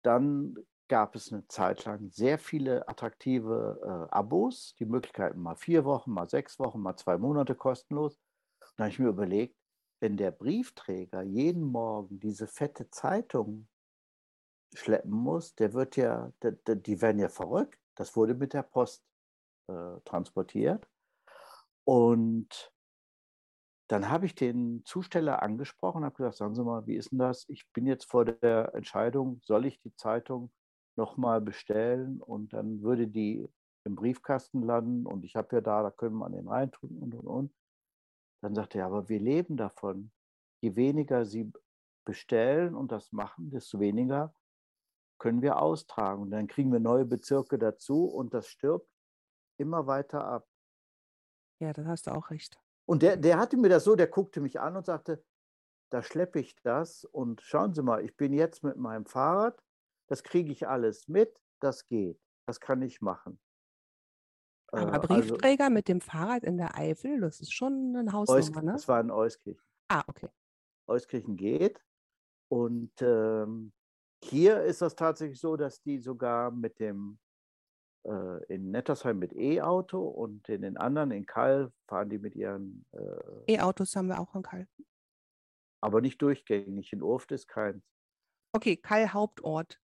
Dann 0.03 0.57
gab 0.93 1.17
es 1.17 1.33
eine 1.33 1.49
Zeit 1.49 1.87
lang 1.87 2.11
sehr 2.11 2.39
viele 2.39 2.87
attraktive 2.87 3.81
äh, 3.83 4.15
Abos, 4.15 4.75
die 4.79 4.85
Möglichkeiten 4.85 5.41
mal 5.41 5.55
vier 5.55 5.87
Wochen, 5.87 6.11
mal 6.11 6.29
sechs 6.29 6.59
Wochen, 6.59 6.83
mal 6.83 6.99
zwei 6.99 7.17
Monate 7.17 7.55
kostenlos. 7.55 8.17
Und 8.61 8.73
da 8.77 8.85
habe 8.85 8.91
ich 8.91 8.99
mir 8.99 9.09
überlegt, 9.09 9.57
wenn 10.01 10.19
der 10.19 10.33
Briefträger 10.33 11.23
jeden 11.23 11.63
Morgen 11.63 12.21
diese 12.21 12.47
fette 12.47 12.91
Zeitung 12.91 13.69
schleppen 14.75 15.13
muss, 15.13 15.55
der 15.55 15.73
wird 15.73 15.97
ja, 15.97 16.31
der, 16.43 16.53
die 16.53 17.01
werden 17.01 17.21
ja 17.21 17.31
verrückt. 17.31 17.81
Das 17.95 18.15
wurde 18.15 18.35
mit 18.35 18.53
der 18.53 18.63
Post 18.63 19.03
äh, 19.69 19.99
transportiert. 20.05 20.87
Und 21.85 22.71
dann 23.89 24.11
habe 24.11 24.27
ich 24.27 24.35
den 24.35 24.85
Zusteller 24.85 25.43
angesprochen 25.43 26.01
und 26.01 26.05
habe 26.05 26.17
gesagt, 26.17 26.37
sagen 26.37 26.55
Sie 26.55 26.63
mal, 26.63 26.87
wie 26.87 26.97
ist 26.97 27.13
denn 27.13 27.19
das? 27.19 27.49
Ich 27.49 27.67
bin 27.73 27.87
jetzt 27.87 28.11
vor 28.11 28.27
der 28.27 28.75
Entscheidung, 28.75 29.41
soll 29.43 29.65
ich 29.65 29.81
die 29.81 29.97
Zeitung 29.97 30.53
nochmal 30.97 31.41
bestellen 31.41 32.21
und 32.21 32.53
dann 32.53 32.83
würde 32.83 33.09
die 33.09 33.49
im 33.85 33.97
Briefkasten 33.97 34.63
landen 34.63 35.07
und 35.07 35.25
ich 35.25 35.35
habe 35.37 35.57
ja 35.57 35.61
da, 35.61 35.83
da 35.83 35.91
können 35.91 36.17
wir 36.17 36.27
an 36.27 36.33
den 36.33 36.49
reintun 36.49 36.99
und 36.99 37.15
und 37.15 37.27
und. 37.27 37.55
Dann 38.43 38.55
sagte 38.55 38.79
er, 38.79 38.87
aber 38.87 39.09
wir 39.09 39.21
leben 39.21 39.57
davon. 39.57 40.13
Je 40.61 40.77
weniger 40.77 41.25
Sie 41.25 41.53
bestellen 42.05 42.75
und 42.75 42.93
das 42.93 43.13
machen, 43.13 43.51
desto 43.51 43.81
weniger 43.81 44.35
können 45.19 45.43
wir 45.43 45.61
austragen. 45.61 46.23
Und 46.23 46.31
dann 46.31 46.49
kriegen 46.49 46.73
wir 46.73 46.81
neue 46.81 47.05
Bezirke 47.05 47.59
dazu 47.59 48.07
und 48.07 48.35
das 48.35 48.49
stirbt 48.49 48.89
immer 49.59 49.87
weiter 49.87 50.25
ab. 50.25 50.49
Ja, 51.61 51.73
da 51.73 51.85
hast 51.85 52.09
du 52.09 52.11
auch 52.11 52.31
recht. 52.31 52.59
Und 52.87 53.03
der, 53.03 53.17
der 53.17 53.39
hatte 53.39 53.57
mir 53.57 53.69
das 53.69 53.85
so, 53.85 53.95
der 53.95 54.09
guckte 54.09 54.41
mich 54.41 54.59
an 54.59 54.77
und 54.77 54.87
sagte, 54.87 55.25
da 55.91 56.03
schleppe 56.03 56.41
ich 56.41 56.57
das 56.63 57.05
und 57.05 57.41
schauen 57.43 57.75
Sie 57.75 57.83
mal, 57.83 58.05
ich 58.05 58.17
bin 58.17 58.33
jetzt 58.33 58.65
mit 58.65 58.77
meinem 58.77 59.07
Fahrrad, 59.07 59.63
das 60.13 60.23
kriege 60.23 60.53
ich 60.53 60.69
alles 60.69 61.09
mit, 61.09 61.43
das 61.59 61.87
geht, 61.87 62.21
das 62.47 62.61
kann 62.61 62.83
ich 62.83 63.01
machen. 63.01 63.41
Aber 64.71 64.83
Äh, 64.83 64.91
also 64.91 65.09
Briefträger 65.09 65.71
mit 65.71 65.89
dem 65.89 66.03
Fahrrad 66.03 66.45
in 66.45 66.59
der 66.59 66.77
Eifel, 66.77 67.19
das 67.23 67.41
ist 67.41 67.55
schon 67.55 67.97
Eus, 67.97 68.13
Hausnummer, 68.13 68.63
ne? 68.63 68.73
das 68.73 68.87
war 68.89 69.01
in 69.01 69.11
Euskirchen. 69.11 69.65
Ah, 69.89 70.05
okay. 70.07 70.29
Euskirchen 70.87 71.37
geht. 71.37 71.83
Und 72.51 72.93
ähm, 73.01 73.73
hier 74.23 74.63
ist 74.63 74.83
das 74.83 74.97
tatsächlich 74.97 75.41
so, 75.41 75.57
dass 75.57 75.81
die 75.81 75.99
sogar 75.99 76.51
mit 76.51 76.79
dem, 76.79 77.19
äh, 78.07 78.45
in 78.53 78.71
Nettersheim 78.71 79.19
mit 79.19 79.33
E-Auto 79.33 80.07
und 80.07 80.47
in 80.51 80.61
den 80.61 80.77
anderen, 80.77 81.11
in 81.11 81.25
Kall, 81.25 81.73
fahren 81.89 82.11
die 82.11 82.19
mit 82.19 82.35
ihren, 82.35 82.85
äh, 82.93 83.55
E-Autos 83.55 83.97
haben 83.97 84.09
wir 84.09 84.21
auch 84.21 84.35
in 84.35 84.43
Kall. 84.43 84.69
aber 85.81 86.03
nicht 86.03 86.21
durchgängig. 86.21 86.93
In 86.93 87.01
Urft 87.01 87.33
ist 87.33 87.49
keins. 87.49 87.83
Okay, 88.55 88.77
Kall 88.77 89.15
Hauptort. 89.15 89.82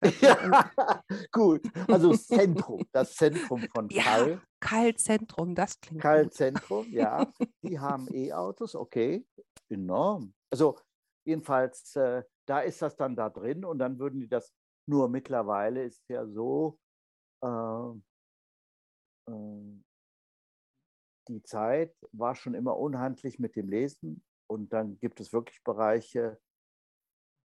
Da- 0.00 0.10
Ja, 0.20 0.72
gut. 1.32 1.62
Also 1.88 2.12
das 2.12 2.26
Zentrum, 2.26 2.86
das 2.92 3.14
Zentrum 3.14 3.60
von 3.72 3.88
Ja, 3.90 4.02
Kall. 4.02 4.42
Kall 4.60 4.94
Zentrum, 4.94 5.54
das 5.54 5.80
klingt 5.80 6.00
Kall 6.02 6.24
gut. 6.24 6.34
Zentrum, 6.34 6.86
ja. 6.92 7.32
Die 7.62 7.78
haben 7.78 8.06
E-Autos, 8.14 8.74
okay. 8.74 9.26
Enorm. 9.68 10.32
Also 10.50 10.78
jedenfalls, 11.26 11.94
äh, 11.96 12.22
da 12.46 12.60
ist 12.60 12.80
das 12.80 12.96
dann 12.96 13.14
da 13.16 13.28
drin 13.28 13.64
und 13.64 13.78
dann 13.78 13.98
würden 13.98 14.20
die 14.20 14.28
das, 14.28 14.52
nur 14.88 15.08
mittlerweile 15.08 15.84
ist 15.84 16.02
ja 16.08 16.26
so, 16.26 16.78
äh, 17.44 17.90
äh, 19.30 19.82
die 21.28 21.42
Zeit 21.42 21.94
war 22.12 22.34
schon 22.34 22.54
immer 22.54 22.76
unhandlich 22.78 23.38
mit 23.38 23.54
dem 23.56 23.68
Lesen 23.68 24.24
und 24.46 24.72
dann 24.72 24.98
gibt 24.98 25.20
es 25.20 25.32
wirklich 25.32 25.62
Bereiche, 25.62 26.40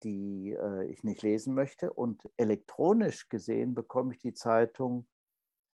die 0.04 0.52
äh, 0.52 0.86
ich 0.86 1.04
nicht 1.04 1.22
lesen 1.22 1.54
möchte. 1.54 1.94
Und 1.94 2.30
elektronisch 2.38 3.30
gesehen 3.30 3.74
bekomme 3.74 4.14
ich 4.14 4.20
die 4.20 4.34
Zeitung 4.34 5.08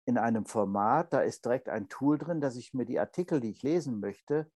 in 0.07 0.17
einem 0.17 0.45
Format, 0.45 1.13
da 1.13 1.21
ist 1.21 1.45
direkt 1.45 1.67
ein 1.67 1.89
Tool 1.89 2.17
drin, 2.17 2.39
dass 2.39 2.55
ich 2.55 2.73
mir 2.73 2.85
die 2.85 2.99
Artikel, 2.99 3.39
die 3.39 3.49
ich 3.49 3.63
lesen 3.63 3.99
möchte, 3.99 4.51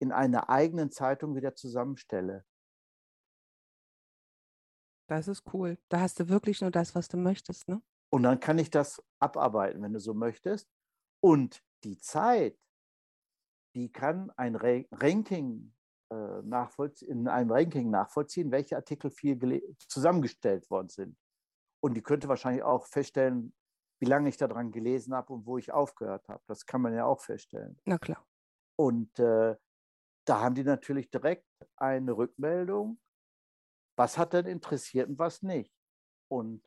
in 0.00 0.10
einer 0.12 0.50
eigenen 0.50 0.90
Zeitung 0.90 1.36
wieder 1.36 1.54
zusammenstelle. 1.54 2.44
Das 5.08 5.28
ist 5.28 5.44
cool. 5.52 5.78
Da 5.88 6.00
hast 6.00 6.20
du 6.20 6.28
wirklich 6.28 6.60
nur 6.60 6.70
das, 6.70 6.94
was 6.94 7.08
du 7.08 7.16
möchtest, 7.16 7.68
ne? 7.68 7.80
Und 8.10 8.22
dann 8.22 8.40
kann 8.40 8.58
ich 8.58 8.70
das 8.70 9.02
abarbeiten, 9.20 9.82
wenn 9.82 9.92
du 9.92 10.00
so 10.00 10.14
möchtest. 10.14 10.68
Und 11.20 11.62
die 11.84 11.98
Zeit, 11.98 12.58
die 13.74 13.92
kann 13.92 14.30
ein 14.36 14.56
Ranking 14.56 15.74
in 16.10 17.28
einem 17.28 17.50
Ranking 17.50 17.90
nachvollziehen, 17.90 18.50
welche 18.50 18.76
Artikel 18.76 19.10
viel 19.10 19.62
zusammengestellt 19.88 20.70
worden 20.70 20.88
sind. 20.88 21.16
Und 21.80 21.94
die 21.94 22.02
könnte 22.02 22.28
wahrscheinlich 22.28 22.62
auch 22.62 22.86
feststellen, 22.86 23.54
wie 24.00 24.06
lange 24.06 24.28
ich 24.28 24.36
daran 24.36 24.70
gelesen 24.70 25.14
habe 25.14 25.32
und 25.32 25.46
wo 25.46 25.58
ich 25.58 25.72
aufgehört 25.72 26.28
habe. 26.28 26.42
Das 26.46 26.66
kann 26.66 26.80
man 26.80 26.94
ja 26.94 27.04
auch 27.04 27.20
feststellen. 27.20 27.78
Na 27.84 27.98
klar. 27.98 28.24
Und 28.76 29.18
äh, 29.18 29.56
da 30.24 30.40
haben 30.40 30.54
die 30.54 30.64
natürlich 30.64 31.10
direkt 31.10 31.46
eine 31.76 32.16
Rückmeldung, 32.16 33.00
was 33.96 34.18
hat 34.18 34.32
denn 34.32 34.46
interessiert 34.46 35.08
und 35.08 35.18
was 35.18 35.42
nicht. 35.42 35.74
Und 36.30 36.62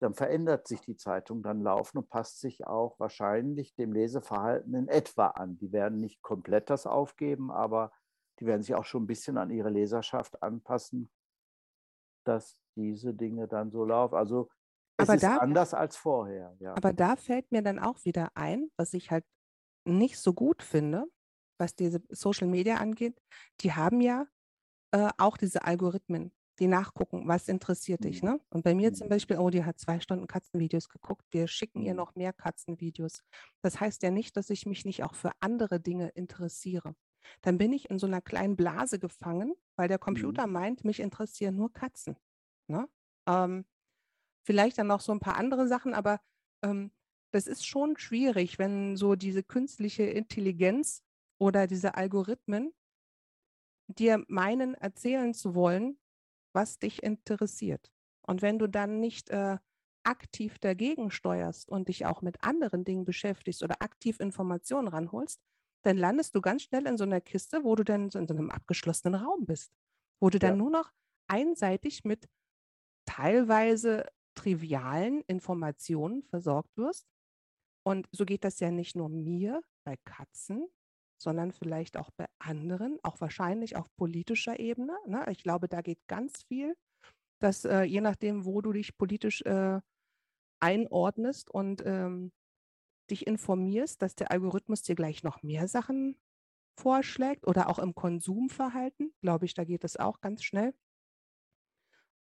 dann 0.00 0.14
verändert 0.14 0.68
sich 0.68 0.80
die 0.82 0.96
Zeitung 0.96 1.42
dann 1.42 1.62
laufen 1.62 1.98
und 1.98 2.10
passt 2.10 2.40
sich 2.40 2.66
auch 2.66 2.98
wahrscheinlich 2.98 3.74
dem 3.74 3.92
Leseverhalten 3.92 4.74
in 4.74 4.88
etwa 4.88 5.28
an. 5.28 5.56
Die 5.58 5.72
werden 5.72 5.98
nicht 5.98 6.22
komplett 6.22 6.70
das 6.70 6.86
aufgeben, 6.86 7.50
aber 7.50 7.92
die 8.38 8.46
werden 8.46 8.62
sich 8.62 8.74
auch 8.74 8.84
schon 8.84 9.04
ein 9.04 9.06
bisschen 9.06 9.38
an 9.38 9.50
ihre 9.50 9.70
Leserschaft 9.70 10.42
anpassen, 10.42 11.10
dass 12.24 12.58
diese 12.76 13.14
Dinge 13.14 13.48
dann 13.48 13.70
so 13.70 13.84
laufen. 13.84 14.14
Also 14.14 14.50
es 14.98 15.08
aber 15.08 15.14
ist 15.16 15.22
da, 15.22 15.36
anders 15.38 15.74
als 15.74 15.96
vorher. 15.96 16.56
Ja. 16.58 16.74
Aber 16.76 16.92
da 16.92 17.16
fällt 17.16 17.50
mir 17.52 17.62
dann 17.62 17.78
auch 17.78 18.04
wieder 18.04 18.30
ein, 18.34 18.70
was 18.76 18.94
ich 18.94 19.10
halt 19.10 19.24
nicht 19.84 20.18
so 20.18 20.32
gut 20.32 20.62
finde, 20.62 21.06
was 21.58 21.74
diese 21.74 22.02
Social 22.10 22.48
Media 22.48 22.76
angeht. 22.76 23.20
Die 23.60 23.72
haben 23.72 24.00
ja 24.00 24.26
äh, 24.92 25.10
auch 25.18 25.36
diese 25.36 25.64
Algorithmen, 25.64 26.32
die 26.58 26.66
nachgucken, 26.66 27.28
was 27.28 27.48
interessiert 27.48 28.04
dich. 28.04 28.22
Mhm. 28.22 28.28
Ne? 28.28 28.40
Und 28.50 28.64
bei 28.64 28.74
mir 28.74 28.92
zum 28.92 29.06
mhm. 29.06 29.10
Beispiel, 29.10 29.38
oh, 29.38 29.50
die 29.50 29.64
hat 29.64 29.78
zwei 29.78 30.00
Stunden 30.00 30.26
Katzenvideos 30.26 30.88
geguckt, 30.88 31.24
wir 31.30 31.46
schicken 31.46 31.82
ihr 31.82 31.92
mhm. 31.92 31.98
noch 31.98 32.14
mehr 32.14 32.32
Katzenvideos. 32.32 33.22
Das 33.62 33.80
heißt 33.80 34.02
ja 34.02 34.10
nicht, 34.10 34.36
dass 34.36 34.50
ich 34.50 34.66
mich 34.66 34.84
nicht 34.84 35.04
auch 35.04 35.14
für 35.14 35.30
andere 35.40 35.80
Dinge 35.80 36.08
interessiere. 36.08 36.94
Dann 37.42 37.58
bin 37.58 37.72
ich 37.72 37.90
in 37.90 37.98
so 37.98 38.06
einer 38.06 38.20
kleinen 38.20 38.56
Blase 38.56 38.98
gefangen, 38.98 39.54
weil 39.76 39.88
der 39.88 39.98
Computer 39.98 40.46
meint, 40.46 40.84
mich 40.84 41.00
interessieren 41.00 41.56
nur 41.56 41.72
Katzen. 41.72 42.16
Ne? 42.68 42.88
Ähm, 43.28 43.64
vielleicht 44.44 44.78
dann 44.78 44.86
noch 44.86 45.00
so 45.00 45.12
ein 45.12 45.20
paar 45.20 45.36
andere 45.36 45.68
Sachen, 45.68 45.94
aber 45.94 46.20
ähm, 46.62 46.90
das 47.32 47.46
ist 47.46 47.66
schon 47.66 47.96
schwierig, 47.98 48.58
wenn 48.58 48.96
so 48.96 49.14
diese 49.14 49.42
künstliche 49.42 50.04
Intelligenz 50.04 51.02
oder 51.38 51.66
diese 51.66 51.94
Algorithmen 51.94 52.72
dir 53.88 54.24
meinen, 54.28 54.74
erzählen 54.74 55.34
zu 55.34 55.54
wollen, 55.54 55.98
was 56.52 56.78
dich 56.78 57.02
interessiert. 57.02 57.92
Und 58.22 58.42
wenn 58.42 58.58
du 58.58 58.66
dann 58.66 59.00
nicht 59.00 59.30
äh, 59.30 59.58
aktiv 60.02 60.58
dagegen 60.58 61.10
steuerst 61.10 61.68
und 61.68 61.88
dich 61.88 62.06
auch 62.06 62.22
mit 62.22 62.42
anderen 62.42 62.84
Dingen 62.84 63.04
beschäftigst 63.04 63.62
oder 63.62 63.82
aktiv 63.82 64.20
Informationen 64.20 64.88
ranholst, 64.88 65.40
dann 65.86 65.96
landest 65.96 66.34
du 66.34 66.40
ganz 66.40 66.62
schnell 66.62 66.86
in 66.86 66.98
so 66.98 67.04
einer 67.04 67.20
Kiste, 67.20 67.62
wo 67.62 67.76
du 67.76 67.84
dann 67.84 68.10
so 68.10 68.18
in 68.18 68.26
so 68.26 68.34
einem 68.34 68.50
abgeschlossenen 68.50 69.14
Raum 69.14 69.46
bist, 69.46 69.72
wo 70.20 70.30
du 70.30 70.38
dann 70.38 70.50
ja. 70.50 70.56
nur 70.56 70.70
noch 70.70 70.90
einseitig 71.28 72.04
mit 72.04 72.28
teilweise 73.06 74.06
trivialen 74.34 75.22
Informationen 75.28 76.24
versorgt 76.24 76.76
wirst. 76.76 77.06
Und 77.86 78.08
so 78.10 78.24
geht 78.24 78.42
das 78.42 78.58
ja 78.58 78.72
nicht 78.72 78.96
nur 78.96 79.08
mir 79.08 79.62
bei 79.84 79.96
Katzen, 80.04 80.66
sondern 81.22 81.52
vielleicht 81.52 81.96
auch 81.96 82.10
bei 82.16 82.26
anderen, 82.40 82.98
auch 83.04 83.20
wahrscheinlich 83.20 83.76
auf 83.76 83.86
politischer 83.96 84.58
Ebene. 84.58 84.96
Ne? 85.06 85.24
Ich 85.30 85.42
glaube, 85.44 85.68
da 85.68 85.82
geht 85.82 86.00
ganz 86.08 86.42
viel, 86.42 86.76
dass 87.40 87.64
äh, 87.64 87.82
je 87.82 88.00
nachdem, 88.00 88.44
wo 88.44 88.60
du 88.60 88.72
dich 88.72 88.98
politisch 88.98 89.42
äh, 89.42 89.80
einordnest 90.60 91.48
und 91.50 91.82
ähm, 91.86 92.32
dich 93.06 93.26
informierst, 93.26 94.02
dass 94.02 94.14
der 94.14 94.30
Algorithmus 94.30 94.82
dir 94.82 94.94
gleich 94.94 95.22
noch 95.22 95.42
mehr 95.42 95.68
Sachen 95.68 96.18
vorschlägt 96.78 97.46
oder 97.46 97.68
auch 97.68 97.78
im 97.78 97.94
Konsumverhalten, 97.94 99.14
glaube 99.20 99.46
ich, 99.46 99.54
da 99.54 99.64
geht 99.64 99.84
es 99.84 99.96
auch 99.96 100.20
ganz 100.20 100.42
schnell. 100.42 100.74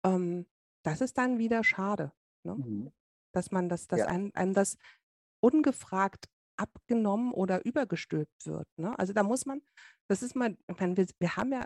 Ähm, 0.06 0.46
das 0.84 1.02
ist 1.02 1.18
dann 1.18 1.38
wieder 1.40 1.64
schade, 1.64 2.14
ne? 2.44 2.56
mhm. 2.56 2.92
dass 3.34 3.52
man 3.52 3.70
das, 3.70 3.88
dass 3.88 4.00
ja. 4.00 4.06
einem, 4.08 4.32
einem 4.34 4.54
das 4.54 4.78
ungefragt 5.42 6.30
abgenommen 6.58 7.34
oder 7.34 7.66
übergestülpt 7.66 8.46
wird. 8.46 8.68
Ne? 8.78 8.98
Also 8.98 9.14
da 9.14 9.24
muss 9.24 9.46
man, 9.46 9.62
das 10.08 10.24
ist 10.24 10.36
mal, 10.36 10.56
meine, 10.80 10.96
wir, 10.96 11.08
wir 11.20 11.36
haben 11.36 11.52
ja 11.52 11.66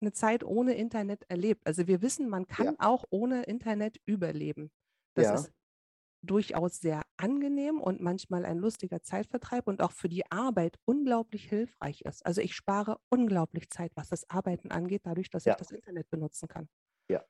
eine 0.00 0.12
Zeit 0.12 0.44
ohne 0.44 0.74
Internet 0.74 1.24
erlebt. 1.28 1.66
Also 1.66 1.86
wir 1.86 2.02
wissen, 2.02 2.28
man 2.28 2.46
kann 2.46 2.66
ja. 2.66 2.74
auch 2.78 3.04
ohne 3.10 3.44
Internet 3.44 4.00
überleben. 4.04 4.70
Das 5.14 5.24
ja. 5.24 5.34
ist 5.34 5.52
durchaus 6.22 6.80
sehr 6.80 7.02
angenehm 7.16 7.80
und 7.80 8.00
manchmal 8.00 8.44
ein 8.44 8.58
lustiger 8.58 9.02
Zeitvertreib 9.02 9.66
und 9.66 9.82
auch 9.82 9.92
für 9.92 10.08
die 10.08 10.30
Arbeit 10.30 10.78
unglaublich 10.84 11.48
hilfreich 11.48 12.02
ist. 12.02 12.24
Also 12.24 12.40
ich 12.40 12.54
spare 12.54 13.00
unglaublich 13.08 13.70
Zeit, 13.70 13.92
was 13.96 14.08
das 14.08 14.28
Arbeiten 14.30 14.70
angeht, 14.70 15.02
dadurch, 15.04 15.30
dass 15.30 15.44
ja. 15.44 15.52
ich 15.52 15.58
das 15.58 15.72
Internet 15.72 16.08
benutzen 16.10 16.48
kann. 16.48 16.68
Ja. 17.08 17.24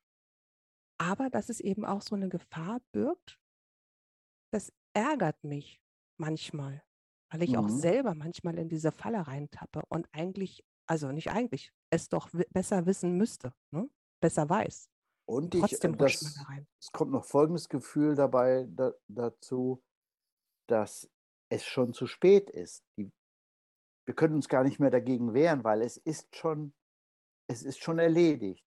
Aber 0.98 1.30
dass 1.30 1.48
es 1.48 1.60
eben 1.60 1.84
auch 1.84 2.02
so 2.02 2.14
eine 2.14 2.28
Gefahr 2.28 2.80
birgt, 2.92 3.40
das 4.52 4.72
ärgert 4.92 5.42
mich 5.42 5.80
manchmal, 6.18 6.82
weil 7.30 7.42
ich 7.42 7.56
auch 7.56 7.68
mhm. 7.68 7.78
selber 7.78 8.14
manchmal 8.14 8.58
in 8.58 8.68
diese 8.68 8.92
Falle 8.92 9.26
reintappe 9.26 9.82
und 9.88 10.06
eigentlich, 10.12 10.64
also 10.86 11.10
nicht 11.12 11.30
eigentlich, 11.30 11.72
es 11.90 12.08
doch 12.08 12.28
besser 12.50 12.84
wissen 12.84 13.16
müsste, 13.16 13.54
ne? 13.70 13.88
besser 14.20 14.48
weiß. 14.48 14.91
Und 15.32 15.54
ich, 15.54 15.62
Trotzdem 15.62 15.96
das, 15.96 16.20
da 16.20 16.58
es 16.78 16.92
kommt 16.92 17.10
noch 17.10 17.24
folgendes 17.24 17.70
Gefühl 17.70 18.14
dabei 18.14 18.66
da, 18.68 18.92
dazu, 19.08 19.82
dass 20.68 21.08
es 21.48 21.64
schon 21.64 21.94
zu 21.94 22.06
spät 22.06 22.50
ist. 22.50 22.84
Die, 22.98 23.10
wir 24.04 24.14
können 24.14 24.34
uns 24.34 24.50
gar 24.50 24.62
nicht 24.62 24.78
mehr 24.78 24.90
dagegen 24.90 25.32
wehren, 25.32 25.64
weil 25.64 25.80
es 25.80 25.96
ist 25.96 26.36
schon, 26.36 26.74
es 27.48 27.62
ist 27.62 27.82
schon 27.82 27.98
erledigt. 27.98 28.62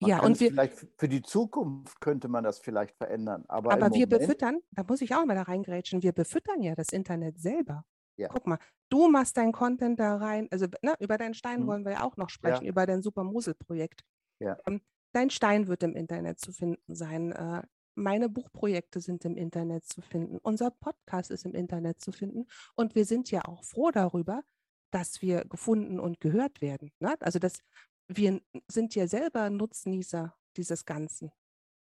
Man 0.00 0.08
ja, 0.08 0.22
und 0.22 0.40
wir, 0.40 0.52
vielleicht 0.52 0.86
für 0.96 1.08
die 1.08 1.20
Zukunft 1.20 2.00
könnte 2.00 2.28
man 2.28 2.44
das 2.44 2.60
vielleicht 2.60 2.96
verändern. 2.96 3.44
Aber, 3.48 3.70
aber 3.70 3.90
wir 3.92 4.06
Moment, 4.06 4.20
befüttern, 4.20 4.60
da 4.70 4.84
muss 4.84 5.02
ich 5.02 5.14
auch 5.14 5.26
mal 5.26 5.34
da 5.34 5.42
reingrätschen, 5.42 6.02
wir 6.02 6.12
befüttern 6.12 6.62
ja 6.62 6.74
das 6.76 6.88
Internet 6.92 7.38
selber. 7.40 7.84
Ja. 8.16 8.28
Guck 8.28 8.46
mal, 8.46 8.58
du 8.88 9.08
machst 9.08 9.36
dein 9.36 9.52
Content 9.52 10.00
da 10.00 10.16
rein, 10.16 10.48
also 10.50 10.66
ne, 10.80 10.94
über 10.98 11.18
deinen 11.18 11.34
Stein 11.34 11.60
hm. 11.60 11.66
wollen 11.66 11.84
wir 11.84 11.92
ja 11.92 12.04
auch 12.04 12.16
noch 12.16 12.30
sprechen, 12.30 12.64
ja. 12.64 12.70
über 12.70 12.86
dein 12.86 13.02
Super 13.02 13.22
Musel-Projekt. 13.22 14.02
Ja. 14.40 14.56
Ähm, 14.66 14.80
Dein 15.12 15.30
Stein 15.30 15.68
wird 15.68 15.82
im 15.82 15.96
Internet 15.96 16.38
zu 16.38 16.52
finden 16.52 16.94
sein. 16.94 17.32
Äh, 17.32 17.62
meine 17.94 18.28
Buchprojekte 18.28 19.00
sind 19.00 19.24
im 19.24 19.36
Internet 19.36 19.84
zu 19.84 20.00
finden. 20.00 20.38
Unser 20.38 20.70
Podcast 20.70 21.30
ist 21.30 21.44
im 21.44 21.54
Internet 21.54 22.00
zu 22.00 22.12
finden. 22.12 22.46
Und 22.74 22.94
wir 22.94 23.04
sind 23.04 23.30
ja 23.30 23.44
auch 23.44 23.64
froh 23.64 23.90
darüber, 23.90 24.42
dass 24.90 25.20
wir 25.20 25.44
gefunden 25.44 25.98
und 25.98 26.20
gehört 26.20 26.60
werden. 26.60 26.92
Ne? 27.00 27.16
Also 27.20 27.38
dass 27.38 27.60
wir 28.06 28.40
sind 28.68 28.94
ja 28.94 29.06
selber 29.06 29.50
Nutznießer 29.50 30.34
dieses 30.56 30.84
Ganzen. 30.84 31.30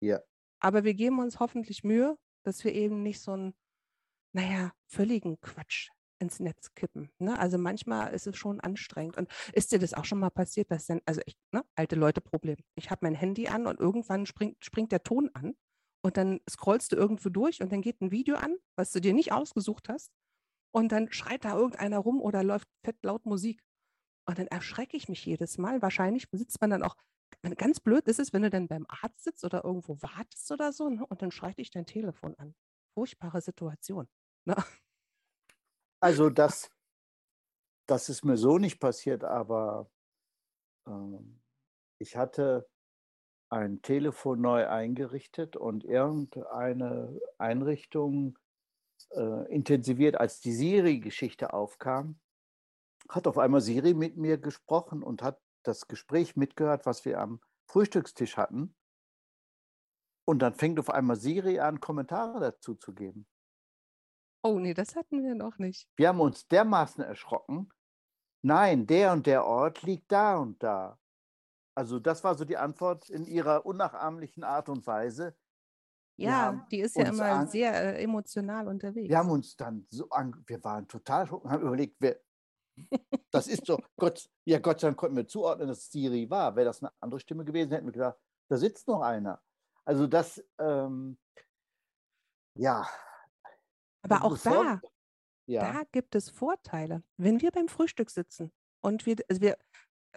Ja. 0.02 0.20
Aber 0.60 0.84
wir 0.84 0.94
geben 0.94 1.20
uns 1.20 1.40
hoffentlich 1.40 1.84
Mühe, 1.84 2.18
dass 2.44 2.64
wir 2.64 2.74
eben 2.74 3.04
nicht 3.04 3.22
so 3.22 3.32
einen, 3.32 3.54
naja, 4.34 4.74
völligen 4.88 5.40
Quatsch 5.40 5.90
ins 6.20 6.39
Netz 6.39 6.74
kippen. 6.76 7.09
Ne? 7.20 7.38
Also 7.38 7.57
manchmal 7.57 8.13
ist 8.13 8.28
es 8.28 8.38
schon 8.38 8.59
anstrengend. 8.59 9.18
Und 9.18 9.30
ist 9.53 9.72
dir 9.72 9.80
das 9.80 9.93
auch 9.93 10.05
schon 10.05 10.20
mal 10.20 10.30
passiert, 10.30 10.72
dass 10.72 10.88
dann, 10.88 11.01
also 11.05 11.22
ich, 11.26 11.38
ne, 11.51 11.63
alte 11.76 11.95
Leute 11.95 12.22
Problem. 12.22 12.57
Ich 12.76 12.89
habe 12.89 13.05
mein 13.05 13.15
Handy 13.15 13.47
an 13.47 13.68
und 13.68 13.80
irgendwann 13.80 14.26
springt, 14.26 14.63
springt 14.63 14.91
der 14.91 15.03
Ton 15.03 15.30
an 15.34 15.55
und 16.03 16.18
dann 16.18 16.39
scrollst 16.49 16.91
du 16.91 16.95
irgendwo 16.95 17.30
durch 17.30 17.61
und 17.61 17.72
dann 17.72 17.82
geht 17.82 18.01
ein 18.01 18.11
Video 18.11 18.36
an, 18.36 18.55
was 18.76 18.91
du 18.91 19.01
dir 19.01 19.13
nicht 19.13 19.32
ausgesucht 19.32 19.89
hast. 19.89 20.11
Und 20.72 20.91
dann 20.91 21.11
schreit 21.11 21.45
da 21.45 21.55
irgendeiner 21.55 21.97
rum 21.97 22.22
oder 22.22 22.43
läuft 22.43 22.68
fett 22.84 22.97
laut 23.03 23.26
Musik. 23.26 23.63
Und 24.28 24.38
dann 24.38 24.47
erschrecke 24.47 24.97
ich 24.97 25.07
mich 25.09 25.26
jedes 25.26 25.57
Mal. 25.57 25.82
Wahrscheinlich 25.82 26.28
sitzt 26.32 26.59
man 26.61 26.70
dann 26.70 26.84
auch, 26.84 26.95
ganz 27.57 27.80
blöd 27.80 28.07
ist 28.07 28.20
es, 28.20 28.34
wenn 28.34 28.41
du 28.41 28.49
dann 28.49 28.68
beim 28.68 28.86
Arzt 28.89 29.24
sitzt 29.24 29.43
oder 29.43 29.63
irgendwo 29.63 30.01
wartest 30.01 30.51
oder 30.51 30.74
so, 30.74 30.89
ne? 30.89 31.05
und 31.05 31.22
dann 31.22 31.32
schreit 31.32 31.57
dich 31.57 31.72
dein 31.72 31.86
Telefon 31.86 32.36
an. 32.36 32.53
Furchtbare 32.93 33.41
Situation. 33.41 34.07
Ne? 34.45 34.55
Also 36.00 36.30
das, 36.30 36.70
das 37.88 38.10
ist 38.10 38.24
mir 38.24 38.38
so 38.38 38.58
nicht 38.58 38.80
passiert, 38.80 39.24
aber 39.24 39.89
äh, 40.88 40.91
ich 42.00 42.16
hatte 42.16 42.70
ein 43.50 43.82
Telefon 43.82 44.41
neu 44.41 44.68
eingerichtet 44.68 45.56
und 45.56 45.84
irgendeine 45.84 47.20
Einrichtung 47.38 48.38
äh, 49.12 49.52
intensiviert, 49.54 50.20
als 50.20 50.41
die 50.41 50.52
Siri-Geschichte 50.52 51.54
aufkam, 51.54 52.20
hat 53.10 53.26
auf 53.26 53.38
einmal 53.38 53.62
Siri 53.62 53.93
mit 53.93 54.18
mir 54.18 54.38
gesprochen 54.38 55.02
und 55.02 55.24
hat 55.24 55.41
das 55.64 55.88
Gespräch 55.88 56.36
mitgehört, 56.36 56.86
was 56.86 57.06
wir 57.06 57.20
am 57.20 57.41
Frühstückstisch 57.68 58.38
hatten. 58.38 58.76
Und 60.26 60.39
dann 60.39 60.56
fängt 60.56 60.80
auf 60.80 60.89
einmal 60.89 61.16
Siri 61.16 61.60
an, 61.60 61.80
Kommentare 61.80 62.39
dazu 62.39 62.76
zu 62.76 62.93
geben. 62.93 63.28
Oh 64.48 64.60
nee, 64.60 64.74
das 64.74 64.95
hatten 64.95 65.24
wir 65.24 65.36
noch 65.36 65.58
nicht. 65.58 65.89
Wir 65.98 66.08
haben 66.08 66.22
uns 66.22 66.48
dermaßen 66.48 67.04
erschrocken. 67.04 67.70
Nein, 68.41 68.88
der 68.88 69.12
und 69.12 69.28
der 69.28 69.45
Ort 69.45 69.82
liegt 69.84 70.10
da 70.10 70.38
und 70.38 70.64
da. 70.64 70.98
Also 71.76 72.00
das 72.00 72.24
war 72.24 72.34
so 72.36 72.45
die 72.45 72.56
Antwort 72.56 73.10
in 73.10 73.26
ihrer 73.26 73.66
unnachahmlichen 73.66 74.45
Art 74.45 74.70
und 74.70 74.88
Weise. 74.88 75.36
Ja, 76.16 76.66
die 76.72 76.80
ist 76.80 76.95
ja 76.95 77.10
immer 77.10 77.26
an, 77.26 77.48
sehr 77.50 77.74
äh, 77.74 78.02
emotional 78.02 78.70
unterwegs. 78.70 79.10
Wir 79.10 79.18
haben 79.18 79.30
uns 79.30 79.56
dann 79.58 79.86
so 79.89 80.10
an, 80.10 80.34
wir 80.48 80.64
waren 80.64 80.88
total 80.88 81.22
erschrocken, 81.22 81.52
haben 81.52 81.64
überlegt, 81.64 81.98
wer, 82.00 82.18
das 83.32 83.48
ist 83.48 83.68
doch, 83.68 83.80
Gott, 83.98 84.28
ja 84.45 84.60
Gott 84.60 84.80
sei 84.80 84.88
Dank 84.88 84.98
konnten 84.98 85.18
wir 85.18 85.28
zuordnen, 85.28 85.68
dass 85.68 85.91
Siri 85.91 86.30
war. 86.30 86.56
Wäre 86.56 86.66
das 86.68 86.82
eine 86.82 86.91
andere 87.02 87.20
Stimme 87.20 87.43
gewesen, 87.43 87.72
hätten 87.72 87.86
wir 87.86 87.91
gedacht, 87.91 88.18
da 88.50 88.58
sitzt 88.58 88.88
noch 88.88 89.02
einer. 89.02 89.41
Also 89.84 90.08
das, 90.08 90.41
ähm, 90.58 91.18
ja. 92.56 92.88
Aber 94.10 94.26
auch 94.26 94.38
da, 94.38 94.82
ja. 95.45 95.74
da 95.74 95.84
gibt 95.91 96.16
es 96.16 96.30
Vorteile. 96.30 97.03
Wenn 97.18 97.41
wir 97.41 97.51
beim 97.51 97.68
Frühstück 97.68 98.10
sitzen 98.10 98.51
und 98.82 99.05
wir, 99.05 99.18
also 99.30 99.41
wir, 99.41 99.58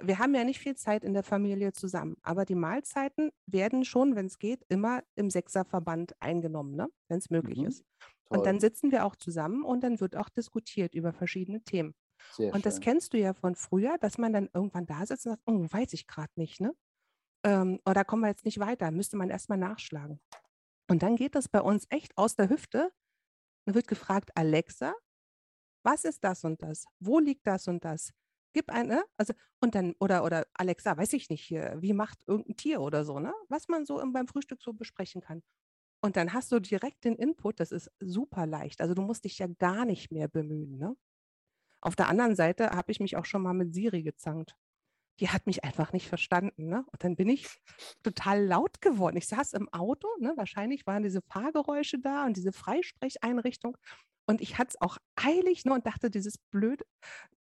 wir 0.01 0.18
haben 0.18 0.34
ja 0.34 0.45
nicht 0.45 0.61
viel 0.61 0.76
Zeit 0.76 1.05
in 1.05 1.12
der 1.12 1.22
Familie 1.22 1.72
zusammen, 1.72 2.16
aber 2.22 2.45
die 2.45 2.55
Mahlzeiten 2.55 3.30
werden 3.47 3.84
schon, 3.84 4.16
wenn 4.16 4.26
es 4.26 4.38
geht, 4.38 4.64
immer 4.68 5.03
im 5.14 5.30
Sechserverband 5.30 6.14
eingenommen, 6.20 6.74
ne? 6.74 6.88
wenn 7.09 7.18
es 7.18 7.30
möglich 7.30 7.59
mhm. 7.59 7.66
ist. 7.66 7.84
Toll. 8.26 8.38
Und 8.38 8.47
dann 8.47 8.61
sitzen 8.61 8.93
wir 8.93 9.05
auch 9.05 9.16
zusammen 9.16 9.64
und 9.64 9.82
dann 9.82 10.01
wird 10.01 10.16
auch 10.16 10.28
diskutiert 10.28 10.95
über 10.95 11.12
verschiedene 11.12 11.62
Themen. 11.62 11.95
Sehr 12.32 12.55
und 12.55 12.66
das 12.66 12.80
kennst 12.80 13.12
du 13.12 13.18
ja 13.18 13.34
von 13.34 13.55
früher, 13.55 13.97
dass 13.99 14.18
man 14.18 14.32
dann 14.32 14.49
irgendwann 14.53 14.86
da 14.86 15.05
sitzt 15.07 15.26
und 15.26 15.32
sagt, 15.32 15.43
oh, 15.47 15.66
weiß 15.70 15.93
ich 15.95 16.07
gerade 16.07 16.32
nicht, 16.36 16.61
ne? 16.61 16.74
Ähm, 17.45 17.80
oder 17.86 18.05
kommen 18.05 18.22
wir 18.22 18.28
jetzt 18.28 18.45
nicht 18.45 18.61
weiter, 18.61 18.91
müsste 18.91 19.16
man 19.16 19.30
erstmal 19.30 19.59
nachschlagen. 19.59 20.20
Und 20.88 21.03
dann 21.03 21.16
geht 21.16 21.34
das 21.34 21.49
bei 21.49 21.61
uns 21.61 21.86
echt 21.88 22.16
aus 22.18 22.36
der 22.36 22.51
Hüfte. 22.51 22.93
Dann 23.67 23.75
wird 23.75 23.89
gefragt, 23.89 24.31
Alexa, 24.37 24.95
was 25.85 26.05
ist 26.05 26.25
das 26.25 26.45
und 26.45 26.63
das? 26.63 26.87
Wo 27.01 27.19
liegt 27.19 27.47
das 27.47 27.69
und 27.69 27.85
das? 27.85 28.13
Gib 28.53 28.71
eine, 28.71 29.05
also, 29.17 29.33
und 29.61 29.75
dann, 29.75 29.95
oder, 30.01 30.25
oder 30.25 30.47
Alexa, 30.55 30.97
weiß 30.97 31.13
ich 31.15 31.31
nicht 31.31 31.45
hier, 31.45 31.77
wie 31.81 31.93
macht 31.93 32.19
irgendein 32.27 32.57
Tier 32.57 32.81
oder 32.81 33.05
so, 33.05 33.21
ne? 33.21 33.33
Was 33.49 33.69
man 33.69 33.87
so 33.87 34.03
beim 34.13 34.27
Frühstück 34.29 34.61
so 34.63 34.73
besprechen 34.73 35.21
kann. 35.21 35.43
Und 36.03 36.17
dann 36.17 36.33
hast 36.35 36.53
du 36.53 36.61
direkt 36.61 37.05
den 37.05 37.17
Input, 37.17 37.61
das 37.61 37.73
ist 37.73 37.91
super 38.01 38.47
leicht. 38.47 38.81
Also 38.83 38.95
du 38.95 39.03
musst 39.03 39.25
dich 39.25 39.39
ja 39.39 39.49
gar 39.59 39.85
nicht 39.87 40.13
mehr 40.13 40.29
bemühen, 40.29 40.79
ne? 40.79 40.97
Auf 41.83 41.97
der 41.97 42.09
anderen 42.09 42.37
Seite 42.37 42.71
habe 42.71 42.93
ich 42.93 43.01
mich 43.01 43.17
auch 43.17 43.27
schon 43.27 43.43
mal 43.43 43.55
mit 43.55 43.75
Siri 43.75 44.03
gezankt. 44.03 44.57
Die 45.19 45.29
hat 45.29 45.47
mich 45.47 45.65
einfach 45.65 45.93
nicht 45.93 46.09
verstanden. 46.09 46.69
Ne? 46.69 46.85
Und 46.93 47.05
dann 47.05 47.17
bin 47.17 47.29
ich 47.29 47.47
total 48.03 48.45
laut 48.45 48.81
geworden. 48.81 49.17
Ich 49.17 49.27
saß 49.27 49.53
im 49.53 49.69
Auto, 49.73 50.09
ne? 50.19 50.33
wahrscheinlich 50.37 50.87
waren 50.87 51.03
diese 51.03 51.23
Fahrgeräusche 51.23 51.99
da 51.99 52.25
und 52.25 52.37
diese 52.37 52.53
Freisprecheinrichtung. 52.53 53.77
Und 54.27 54.41
ich 54.41 54.59
hatte 54.59 54.71
es 54.71 54.81
auch 54.81 54.99
eilig 55.17 55.65
ne? 55.65 55.75
und 55.75 55.87
dachte, 55.87 56.11
dieses 56.11 56.39
blöde, 56.39 56.85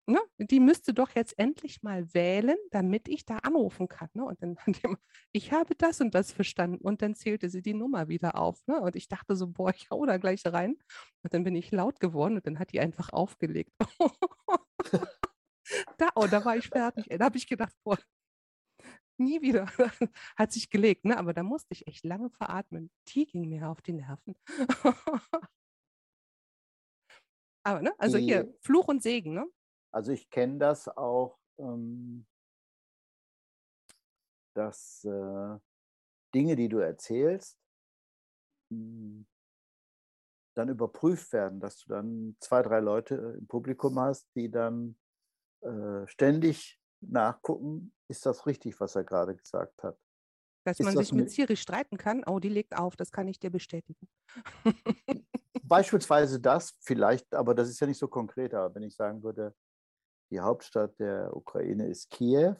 ne, 0.08 0.18
die 0.38 0.60
müsste 0.60 0.94
doch 0.94 1.10
jetzt 1.14 1.38
endlich 1.38 1.82
mal 1.82 2.12
wählen, 2.14 2.56
damit 2.70 3.08
ich 3.08 3.24
da 3.26 3.36
anrufen 3.38 3.88
kann. 3.88 4.08
Ne? 4.14 4.24
Und 4.24 4.42
dann, 4.42 4.56
ich 5.32 5.52
habe 5.52 5.74
das 5.76 6.00
und 6.00 6.14
das 6.14 6.32
verstanden. 6.32 6.78
Und 6.84 7.02
dann 7.02 7.14
zählte 7.14 7.50
sie 7.50 7.62
die 7.62 7.74
Nummer 7.74 8.08
wieder 8.08 8.38
auf. 8.38 8.66
Ne? 8.66 8.80
Und 8.80 8.96
ich 8.96 9.08
dachte 9.08 9.36
so, 9.36 9.46
boah, 9.48 9.70
ich 9.74 9.90
hau 9.90 10.04
da 10.06 10.16
gleich 10.16 10.42
rein. 10.46 10.76
Und 11.22 11.34
dann 11.34 11.44
bin 11.44 11.54
ich 11.54 11.70
laut 11.70 12.00
geworden 12.00 12.36
und 12.36 12.46
dann 12.46 12.58
hat 12.58 12.72
die 12.72 12.80
einfach 12.80 13.12
aufgelegt. 13.12 13.72
da, 15.96 16.10
oh, 16.14 16.26
da 16.26 16.44
war 16.44 16.56
ich 16.56 16.68
fertig. 16.68 17.06
Da 17.08 17.24
habe 17.24 17.36
ich 17.36 17.46
gedacht, 17.46 17.74
boah, 17.84 17.98
nie 19.18 19.40
wieder. 19.40 19.66
hat 20.36 20.52
sich 20.52 20.70
gelegt, 20.70 21.04
ne? 21.04 21.16
Aber 21.18 21.32
da 21.32 21.42
musste 21.42 21.74
ich 21.74 21.86
echt 21.86 22.04
lange 22.04 22.30
veratmen. 22.30 22.90
Die 23.08 23.26
ging 23.26 23.48
mir 23.48 23.68
auf 23.68 23.82
die 23.82 23.92
Nerven. 23.92 24.34
Aber, 27.64 27.82
ne? 27.82 27.92
Also 27.98 28.18
hier, 28.18 28.54
Fluch 28.62 28.88
und 28.88 29.02
Segen, 29.02 29.34
ne? 29.34 29.46
Also 29.92 30.12
ich 30.12 30.30
kenne 30.30 30.58
das 30.58 30.88
auch, 30.88 31.38
ähm, 31.58 32.26
dass 34.54 35.04
äh, 35.04 35.58
Dinge, 36.34 36.56
die 36.56 36.68
du 36.68 36.78
erzählst, 36.78 37.58
hm, 38.70 39.26
dann 40.54 40.68
überprüft 40.68 41.32
werden, 41.32 41.60
dass 41.60 41.78
du 41.78 41.90
dann 41.90 42.36
zwei, 42.40 42.62
drei 42.62 42.80
Leute 42.80 43.36
im 43.38 43.46
Publikum 43.46 43.98
hast, 43.98 44.28
die 44.34 44.50
dann 44.50 44.98
äh, 45.62 46.06
ständig 46.06 46.80
nachgucken, 47.00 47.92
ist 48.08 48.26
das 48.26 48.46
richtig, 48.46 48.78
was 48.80 48.96
er 48.96 49.04
gerade 49.04 49.36
gesagt 49.36 49.82
hat. 49.82 49.98
Dass 50.64 50.80
ist 50.80 50.84
man 50.84 50.96
sich 50.96 51.12
mit 51.12 51.30
Siri 51.30 51.56
streiten 51.56 51.96
kann, 51.96 52.24
oh, 52.26 52.40
die 52.40 52.48
legt 52.48 52.76
auf, 52.76 52.96
das 52.96 53.10
kann 53.10 53.28
ich 53.28 53.38
dir 53.38 53.50
bestätigen. 53.50 54.08
Beispielsweise 55.62 56.40
das 56.40 56.76
vielleicht, 56.80 57.32
aber 57.34 57.54
das 57.54 57.68
ist 57.68 57.80
ja 57.80 57.86
nicht 57.86 57.98
so 57.98 58.08
konkret. 58.08 58.54
Aber 58.54 58.74
wenn 58.74 58.82
ich 58.82 58.94
sagen 58.94 59.22
würde, 59.22 59.54
die 60.30 60.40
Hauptstadt 60.40 60.98
der 60.98 61.34
Ukraine 61.34 61.86
ist 61.88 62.10
Kiew 62.10 62.54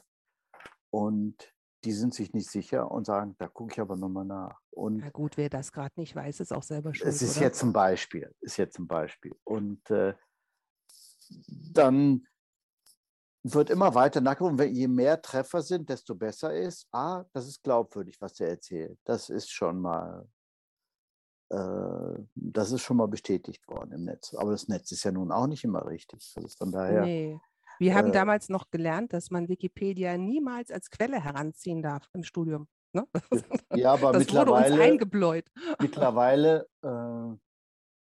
und 0.91 1.53
die 1.83 1.93
sind 1.93 2.13
sich 2.13 2.33
nicht 2.33 2.49
sicher 2.49 2.91
und 2.91 3.05
sagen, 3.05 3.35
da 3.37 3.47
gucke 3.47 3.73
ich 3.73 3.79
aber 3.79 3.95
nochmal 3.95 4.25
nach. 4.25 4.59
Und 4.71 4.97
Na 4.97 5.09
gut, 5.09 5.37
wer 5.37 5.49
das 5.49 5.71
gerade 5.71 5.93
nicht 5.97 6.15
weiß, 6.15 6.39
ist 6.39 6.51
auch 6.51 6.63
selber 6.63 6.93
schuld. 6.93 7.09
Es 7.09 7.21
ist 7.21 7.37
oder? 7.37 7.45
jetzt 7.45 7.63
ein 7.63 7.73
Beispiel, 7.73 8.33
ist 8.41 8.57
jetzt 8.57 8.79
ein 8.79 8.87
Beispiel. 8.87 9.33
Und 9.43 9.89
äh, 9.89 10.13
dann 11.73 12.27
wird 13.43 13.69
immer 13.69 13.95
weiter 13.95 14.21
nachgeguckt. 14.21 14.59
Und 14.59 14.67
je 14.67 14.87
mehr 14.87 15.21
Treffer 15.21 15.61
sind, 15.61 15.89
desto 15.89 16.15
besser 16.15 16.53
ist. 16.53 16.87
Ah, 16.91 17.23
das 17.33 17.47
ist 17.47 17.63
glaubwürdig, 17.63 18.19
was 18.19 18.39
er 18.39 18.49
erzählt. 18.49 18.99
Das 19.05 19.29
ist 19.29 19.49
schon 19.49 19.79
mal, 19.79 20.27
äh, 21.49 22.23
das 22.35 22.71
ist 22.71 22.81
schon 22.81 22.97
mal 22.97 23.07
bestätigt 23.07 23.67
worden 23.67 23.93
im 23.93 24.05
Netz. 24.05 24.33
Aber 24.33 24.51
das 24.51 24.67
Netz 24.67 24.91
ist 24.91 25.03
ja 25.03 25.11
nun 25.11 25.31
auch 25.31 25.47
nicht 25.47 25.63
immer 25.63 25.85
richtig. 25.85 26.33
Also 26.35 26.49
von 26.57 26.71
daher. 26.71 27.01
Nee. 27.01 27.39
Wir 27.79 27.95
haben 27.95 28.09
äh, 28.09 28.13
damals 28.13 28.49
noch 28.49 28.69
gelernt, 28.71 29.13
dass 29.13 29.31
man 29.31 29.47
Wikipedia 29.47 30.17
niemals 30.17 30.69
als 30.69 30.89
Quelle 30.89 31.23
heranziehen 31.23 31.81
darf 31.81 32.09
im 32.13 32.23
Studium. 32.23 32.67
Ne? 32.93 33.07
Ja, 33.75 33.93
aber 33.93 34.11
das 34.11 34.21
mittlerweile, 34.21 34.49
wurde 34.49 34.73
uns 34.73 34.81
eingebläut. 34.81 35.51
Mittlerweile 35.79 36.67
äh, 36.81 37.37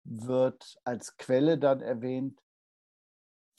wird 0.04 0.78
als 0.84 1.16
Quelle 1.16 1.58
dann 1.58 1.82
erwähnt 1.82 2.40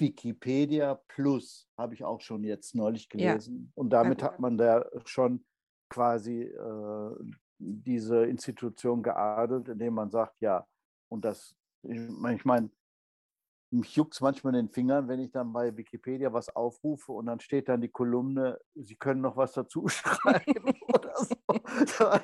Wikipedia 0.01 0.95
Plus, 1.07 1.69
habe 1.77 1.93
ich 1.93 2.03
auch 2.03 2.19
schon 2.19 2.43
jetzt 2.43 2.75
neulich 2.75 3.07
gelesen. 3.07 3.65
Ja. 3.67 3.71
Und 3.75 3.91
damit 3.91 4.21
hat 4.21 4.39
man 4.39 4.57
da 4.57 4.85
schon 5.05 5.45
quasi 5.89 6.41
äh, 6.41 7.15
diese 7.57 8.25
Institution 8.25 9.03
geadelt, 9.03 9.69
indem 9.69 9.93
man 9.93 10.09
sagt, 10.09 10.41
ja, 10.41 10.67
und 11.09 11.23
das, 11.23 11.55
ich 11.83 12.45
meine, 12.45 12.69
mich 13.71 13.95
juckt 13.95 14.13
es 14.13 14.21
manchmal 14.21 14.55
in 14.55 14.65
den 14.65 14.73
Fingern, 14.73 15.07
wenn 15.07 15.19
ich 15.19 15.31
dann 15.31 15.53
bei 15.53 15.75
Wikipedia 15.75 16.33
was 16.33 16.49
aufrufe 16.49 17.13
und 17.13 17.27
dann 17.27 17.39
steht 17.39 17.69
dann 17.69 17.81
die 17.81 17.89
Kolumne, 17.89 18.59
Sie 18.75 18.95
können 18.95 19.21
noch 19.21 19.37
was 19.37 19.53
dazu 19.53 19.87
schreiben 19.87 20.73
oder 20.93 21.15
so. 21.15 21.35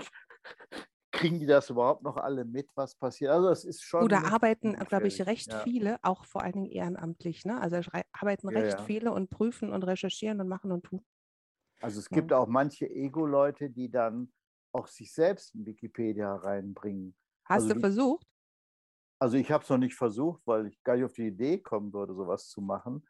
Kriegen 1.17 1.39
die 1.39 1.45
das 1.45 1.69
überhaupt 1.69 2.03
noch 2.03 2.17
alle 2.17 2.45
mit, 2.45 2.69
was 2.75 2.95
passiert? 2.95 3.31
Also 3.31 3.49
es 3.49 3.65
ist 3.65 3.83
schon. 3.83 4.03
Oder 4.03 4.25
arbeiten, 4.31 4.73
glaube 4.73 5.07
ich, 5.07 5.25
recht 5.25 5.51
ja. 5.51 5.59
viele, 5.59 5.97
auch 6.03 6.25
vor 6.25 6.43
allen 6.43 6.53
Dingen 6.53 6.71
ehrenamtlich. 6.71 7.45
Ne? 7.45 7.59
Also 7.59 7.77
arbeiten 8.11 8.49
ja, 8.49 8.59
recht 8.59 8.77
ja. 8.79 8.85
viele 8.85 9.11
und 9.11 9.29
prüfen 9.29 9.71
und 9.73 9.83
recherchieren 9.83 10.39
und 10.39 10.47
machen 10.47 10.71
und 10.71 10.83
tun. 10.83 11.05
Also 11.81 11.99
es 11.99 12.09
gibt 12.09 12.33
auch 12.33 12.47
manche 12.47 12.89
Ego-Leute, 12.89 13.69
die 13.69 13.89
dann 13.89 14.31
auch 14.73 14.87
sich 14.87 15.13
selbst 15.13 15.53
in 15.55 15.65
Wikipedia 15.65 16.35
reinbringen. 16.35 17.15
Hast 17.45 17.63
also 17.63 17.73
du 17.75 17.79
versucht? 17.79 18.27
Also 19.19 19.37
ich 19.37 19.51
habe 19.51 19.63
es 19.63 19.69
noch 19.69 19.77
nicht 19.77 19.95
versucht, 19.95 20.41
weil 20.45 20.67
ich 20.67 20.81
gar 20.83 20.95
nicht 20.95 21.05
auf 21.05 21.13
die 21.13 21.27
Idee 21.27 21.59
kommen 21.59 21.91
würde, 21.93 22.13
sowas 22.13 22.47
zu 22.47 22.61
machen. 22.61 23.07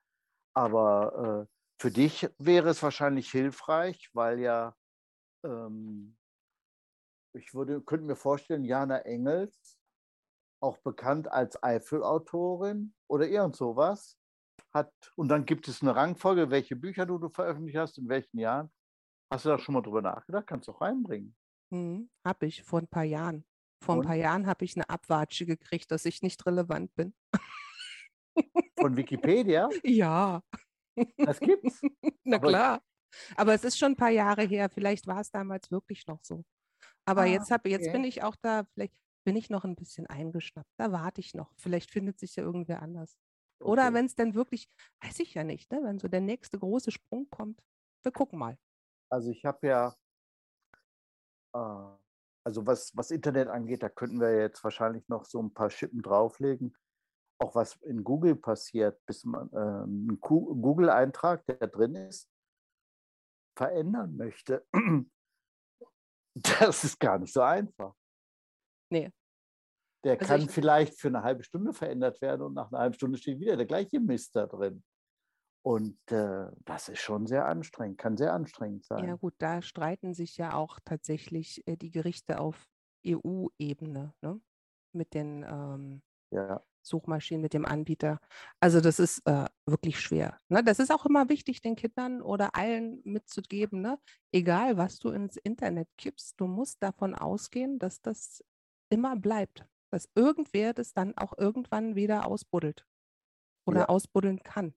Aber 0.54 1.48
äh, 1.48 1.54
für 1.80 1.92
dich 1.92 2.28
wäre 2.38 2.70
es 2.70 2.82
wahrscheinlich 2.82 3.30
hilfreich, 3.30 4.10
weil 4.14 4.40
ja, 4.40 4.76
ähm, 5.44 6.17
ich 7.38 7.54
würde, 7.54 7.82
könnte 7.82 8.06
mir 8.06 8.16
vorstellen, 8.16 8.64
Jana 8.64 9.00
Engels, 9.00 9.78
auch 10.62 10.78
bekannt 10.78 11.32
als 11.32 11.62
Eifel-Autorin 11.62 12.94
oder 13.08 13.28
irgend 13.28 13.56
sowas, 13.56 14.18
hat, 14.74 14.92
und 15.16 15.30
dann 15.30 15.46
gibt 15.46 15.68
es 15.68 15.82
eine 15.82 15.96
Rangfolge, 15.96 16.50
welche 16.50 16.76
Bücher 16.76 17.06
du, 17.06 17.18
du 17.18 17.30
veröffentlicht 17.30 17.78
hast, 17.78 17.98
in 17.98 18.10
welchen 18.10 18.40
Jahren. 18.40 18.72
Hast 19.32 19.46
du 19.46 19.50
da 19.50 19.60
schon 19.60 19.74
mal 19.74 19.82
drüber 19.82 20.02
nachgedacht? 20.02 20.48
Kannst 20.48 20.68
du 20.68 20.72
auch 20.72 20.82
reinbringen. 20.82 21.36
Hm, 21.74 22.10
habe 22.26 22.46
ich 22.46 22.64
vor 22.64 22.80
ein 22.80 22.88
paar 22.88 23.04
Jahren. 23.04 23.46
Vor 23.84 23.96
ein 23.96 24.02
paar 24.02 24.16
Jahren 24.16 24.48
habe 24.48 24.66
ich 24.66 24.76
eine 24.76 24.90
Abwatsche 24.90 25.46
gekriegt, 25.46 25.92
dass 25.92 26.06
ich 26.06 26.22
nicht 26.22 26.46
relevant 26.46 26.96
bin. 26.96 27.14
Von 28.80 28.98
Wikipedia? 28.98 29.70
Ja. 29.84 30.42
Das 31.18 31.40
gibt's. 31.40 31.82
Na 32.24 32.38
Aber 32.38 32.48
klar. 32.48 32.82
Aber 33.36 33.54
es 33.54 33.64
ist 33.64 33.78
schon 33.78 33.94
ein 33.94 33.96
paar 33.96 34.10
Jahre 34.10 34.44
her. 34.44 34.70
Vielleicht 34.70 35.08
war 35.08 35.22
es 35.22 35.30
damals 35.30 35.70
wirklich 35.72 36.08
noch 36.08 36.24
so. 36.24 36.44
Aber 37.08 37.22
ah, 37.22 37.26
jetzt, 37.26 37.52
hab, 37.52 37.66
jetzt 37.68 37.88
okay. 37.88 37.94
bin 37.94 38.04
ich 38.04 38.24
auch 38.24 38.36
da, 38.36 38.66
vielleicht 38.74 38.94
bin 39.26 39.36
ich 39.36 39.50
noch 39.50 39.64
ein 39.64 39.76
bisschen 39.76 40.08
eingeschnappt. 40.08 40.70
Da 40.78 40.92
warte 40.92 41.22
ich 41.22 41.34
noch. 41.34 41.54
Vielleicht 41.58 41.92
findet 41.92 42.20
sich 42.20 42.36
ja 42.36 42.44
irgendwer 42.44 42.82
anders. 42.82 43.18
Okay. 43.60 43.72
Oder 43.72 43.94
wenn 43.94 44.06
es 44.06 44.16
dann 44.16 44.36
wirklich, 44.36 44.70
weiß 45.02 45.20
ich 45.20 45.34
ja 45.34 45.44
nicht, 45.44 45.72
ne? 45.72 45.82
wenn 45.84 46.00
so 46.00 46.08
der 46.08 46.22
nächste 46.22 46.60
große 46.60 46.92
Sprung 46.92 47.30
kommt. 47.30 47.62
Wir 48.04 48.12
gucken 48.12 48.40
mal. 48.40 48.58
Also 49.10 49.32
ich 49.32 49.46
habe 49.46 49.68
ja 49.68 49.96
äh, 51.54 51.98
also 52.48 52.66
was, 52.66 52.96
was 52.96 53.12
Internet 53.12 53.50
angeht, 53.50 53.84
da 53.84 53.90
könnten 53.90 54.22
wir 54.22 54.40
jetzt 54.40 54.64
wahrscheinlich 54.64 55.06
noch 55.10 55.26
so 55.26 55.42
ein 55.42 55.54
paar 55.54 55.70
Schippen 55.70 56.02
drauflegen. 56.02 56.78
Auch 57.40 57.56
was 57.56 57.76
in 57.82 58.06
Google 58.06 58.38
passiert, 58.38 59.06
bis 59.06 59.26
man 59.26 59.52
äh, 59.52 59.58
einen 59.58 60.18
Google-Eintrag, 60.22 61.46
der 61.46 61.68
drin 61.68 61.96
ist, 61.96 62.30
verändern 63.58 64.16
möchte. 64.16 64.66
Das 66.42 66.84
ist 66.84 67.00
gar 67.00 67.20
nicht 67.20 67.34
so 67.34 67.42
einfach. 67.42 67.94
Nee. 68.90 69.12
Der 70.04 70.20
also 70.20 70.26
kann 70.26 70.50
vielleicht 70.50 71.00
für 71.00 71.08
eine 71.08 71.24
halbe 71.24 71.44
Stunde 71.44 71.74
verändert 71.74 72.22
werden 72.22 72.42
und 72.42 72.54
nach 72.54 72.72
einer 72.72 72.80
halben 72.80 72.94
Stunde 72.94 73.18
steht 73.18 73.40
wieder 73.40 73.58
der 73.58 73.66
gleiche 73.66 74.00
Mist 74.00 74.36
da 74.36 74.46
drin. 74.46 74.84
Und 75.64 76.00
äh, 76.12 76.48
das 76.64 76.88
ist 76.88 77.00
schon 77.00 77.28
sehr 77.28 77.46
anstrengend, 77.46 77.98
kann 77.98 78.16
sehr 78.16 78.34
anstrengend 78.34 78.86
sein. 78.86 79.06
Ja 79.06 79.16
gut, 79.16 79.34
da 79.38 79.62
streiten 79.62 80.14
sich 80.14 80.38
ja 80.38 80.54
auch 80.54 80.80
tatsächlich 80.86 81.62
äh, 81.68 81.76
die 81.76 81.92
Gerichte 81.92 82.40
auf 82.40 82.70
EU-Ebene 83.06 84.14
ne? 84.22 84.42
mit 84.94 85.14
den 85.14 85.44
ähm, 85.44 86.02
ja. 86.32 86.64
Suchmaschinen, 86.88 87.42
mit 87.42 87.54
dem 87.54 87.66
Anbieter. 87.66 88.20
Also 88.60 88.82
das 88.82 89.00
ist 89.00 89.26
äh, 89.28 89.46
wirklich 89.66 90.00
schwer. 90.00 90.40
Ne? 90.50 90.64
Das 90.64 90.80
ist 90.80 90.92
auch 90.92 91.06
immer 91.06 91.30
wichtig, 91.30 91.62
den 91.62 91.76
Kindern 91.76 92.22
oder 92.22 92.56
allen 92.56 93.02
mitzugeben. 93.04 93.82
Ne? 93.82 94.00
Egal, 94.32 94.78
was 94.78 95.00
du 95.00 95.10
ins 95.10 95.38
Internet 95.38 95.88
kippst, 95.98 96.40
du 96.40 96.48
musst 96.48 96.82
davon 96.82 97.16
ausgehen, 97.16 97.80
dass 97.80 98.02
das 98.02 98.44
immer 98.90 99.16
bleibt. 99.16 99.66
Dass 99.92 100.10
irgendwer 100.16 100.74
das 100.74 100.94
dann 100.94 101.18
auch 101.18 101.38
irgendwann 101.38 101.96
wieder 101.96 102.26
ausbuddelt 102.26 102.86
oder 103.66 103.82
ja. 103.82 103.90
ausbuddeln 103.90 104.42
kann. 104.44 104.74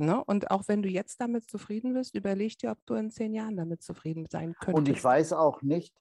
Ne? 0.00 0.24
Und 0.24 0.50
auch 0.50 0.66
wenn 0.66 0.82
du 0.82 0.88
jetzt 0.88 1.20
damit 1.20 1.48
zufrieden 1.48 1.92
bist, 1.92 2.14
überleg 2.14 2.58
dir, 2.58 2.70
ob 2.70 2.78
du 2.86 2.94
in 2.94 3.10
zehn 3.10 3.34
Jahren 3.34 3.56
damit 3.56 3.82
zufrieden 3.82 4.26
sein 4.30 4.54
könntest. 4.54 4.78
Und 4.78 4.88
ich 4.88 5.04
weiß 5.04 5.34
auch 5.34 5.60
nicht, 5.60 5.94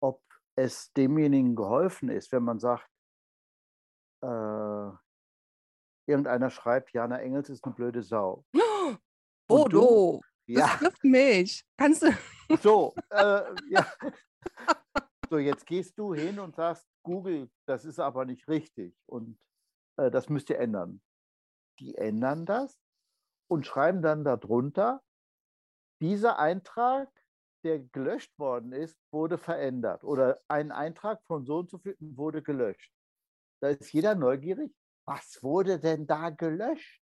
ob 0.00 0.22
es 0.56 0.92
demjenigen 0.92 1.56
geholfen 1.56 2.10
ist, 2.10 2.32
wenn 2.32 2.42
man 2.42 2.58
sagt, 2.58 2.86
äh, 4.22 4.90
irgendeiner 6.06 6.50
schreibt, 6.50 6.92
Jana 6.92 7.18
Engels 7.20 7.50
ist 7.50 7.64
eine 7.64 7.74
blöde 7.74 8.02
Sau. 8.02 8.44
Oh, 9.50 9.66
du, 9.66 10.20
ja. 10.44 10.60
das 10.60 10.78
trifft 10.78 11.04
mich. 11.04 11.64
Kannst 11.78 12.02
du. 12.02 12.10
So, 12.60 12.94
äh, 13.08 13.42
ja. 13.70 13.86
so, 15.30 15.38
jetzt 15.38 15.64
gehst 15.64 15.98
du 15.98 16.12
hin 16.12 16.38
und 16.38 16.54
sagst, 16.54 16.86
Google, 17.02 17.50
das 17.66 17.86
ist 17.86 17.98
aber 17.98 18.26
nicht 18.26 18.46
richtig 18.46 18.94
und 19.06 19.38
äh, 19.96 20.10
das 20.10 20.28
müsst 20.28 20.50
ihr 20.50 20.58
ändern. 20.58 21.00
Die 21.78 21.94
ändern 21.96 22.44
das 22.44 22.78
und 23.50 23.66
schreiben 23.66 24.02
dann 24.02 24.22
darunter, 24.22 25.02
dieser 26.02 26.38
Eintrag, 26.38 27.08
der 27.64 27.80
gelöscht 27.80 28.38
worden 28.38 28.72
ist, 28.72 28.98
wurde 29.10 29.38
verändert 29.38 30.04
oder 30.04 30.40
ein 30.48 30.70
Eintrag 30.72 31.22
von 31.24 31.44
so 31.44 31.58
und 31.58 31.70
so 31.70 31.78
viel 31.78 31.96
wurde 32.00 32.42
gelöscht. 32.42 32.92
Da 33.60 33.68
ist 33.68 33.92
jeder 33.92 34.14
neugierig. 34.14 34.74
Was 35.06 35.42
wurde 35.42 35.78
denn 35.78 36.06
da 36.06 36.30
gelöscht? 36.30 37.02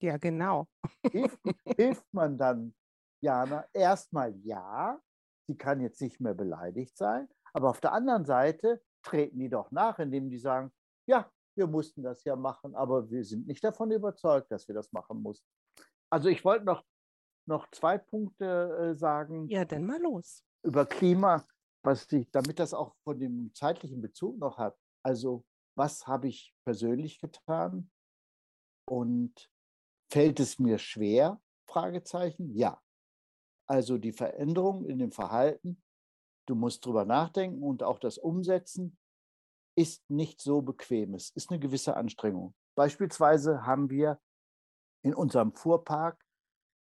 Ja, 0.00 0.16
genau. 0.16 0.66
Hilft, 1.10 1.38
hilft 1.76 2.14
man 2.14 2.38
dann 2.38 2.74
Jana? 3.20 3.66
Erstmal 3.72 4.34
ja, 4.38 5.00
sie 5.46 5.56
kann 5.56 5.80
jetzt 5.80 6.00
nicht 6.00 6.20
mehr 6.20 6.34
beleidigt 6.34 6.96
sein, 6.96 7.28
aber 7.52 7.70
auf 7.70 7.80
der 7.80 7.92
anderen 7.92 8.24
Seite 8.24 8.82
treten 9.02 9.38
die 9.38 9.48
doch 9.48 9.70
nach, 9.70 9.98
indem 9.98 10.30
die 10.30 10.38
sagen, 10.38 10.72
ja, 11.06 11.30
wir 11.56 11.66
mussten 11.66 12.02
das 12.02 12.22
ja 12.24 12.36
machen, 12.36 12.74
aber 12.76 13.10
wir 13.10 13.24
sind 13.24 13.46
nicht 13.46 13.64
davon 13.64 13.90
überzeugt, 13.90 14.50
dass 14.52 14.68
wir 14.68 14.74
das 14.74 14.92
machen 14.92 15.20
mussten. 15.20 15.48
Also 16.10 16.28
ich 16.28 16.44
wollte 16.44 16.64
noch, 16.64 16.84
noch 17.46 17.68
zwei 17.72 17.98
Punkte 17.98 18.92
äh, 18.92 18.96
sagen. 18.96 19.48
Ja, 19.48 19.64
dann 19.64 19.84
mal 19.84 20.00
los. 20.00 20.44
Über 20.62 20.86
Klima, 20.86 21.44
was 21.82 22.10
ich, 22.12 22.30
damit 22.30 22.58
das 22.58 22.74
auch 22.74 22.94
von 23.02 23.18
dem 23.18 23.52
zeitlichen 23.54 24.00
Bezug 24.00 24.38
noch 24.38 24.56
hat. 24.58 24.76
Also 25.02 25.44
was 25.78 26.06
habe 26.06 26.28
ich 26.28 26.54
persönlich 26.64 27.20
getan 27.20 27.90
und 28.88 29.50
fällt 30.10 30.40
es 30.40 30.58
mir 30.58 30.78
schwer? 30.78 31.40
Fragezeichen. 31.66 32.54
Ja. 32.54 32.82
Also 33.68 33.98
die 33.98 34.12
Veränderung 34.12 34.84
in 34.86 34.98
dem 34.98 35.12
Verhalten, 35.12 35.82
du 36.46 36.54
musst 36.54 36.84
drüber 36.84 37.04
nachdenken 37.04 37.62
und 37.62 37.82
auch 37.82 37.98
das 37.98 38.18
Umsetzen 38.18 38.98
ist 39.76 40.10
nicht 40.10 40.40
so 40.40 40.62
bequem. 40.62 41.14
Es 41.14 41.30
ist 41.30 41.50
eine 41.50 41.60
gewisse 41.60 41.96
Anstrengung. 41.96 42.54
Beispielsweise 42.74 43.64
haben 43.64 43.90
wir 43.90 44.20
in 45.04 45.14
unserem 45.14 45.52
Fuhrpark 45.52 46.24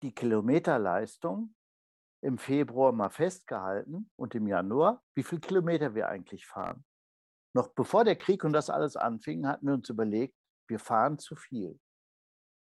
die 0.02 0.14
Kilometerleistung 0.14 1.54
im 2.22 2.38
Februar 2.38 2.92
mal 2.92 3.10
festgehalten 3.10 4.10
und 4.16 4.34
im 4.34 4.46
Januar, 4.46 5.02
wie 5.14 5.22
viele 5.22 5.40
Kilometer 5.40 5.94
wir 5.94 6.08
eigentlich 6.08 6.46
fahren. 6.46 6.84
Noch 7.58 7.68
bevor 7.74 8.04
der 8.04 8.16
Krieg 8.16 8.44
und 8.44 8.52
das 8.52 8.70
alles 8.70 8.96
anfing, 8.96 9.46
hatten 9.46 9.66
wir 9.66 9.74
uns 9.74 9.88
überlegt, 9.88 10.36
wir 10.68 10.78
fahren 10.78 11.18
zu 11.18 11.34
viel. 11.34 11.78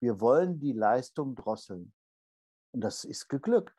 Wir 0.01 0.21
wollen 0.21 0.59
die 0.59 0.73
Leistung 0.73 1.35
drosseln. 1.35 1.93
Und 2.73 2.81
das 2.81 3.05
ist 3.05 3.29
geglückt. 3.29 3.77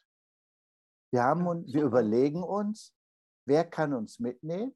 Wir, 1.12 1.24
haben, 1.24 1.66
wir 1.66 1.84
überlegen 1.84 2.44
uns, 2.44 2.94
wer 3.48 3.66
kann 3.66 3.94
uns 3.94 4.20
mitnehmen 4.20 4.76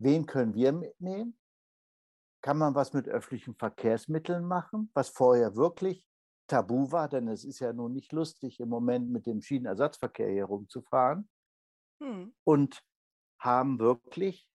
Wen 0.00 0.26
können 0.26 0.54
wir 0.54 0.72
mitnehmen? 0.72 1.36
Kann 2.40 2.58
man 2.58 2.74
was 2.74 2.92
mit 2.92 3.08
öffentlichen 3.08 3.56
Verkehrsmitteln 3.56 4.44
machen, 4.44 4.90
was 4.94 5.08
vorher 5.08 5.56
wirklich 5.56 6.04
tabu 6.46 6.90
war, 6.92 7.08
denn 7.08 7.28
es 7.28 7.44
ist 7.44 7.58
ja 7.58 7.72
nun 7.72 7.92
nicht 7.92 8.12
lustig, 8.12 8.60
im 8.60 8.68
Moment 8.68 9.10
mit 9.10 9.26
dem 9.26 9.42
Schienenersatzverkehr 9.42 10.30
hier 10.30 10.44
rumzufahren. 10.44 11.28
Hm. 12.00 12.32
Und 12.44 12.82
haben 13.40 13.80
wirklich 13.80 14.48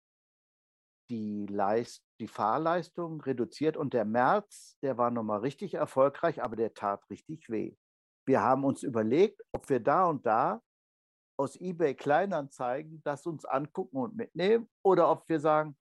die, 1.10 1.46
Leist 1.46 2.04
die 2.20 2.28
Fahrleistung 2.28 3.20
reduziert. 3.20 3.76
Und 3.76 3.92
der 3.92 4.04
März, 4.04 4.78
der 4.82 4.96
war 4.96 5.10
nochmal 5.10 5.40
richtig 5.40 5.74
erfolgreich, 5.74 6.42
aber 6.42 6.56
der 6.56 6.74
tat 6.74 7.08
richtig 7.10 7.50
weh. 7.50 7.76
Wir 8.26 8.40
haben 8.40 8.64
uns 8.64 8.82
überlegt, 8.82 9.42
ob 9.52 9.68
wir 9.68 9.80
da 9.80 10.06
und 10.06 10.24
da 10.24 10.62
aus 11.38 11.56
eBay 11.56 11.94
Kleinanzeigen 11.94 13.02
das 13.02 13.26
uns 13.26 13.44
angucken 13.44 13.96
und 13.96 14.14
mitnehmen 14.14 14.68
oder 14.84 15.10
ob 15.10 15.28
wir 15.28 15.40
sagen, 15.40 15.76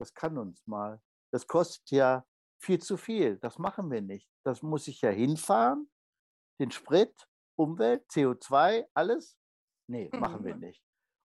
das 0.00 0.14
kann 0.14 0.38
uns 0.38 0.66
mal. 0.66 1.00
Das 1.32 1.46
kostet 1.46 1.90
ja 1.90 2.24
viel 2.62 2.80
zu 2.80 2.96
viel. 2.96 3.36
Das 3.38 3.58
machen 3.58 3.90
wir 3.90 4.00
nicht. 4.00 4.28
Das 4.44 4.62
muss 4.62 4.88
ich 4.88 5.02
ja 5.02 5.10
hinfahren, 5.10 5.90
den 6.60 6.70
Sprit, 6.70 7.14
Umwelt, 7.58 8.06
CO2, 8.10 8.86
alles. 8.94 9.38
Nee, 9.88 10.10
machen 10.12 10.44
wir 10.44 10.54
mhm. 10.54 10.60
nicht. 10.60 10.85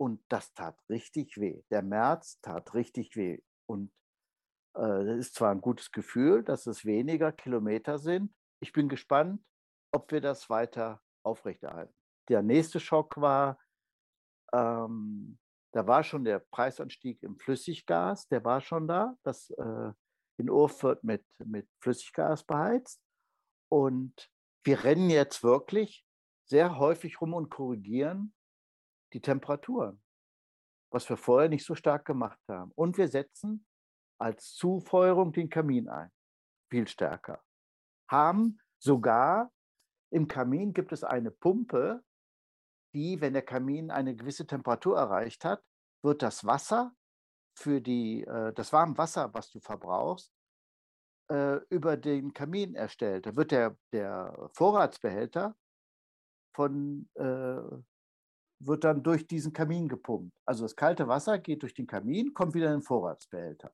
Und 0.03 0.25
das 0.29 0.53
tat 0.55 0.77
richtig 0.89 1.39
weh. 1.39 1.63
Der 1.71 1.83
März 1.83 2.41
tat 2.41 2.75
richtig 2.75 3.15
weh. 3.15 3.41
Und 3.67 3.93
äh, 4.75 5.05
das 5.05 5.19
ist 5.19 5.35
zwar 5.37 5.53
ein 5.53 5.61
gutes 5.61 5.93
Gefühl, 5.93 6.43
dass 6.43 6.67
es 6.67 6.85
weniger 6.85 7.31
Kilometer 7.31 7.99
sind. 7.99 8.35
Ich 8.61 8.73
bin 8.73 8.89
gespannt, 8.89 9.45
ob 9.93 10.11
wir 10.11 10.21
das 10.21 10.51
weiter 10.51 11.01
aufrechterhalten 11.25 11.95
der 12.29 12.43
nächste 12.43 12.81
Schock 12.81 13.21
war, 13.21 13.59
ähm, 14.53 15.39
da 15.75 15.87
war 15.87 16.03
schon 16.03 16.25
der 16.25 16.39
Preisanstieg 16.39 17.23
im 17.23 17.39
Flüssiggas, 17.39 18.29
der 18.29 18.45
war 18.45 18.61
schon 18.61 18.87
da, 18.87 19.17
das 19.23 19.51
äh, 19.51 19.93
in 20.39 20.51
Urfurt 20.51 21.03
mit, 21.05 21.25
mit 21.45 21.69
Flüssiggas 21.81 22.45
beheizt. 22.45 23.01
Und 23.71 24.31
wir 24.65 24.85
rennen 24.85 25.09
jetzt 25.09 25.43
wirklich 25.43 26.07
sehr 26.45 26.79
häufig 26.79 27.21
rum 27.21 27.33
und 27.35 27.51
korrigieren 27.51 28.35
die 29.13 29.21
Temperaturen, 29.21 30.03
was 30.91 31.09
wir 31.09 31.17
vorher 31.17 31.49
nicht 31.49 31.65
so 31.65 31.75
stark 31.75 32.05
gemacht 32.05 32.41
haben. 32.49 32.73
Und 32.75 32.97
wir 32.99 33.09
setzen 33.09 33.67
als 34.19 34.55
Zufeuerung 34.55 35.33
den 35.33 35.49
Kamin 35.49 35.89
ein, 35.89 36.11
viel 36.71 36.87
stärker. 36.87 37.43
Haben 38.09 38.61
sogar 38.79 39.51
im 40.11 40.29
Kamin 40.29 40.75
gibt 40.75 40.93
es 40.93 41.05
eine 41.05 41.31
Pumpe, 41.31 42.05
die, 42.95 43.21
wenn 43.21 43.33
der 43.33 43.43
Kamin 43.43 43.91
eine 43.91 44.15
gewisse 44.15 44.47
Temperatur 44.47 44.99
erreicht 44.99 45.45
hat, 45.45 45.65
wird 46.03 46.23
das 46.23 46.45
Wasser 46.45 46.95
für 47.55 47.81
die, 47.81 48.23
äh, 48.25 48.53
das 48.53 48.73
warme 48.73 48.97
Wasser, 48.99 49.33
was 49.33 49.51
du 49.51 49.61
verbrauchst, 49.61 50.33
äh, 51.31 51.57
über 51.71 51.97
den 51.97 52.35
Kamin 52.35 52.75
erstellt. 52.75 53.27
Da 53.27 53.37
wird 53.37 53.53
der, 53.53 53.77
der 53.93 54.51
Vorratsbehälter 54.53 55.57
von, 56.55 57.09
äh, 57.15 57.61
wird 58.67 58.85
dann 58.85 59.03
durch 59.03 59.27
diesen 59.27 59.53
Kamin 59.53 59.89
gepumpt. 59.89 60.33
Also 60.47 60.65
das 60.65 60.77
kalte 60.77 61.09
Wasser 61.09 61.39
geht 61.39 61.63
durch 61.63 61.75
den 61.75 61.87
Kamin, 61.87 62.33
kommt 62.33 62.55
wieder 62.55 62.67
in 62.67 62.81
den 62.81 62.83
Vorratsbehälter. 62.83 63.73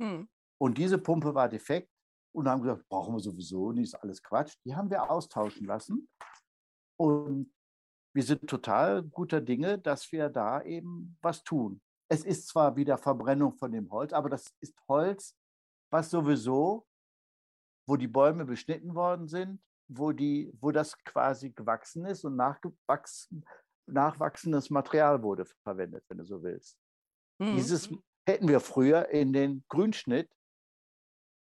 Hm. 0.00 0.28
Und 0.60 0.78
diese 0.78 0.98
Pumpe 0.98 1.34
war 1.34 1.48
defekt 1.48 1.90
und 2.32 2.48
haben 2.48 2.62
gesagt, 2.62 2.88
brauchen 2.88 3.14
wir 3.14 3.20
sowieso 3.20 3.72
nicht, 3.72 3.84
ist 3.84 3.94
alles 3.94 4.22
Quatsch. 4.22 4.56
Die 4.64 4.74
haben 4.74 4.90
wir 4.90 5.10
austauschen 5.10 5.66
lassen. 5.66 6.08
Und 6.98 7.52
wir 8.14 8.22
sind 8.22 8.48
total 8.48 9.02
guter 9.02 9.40
Dinge, 9.40 9.78
dass 9.78 10.12
wir 10.12 10.28
da 10.28 10.62
eben 10.62 11.16
was 11.22 11.42
tun. 11.42 11.80
Es 12.08 12.24
ist 12.24 12.48
zwar 12.48 12.76
wieder 12.76 12.98
Verbrennung 12.98 13.54
von 13.54 13.72
dem 13.72 13.90
Holz, 13.90 14.12
aber 14.12 14.28
das 14.28 14.54
ist 14.60 14.76
Holz, 14.86 15.34
was 15.90 16.10
sowieso, 16.10 16.86
wo 17.88 17.96
die 17.96 18.08
Bäume 18.08 18.44
beschnitten 18.44 18.94
worden 18.94 19.28
sind, 19.28 19.62
wo, 19.88 20.12
die, 20.12 20.52
wo 20.60 20.70
das 20.70 20.96
quasi 21.04 21.50
gewachsen 21.50 22.04
ist 22.04 22.24
und 22.24 22.36
nachgewachsen, 22.36 23.44
nachwachsendes 23.92 24.70
Material 24.70 25.22
wurde 25.22 25.44
verwendet, 25.62 26.04
wenn 26.08 26.18
du 26.18 26.24
so 26.24 26.42
willst. 26.42 26.78
Mhm. 27.38 27.56
Dieses 27.56 27.90
hätten 28.26 28.48
wir 28.48 28.60
früher 28.60 29.08
in 29.08 29.32
den 29.32 29.64
Grünschnitt 29.68 30.30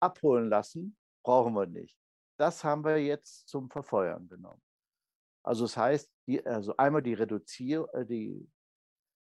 abholen 0.02 0.50
lassen, 0.50 0.98
brauchen 1.24 1.54
wir 1.54 1.68
nicht. 1.68 1.98
Das 2.40 2.64
haben 2.64 2.84
wir 2.84 2.98
jetzt 2.98 3.48
zum 3.48 3.70
Verfeuern 3.70 4.28
genommen. 4.28 4.62
Also 5.44 5.66
das 5.66 5.78
heißt, 5.78 6.12
die, 6.28 6.46
also 6.46 6.76
einmal 6.78 7.02
die 7.02 7.14
Reduzier, 7.14 7.88
äh, 7.94 8.06
die, 8.06 8.50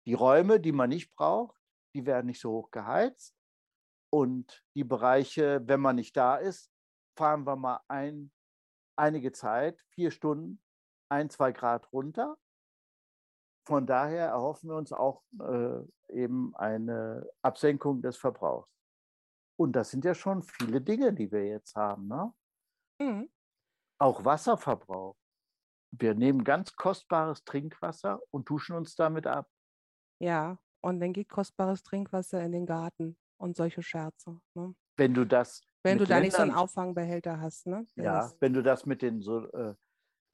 die 0.05 0.13
Räume, 0.13 0.59
die 0.59 0.71
man 0.71 0.89
nicht 0.89 1.13
braucht, 1.15 1.57
die 1.93 2.05
werden 2.05 2.27
nicht 2.27 2.41
so 2.41 2.51
hoch 2.51 2.71
geheizt. 2.71 3.35
Und 4.11 4.63
die 4.75 4.83
Bereiche, 4.83 5.61
wenn 5.65 5.81
man 5.81 5.97
nicht 5.97 6.15
da 6.15 6.37
ist, 6.37 6.71
fahren 7.17 7.45
wir 7.45 7.55
mal 7.55 7.81
ein, 7.87 8.31
einige 8.97 9.31
Zeit, 9.31 9.81
vier 9.93 10.11
Stunden, 10.11 10.61
ein, 11.09 11.29
zwei 11.29 11.51
Grad 11.51 11.91
runter. 11.91 12.37
Von 13.65 13.87
daher 13.87 14.27
erhoffen 14.27 14.69
wir 14.69 14.75
uns 14.77 14.91
auch 14.93 15.23
äh, 15.39 15.81
eben 16.09 16.55
eine 16.55 17.27
Absenkung 17.41 18.01
des 18.01 18.15
Verbrauchs. 18.17 18.69
Und 19.57 19.73
das 19.73 19.89
sind 19.89 20.05
ja 20.05 20.13
schon 20.13 20.43
viele 20.43 20.81
Dinge, 20.81 21.13
die 21.13 21.31
wir 21.31 21.45
jetzt 21.47 21.75
haben. 21.75 22.07
Ne? 22.07 22.33
Mhm. 23.01 23.29
Auch 23.99 24.23
Wasserverbrauch. 24.23 25.15
Wir 25.91 26.13
nehmen 26.13 26.43
ganz 26.43 26.75
kostbares 26.75 27.43
Trinkwasser 27.45 28.19
und 28.31 28.49
duschen 28.49 28.75
uns 28.75 28.95
damit 28.95 29.25
ab. 29.27 29.49
Ja, 30.21 30.59
und 30.81 30.99
dann 30.99 31.13
geht 31.13 31.29
kostbares 31.29 31.81
Trinkwasser 31.83 32.43
in 32.43 32.51
den 32.51 32.65
Garten 32.65 33.17
und 33.37 33.55
solche 33.55 33.81
Scherze. 33.81 34.39
Ne? 34.53 34.75
Wenn 34.97 35.13
du 35.13 35.25
das 35.25 35.61
Wenn 35.83 35.97
du 35.97 36.05
da 36.05 36.19
nicht 36.19 36.33
so 36.33 36.39
einen 36.41 36.49
Ländern- 36.49 36.63
Auffangbehälter 36.63 37.39
hast, 37.39 37.65
ne? 37.65 37.85
Der 37.95 38.03
Ja, 38.03 38.31
wenn 38.39 38.53
du 38.53 38.61
das 38.61 38.85
mit 38.85 39.01
den 39.01 39.21
so, 39.21 39.49
äh, 39.53 39.75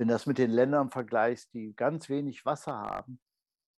wenn 0.02 0.08
das 0.08 0.26
mit 0.26 0.40
den 0.40 0.50
Ländern 0.50 0.90
vergleichst, 0.90 1.54
die 1.54 1.76
ganz 1.76 2.10
wenig 2.10 2.44
Wasser 2.44 2.76
haben, 2.76 3.22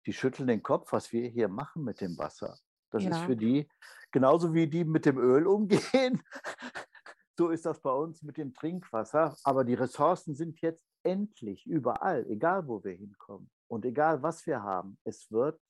die 0.07 0.13
schütteln 0.13 0.47
den 0.47 0.63
Kopf, 0.63 0.93
was 0.93 1.11
wir 1.11 1.29
hier 1.29 1.49
machen 1.49 1.83
mit 1.83 2.01
dem 2.01 2.17
Wasser. 2.17 2.57
Das 2.93 3.03
ist 3.03 3.11
Ja. 3.11 3.27
für 3.27 3.35
die 3.35 3.69
genauso 4.13 4.55
wie 4.55 4.69
die 4.69 4.85
mit 4.85 5.05
dem 5.05 5.19
Öl 5.19 5.49
umgehen. 5.49 6.23
so 7.37 7.51
ist 7.51 7.67
das 7.67 7.81
bei 7.81 7.91
uns 7.91 8.23
mit 8.23 8.37
dem 8.37 8.55
Trinkwasser. 8.55 9.37
Aber 9.43 9.65
die 9.65 9.75
Ressourcen 9.75 10.37
sind 10.37 10.61
jetzt 10.61 10.87
endlich 11.03 11.67
überall, 11.67 12.25
egal 12.31 12.69
wo 12.69 12.85
wir 12.85 12.93
hinkommen 12.93 13.51
und 13.67 13.85
egal 13.85 14.23
was 14.23 14.47
wir 14.47 14.63
haben. 14.63 14.99
Es 15.03 15.29
wird 15.33 15.61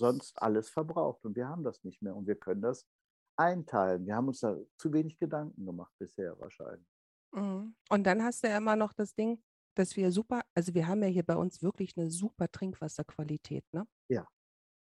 sonst 0.00 0.42
alles 0.42 0.68
verbraucht 0.68 1.24
und 1.24 1.36
wir 1.36 1.46
haben 1.46 1.62
das 1.62 1.84
nicht 1.84 2.02
mehr 2.02 2.16
und 2.16 2.26
wir 2.26 2.34
können 2.34 2.62
das 2.62 2.88
einteilen. 3.36 4.04
Wir 4.04 4.16
haben 4.16 4.26
uns 4.26 4.40
da 4.40 4.56
zu 4.78 4.92
wenig 4.92 5.16
Gedanken 5.16 5.64
gemacht 5.64 5.92
bisher 6.00 6.36
wahrscheinlich. 6.40 6.88
Mhm. 7.30 7.76
Und 7.88 8.04
dann 8.04 8.24
hast 8.24 8.42
du 8.42 8.48
ja 8.48 8.56
immer 8.56 8.74
noch 8.74 8.92
das 8.92 9.14
Ding, 9.14 9.40
dass 9.78 9.96
wir 9.96 10.10
super, 10.12 10.42
also 10.54 10.74
wir 10.74 10.86
haben 10.86 11.02
ja 11.02 11.08
hier 11.08 11.22
bei 11.24 11.36
uns 11.36 11.62
wirklich 11.62 11.96
eine 11.96 12.10
super 12.10 12.50
Trinkwasserqualität, 12.50 13.64
ne? 13.72 13.86
Ja. 14.08 14.26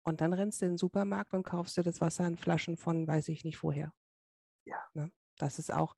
Und 0.07 0.21
dann 0.21 0.33
rennst 0.33 0.61
du 0.61 0.67
in 0.67 0.73
den 0.73 0.79
Supermarkt 0.79 1.33
und 1.33 1.43
kaufst 1.45 1.77
dir 1.77 1.83
das 1.83 2.01
Wasser 2.01 2.27
in 2.27 2.37
Flaschen 2.37 2.77
von 2.77 3.07
weiß 3.07 3.29
ich 3.29 3.45
nicht 3.45 3.63
woher. 3.63 3.93
Ja. 4.67 4.79
Ne? 4.93 5.11
Das 5.39 5.59
ist 5.59 5.73
auch, 5.73 5.97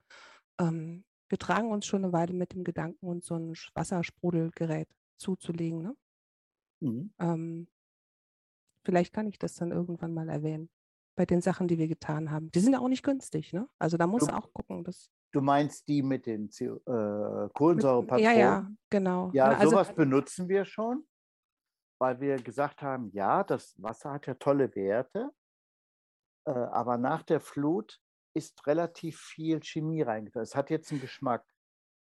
ähm, 0.60 1.04
wir 1.28 1.38
tragen 1.38 1.72
uns 1.72 1.86
schon 1.86 2.04
eine 2.04 2.12
Weile 2.12 2.32
mit 2.32 2.52
dem 2.54 2.62
Gedanken, 2.62 3.06
uns 3.06 3.26
so 3.26 3.34
ein 3.36 3.54
Wassersprudelgerät 3.74 4.88
zuzulegen, 5.18 5.82
ne? 5.82 5.96
Mhm. 6.80 7.12
Ähm, 7.18 7.68
vielleicht 8.84 9.12
kann 9.12 9.26
ich 9.26 9.38
das 9.38 9.54
dann 9.54 9.72
irgendwann 9.72 10.14
mal 10.14 10.28
erwähnen. 10.28 10.70
Bei 11.16 11.24
den 11.26 11.40
Sachen, 11.40 11.66
die 11.66 11.78
wir 11.78 11.88
getan 11.88 12.30
haben. 12.30 12.50
Die 12.52 12.60
sind 12.60 12.74
ja 12.74 12.78
auch 12.78 12.88
nicht 12.88 13.02
günstig, 13.02 13.52
ne? 13.52 13.68
Also 13.78 13.96
da 13.96 14.06
Du- 14.06 14.18
du 14.18 14.36
auch 14.36 14.52
gucken, 14.52 14.84
dass. 14.84 15.10
Du 15.36 15.42
meinst 15.42 15.86
die 15.86 16.02
mit 16.02 16.24
den 16.24 16.48
äh, 16.48 17.48
Kohlensäurepatronen? 17.52 18.24
Ja, 18.24 18.32
ja, 18.32 18.70
genau. 18.88 19.28
Ja, 19.34 19.50
Ne, 19.50 19.58
also, 19.58 19.72
sowas 19.72 19.94
benutzen 19.94 20.48
wir 20.48 20.64
schon, 20.64 21.06
weil 22.00 22.18
wir 22.22 22.36
gesagt 22.36 22.80
haben, 22.80 23.10
ja, 23.12 23.44
das 23.44 23.74
Wasser 23.76 24.12
hat 24.12 24.26
ja 24.26 24.32
tolle 24.32 24.74
Werte, 24.74 25.30
äh, 26.46 26.52
aber 26.52 26.96
nach 26.96 27.22
der 27.22 27.40
Flut 27.40 28.00
ist 28.34 28.66
relativ 28.66 29.20
viel 29.20 29.60
Chemie 29.62 30.00
reingetan. 30.00 30.42
Es 30.42 30.56
hat 30.56 30.70
jetzt 30.70 30.90
einen 30.90 31.02
Geschmack. 31.02 31.44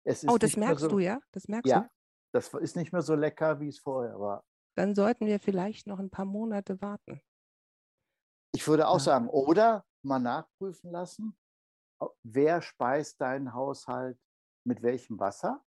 Es 0.06 0.24
ist 0.24 0.34
oh, 0.34 0.38
das 0.38 0.56
merkst 0.56 0.86
so, 0.86 0.90
du, 0.90 1.00
ja? 1.00 1.20
Das 1.34 1.50
merkst 1.50 1.70
Ja, 1.70 1.82
du? 1.82 1.90
das 2.32 2.54
ist 2.54 2.78
nicht 2.78 2.94
mehr 2.94 3.02
so 3.02 3.16
lecker, 3.16 3.60
wie 3.60 3.68
es 3.68 3.80
vorher 3.80 4.18
war. 4.22 4.46
Dann 4.76 4.96
sollten 4.96 5.26
wir 5.26 5.42
vielleicht 5.42 5.86
noch 5.86 6.00
ein 6.00 6.10
paar 6.10 6.24
Monate 6.24 6.82
warten. 6.82 7.20
Ich 8.56 8.66
würde 8.70 8.88
auch 8.88 9.00
Ja. 9.00 9.04
sagen, 9.04 9.28
oder 9.28 9.84
mal 10.02 10.20
nachprüfen 10.20 10.92
lassen, 10.92 11.38
wer 12.24 12.62
speist 12.62 13.20
deinen 13.22 13.54
Haushalt 13.54 14.20
mit 14.66 14.82
welchem 14.82 15.20
Wasser? 15.20 15.64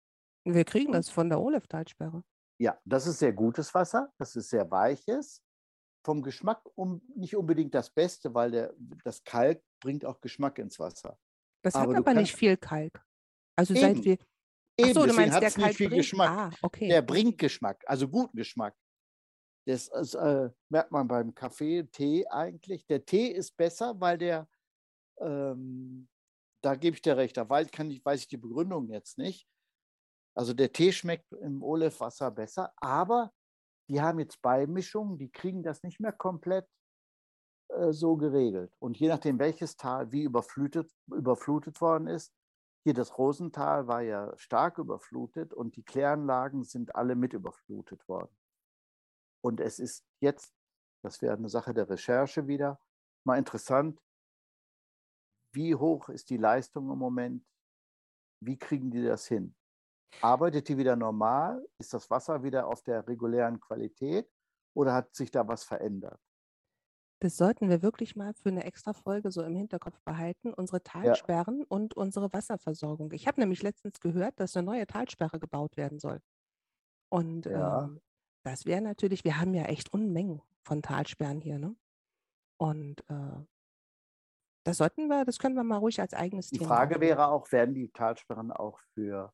Wir 0.45 0.65
kriegen 0.65 0.93
das 0.93 1.09
von 1.09 1.29
der 1.29 1.39
Olef-Talsperre. 1.39 2.23
Ja, 2.61 2.77
das 2.85 3.07
ist 3.07 3.19
sehr 3.19 3.33
gutes 3.33 3.73
Wasser, 3.73 4.11
das 4.17 4.35
ist 4.35 4.49
sehr 4.49 4.69
weiches. 4.69 5.41
Vom 6.05 6.21
Geschmack 6.21 6.61
um, 6.75 7.01
nicht 7.15 7.35
unbedingt 7.35 7.73
das 7.73 7.89
Beste, 7.89 8.33
weil 8.33 8.51
der, 8.51 8.73
das 9.03 9.23
Kalk 9.23 9.61
bringt 9.81 10.05
auch 10.05 10.19
Geschmack 10.21 10.57
ins 10.59 10.79
Wasser. 10.79 11.17
Das 11.63 11.75
Aber 11.75 11.93
hat 11.93 11.99
aber 11.99 12.13
nicht 12.13 12.35
viel 12.35 12.57
Kalk. 12.57 13.03
Also 13.57 13.73
Eben, 13.73 13.95
seit 13.95 14.03
wir. 14.03 14.17
Eben, 14.77 14.93
so, 14.93 15.05
du 15.05 15.13
meinst, 15.13 15.35
der 15.35 15.45
hat's 15.45 15.57
nicht 15.57 15.65
Kalk 15.65 15.75
viel 15.75 15.89
bringt? 15.89 16.01
Geschmack. 16.01 16.29
Ah, 16.29 16.51
okay. 16.61 16.87
Der 16.87 17.01
bringt 17.01 17.37
Geschmack, 17.37 17.83
also 17.85 18.07
guten 18.07 18.37
Geschmack. 18.37 18.75
Das 19.67 19.87
ist, 19.89 20.15
äh, 20.15 20.49
merkt 20.69 20.91
man 20.91 21.07
beim 21.07 21.35
Kaffee, 21.35 21.83
Tee 21.83 22.25
eigentlich. 22.27 22.85
Der 22.87 23.05
Tee 23.05 23.27
ist 23.27 23.55
besser, 23.55 23.99
weil 23.99 24.17
der, 24.17 24.47
ähm, 25.19 26.07
da 26.61 26.75
gebe 26.75 26.95
ich 26.95 27.01
dir 27.01 27.17
recht, 27.17 27.37
da 27.37 27.49
weiß, 27.49 27.67
ich, 27.67 28.05
weiß 28.05 28.21
ich 28.21 28.27
die 28.27 28.37
Begründung 28.37 28.89
jetzt 28.89 29.17
nicht. 29.17 29.47
Also 30.35 30.53
der 30.53 30.71
Tee 30.71 30.91
schmeckt 30.91 31.31
im 31.33 31.63
Olefwasser 31.63 32.31
besser, 32.31 32.73
aber 32.77 33.31
die 33.89 34.01
haben 34.01 34.19
jetzt 34.19 34.41
Beimischungen, 34.41 35.17
die 35.17 35.31
kriegen 35.31 35.63
das 35.63 35.83
nicht 35.83 35.99
mehr 35.99 36.13
komplett 36.13 36.67
äh, 37.69 37.91
so 37.91 38.15
geregelt. 38.17 38.73
Und 38.79 38.97
je 38.99 39.07
nachdem, 39.07 39.39
welches 39.39 39.75
Tal 39.75 40.11
wie 40.11 40.23
überflutet, 40.23 40.91
überflutet 41.07 41.81
worden 41.81 42.07
ist, 42.07 42.33
hier 42.85 42.93
das 42.93 43.17
Rosental 43.17 43.87
war 43.87 44.01
ja 44.01 44.35
stark 44.37 44.77
überflutet 44.77 45.53
und 45.53 45.75
die 45.75 45.83
Kläranlagen 45.83 46.63
sind 46.63 46.95
alle 46.95 47.15
mit 47.15 47.33
überflutet 47.33 48.07
worden. 48.07 48.35
Und 49.43 49.59
es 49.59 49.79
ist 49.79 50.05
jetzt, 50.21 50.53
das 51.03 51.21
wäre 51.21 51.35
eine 51.35 51.49
Sache 51.49 51.73
der 51.73 51.89
Recherche 51.89 52.47
wieder, 52.47 52.79
mal 53.25 53.37
interessant, 53.37 54.01
wie 55.53 55.75
hoch 55.75 56.09
ist 56.09 56.29
die 56.29 56.37
Leistung 56.37 56.91
im 56.91 56.97
Moment? 56.99 57.45
Wie 58.41 58.57
kriegen 58.57 58.91
die 58.91 59.03
das 59.03 59.27
hin? 59.27 59.55
Arbeitet 60.21 60.69
die 60.69 60.77
wieder 60.77 60.95
normal? 60.97 61.67
Ist 61.79 61.93
das 61.93 62.09
Wasser 62.11 62.43
wieder 62.43 62.67
auf 62.67 62.83
der 62.83 63.07
regulären 63.07 63.59
Qualität 63.61 64.31
oder 64.75 64.93
hat 64.93 65.15
sich 65.15 65.31
da 65.31 65.47
was 65.47 65.63
verändert? 65.65 66.21
Das 67.21 67.35
sollten 67.35 67.69
wir 67.69 67.81
wirklich 67.81 68.15
mal 68.15 68.33
für 68.33 68.47
eine 68.49 68.63
extra 68.63 68.93
Folge 68.93 69.29
so 69.31 69.43
im 69.43 69.55
Hinterkopf 69.55 70.01
behalten. 70.03 70.53
Unsere 70.53 70.81
Talsperren 70.83 71.63
und 71.63 71.93
unsere 71.93 72.31
Wasserversorgung. 72.31 73.11
Ich 73.11 73.27
habe 73.27 73.41
nämlich 73.41 73.61
letztens 73.61 73.99
gehört, 73.99 74.39
dass 74.39 74.55
eine 74.55 74.65
neue 74.65 74.87
Talsperre 74.87 75.39
gebaut 75.39 75.75
werden 75.75 75.99
soll. 75.99 76.21
Und 77.09 77.47
Ja. 77.49 77.91
ähm, 77.91 78.01
das 78.43 78.65
wäre 78.65 78.81
natürlich, 78.81 79.23
wir 79.25 79.39
haben 79.39 79.53
ja 79.53 79.65
echt 79.65 79.93
Unmengen 79.93 80.41
von 80.63 80.81
Talsperren 80.81 81.41
hier, 81.41 81.59
ne? 81.59 81.75
Und 82.57 83.01
äh, 83.09 83.45
das 84.63 84.77
sollten 84.77 85.07
wir, 85.07 85.25
das 85.25 85.39
können 85.39 85.55
wir 85.55 85.63
mal 85.63 85.77
ruhig 85.77 85.99
als 85.99 86.13
eigenes 86.13 86.49
Die 86.49 86.57
Thema 86.59 86.67
Frage 86.69 86.95
aufnehmen. 86.95 87.09
wäre 87.09 87.27
auch, 87.29 87.51
werden 87.51 87.73
die 87.75 87.89
Talsperren 87.89 88.51
auch 88.51 88.79
für, 88.93 89.33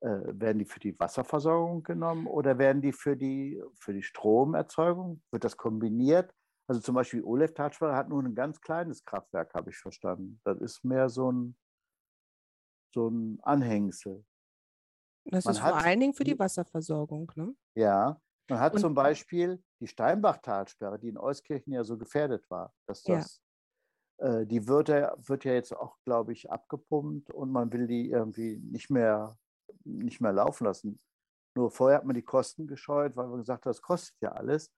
äh, 0.00 0.08
werden 0.08 0.58
die 0.58 0.64
für 0.64 0.80
die 0.80 0.98
Wasserversorgung 0.98 1.82
genommen 1.82 2.26
oder 2.26 2.58
werden 2.58 2.82
die 2.82 2.92
für 2.92 3.16
die, 3.16 3.62
für 3.80 3.92
die 3.92 4.02
Stromerzeugung? 4.02 5.22
Wird 5.30 5.44
das 5.44 5.56
kombiniert? 5.56 6.32
Also 6.66 6.80
zum 6.80 6.94
Beispiel 6.94 7.22
Olef-Talsperre 7.22 7.94
hat 7.94 8.08
nur 8.08 8.22
ein 8.22 8.34
ganz 8.34 8.60
kleines 8.60 9.04
Kraftwerk, 9.04 9.52
habe 9.54 9.70
ich 9.70 9.76
verstanden. 9.76 10.40
Das 10.44 10.58
ist 10.60 10.82
mehr 10.84 11.08
so 11.10 11.30
ein, 11.30 11.56
so 12.94 13.08
ein 13.08 13.38
Anhängsel. 13.42 14.24
Das 15.26 15.44
man 15.44 15.54
ist 15.54 15.60
vor 15.60 15.74
allen 15.76 16.00
Dingen 16.00 16.14
für 16.14 16.24
die 16.24 16.38
Wasserversorgung, 16.38 17.30
ne? 17.34 17.54
Ja, 17.76 18.20
man 18.48 18.60
hat 18.60 18.74
Und- 18.74 18.80
zum 18.80 18.94
Beispiel 18.94 19.62
die 19.80 19.86
Steinbach-Talsperre, 19.88 20.98
die 20.98 21.08
in 21.08 21.18
Euskirchen 21.18 21.72
ja 21.72 21.82
so 21.84 21.98
gefährdet 21.98 22.48
war. 22.50 22.72
Dass 22.86 23.04
Ja. 23.04 23.16
das, 23.16 23.42
äh, 24.18 24.46
die 24.46 24.66
wird 24.68 24.88
ja, 24.88 25.14
wird 25.18 25.44
ja 25.44 25.52
jetzt 25.52 25.74
auch, 25.76 25.96
glaube 26.04 26.32
ich, 26.32 26.50
abgepumpt 26.50 27.30
und 27.30 27.50
man 27.50 27.72
will 27.72 27.86
die 27.86 28.10
irgendwie 28.10 28.58
nicht 28.58 28.90
mehr, 28.90 29.36
nicht 29.84 30.20
mehr 30.20 30.32
laufen 30.32 30.64
lassen. 30.64 31.00
Nur 31.56 31.70
vorher 31.70 31.98
hat 31.98 32.04
man 32.04 32.14
die 32.14 32.22
Kosten 32.22 32.66
gescheut, 32.66 33.16
weil 33.16 33.28
man 33.28 33.38
gesagt 33.38 33.66
hat, 33.66 33.70
das 33.70 33.82
kostet 33.82 34.16
ja 34.20 34.32
alles. 34.32 34.72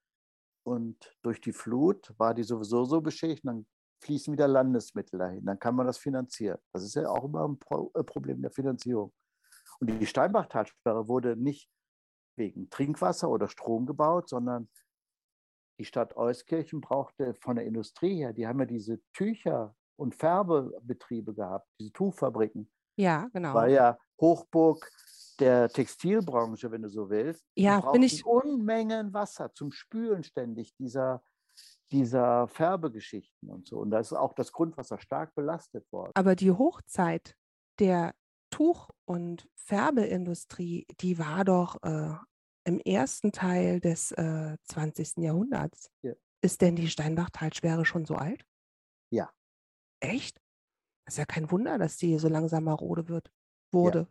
Und 0.66 1.16
durch 1.22 1.40
die 1.40 1.52
Flut 1.52 2.12
war 2.18 2.34
die 2.34 2.42
sowieso 2.42 2.84
so 2.84 3.00
beschädigt, 3.00 3.44
dann 3.44 3.66
fließen 4.02 4.32
wieder 4.32 4.48
Landesmittel 4.48 5.18
dahin. 5.18 5.44
Dann 5.44 5.58
kann 5.58 5.74
man 5.74 5.86
das 5.86 5.98
finanzieren. 5.98 6.58
Das 6.72 6.82
ist 6.82 6.94
ja 6.94 7.08
auch 7.08 7.24
immer 7.24 7.48
ein 7.48 7.58
äh, 7.94 8.04
Problem 8.04 8.42
der 8.42 8.50
Finanzierung. 8.50 9.12
Und 9.80 9.88
die 9.88 10.06
Steinbach-Talsperre 10.06 11.08
wurde 11.08 11.36
nicht 11.36 11.70
wegen 12.36 12.68
Trinkwasser 12.68 13.30
oder 13.30 13.48
Strom 13.48 13.86
gebaut, 13.86 14.28
sondern 14.28 14.68
die 15.78 15.84
Stadt 15.84 16.16
Euskirchen 16.16 16.80
brauchte 16.80 17.34
von 17.34 17.56
der 17.56 17.66
Industrie 17.66 18.16
her, 18.16 18.32
die 18.32 18.46
haben 18.46 18.60
ja 18.60 18.66
diese 18.66 19.00
Tücher- 19.12 19.74
und 19.96 20.14
Färbebetriebe 20.14 21.34
gehabt, 21.34 21.68
diese 21.78 21.92
Tuchfabriken. 21.92 22.70
Ja, 22.96 23.28
genau. 23.32 23.54
War 23.54 23.68
ja 23.68 23.98
Hochburg 24.20 24.90
der 25.38 25.68
Textilbranche, 25.68 26.70
wenn 26.70 26.82
du 26.82 26.88
so 26.88 27.10
willst. 27.10 27.44
Ja, 27.54 27.80
bin 27.92 28.02
ich. 28.02 28.24
Unmengen 28.24 29.12
Wasser 29.12 29.52
zum 29.52 29.70
Spülen 29.70 30.22
ständig 30.22 30.74
dieser, 30.76 31.22
dieser 31.92 32.48
Färbegeschichten 32.48 33.50
und 33.50 33.66
so. 33.66 33.78
Und 33.78 33.90
da 33.90 34.00
ist 34.00 34.12
auch 34.14 34.32
das 34.32 34.52
Grundwasser 34.52 34.98
stark 34.98 35.34
belastet 35.34 35.90
worden. 35.92 36.12
Aber 36.14 36.34
die 36.34 36.52
Hochzeit 36.52 37.36
der 37.78 38.14
Tuch- 38.50 38.90
und 39.04 39.48
Färbeindustrie, 39.54 40.86
die 41.00 41.18
war 41.18 41.44
doch 41.44 41.82
äh, 41.82 42.14
im 42.66 42.80
ersten 42.80 43.32
Teil 43.32 43.80
des 43.80 44.12
äh, 44.12 44.56
20. 44.64 45.18
Jahrhunderts. 45.18 45.90
Ja. 46.02 46.14
Ist 46.42 46.60
denn 46.60 46.76
die 46.76 46.88
Steinbach-Talsperre 46.88 47.84
schon 47.84 48.04
so 48.04 48.16
alt? 48.16 48.44
Ja. 49.10 49.32
Echt? 50.00 50.40
Das 51.04 51.14
ist 51.14 51.18
ja 51.18 51.24
kein 51.24 51.50
Wunder, 51.50 51.78
dass 51.78 51.96
die 51.96 52.18
so 52.18 52.28
langsam 52.28 52.64
marode 52.64 53.08
wird, 53.08 53.32
wurde. 53.72 54.08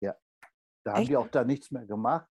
Ja. 0.00 0.10
ja. 0.12 0.48
Da 0.84 0.94
haben 0.94 1.06
die 1.06 1.16
auch 1.16 1.28
da 1.28 1.44
nichts 1.44 1.70
mehr 1.70 1.86
gemacht. 1.86 2.28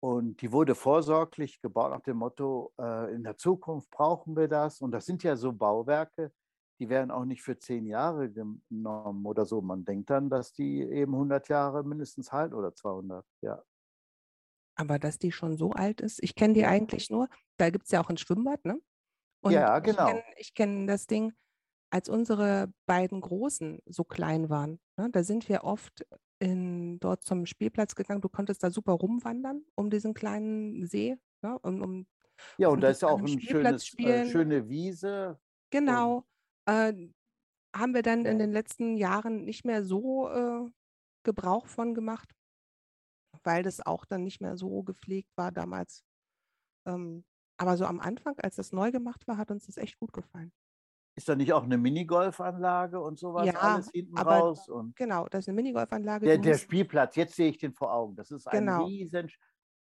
Und 0.00 0.40
die 0.40 0.52
wurde 0.52 0.76
vorsorglich 0.76 1.60
gebaut 1.60 1.90
nach 1.90 2.02
dem 2.02 2.18
Motto, 2.18 2.72
äh, 2.78 3.12
in 3.12 3.24
der 3.24 3.36
Zukunft 3.36 3.90
brauchen 3.90 4.36
wir 4.36 4.46
das. 4.46 4.80
Und 4.80 4.92
das 4.92 5.04
sind 5.06 5.24
ja 5.24 5.34
so 5.34 5.52
Bauwerke, 5.52 6.32
die 6.80 6.88
werden 6.88 7.10
auch 7.10 7.24
nicht 7.24 7.42
für 7.42 7.58
zehn 7.58 7.86
Jahre 7.86 8.30
genommen 8.30 9.26
oder 9.26 9.44
so. 9.44 9.60
Man 9.60 9.84
denkt 9.84 10.10
dann, 10.10 10.30
dass 10.30 10.52
die 10.52 10.82
eben 10.82 11.14
100 11.14 11.48
Jahre 11.48 11.82
mindestens 11.82 12.30
halten 12.30 12.54
oder 12.54 12.72
200, 12.72 13.26
ja. 13.42 13.60
Aber 14.78 14.98
dass 14.98 15.18
die 15.18 15.32
schon 15.32 15.56
so 15.56 15.72
alt 15.72 16.00
ist, 16.00 16.22
ich 16.22 16.34
kenne 16.34 16.54
die 16.54 16.64
eigentlich 16.64 17.10
nur, 17.10 17.28
da 17.56 17.70
gibt 17.70 17.86
es 17.86 17.90
ja 17.90 18.00
auch 18.00 18.08
ein 18.08 18.16
Schwimmbad, 18.16 18.64
ne? 18.64 18.80
Und 19.40 19.52
ja, 19.52 19.78
genau. 19.80 20.20
Ich 20.36 20.54
kenne 20.54 20.74
kenn 20.74 20.86
das 20.86 21.06
Ding, 21.06 21.32
als 21.90 22.08
unsere 22.08 22.72
beiden 22.86 23.20
Großen 23.20 23.80
so 23.86 24.04
klein 24.04 24.50
waren, 24.50 24.78
ne, 24.96 25.10
da 25.10 25.22
sind 25.22 25.48
wir 25.48 25.64
oft 25.64 26.06
in, 26.38 27.00
dort 27.00 27.24
zum 27.24 27.46
Spielplatz 27.46 27.94
gegangen. 27.94 28.20
Du 28.20 28.28
konntest 28.28 28.62
da 28.62 28.70
super 28.70 28.92
rumwandern 28.92 29.64
um 29.74 29.90
diesen 29.90 30.14
kleinen 30.14 30.86
See. 30.86 31.16
Ne, 31.42 31.58
um, 31.60 31.82
um, 31.82 32.06
ja, 32.58 32.68
und 32.68 32.80
da 32.80 32.90
ist 32.90 33.02
ja 33.02 33.08
auch 33.08 33.20
eine 33.20 33.30
äh, 33.30 34.26
schöne 34.30 34.68
Wiese. 34.68 35.40
Genau. 35.70 36.24
Äh, 36.66 36.92
haben 37.74 37.94
wir 37.94 38.02
dann 38.02 38.24
in 38.24 38.38
den 38.38 38.52
letzten 38.52 38.96
Jahren 38.96 39.44
nicht 39.44 39.64
mehr 39.64 39.84
so 39.84 40.28
äh, 40.28 40.70
Gebrauch 41.24 41.66
von 41.66 41.94
gemacht, 41.94 42.34
weil 43.42 43.62
das 43.62 43.84
auch 43.84 44.04
dann 44.04 44.24
nicht 44.24 44.40
mehr 44.40 44.56
so 44.56 44.82
gepflegt 44.82 45.36
war 45.36 45.52
damals. 45.52 46.04
Ähm, 46.86 47.24
aber 47.56 47.76
so 47.76 47.84
am 47.84 48.00
Anfang, 48.00 48.38
als 48.38 48.56
das 48.56 48.72
neu 48.72 48.90
gemacht 48.92 49.26
war, 49.26 49.36
hat 49.36 49.50
uns 49.50 49.66
das 49.66 49.76
echt 49.76 49.98
gut 49.98 50.12
gefallen. 50.12 50.52
Ist 51.16 51.28
da 51.28 51.34
nicht 51.34 51.52
auch 51.52 51.64
eine 51.64 51.76
Minigolfanlage 51.76 53.00
und 53.00 53.18
sowas 53.18 53.46
ja, 53.46 53.54
alles 53.54 53.90
hinten 53.90 54.16
aber, 54.16 54.38
raus? 54.38 54.68
Und 54.68 54.94
genau, 54.94 55.26
das 55.28 55.40
ist 55.40 55.48
eine 55.48 55.56
Minigolfanlage. 55.56 56.26
Der, 56.26 56.38
der 56.38 56.56
Spielplatz, 56.56 57.16
jetzt 57.16 57.34
sehe 57.34 57.50
ich 57.50 57.58
den 57.58 57.72
vor 57.74 57.92
Augen. 57.92 58.14
Das 58.14 58.30
ist 58.30 58.46
ein 58.46 58.60
genau. 58.60 58.84
riesen, 58.84 59.28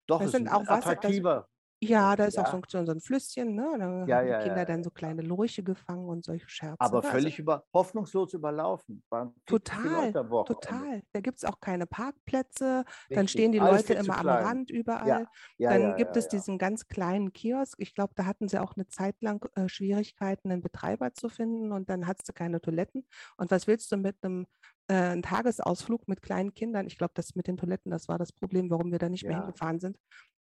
doch, 0.07 0.19
das 0.19 0.27
ist 0.27 0.33
sind 0.33 0.49
auch 0.49 0.67
attraktiver. 0.67 1.49
Ja, 1.87 2.17
da 2.17 2.27
ist 2.27 2.39
auch 2.39 2.47
so 2.47 2.57
ein, 2.59 2.63
so 2.87 2.93
ein 2.93 3.01
Flüsschen, 3.01 3.55
ne? 3.55 3.77
Da 3.79 3.85
Ja, 4.07 4.21
haben 4.21 4.27
die 4.27 4.35
ja, 4.35 4.37
Kinder 4.37 4.65
ja, 4.65 4.67
dann 4.67 4.83
so 4.85 4.91
kleine 4.91 5.23
Lurche 5.23 5.63
gefangen 5.63 6.09
und 6.09 6.25
solche 6.25 6.49
Scherze. 6.49 6.79
Aber 6.79 7.03
ne? 7.03 7.03
völlig 7.03 7.39
über, 7.41 7.67
hoffnungslos 7.75 8.33
überlaufen. 8.35 9.03
Total, 9.47 10.15
total. 10.45 11.03
Da 11.13 11.21
gibt 11.21 11.39
es 11.39 11.45
auch 11.45 11.61
keine 11.61 11.87
Parkplätze. 11.87 12.85
Dann 13.13 13.29
Richtig. 13.29 13.29
stehen 13.29 13.53
die 13.53 13.59
Alles 13.59 13.83
Leute 13.83 13.95
immer 13.95 14.19
am. 14.19 14.31
Rand 14.31 14.71
Ja, 15.01 15.21
überall. 15.21 15.27
ja, 15.59 15.75
Dann 15.75 15.95
ja, 15.97 15.97
gibt 15.97 16.17
ja, 16.17 16.17
es 16.17 16.29
ja. 16.29 16.29
diesen 16.29 16.59
ganz 16.59 16.87
kleinen 16.89 17.33
Kiosk. 17.33 17.77
Ich 17.79 17.95
glaube, 17.95 18.15
da 18.17 18.25
hatten 18.27 18.49
sie 18.49 18.59
auch 18.61 18.75
eine 18.77 18.87
Zeit 18.87 19.17
lang 19.23 19.45
äh, 19.55 19.69
Schwierigkeiten, 19.69 20.51
einen 20.51 20.63
Betreiber 20.63 21.13
zu 21.15 21.29
finden 21.29 21.73
und 21.73 21.89
dann 21.91 22.07
hattest 22.07 22.29
du 22.29 22.33
keine 22.33 22.61
Toiletten. 22.61 23.07
Und 23.37 23.51
was 23.51 23.67
willst 23.67 23.91
du 23.93 23.97
mit 23.99 24.17
einem 24.23 24.47
äh, 24.89 25.21
Tagesausflug 25.21 26.09
mit 26.09 26.23
kleinen 26.23 26.55
Kindern? 26.55 26.87
Ich 26.87 26.97
glaube, 26.99 27.13
das 27.15 27.35
mit 27.35 27.47
den 27.49 27.57
Toiletten, 27.59 27.91
das 27.91 28.09
war 28.09 28.19
das 28.19 28.33
Problem, 28.33 28.71
warum 28.71 28.93
wir 28.93 28.99
da 28.99 29.09
nicht 29.09 29.27
mehr 29.27 29.35
Ja. 29.35 29.37
hingefahren 29.37 29.81
sind, 29.81 29.99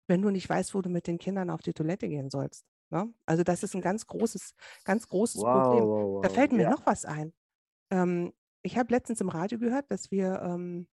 wenn 0.09 0.21
du 0.21 0.29
nicht 0.31 0.49
weißt, 0.49 0.73
wo 0.75 0.81
du 0.81 0.89
mit 0.89 1.07
den 1.07 1.17
Kindern 1.19 1.49
auf 1.49 1.61
die 1.61 1.73
Toilette 1.73 2.09
gehen 2.09 2.29
sollst. 2.29 2.65
Ne? 2.91 3.13
Also 3.25 3.43
das 3.43 3.63
ist 3.63 3.75
ein 3.75 3.81
ganz 3.81 4.07
großes, 4.07 4.55
ganz 4.83 5.07
großes 5.07 5.41
Wow, 5.41 5.51
Problem. 5.53 5.85
wow, 5.85 6.09
Da 6.21 6.29
wow. 6.29 6.35
fällt 6.35 6.51
mir 6.51 6.63
Ja. 6.63 6.71
noch 6.71 6.85
was 6.85 7.05
ein. 7.05 7.33
Ähm, 7.91 8.33
ich 8.63 8.77
habe 8.77 8.93
letztens 8.93 9.21
im 9.21 9.29
Radio 9.29 9.59
gehört, 9.59 9.91
dass 9.91 10.11
wir 10.11 10.41
ähm, 10.43 10.87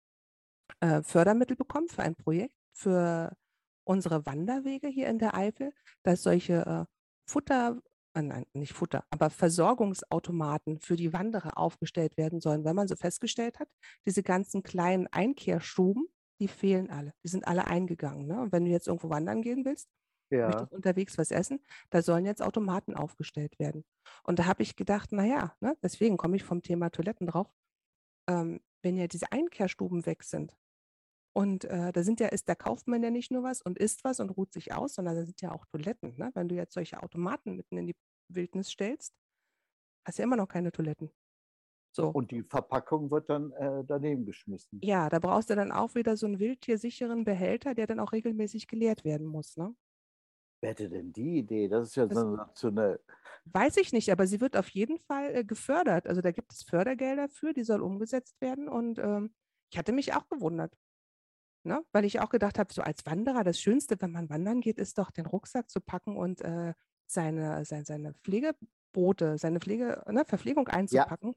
äh, 0.81 1.01
Fördermittel 1.03 1.55
bekommen 1.55 1.87
für 1.87 2.03
ein 2.03 2.15
Projekt 2.15 2.55
für 2.73 3.35
unsere 3.85 4.25
Wanderwege 4.25 4.87
hier 4.87 5.07
in 5.07 5.19
der 5.19 5.35
Eifel, 5.35 5.73
dass 6.03 6.23
solche 6.23 6.65
äh, 6.65 6.85
Futter, 7.29 7.81
äh, 8.15 8.21
nein, 8.21 8.45
nicht 8.53 8.73
Futter, 8.73 9.05
aber 9.09 9.29
Versorgungsautomaten 9.29 10.79
für 10.79 10.95
die 10.95 11.13
Wanderer 11.13 11.57
aufgestellt 11.57 12.17
werden 12.17 12.41
sollen, 12.41 12.63
weil 12.65 12.73
man 12.73 12.87
so 12.87 12.95
festgestellt 12.95 13.59
hat, 13.59 13.69
diese 14.05 14.23
ganzen 14.23 14.63
kleinen 14.63 15.07
Einkehrstuben, 15.07 16.07
die 16.39 16.47
fehlen 16.47 16.89
alle. 16.89 17.13
Die 17.23 17.27
sind 17.29 17.47
alle 17.47 17.67
eingegangen. 17.67 18.27
Ne? 18.27 18.41
Und 18.41 18.51
wenn 18.51 18.65
du 18.65 18.71
jetzt 18.71 18.87
irgendwo 18.87 19.09
wandern 19.09 19.41
gehen 19.41 19.65
willst, 19.65 19.89
Ja. 20.31 20.47
möchtest 20.47 20.71
unterwegs 20.73 21.17
was 21.17 21.31
essen, 21.31 21.59
da 21.89 22.01
sollen 22.01 22.25
jetzt 22.25 22.41
Automaten 22.41 22.95
aufgestellt 22.95 23.59
werden. 23.59 23.85
Und 24.23 24.39
da 24.39 24.45
habe 24.45 24.63
ich 24.63 24.75
gedacht, 24.75 25.11
naja, 25.11 25.55
ne, 25.61 25.77
deswegen 25.83 26.17
komme 26.17 26.35
ich 26.35 26.43
vom 26.43 26.61
Thema 26.61 26.89
Toiletten 26.89 27.27
drauf. 27.27 27.53
Ähm, 28.29 28.61
wenn 28.83 28.97
ja 28.97 29.07
diese 29.07 29.31
Einkehrstuben 29.31 30.05
weg 30.05 30.23
sind 30.23 30.57
und 31.35 31.65
äh, 31.65 31.91
da 31.91 32.03
sind 32.03 32.19
ja, 32.19 32.27
ist 32.27 32.47
der 32.47 32.55
Kaufmann 32.55 33.03
ja 33.03 33.11
nicht 33.11 33.31
nur 33.31 33.43
was 33.43 33.61
und 33.61 33.77
isst 33.79 34.03
was 34.03 34.19
und 34.19 34.29
ruht 34.31 34.53
sich 34.53 34.73
aus, 34.73 34.95
sondern 34.95 35.15
da 35.15 35.25
sind 35.25 35.41
ja 35.41 35.51
auch 35.51 35.65
Toiletten. 35.65 36.15
Ne? 36.17 36.31
Wenn 36.33 36.49
du 36.49 36.55
jetzt 36.55 36.73
solche 36.73 37.01
Automaten 37.01 37.55
mitten 37.55 37.77
in 37.77 37.87
die 37.87 37.95
Wildnis 38.29 38.69
stellst, 38.71 39.13
hast 40.05 40.17
du 40.17 40.21
ja 40.21 40.25
immer 40.25 40.35
noch 40.37 40.47
keine 40.47 40.71
Toiletten. 40.71 41.11
So. 41.95 42.09
Und 42.09 42.31
die 42.31 42.41
Verpackung 42.41 43.11
wird 43.11 43.29
dann 43.29 43.51
äh, 43.51 43.83
daneben 43.85 44.25
geschmissen. 44.25 44.79
ja, 44.83 45.09
da 45.09 45.19
brauchst 45.19 45.49
du 45.51 45.55
dann 45.55 45.71
auch 45.71 45.93
wieder 45.93 46.17
so 46.17 46.25
einen 46.25 46.39
wildtiersicheren 46.39 47.23
Behälter, 47.23 47.75
der 47.75 47.85
dann 47.85 47.99
auch 47.99 48.11
regelmäßig 48.13 48.67
geleert 48.67 49.03
werden 49.05 49.27
muss. 49.27 49.57
Ne? 49.57 49.75
Wer 50.61 50.71
hätte 50.71 50.89
denn 50.89 51.13
die 51.13 51.37
Idee? 51.39 51.67
Das 51.67 51.89
ist 51.89 51.95
ja 51.95 52.07
Das- 52.07 52.17
sensationell. 52.17 52.99
Weiß 53.45 53.77
ich 53.77 53.91
nicht, 53.93 54.09
aber 54.11 54.25
sie 54.25 54.39
wird 54.41 54.55
auf 54.57 54.69
jeden 54.69 54.97
Fall 54.97 55.35
äh, 55.35 55.43
gefördert. 55.43 56.07
Also 56.07 56.21
da 56.21 56.31
gibt 56.31 56.51
es 56.53 56.63
Fördergelder 56.63 57.27
für, 57.29 57.53
die 57.53 57.63
soll 57.63 57.81
umgesetzt 57.81 58.39
werden. 58.41 58.67
Und 58.69 58.97
ähm, 58.99 59.33
ich 59.69 59.77
hatte 59.77 59.91
mich 59.91 60.13
auch 60.15 60.27
gewundert. 60.29 60.75
Ne? 61.65 61.83
Weil 61.91 62.05
ich 62.05 62.21
auch 62.21 62.29
gedacht 62.29 62.57
habe, 62.57 62.73
so 62.73 62.81
als 62.81 63.05
Wanderer, 63.05 63.43
das 63.43 63.59
Schönste, 63.59 63.97
wenn 64.01 64.11
man 64.11 64.29
wandern 64.29 64.61
geht, 64.61 64.79
ist 64.79 64.97
doch 64.97 65.11
den 65.11 65.25
Rucksack 65.25 65.69
zu 65.69 65.79
packen 65.81 66.17
und 66.17 66.41
äh, 66.41 66.73
seine, 67.05 67.65
seine, 67.65 67.85
seine 67.85 68.13
Pflegebrote, 68.23 69.37
seine 69.37 69.59
Pflege, 69.59 70.01
ne, 70.09 70.23
Verpflegung 70.25 70.67
einzupacken 70.69 71.35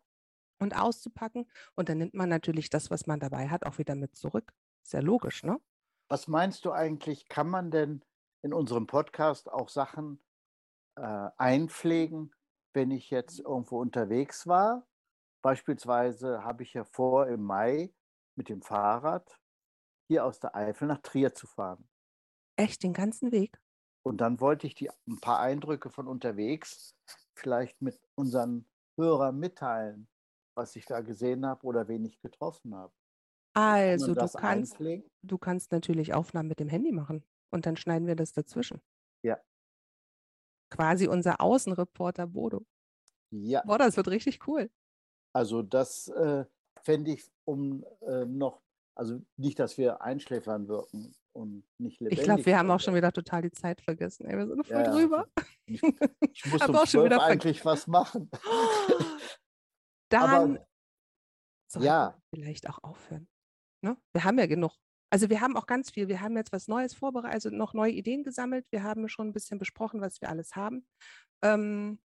und 0.58 0.76
auszupacken. 0.76 1.50
Und 1.74 1.88
dann 1.88 1.98
nimmt 1.98 2.14
man 2.14 2.28
natürlich 2.28 2.70
das, 2.70 2.90
was 2.90 3.06
man 3.06 3.20
dabei 3.20 3.48
hat, 3.48 3.66
auch 3.66 3.78
wieder 3.78 3.94
mit 3.94 4.16
zurück. 4.16 4.52
Ist 4.82 4.92
ja 4.92 5.00
logisch, 5.00 5.42
ne? 5.42 5.60
Was 6.08 6.28
meinst 6.28 6.64
du 6.64 6.72
eigentlich, 6.72 7.28
kann 7.28 7.48
man 7.48 7.70
denn 7.70 8.04
in 8.42 8.52
unserem 8.52 8.86
Podcast 8.86 9.50
auch 9.50 9.68
Sachen 9.68 10.22
äh, 10.96 11.28
einpflegen, 11.36 12.32
wenn 12.74 12.90
ich 12.90 13.10
jetzt 13.10 13.40
irgendwo 13.40 13.80
unterwegs 13.80 14.46
war? 14.46 14.86
Beispielsweise 15.42 16.44
habe 16.44 16.62
ich 16.62 16.74
ja 16.74 16.84
vor, 16.84 17.26
im 17.26 17.42
Mai 17.42 17.92
mit 18.36 18.48
dem 18.48 18.62
Fahrrad 18.62 19.38
hier 20.08 20.24
aus 20.24 20.38
der 20.38 20.54
Eifel 20.54 20.88
nach 20.88 21.00
Trier 21.02 21.34
zu 21.34 21.46
fahren. 21.46 21.88
Echt 22.56 22.82
den 22.82 22.92
ganzen 22.92 23.32
Weg. 23.32 23.60
Und 24.04 24.18
dann 24.18 24.40
wollte 24.40 24.68
ich 24.68 24.74
die 24.76 24.88
ein 25.08 25.20
paar 25.20 25.40
Eindrücke 25.40 25.90
von 25.90 26.06
unterwegs 26.06 26.94
vielleicht 27.34 27.82
mit 27.82 28.00
unseren 28.14 28.68
Hörern 28.96 29.38
mitteilen, 29.38 30.08
was 30.56 30.74
ich 30.76 30.86
da 30.86 31.00
gesehen 31.00 31.46
habe 31.46 31.64
oder 31.64 31.86
wen 31.88 32.04
ich 32.04 32.18
getroffen 32.20 32.74
habe. 32.74 32.92
Also 33.54 34.14
du 34.14 34.20
kannst, 34.20 34.36
einpflegen? 34.36 35.10
du 35.22 35.38
kannst 35.38 35.72
natürlich 35.72 36.12
Aufnahmen 36.12 36.48
mit 36.48 36.60
dem 36.60 36.68
Handy 36.68 36.92
machen 36.92 37.24
und 37.50 37.64
dann 37.64 37.76
schneiden 37.76 38.06
wir 38.06 38.16
das 38.16 38.32
dazwischen. 38.32 38.82
Ja. 39.22 39.38
Quasi 40.70 41.08
unser 41.08 41.40
Außenreporter 41.40 42.26
Bodo. 42.26 42.66
Ja. 43.30 43.62
Boah, 43.64 43.78
das 43.78 43.96
wird 43.96 44.08
richtig 44.08 44.46
cool. 44.46 44.70
Also 45.32 45.62
das 45.62 46.08
äh, 46.08 46.44
fände 46.82 47.12
ich, 47.12 47.24
um 47.44 47.84
äh, 48.02 48.24
noch, 48.26 48.62
also 48.94 49.20
nicht, 49.36 49.58
dass 49.58 49.78
wir 49.78 50.02
einschläfern 50.02 50.68
wirken 50.68 51.14
und 51.32 51.64
nicht 51.78 52.00
lebendig. 52.00 52.18
Ich 52.18 52.24
glaube, 52.24 52.44
wir 52.44 52.58
haben 52.58 52.70
auch 52.70 52.80
schon 52.80 52.94
wieder 52.94 53.12
total 53.12 53.42
die 53.42 53.52
Zeit 53.52 53.80
vergessen. 53.80 54.26
Ey, 54.26 54.36
wir 54.36 54.46
sind 54.46 54.66
voll 54.66 54.76
Ja, 54.76 54.84
ja. 54.84 54.90
drüber. 54.90 55.28
Ich, 55.66 55.82
ich 55.82 56.46
muss 56.46 56.60
um 56.68 56.76
auch 56.76 56.86
schon 56.86 57.00
12 57.00 57.04
wieder 57.06 57.22
eigentlich 57.22 57.64
was 57.64 57.86
machen. 57.86 58.30
Dann 60.08 60.22
Aber 60.22 60.66
sollten 61.68 61.86
ja. 61.86 62.14
wir 62.30 62.38
vielleicht 62.38 62.68
auch 62.68 62.82
aufhören. 62.82 63.28
Ne? 63.82 63.96
Wir 64.12 64.24
haben 64.24 64.38
ja 64.38 64.46
genug. 64.46 64.72
Also 65.10 65.30
wir 65.30 65.40
haben 65.40 65.56
auch 65.56 65.66
ganz 65.66 65.90
viel. 65.90 66.08
Wir 66.08 66.20
haben 66.20 66.36
jetzt 66.36 66.52
was 66.52 66.68
Neues 66.68 66.94
vorbereitet, 66.94 67.34
also 67.34 67.50
noch 67.50 67.74
neue 67.74 67.92
Ideen 67.92 68.24
gesammelt. 68.24 68.66
Wir 68.70 68.82
haben 68.82 69.08
schon 69.08 69.28
ein 69.28 69.32
bisschen 69.32 69.58
besprochen, 69.58 70.00
was 70.00 70.20
wir 70.20 70.28
alles 70.28 70.56
haben. 70.56 70.86
Ähm, 71.42 72.00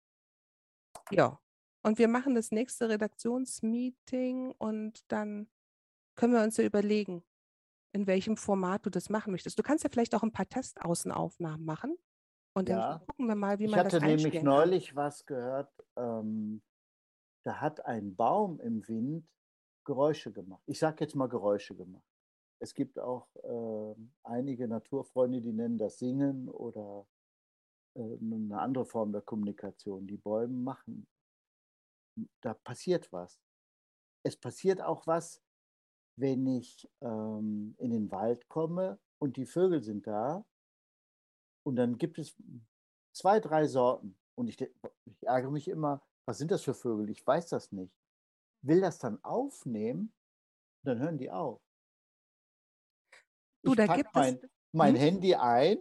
ja. 1.10 1.39
Und 1.82 1.98
wir 1.98 2.09
machen 2.09 2.35
das 2.35 2.51
nächste 2.51 2.89
Redaktionsmeeting 2.89 4.52
und 4.59 5.01
dann 5.09 5.48
können 6.16 6.32
wir 6.32 6.43
uns 6.43 6.56
ja 6.56 6.64
überlegen, 6.64 7.24
in 7.94 8.06
welchem 8.06 8.36
Format 8.36 8.85
du 8.86 8.90
das 8.90 9.09
machen 9.09 9.31
möchtest. 9.31 9.59
Du 9.59 9.62
kannst 9.62 9.85
ja 9.85 9.90
vielleicht 9.90 10.14
auch 10.14 10.23
ein 10.23 10.32
paar 10.32 10.48
Testaußenaufnahmen 10.48 11.64
machen 11.64 11.97
und 12.56 12.68
Ja. 12.68 12.98
dann 12.98 13.06
gucken 13.06 13.28
wir 13.28 13.36
mal, 13.36 13.59
wie 13.59 13.66
ich 13.66 13.70
man 13.70 13.81
hatte 13.81 13.90
das 13.90 14.02
nämlich 14.02 14.24
einspielen 14.24 14.44
neulich 14.47 14.97
was 14.97 15.24
gehört, 15.27 15.73
ähm, 15.97 16.62
da 17.47 17.60
hat 17.60 17.86
ein 17.86 18.16
Baum 18.16 18.59
im 18.59 18.86
Wind 18.89 19.24
Geräusche 19.85 20.32
gemacht. 20.32 20.64
Ich 20.66 20.81
sage 20.81 21.05
jetzt 21.05 21.14
mal 21.14 21.28
Geräusche 21.28 21.77
gemacht. 21.77 22.02
es 22.59 22.74
gibt 22.74 22.98
auch 22.98 23.28
äh, 23.36 23.94
einige 24.24 24.66
Naturfreunde, 24.66 25.40
die 25.40 25.52
nennen 25.52 25.78
das 25.78 25.98
Singen 25.98 26.48
oder 26.48 27.06
äh, 27.94 28.18
eine 28.20 28.59
andere 28.59 28.85
Form 28.85 29.12
der 29.12 29.23
Kommunikation. 29.23 30.09
Die 30.09 30.16
Bäume 30.16 30.59
machen. 30.59 31.06
Da 32.40 32.55
passiert 32.55 33.12
was. 33.12 33.39
Es 34.24 34.36
passiert 34.36 34.81
auch 34.81 35.06
was, 35.06 35.40
wenn 36.18 36.48
ich 36.48 36.90
ähm, 37.01 37.77
in 37.78 37.90
den 37.90 38.10
Wald 38.10 38.48
komme 38.48 38.98
und 39.20 39.36
die 39.36 39.47
Vögel 39.47 39.85
sind 39.85 40.05
da 40.09 40.44
und 41.62 41.77
dann 41.77 41.97
gibt 41.97 42.18
es 42.18 42.35
zwei, 43.12 43.39
drei 43.39 43.68
Sorten 43.68 44.18
und 44.35 44.48
ich, 44.48 44.60
ich 44.60 45.23
ärgere 45.23 45.52
mich 45.52 45.68
immer, 45.68 46.02
was 46.26 46.38
sind 46.38 46.50
das 46.50 46.62
für 46.62 46.74
Vögel? 46.74 47.08
Ich 47.10 47.26
weiß 47.26 47.48
das 47.48 47.72
nicht. 47.72 47.94
Will 48.62 48.80
das 48.80 48.98
dann 48.98 49.22
aufnehmen, 49.22 50.12
dann 50.84 50.98
hören 50.98 51.18
die 51.18 51.30
auf. 51.30 51.62
Du, 53.64 53.72
ich 53.72 53.76
da 53.76 53.94
gibt 53.94 54.14
mein, 54.14 54.36
es. 54.36 54.50
mein 54.72 54.94
Hm? 54.94 55.00
Handy 55.00 55.34
ein, 55.34 55.78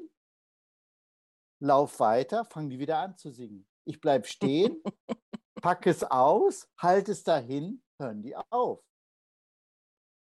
lauf 1.61 1.99
weiter, 1.99 2.45
fangen 2.45 2.69
die 2.69 2.79
wieder 2.79 2.99
an 2.99 3.17
zu 3.17 3.31
singen. 3.31 3.67
Ich 3.87 3.99
bleibe 3.99 4.27
stehen, 4.27 4.81
packe 5.61 5.89
es 5.89 6.03
aus, 6.03 6.69
halte 6.79 7.11
es 7.11 7.23
dahin, 7.23 7.83
hören 7.99 8.21
die 8.21 8.35
auf. 8.35 8.83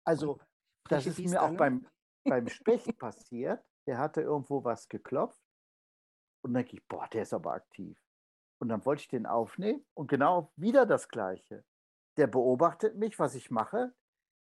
Also, 0.06 0.38
das 0.88 1.06
ist 1.06 1.18
mir 1.18 1.42
auch 1.42 1.56
beim, 1.56 1.86
beim 2.24 2.48
Specht 2.48 2.96
passiert. 2.98 3.64
Der 3.86 3.98
hatte 3.98 4.22
irgendwo 4.22 4.64
was 4.64 4.88
geklopft. 4.88 5.40
Und 6.42 6.54
dann 6.54 6.62
denke 6.62 6.76
ich, 6.76 6.86
boah, 6.86 7.06
der 7.08 7.22
ist 7.22 7.32
aber 7.34 7.52
aktiv. 7.52 7.98
Und 8.64 8.70
dann 8.70 8.86
wollte 8.86 9.02
ich 9.02 9.08
den 9.08 9.26
aufnehmen 9.26 9.84
und 9.92 10.06
genau 10.06 10.50
wieder 10.56 10.86
das 10.86 11.10
Gleiche. 11.10 11.66
Der 12.16 12.26
beobachtet 12.26 12.96
mich, 12.96 13.18
was 13.18 13.34
ich 13.34 13.50
mache. 13.50 13.92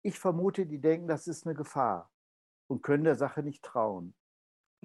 Ich 0.01 0.17
vermute, 0.17 0.65
die 0.65 0.79
denken, 0.79 1.09
das 1.09 1.27
ist 1.27 1.45
eine 1.45 1.55
Gefahr 1.55 2.09
und 2.67 2.83
können 2.83 3.03
der 3.03 3.15
Sache 3.15 3.43
nicht 3.43 3.65
trauen. 3.65 4.15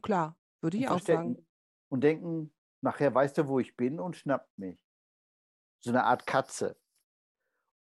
Klar, 0.03 0.37
würde 0.61 0.77
ich 0.77 0.89
auch 0.89 0.99
sagen. 0.99 1.47
und 1.89 2.03
denken, 2.03 2.53
nachher 2.81 3.15
weiß 3.15 3.33
der, 3.35 3.47
wo 3.47 3.61
ich 3.61 3.77
bin 3.77 4.01
und 4.01 4.17
schnappt 4.17 4.59
mich. 4.59 4.77
So 5.85 5.91
eine 5.91 6.03
Art 6.03 6.27
Katze. 6.27 6.77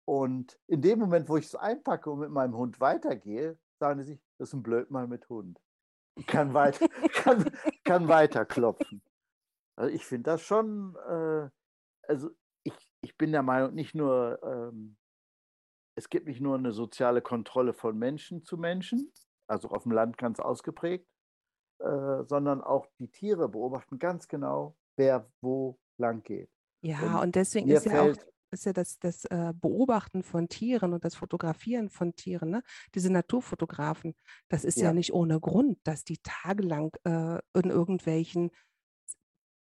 Und 0.06 0.60
in 0.68 0.84
dem 0.84 1.00
Moment, 1.00 1.28
wo 1.28 1.38
ich 1.38 1.48
es 1.48 1.56
einpacke 1.56 2.12
und 2.12 2.20
mit 2.20 2.30
meinem 2.30 2.56
Hund 2.56 2.80
weitergehe, 2.80 3.58
sagen 3.80 4.04
sie 4.04 4.14
sich, 4.14 4.24
das 4.38 4.50
ist 4.50 4.54
ein 4.54 4.62
Blödmann 4.62 5.10
mit 5.10 5.28
Hund. 5.28 5.60
Kann, 6.28 6.54
weit, 6.54 6.80
kann, 7.14 7.52
kann 7.84 8.08
weiter 8.08 8.46
klopfen. 8.46 9.02
Also 9.78 9.94
ich 9.94 10.06
finde 10.06 10.32
das 10.32 10.41
schon, 10.41 10.95
äh, 11.08 11.49
also 12.08 12.30
ich, 12.64 12.74
ich 13.02 13.18
bin 13.18 13.32
der 13.32 13.44
Meinung, 13.44 13.74
nicht 13.74 13.95
nur, 13.95 14.40
ähm, 14.44 14.98
es 15.95 16.10
gibt 16.10 16.28
nicht 16.28 16.41
nur 16.41 16.58
eine 16.58 16.72
soziale 16.72 17.22
Kontrolle 17.22 17.74
von 17.74 17.98
Menschen 17.98 18.44
zu 18.44 18.58
Menschen, 18.58 19.12
also 19.48 19.70
auf 19.70 19.84
dem 19.84 19.91
Land 19.91 20.18
ganz 20.18 20.40
ausgeprägt, 20.40 21.08
äh, 21.80 22.24
sondern 22.24 22.62
auch 22.62 22.88
die 22.99 23.10
Tiere 23.10 23.49
beobachten 23.49 23.99
ganz 23.99 24.28
genau, 24.28 24.76
wer 24.98 25.32
wo 25.41 25.80
lang 25.98 26.24
geht. 26.24 26.49
Ja, 26.82 27.20
Und 27.20 27.24
und 27.24 27.36
deswegen 27.36 27.70
ist 27.70 27.86
ja 27.86 28.02
auch 28.02 28.16
ist 28.52 28.66
ja 28.66 28.74
das, 28.74 28.98
das 28.99 29.26
äh, 29.26 29.54
Beobachten 29.54 30.24
von 30.24 30.48
Tieren 30.48 30.94
und 30.94 31.04
das 31.04 31.16
Fotografieren 31.16 31.90
von 31.90 32.16
Tieren, 32.16 32.49
ne? 32.49 32.64
diese 32.95 33.12
Naturfotografen, 33.12 34.16
das 34.49 34.64
ist 34.64 34.80
ja 34.80 34.86
ja, 34.88 34.94
nicht 34.94 35.14
ohne 35.14 35.40
Grund, 35.40 35.80
dass 35.84 36.04
die 36.04 36.18
tagelang 36.24 36.91
äh, 37.04 37.40
in 37.54 37.70
irgendwelchen 37.70 38.52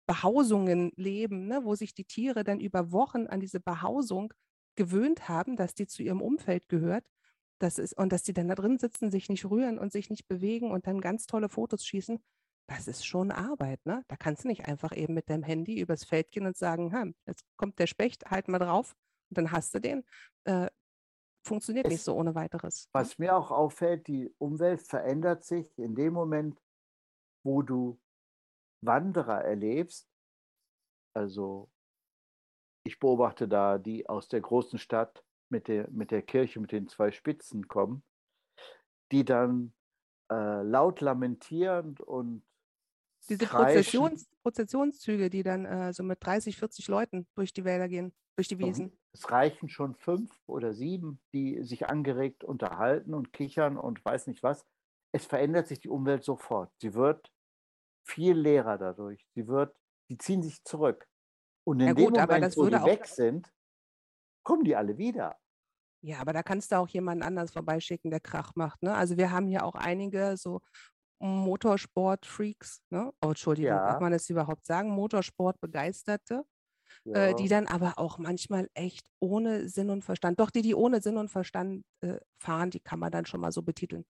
Behausungen 0.07 0.93
leben, 0.97 1.47
ne? 1.47 1.61
wo 1.65 1.75
sich 1.75 1.95
die 1.95 2.05
Tiere 2.05 2.45
dann 2.45 2.61
über 2.61 2.93
Wochen 2.93 3.27
an 3.27 3.41
diese 3.41 3.61
Behausung 3.61 4.33
gewöhnt 4.77 5.29
haben, 5.29 5.57
dass 5.57 5.75
die 5.75 5.87
zu 5.87 6.03
ihrem 6.03 6.21
Umfeld 6.21 6.69
gehört. 6.69 7.05
Das 7.59 7.79
ist, 7.79 7.97
und 7.97 8.13
dass 8.13 8.23
die 8.23 8.35
dann 8.35 8.49
da 8.49 8.55
drin 8.55 8.79
sitzen, 8.79 9.11
sich 9.11 9.29
nicht 9.29 9.47
rühren 9.47 9.79
und 9.79 9.91
sich 9.91 10.11
nicht 10.11 10.29
bewegen 10.29 10.71
und 10.71 10.87
dann 10.87 11.01
ganz 11.01 11.27
tolle 11.27 11.49
Fotos 11.49 11.85
schießen, 11.87 12.19
das 12.69 12.89
ist 12.89 13.07
schon 13.07 13.31
Arbeit, 13.31 13.85
ne? 13.87 14.03
Da 14.09 14.17
kannst 14.17 14.45
du 14.45 14.49
nicht 14.49 14.67
einfach 14.67 14.95
eben 14.95 15.15
mit 15.15 15.31
deinem 15.31 15.45
Handy 15.45 15.81
übers 15.81 16.05
Feld 16.05 16.33
gehen 16.33 16.47
und 16.47 16.57
sagen, 16.57 16.93
ha, 16.93 17.07
jetzt 17.27 17.45
kommt 17.57 17.79
der 17.79 17.87
Specht, 17.87 18.27
halt 18.27 18.49
mal 18.49 18.59
drauf 18.59 18.95
und 19.31 19.39
dann 19.39 19.53
hast 19.53 19.75
du 19.75 19.81
den. 19.81 20.05
Äh, 20.45 20.69
funktioniert 21.47 21.87
nicht 21.87 21.99
es, 21.99 22.05
so 22.05 22.15
ohne 22.15 22.35
weiteres. 22.35 22.87
Ne? 22.87 23.01
was 23.01 23.19
mir 23.19 23.37
auch 23.37 23.51
auffällt, 23.53 24.09
die 24.09 24.35
Umwelt 24.39 24.83
verändert 24.83 25.45
sich 25.45 25.79
in 25.79 25.95
dem 25.95 26.13
Moment, 26.13 26.61
wo 27.45 27.63
du 27.63 28.01
Wanderer 28.81 29.43
erlebst. 29.45 30.09
Also 31.15 31.71
ich 32.85 32.99
beobachte 32.99 33.49
da 33.49 33.79
die 33.79 34.09
aus 34.09 34.29
der 34.29 34.41
großen 34.41 34.79
Stadt 34.79 35.25
mit 35.49 35.69
der, 35.69 35.89
mit 35.91 36.11
der 36.11 36.23
Kirche 36.23 36.61
mit 36.61 36.73
den 36.73 36.89
zwei 36.89 37.11
Spitzen 37.11 37.69
kommen, 37.69 38.03
die 39.13 39.25
dann 39.25 39.73
äh, 40.31 40.63
laut 40.63 41.01
lamentierend 41.01 42.01
und 42.01 42.43
Diese. 43.29 43.47
Prozessions, 43.47 44.29
Prozessionszüge, 44.43 45.31
die 45.31 45.43
dann 45.43 45.65
äh, 45.65 45.93
so 45.93 46.03
mit 46.03 46.25
30, 46.25 46.57
40 46.57 46.89
Leuten 46.89 47.27
durch 47.35 47.53
die 47.53 47.65
Wälder 47.65 47.89
gehen, 47.89 48.13
durch 48.37 48.49
die 48.49 48.59
Wiesen. 48.59 48.97
Es 49.13 49.31
reichen 49.31 49.69
schon 49.69 49.95
fünf 49.95 50.31
oder 50.47 50.75
sieben, 50.75 51.21
die 51.33 51.63
sich 51.63 51.89
angeregt 51.89 52.45
unterhalten 52.45 53.15
und 53.15 53.33
kichern 53.33 53.79
und 53.79 54.05
weiß 54.05 54.27
nicht 54.27 54.43
was. 54.43 54.67
Es 55.13 55.25
verändert 55.25 55.69
sich 55.69 55.81
die 55.81 55.89
Umwelt 55.89 56.25
sofort. 56.25 56.71
Sie 56.79 56.95
wird 56.95 57.33
viel 58.07 58.35
leerer 58.39 58.79
dadurch. 58.79 59.27
Sie 59.35 59.47
wird, 59.49 59.77
die 60.11 60.19
ziehen 60.19 60.43
sich 60.43 60.63
zurück. 60.65 61.07
Und 61.65 61.81
in 61.81 61.87
Ja 61.89 61.95
dem 61.95 62.05
gut, 62.07 62.19
aber 62.19 62.35
Moment, 62.35 62.57
wo 62.57 62.67
die 62.67 62.85
weg 62.85 63.07
sind, 63.07 63.53
kommen 64.45 64.65
die 64.65 64.77
alle 64.77 64.99
wieder. 64.99 65.37
ja, 66.03 66.21
aber 66.21 66.33
da 66.33 66.43
kannst 66.43 66.73
du 66.73 66.77
auch 66.79 66.89
jemanden 66.89 67.23
anders 67.25 67.53
vorbeischicken, 67.53 68.11
der 68.11 68.21
Krach 68.21 68.53
macht. 68.55 68.83
Ne? 68.83 68.95
Also 68.95 69.17
wir 69.17 69.31
haben 69.33 69.49
hier 69.49 69.65
auch 69.65 69.75
einige 69.75 70.37
so 70.37 70.61
Motorsport-Freaks, 71.21 72.83
ne? 72.91 73.13
Oh, 73.23 73.29
Entschuldigung, 73.29 73.83
darf 73.83 73.99
Ja, 73.99 74.01
man 74.01 74.13
das 74.13 74.29
überhaupt 74.31 74.67
sagen? 74.67 74.91
Motorsport-Begeisterte, 74.91 76.45
äh, 77.13 77.35
die 77.35 77.49
ja, 77.49 77.49
dann 77.49 77.67
aber 77.69 77.99
auch 77.99 78.19
manchmal 78.19 78.69
echt 78.75 79.09
ohne 79.21 79.69
Sinn 79.69 79.91
und 79.91 80.05
Verstand, 80.05 80.41
doch 80.41 80.51
die, 80.51 80.63
die 80.63 80.75
ohne 80.77 81.03
Sinn 81.03 81.19
und 81.19 81.31
Verstand 81.31 81.85
äh, 82.03 82.19
fahren, 82.39 82.71
die 82.71 82.81
kann 82.81 83.01
man 83.01 83.13
dann 83.13 83.27
schon 83.27 83.41
mal 83.41 83.53
so 83.53 83.63
betiteln. 83.63 84.07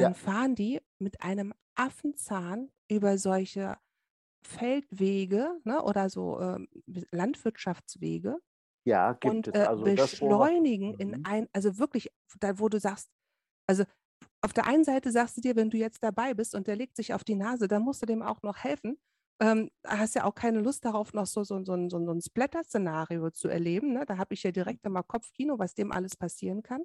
Dann 0.00 0.14
ja, 0.14 0.14
fahren 0.14 0.54
die 0.54 0.80
mit 0.98 1.22
einem 1.22 1.54
Affenzahn 1.76 2.70
über 2.90 3.18
solche 3.18 3.78
Feldwege 4.46 5.60
ne, 5.64 5.82
oder 5.82 6.10
so 6.10 6.40
ähm, 6.40 6.68
Landwirtschaftswege 7.12 8.38
ja, 8.84 9.12
gibt 9.14 9.48
und 9.48 9.48
es. 9.48 9.54
äh, 9.54 9.68
Also 9.68 9.90
das 9.92 10.16
beobachte 10.16 10.62
beschleunigen 10.62 10.94
in 10.94 11.16
mhm. 11.16 11.24
ein, 11.24 11.48
also 11.52 11.78
wirklich, 11.78 12.10
da 12.38 12.58
wo 12.58 12.68
du 12.68 12.80
sagst, 12.80 13.10
also 13.68 13.84
auf 14.42 14.52
der 14.54 14.66
einen 14.66 14.84
Seite 14.84 15.12
sagst 15.12 15.36
du 15.36 15.40
dir, 15.42 15.56
wenn 15.56 15.70
du 15.70 15.78
jetzt 15.78 16.02
dabei 16.04 16.34
bist 16.34 16.54
und 16.54 16.66
der 16.66 16.76
legt 16.76 16.96
sich 16.96 17.14
auf 17.14 17.24
die 17.24 17.36
Nase, 17.36 17.68
dann 17.68 17.82
musst 17.82 18.02
du 18.02 18.06
dem 18.06 18.22
auch 18.22 18.42
noch 18.42 18.58
helfen. 18.58 18.98
Ähm, 19.42 19.70
hast 19.86 20.14
ja 20.16 20.24
auch 20.24 20.34
keine 20.34 20.60
Lust 20.60 20.84
darauf, 20.84 21.12
noch 21.14 21.26
so, 21.26 21.44
so, 21.44 21.64
so, 21.64 21.74
ein- 21.74 21.90
so, 21.90 22.04
so 22.04 22.12
ein 22.12 22.20
Splatter-Szenario 22.22 23.30
zu 23.30 23.48
erleben. 23.48 23.92
Ne? 23.94 24.04
Da 24.06 24.18
habe 24.18 24.34
ich 24.34 24.42
ja 24.44 24.52
direkt 24.52 24.86
immer 24.86 25.02
Kopfkino, 25.02 25.58
was 25.58 25.74
dem 25.74 25.92
alles 25.92 26.16
passieren 26.16 26.62
kann. 26.62 26.84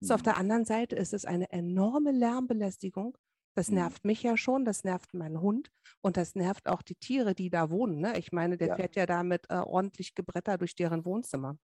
So, 0.00 0.14
auf 0.14 0.20
Mhm. 0.20 0.24
der 0.24 0.36
anderen 0.36 0.64
Seite 0.64 0.96
ist 0.96 1.12
es 1.14 1.24
eine 1.24 1.50
enorme 1.50 2.12
Lärmbelästigung. 2.12 3.16
Das 3.54 3.68
Mhm. 3.68 3.74
nervt 3.76 4.04
mich 4.04 4.22
ja 4.22 4.36
schon, 4.36 4.64
das 4.64 4.84
nervt 4.84 5.14
meinen 5.14 5.40
Hund 5.40 5.70
und 6.00 6.16
das 6.16 6.34
nervt 6.34 6.68
auch 6.68 6.82
die 6.82 6.94
Tiere, 6.94 7.34
die 7.34 7.50
da 7.50 7.70
wohnen. 7.70 8.00
Ne? 8.00 8.18
Ich 8.18 8.32
meine, 8.32 8.56
der 8.56 8.68
Ja, 8.68 8.76
fährt 8.76 8.96
ja 8.96 9.06
da 9.06 9.22
mit 9.22 9.50
äh, 9.50 9.54
ordentlich 9.56 10.14
Gebretter 10.14 10.58
durch 10.58 10.74
deren 10.74 11.04
Wohnzimmer. 11.04 11.58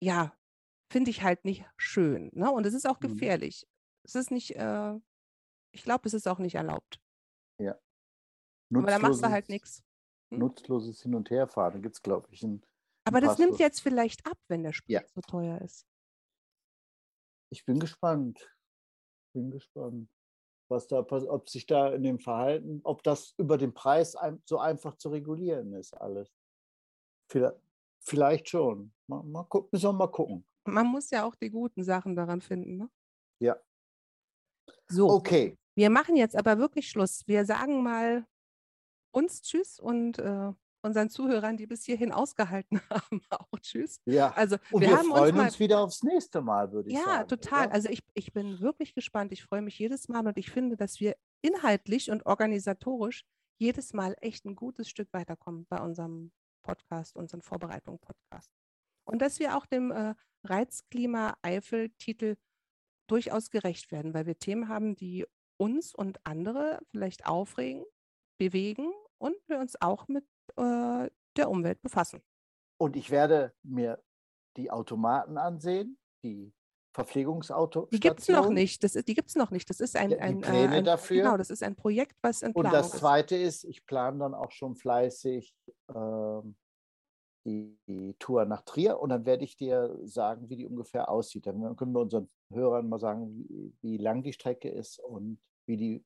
Ja, 0.00 0.34
finde 0.92 1.10
ich 1.10 1.22
halt 1.22 1.44
nicht 1.44 1.64
schön. 1.76 2.30
Ne? 2.34 2.50
Und 2.50 2.66
es 2.66 2.74
ist 2.74 2.86
auch 2.88 3.00
mhm. 3.00 3.08
gefährlich. 3.08 3.66
Es 4.04 4.14
ist 4.14 4.30
nicht, 4.30 4.54
äh, 4.56 4.94
ich 5.72 5.82
glaube, 5.82 6.06
es 6.06 6.14
ist 6.14 6.28
auch 6.28 6.38
nicht 6.38 6.54
erlaubt. 6.54 7.00
ja. 7.58 7.78
Aber 8.72 8.90
da 8.90 8.98
machst 8.98 9.22
du 9.22 9.28
halt 9.30 9.48
nichts. 9.48 9.82
Hm? 10.30 10.38
nutzloses 10.40 11.02
Hin- 11.02 11.14
und 11.14 11.30
Herfahren. 11.30 11.82
Gibt 11.82 11.96
es, 11.96 12.02
glaube 12.02 12.28
ich, 12.30 12.44
Aber 13.04 13.20
das 13.20 13.38
nimmt 13.38 13.58
jetzt 13.58 13.80
vielleicht 13.80 14.26
ab, 14.26 14.38
wenn 14.48 14.62
der 14.62 14.72
Ja, 14.86 15.00
Sprit 15.00 15.10
so 15.14 15.20
teuer 15.20 15.60
ist. 15.60 15.86
Ich 17.54 17.64
bin 17.64 17.78
gespannt. 17.78 18.52
Bin 19.32 19.50
gespannt, 19.50 20.10
was 20.68 20.88
da 20.88 20.98
ob 21.08 21.48
sich 21.48 21.66
da 21.66 21.92
in 21.92 22.02
dem 22.02 22.18
Verhalten, 22.18 22.80
ob 22.82 23.02
das 23.04 23.32
über 23.38 23.56
den 23.58 23.72
Preis 23.72 24.16
so 24.44 24.58
einfach 24.58 24.96
zu 24.96 25.08
regulieren 25.10 25.72
ist, 25.74 25.94
alles. 25.94 26.34
Vielleicht, 27.30 27.56
vielleicht 28.00 28.48
schon. 28.48 28.92
Mal, 29.06 29.22
mal 29.22 29.44
gucken, 29.44 29.68
müssen 29.72 29.86
wir 29.86 29.92
mal 29.92 30.08
gucken. 30.08 30.44
Man 30.66 30.86
muss 30.86 31.10
ja 31.10 31.24
auch 31.24 31.34
die 31.36 31.50
guten 31.50 31.84
Sachen 31.84 32.16
daran 32.16 32.40
finden. 32.40 32.76
Ne? 32.76 32.90
Ja. 33.40 33.56
So, 34.88 35.08
Okay. 35.10 35.56
wir 35.76 35.90
machen 35.90 36.16
jetzt 36.16 36.36
aber 36.36 36.58
wirklich 36.58 36.88
Schluss. 36.88 37.26
Wir 37.26 37.44
sagen 37.44 37.82
mal 37.82 38.26
uns 39.12 39.42
Tschüss 39.42 39.78
und 39.78 40.18
äh, 40.18 40.52
unseren 40.84 41.08
Zuhörern, 41.08 41.56
die 41.56 41.66
bis 41.66 41.84
hierhin 41.84 42.12
ausgehalten 42.12 42.80
haben, 42.90 43.22
auch 43.30 43.58
Tschüss. 43.60 44.00
Ja. 44.04 44.32
Also 44.32 44.56
wir 44.70 44.80
wir 44.80 44.90
haben 44.96 45.10
uns 45.10 45.18
freuen 45.18 45.36
mal 45.36 45.44
uns 45.46 45.58
wieder 45.58 45.80
aufs 45.80 46.02
nächste 46.02 46.42
Mal, 46.42 46.70
würde 46.72 46.90
ich 46.90 46.96
Ja, 46.96 47.04
sagen. 47.04 47.28
total. 47.28 47.66
Oder? 47.66 47.74
Also 47.74 47.88
ich, 47.88 48.02
ich 48.14 48.32
bin 48.32 48.60
wirklich 48.60 48.94
gespannt. 48.94 49.32
Ich 49.32 49.42
freue 49.42 49.62
mich 49.62 49.78
jedes 49.78 50.08
Mal 50.08 50.26
und 50.26 50.36
ich 50.36 50.50
finde, 50.50 50.76
dass 50.76 51.00
wir 51.00 51.16
inhaltlich 51.42 52.10
und 52.10 52.26
organisatorisch 52.26 53.24
jedes 53.58 53.92
Mal 53.94 54.14
echt 54.20 54.44
ein 54.44 54.56
gutes 54.56 54.88
Stück 54.88 55.12
weiterkommen 55.12 55.66
bei 55.68 55.80
unserem 55.80 56.32
Podcast, 56.62 57.16
unseren 57.16 57.42
Vorbereitung-Podcast. 57.42 58.50
Und 59.06 59.20
dass 59.22 59.38
wir 59.38 59.56
auch 59.56 59.66
dem 59.66 59.90
äh, 59.90 60.14
Reizklima 60.44 61.36
Eifel-Titel 61.42 62.36
durchaus 63.06 63.50
gerecht 63.50 63.92
werden, 63.92 64.14
weil 64.14 64.26
wir 64.26 64.38
Themen 64.38 64.68
haben, 64.68 64.96
die 64.96 65.26
uns 65.56 65.94
und 65.94 66.18
andere 66.24 66.80
vielleicht 66.90 67.26
aufregen, 67.26 67.84
bewegen 68.38 68.92
und 69.18 69.36
wir 69.46 69.58
uns 69.58 69.80
auch 69.80 70.08
mit 70.08 70.24
äh, 70.56 71.10
der 71.36 71.50
Umwelt 71.50 71.80
befassen. 71.82 72.22
Und 72.78 72.96
ich 72.96 73.10
werde 73.10 73.54
mir 73.62 74.02
die 74.56 74.70
Automaten 74.70 75.38
ansehen, 75.38 75.98
die 76.22 76.52
Verpflegungsauto. 76.94 77.88
Die 77.90 77.98
gibt 77.98 78.20
es 78.20 78.28
noch 78.28 78.48
nicht. 78.48 78.84
Das 78.84 78.94
ist, 78.94 79.08
die 79.08 79.14
gibt 79.14 79.28
es 79.28 79.34
noch 79.34 79.50
nicht. 79.50 79.68
Das 79.68 79.80
ist 79.80 79.96
ein, 79.96 80.10
die 80.10 80.18
ein, 80.18 80.40
Pläne 80.40 80.76
ein, 80.76 80.84
dafür. 80.84 81.22
Genau, 81.24 81.36
das 81.36 81.50
ist 81.50 81.62
ein 81.62 81.74
Projekt, 81.74 82.16
was 82.22 82.42
in 82.42 82.52
Und 82.52 82.62
Planung 82.62 82.72
das 82.72 82.92
Zweite 82.92 83.36
ist, 83.36 83.64
ich 83.64 83.84
plane 83.84 84.18
dann 84.18 84.34
auch 84.34 84.52
schon 84.52 84.76
fleißig 84.76 85.54
ähm, 85.92 86.56
die, 87.44 87.76
die, 87.88 88.14
Tour 88.20 88.44
nach 88.44 88.62
Trier 88.62 89.00
und 89.00 89.10
dann 89.10 89.26
werde 89.26 89.44
ich 89.44 89.56
dir 89.56 89.98
sagen, 90.04 90.48
wie 90.48 90.56
die 90.56 90.66
ungefähr 90.66 91.08
aussieht. 91.08 91.46
Dann 91.46 91.76
können 91.76 91.92
wir 91.92 92.00
unseren 92.00 92.30
Hörern 92.52 92.88
mal 92.88 93.00
sagen, 93.00 93.28
wie, 93.48 93.74
wie 93.82 93.98
lang 93.98 94.22
die 94.22 94.32
Strecke 94.32 94.68
ist 94.68 95.00
und 95.00 95.40
wie 95.66 95.76
die 95.76 96.04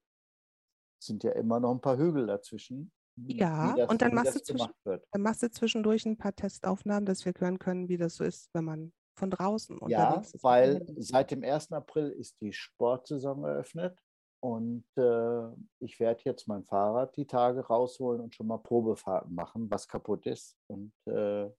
sind 1.01 1.23
ja 1.23 1.33
immer 1.33 1.61
noch 1.61 1.71
ein 1.71 1.81
paar 1.81 1.99
Hügel 1.99 2.27
dazwischen. 2.27 2.91
Ja, 3.27 3.75
das, 3.77 3.91
und 3.91 4.03
dann 4.03 4.15
machst, 4.15 4.35
du 4.35 4.43
zwischen, 4.43 4.73
dann 4.85 5.23
machst 5.23 5.43
du 5.43 5.51
zwischendurch 5.51 6.07
ein 6.07 6.17
paar 6.17 6.35
Testaufnahmen, 6.35 7.07
dass 7.07 7.25
wir 7.25 7.33
hören 7.37 7.59
können, 7.59 7.89
wie 7.89 7.97
das 7.97 8.17
so 8.17 8.25
ist, 8.25 8.51
wenn 8.55 8.65
man 8.65 8.93
von 9.19 9.31
draußen 9.31 9.79
Ja, 9.89 10.23
weil 10.43 10.87
seit 10.97 11.31
dem 11.31 11.43
1. 11.43 11.73
April 11.73 12.11
ist 12.11 12.41
die 12.41 12.53
Sportsaison 12.53 13.45
eröffnet 13.45 13.99
und 14.41 14.85
äh, 14.97 15.49
ich 15.81 15.99
werde 15.99 16.23
jetzt 16.25 16.47
mein 16.47 16.65
Fahrrad 16.65 17.17
die 17.17 17.27
Tage 17.27 17.67
rausholen 17.67 18.21
und 18.21 18.35
schon 18.35 18.47
mal 18.47 18.59
Probefahrten 18.59 19.35
machen, 19.35 19.71
was 19.71 19.89
kaputt 19.89 20.27
ist 20.27 20.57
und 20.69 20.93
äh, 21.07 21.51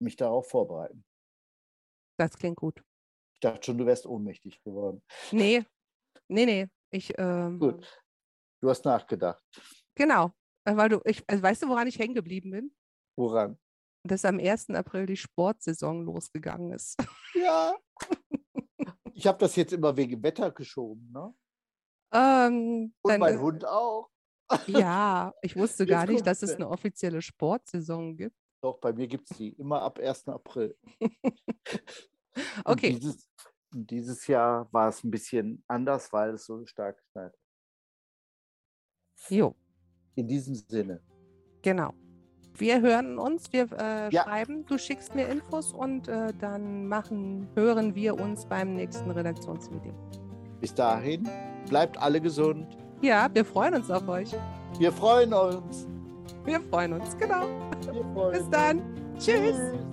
mich 0.00 0.16
darauf 0.16 0.48
vorbereiten. 0.48 1.04
Das 2.18 2.36
klingt 2.36 2.56
gut. 2.56 2.82
Ich 3.34 3.40
dachte 3.40 3.64
schon, 3.64 3.78
du 3.78 3.86
wärst 3.86 4.06
ohnmächtig 4.06 4.62
geworden. 4.62 5.02
Nee, 5.30 5.64
nee, 6.28 6.46
nee. 6.46 6.68
Ich, 6.90 7.12
ähm, 7.18 7.58
gut, 7.58 8.02
du 8.60 8.70
hast 8.70 8.84
nachgedacht. 8.84 9.42
Genau, 9.94 10.30
weil 10.64 10.88
du, 10.88 11.00
ich, 11.04 11.22
also 11.28 11.42
weißt 11.42 11.62
du, 11.62 11.68
woran 11.68 11.86
ich 11.86 11.98
hängen 11.98 12.14
geblieben 12.14 12.50
bin? 12.50 12.74
Woran? 13.16 13.58
Dass 14.04 14.24
am 14.24 14.38
1. 14.38 14.70
April 14.70 15.06
die 15.06 15.16
Sportsaison 15.16 16.04
losgegangen 16.04 16.72
ist. 16.72 16.96
Ja. 17.34 17.76
Ich 19.14 19.26
habe 19.26 19.38
das 19.38 19.54
jetzt 19.56 19.74
immer 19.74 19.96
wegen 19.96 20.22
Wetter 20.22 20.50
geschoben, 20.50 21.12
ne? 21.12 21.34
Ähm, 22.14 22.94
Und 23.02 23.10
dann, 23.10 23.20
mein 23.20 23.40
Hund 23.40 23.64
auch. 23.64 24.08
Ja, 24.66 25.32
ich 25.42 25.54
wusste 25.54 25.86
gar 25.86 26.06
nicht, 26.06 26.26
dass 26.26 26.42
es 26.42 26.54
eine 26.54 26.68
offizielle 26.68 27.22
Sportsaison 27.22 28.16
gibt. 28.16 28.34
Doch, 28.64 28.80
bei 28.80 28.92
mir 28.92 29.06
gibt 29.06 29.30
es 29.30 29.36
die 29.36 29.50
immer 29.50 29.82
ab 29.82 29.98
1. 29.98 30.28
April. 30.28 30.76
Okay, 32.64 32.94
dieses, 32.98 33.28
dieses 33.74 34.26
Jahr 34.26 34.66
war 34.72 34.88
es 34.88 35.04
ein 35.04 35.10
bisschen 35.10 35.62
anders, 35.68 36.10
weil 36.14 36.30
es 36.34 36.46
so 36.46 36.64
stark 36.64 36.98
schneit. 37.12 37.34
jo, 39.28 39.54
In 40.14 40.26
diesem 40.28 40.54
Sinne. 40.54 41.00
genau. 41.62 41.92
Wir 42.58 42.82
hören 42.82 43.18
uns, 43.18 43.50
wir 43.50 43.66
äh, 43.80 44.10
Ja. 44.12 44.24
schreiben, 44.24 44.66
du 44.66 44.76
schickst 44.76 45.14
mir 45.14 45.26
Infos 45.26 45.72
und 45.72 46.06
äh, 46.06 46.34
dann 46.38 46.86
machen, 46.86 47.48
hören 47.56 47.94
wir 47.94 48.20
uns 48.20 48.44
beim 48.44 48.74
nächsten 48.74 49.10
Redaktionsmeeting. 49.10 49.94
Bis 50.60 50.74
dahin, 50.74 51.26
bleibt 51.70 51.96
alle 51.96 52.20
gesund. 52.20 52.66
Ja, 53.00 53.26
wir 53.32 53.46
freuen 53.46 53.74
uns 53.74 53.90
auf 53.90 54.06
euch. 54.06 54.36
Wir 54.78 54.92
freuen 54.92 55.32
uns. 55.32 55.88
Wir 56.44 56.60
freuen 56.60 56.92
uns, 56.92 57.16
genau. 57.16 57.46
Wir 57.90 58.04
freuen 58.12 58.32
Bis 58.32 58.42
uns. 58.42 58.50
dann. 58.50 58.82
Tschüss. 59.18 59.56
Tschüss. 59.56 59.91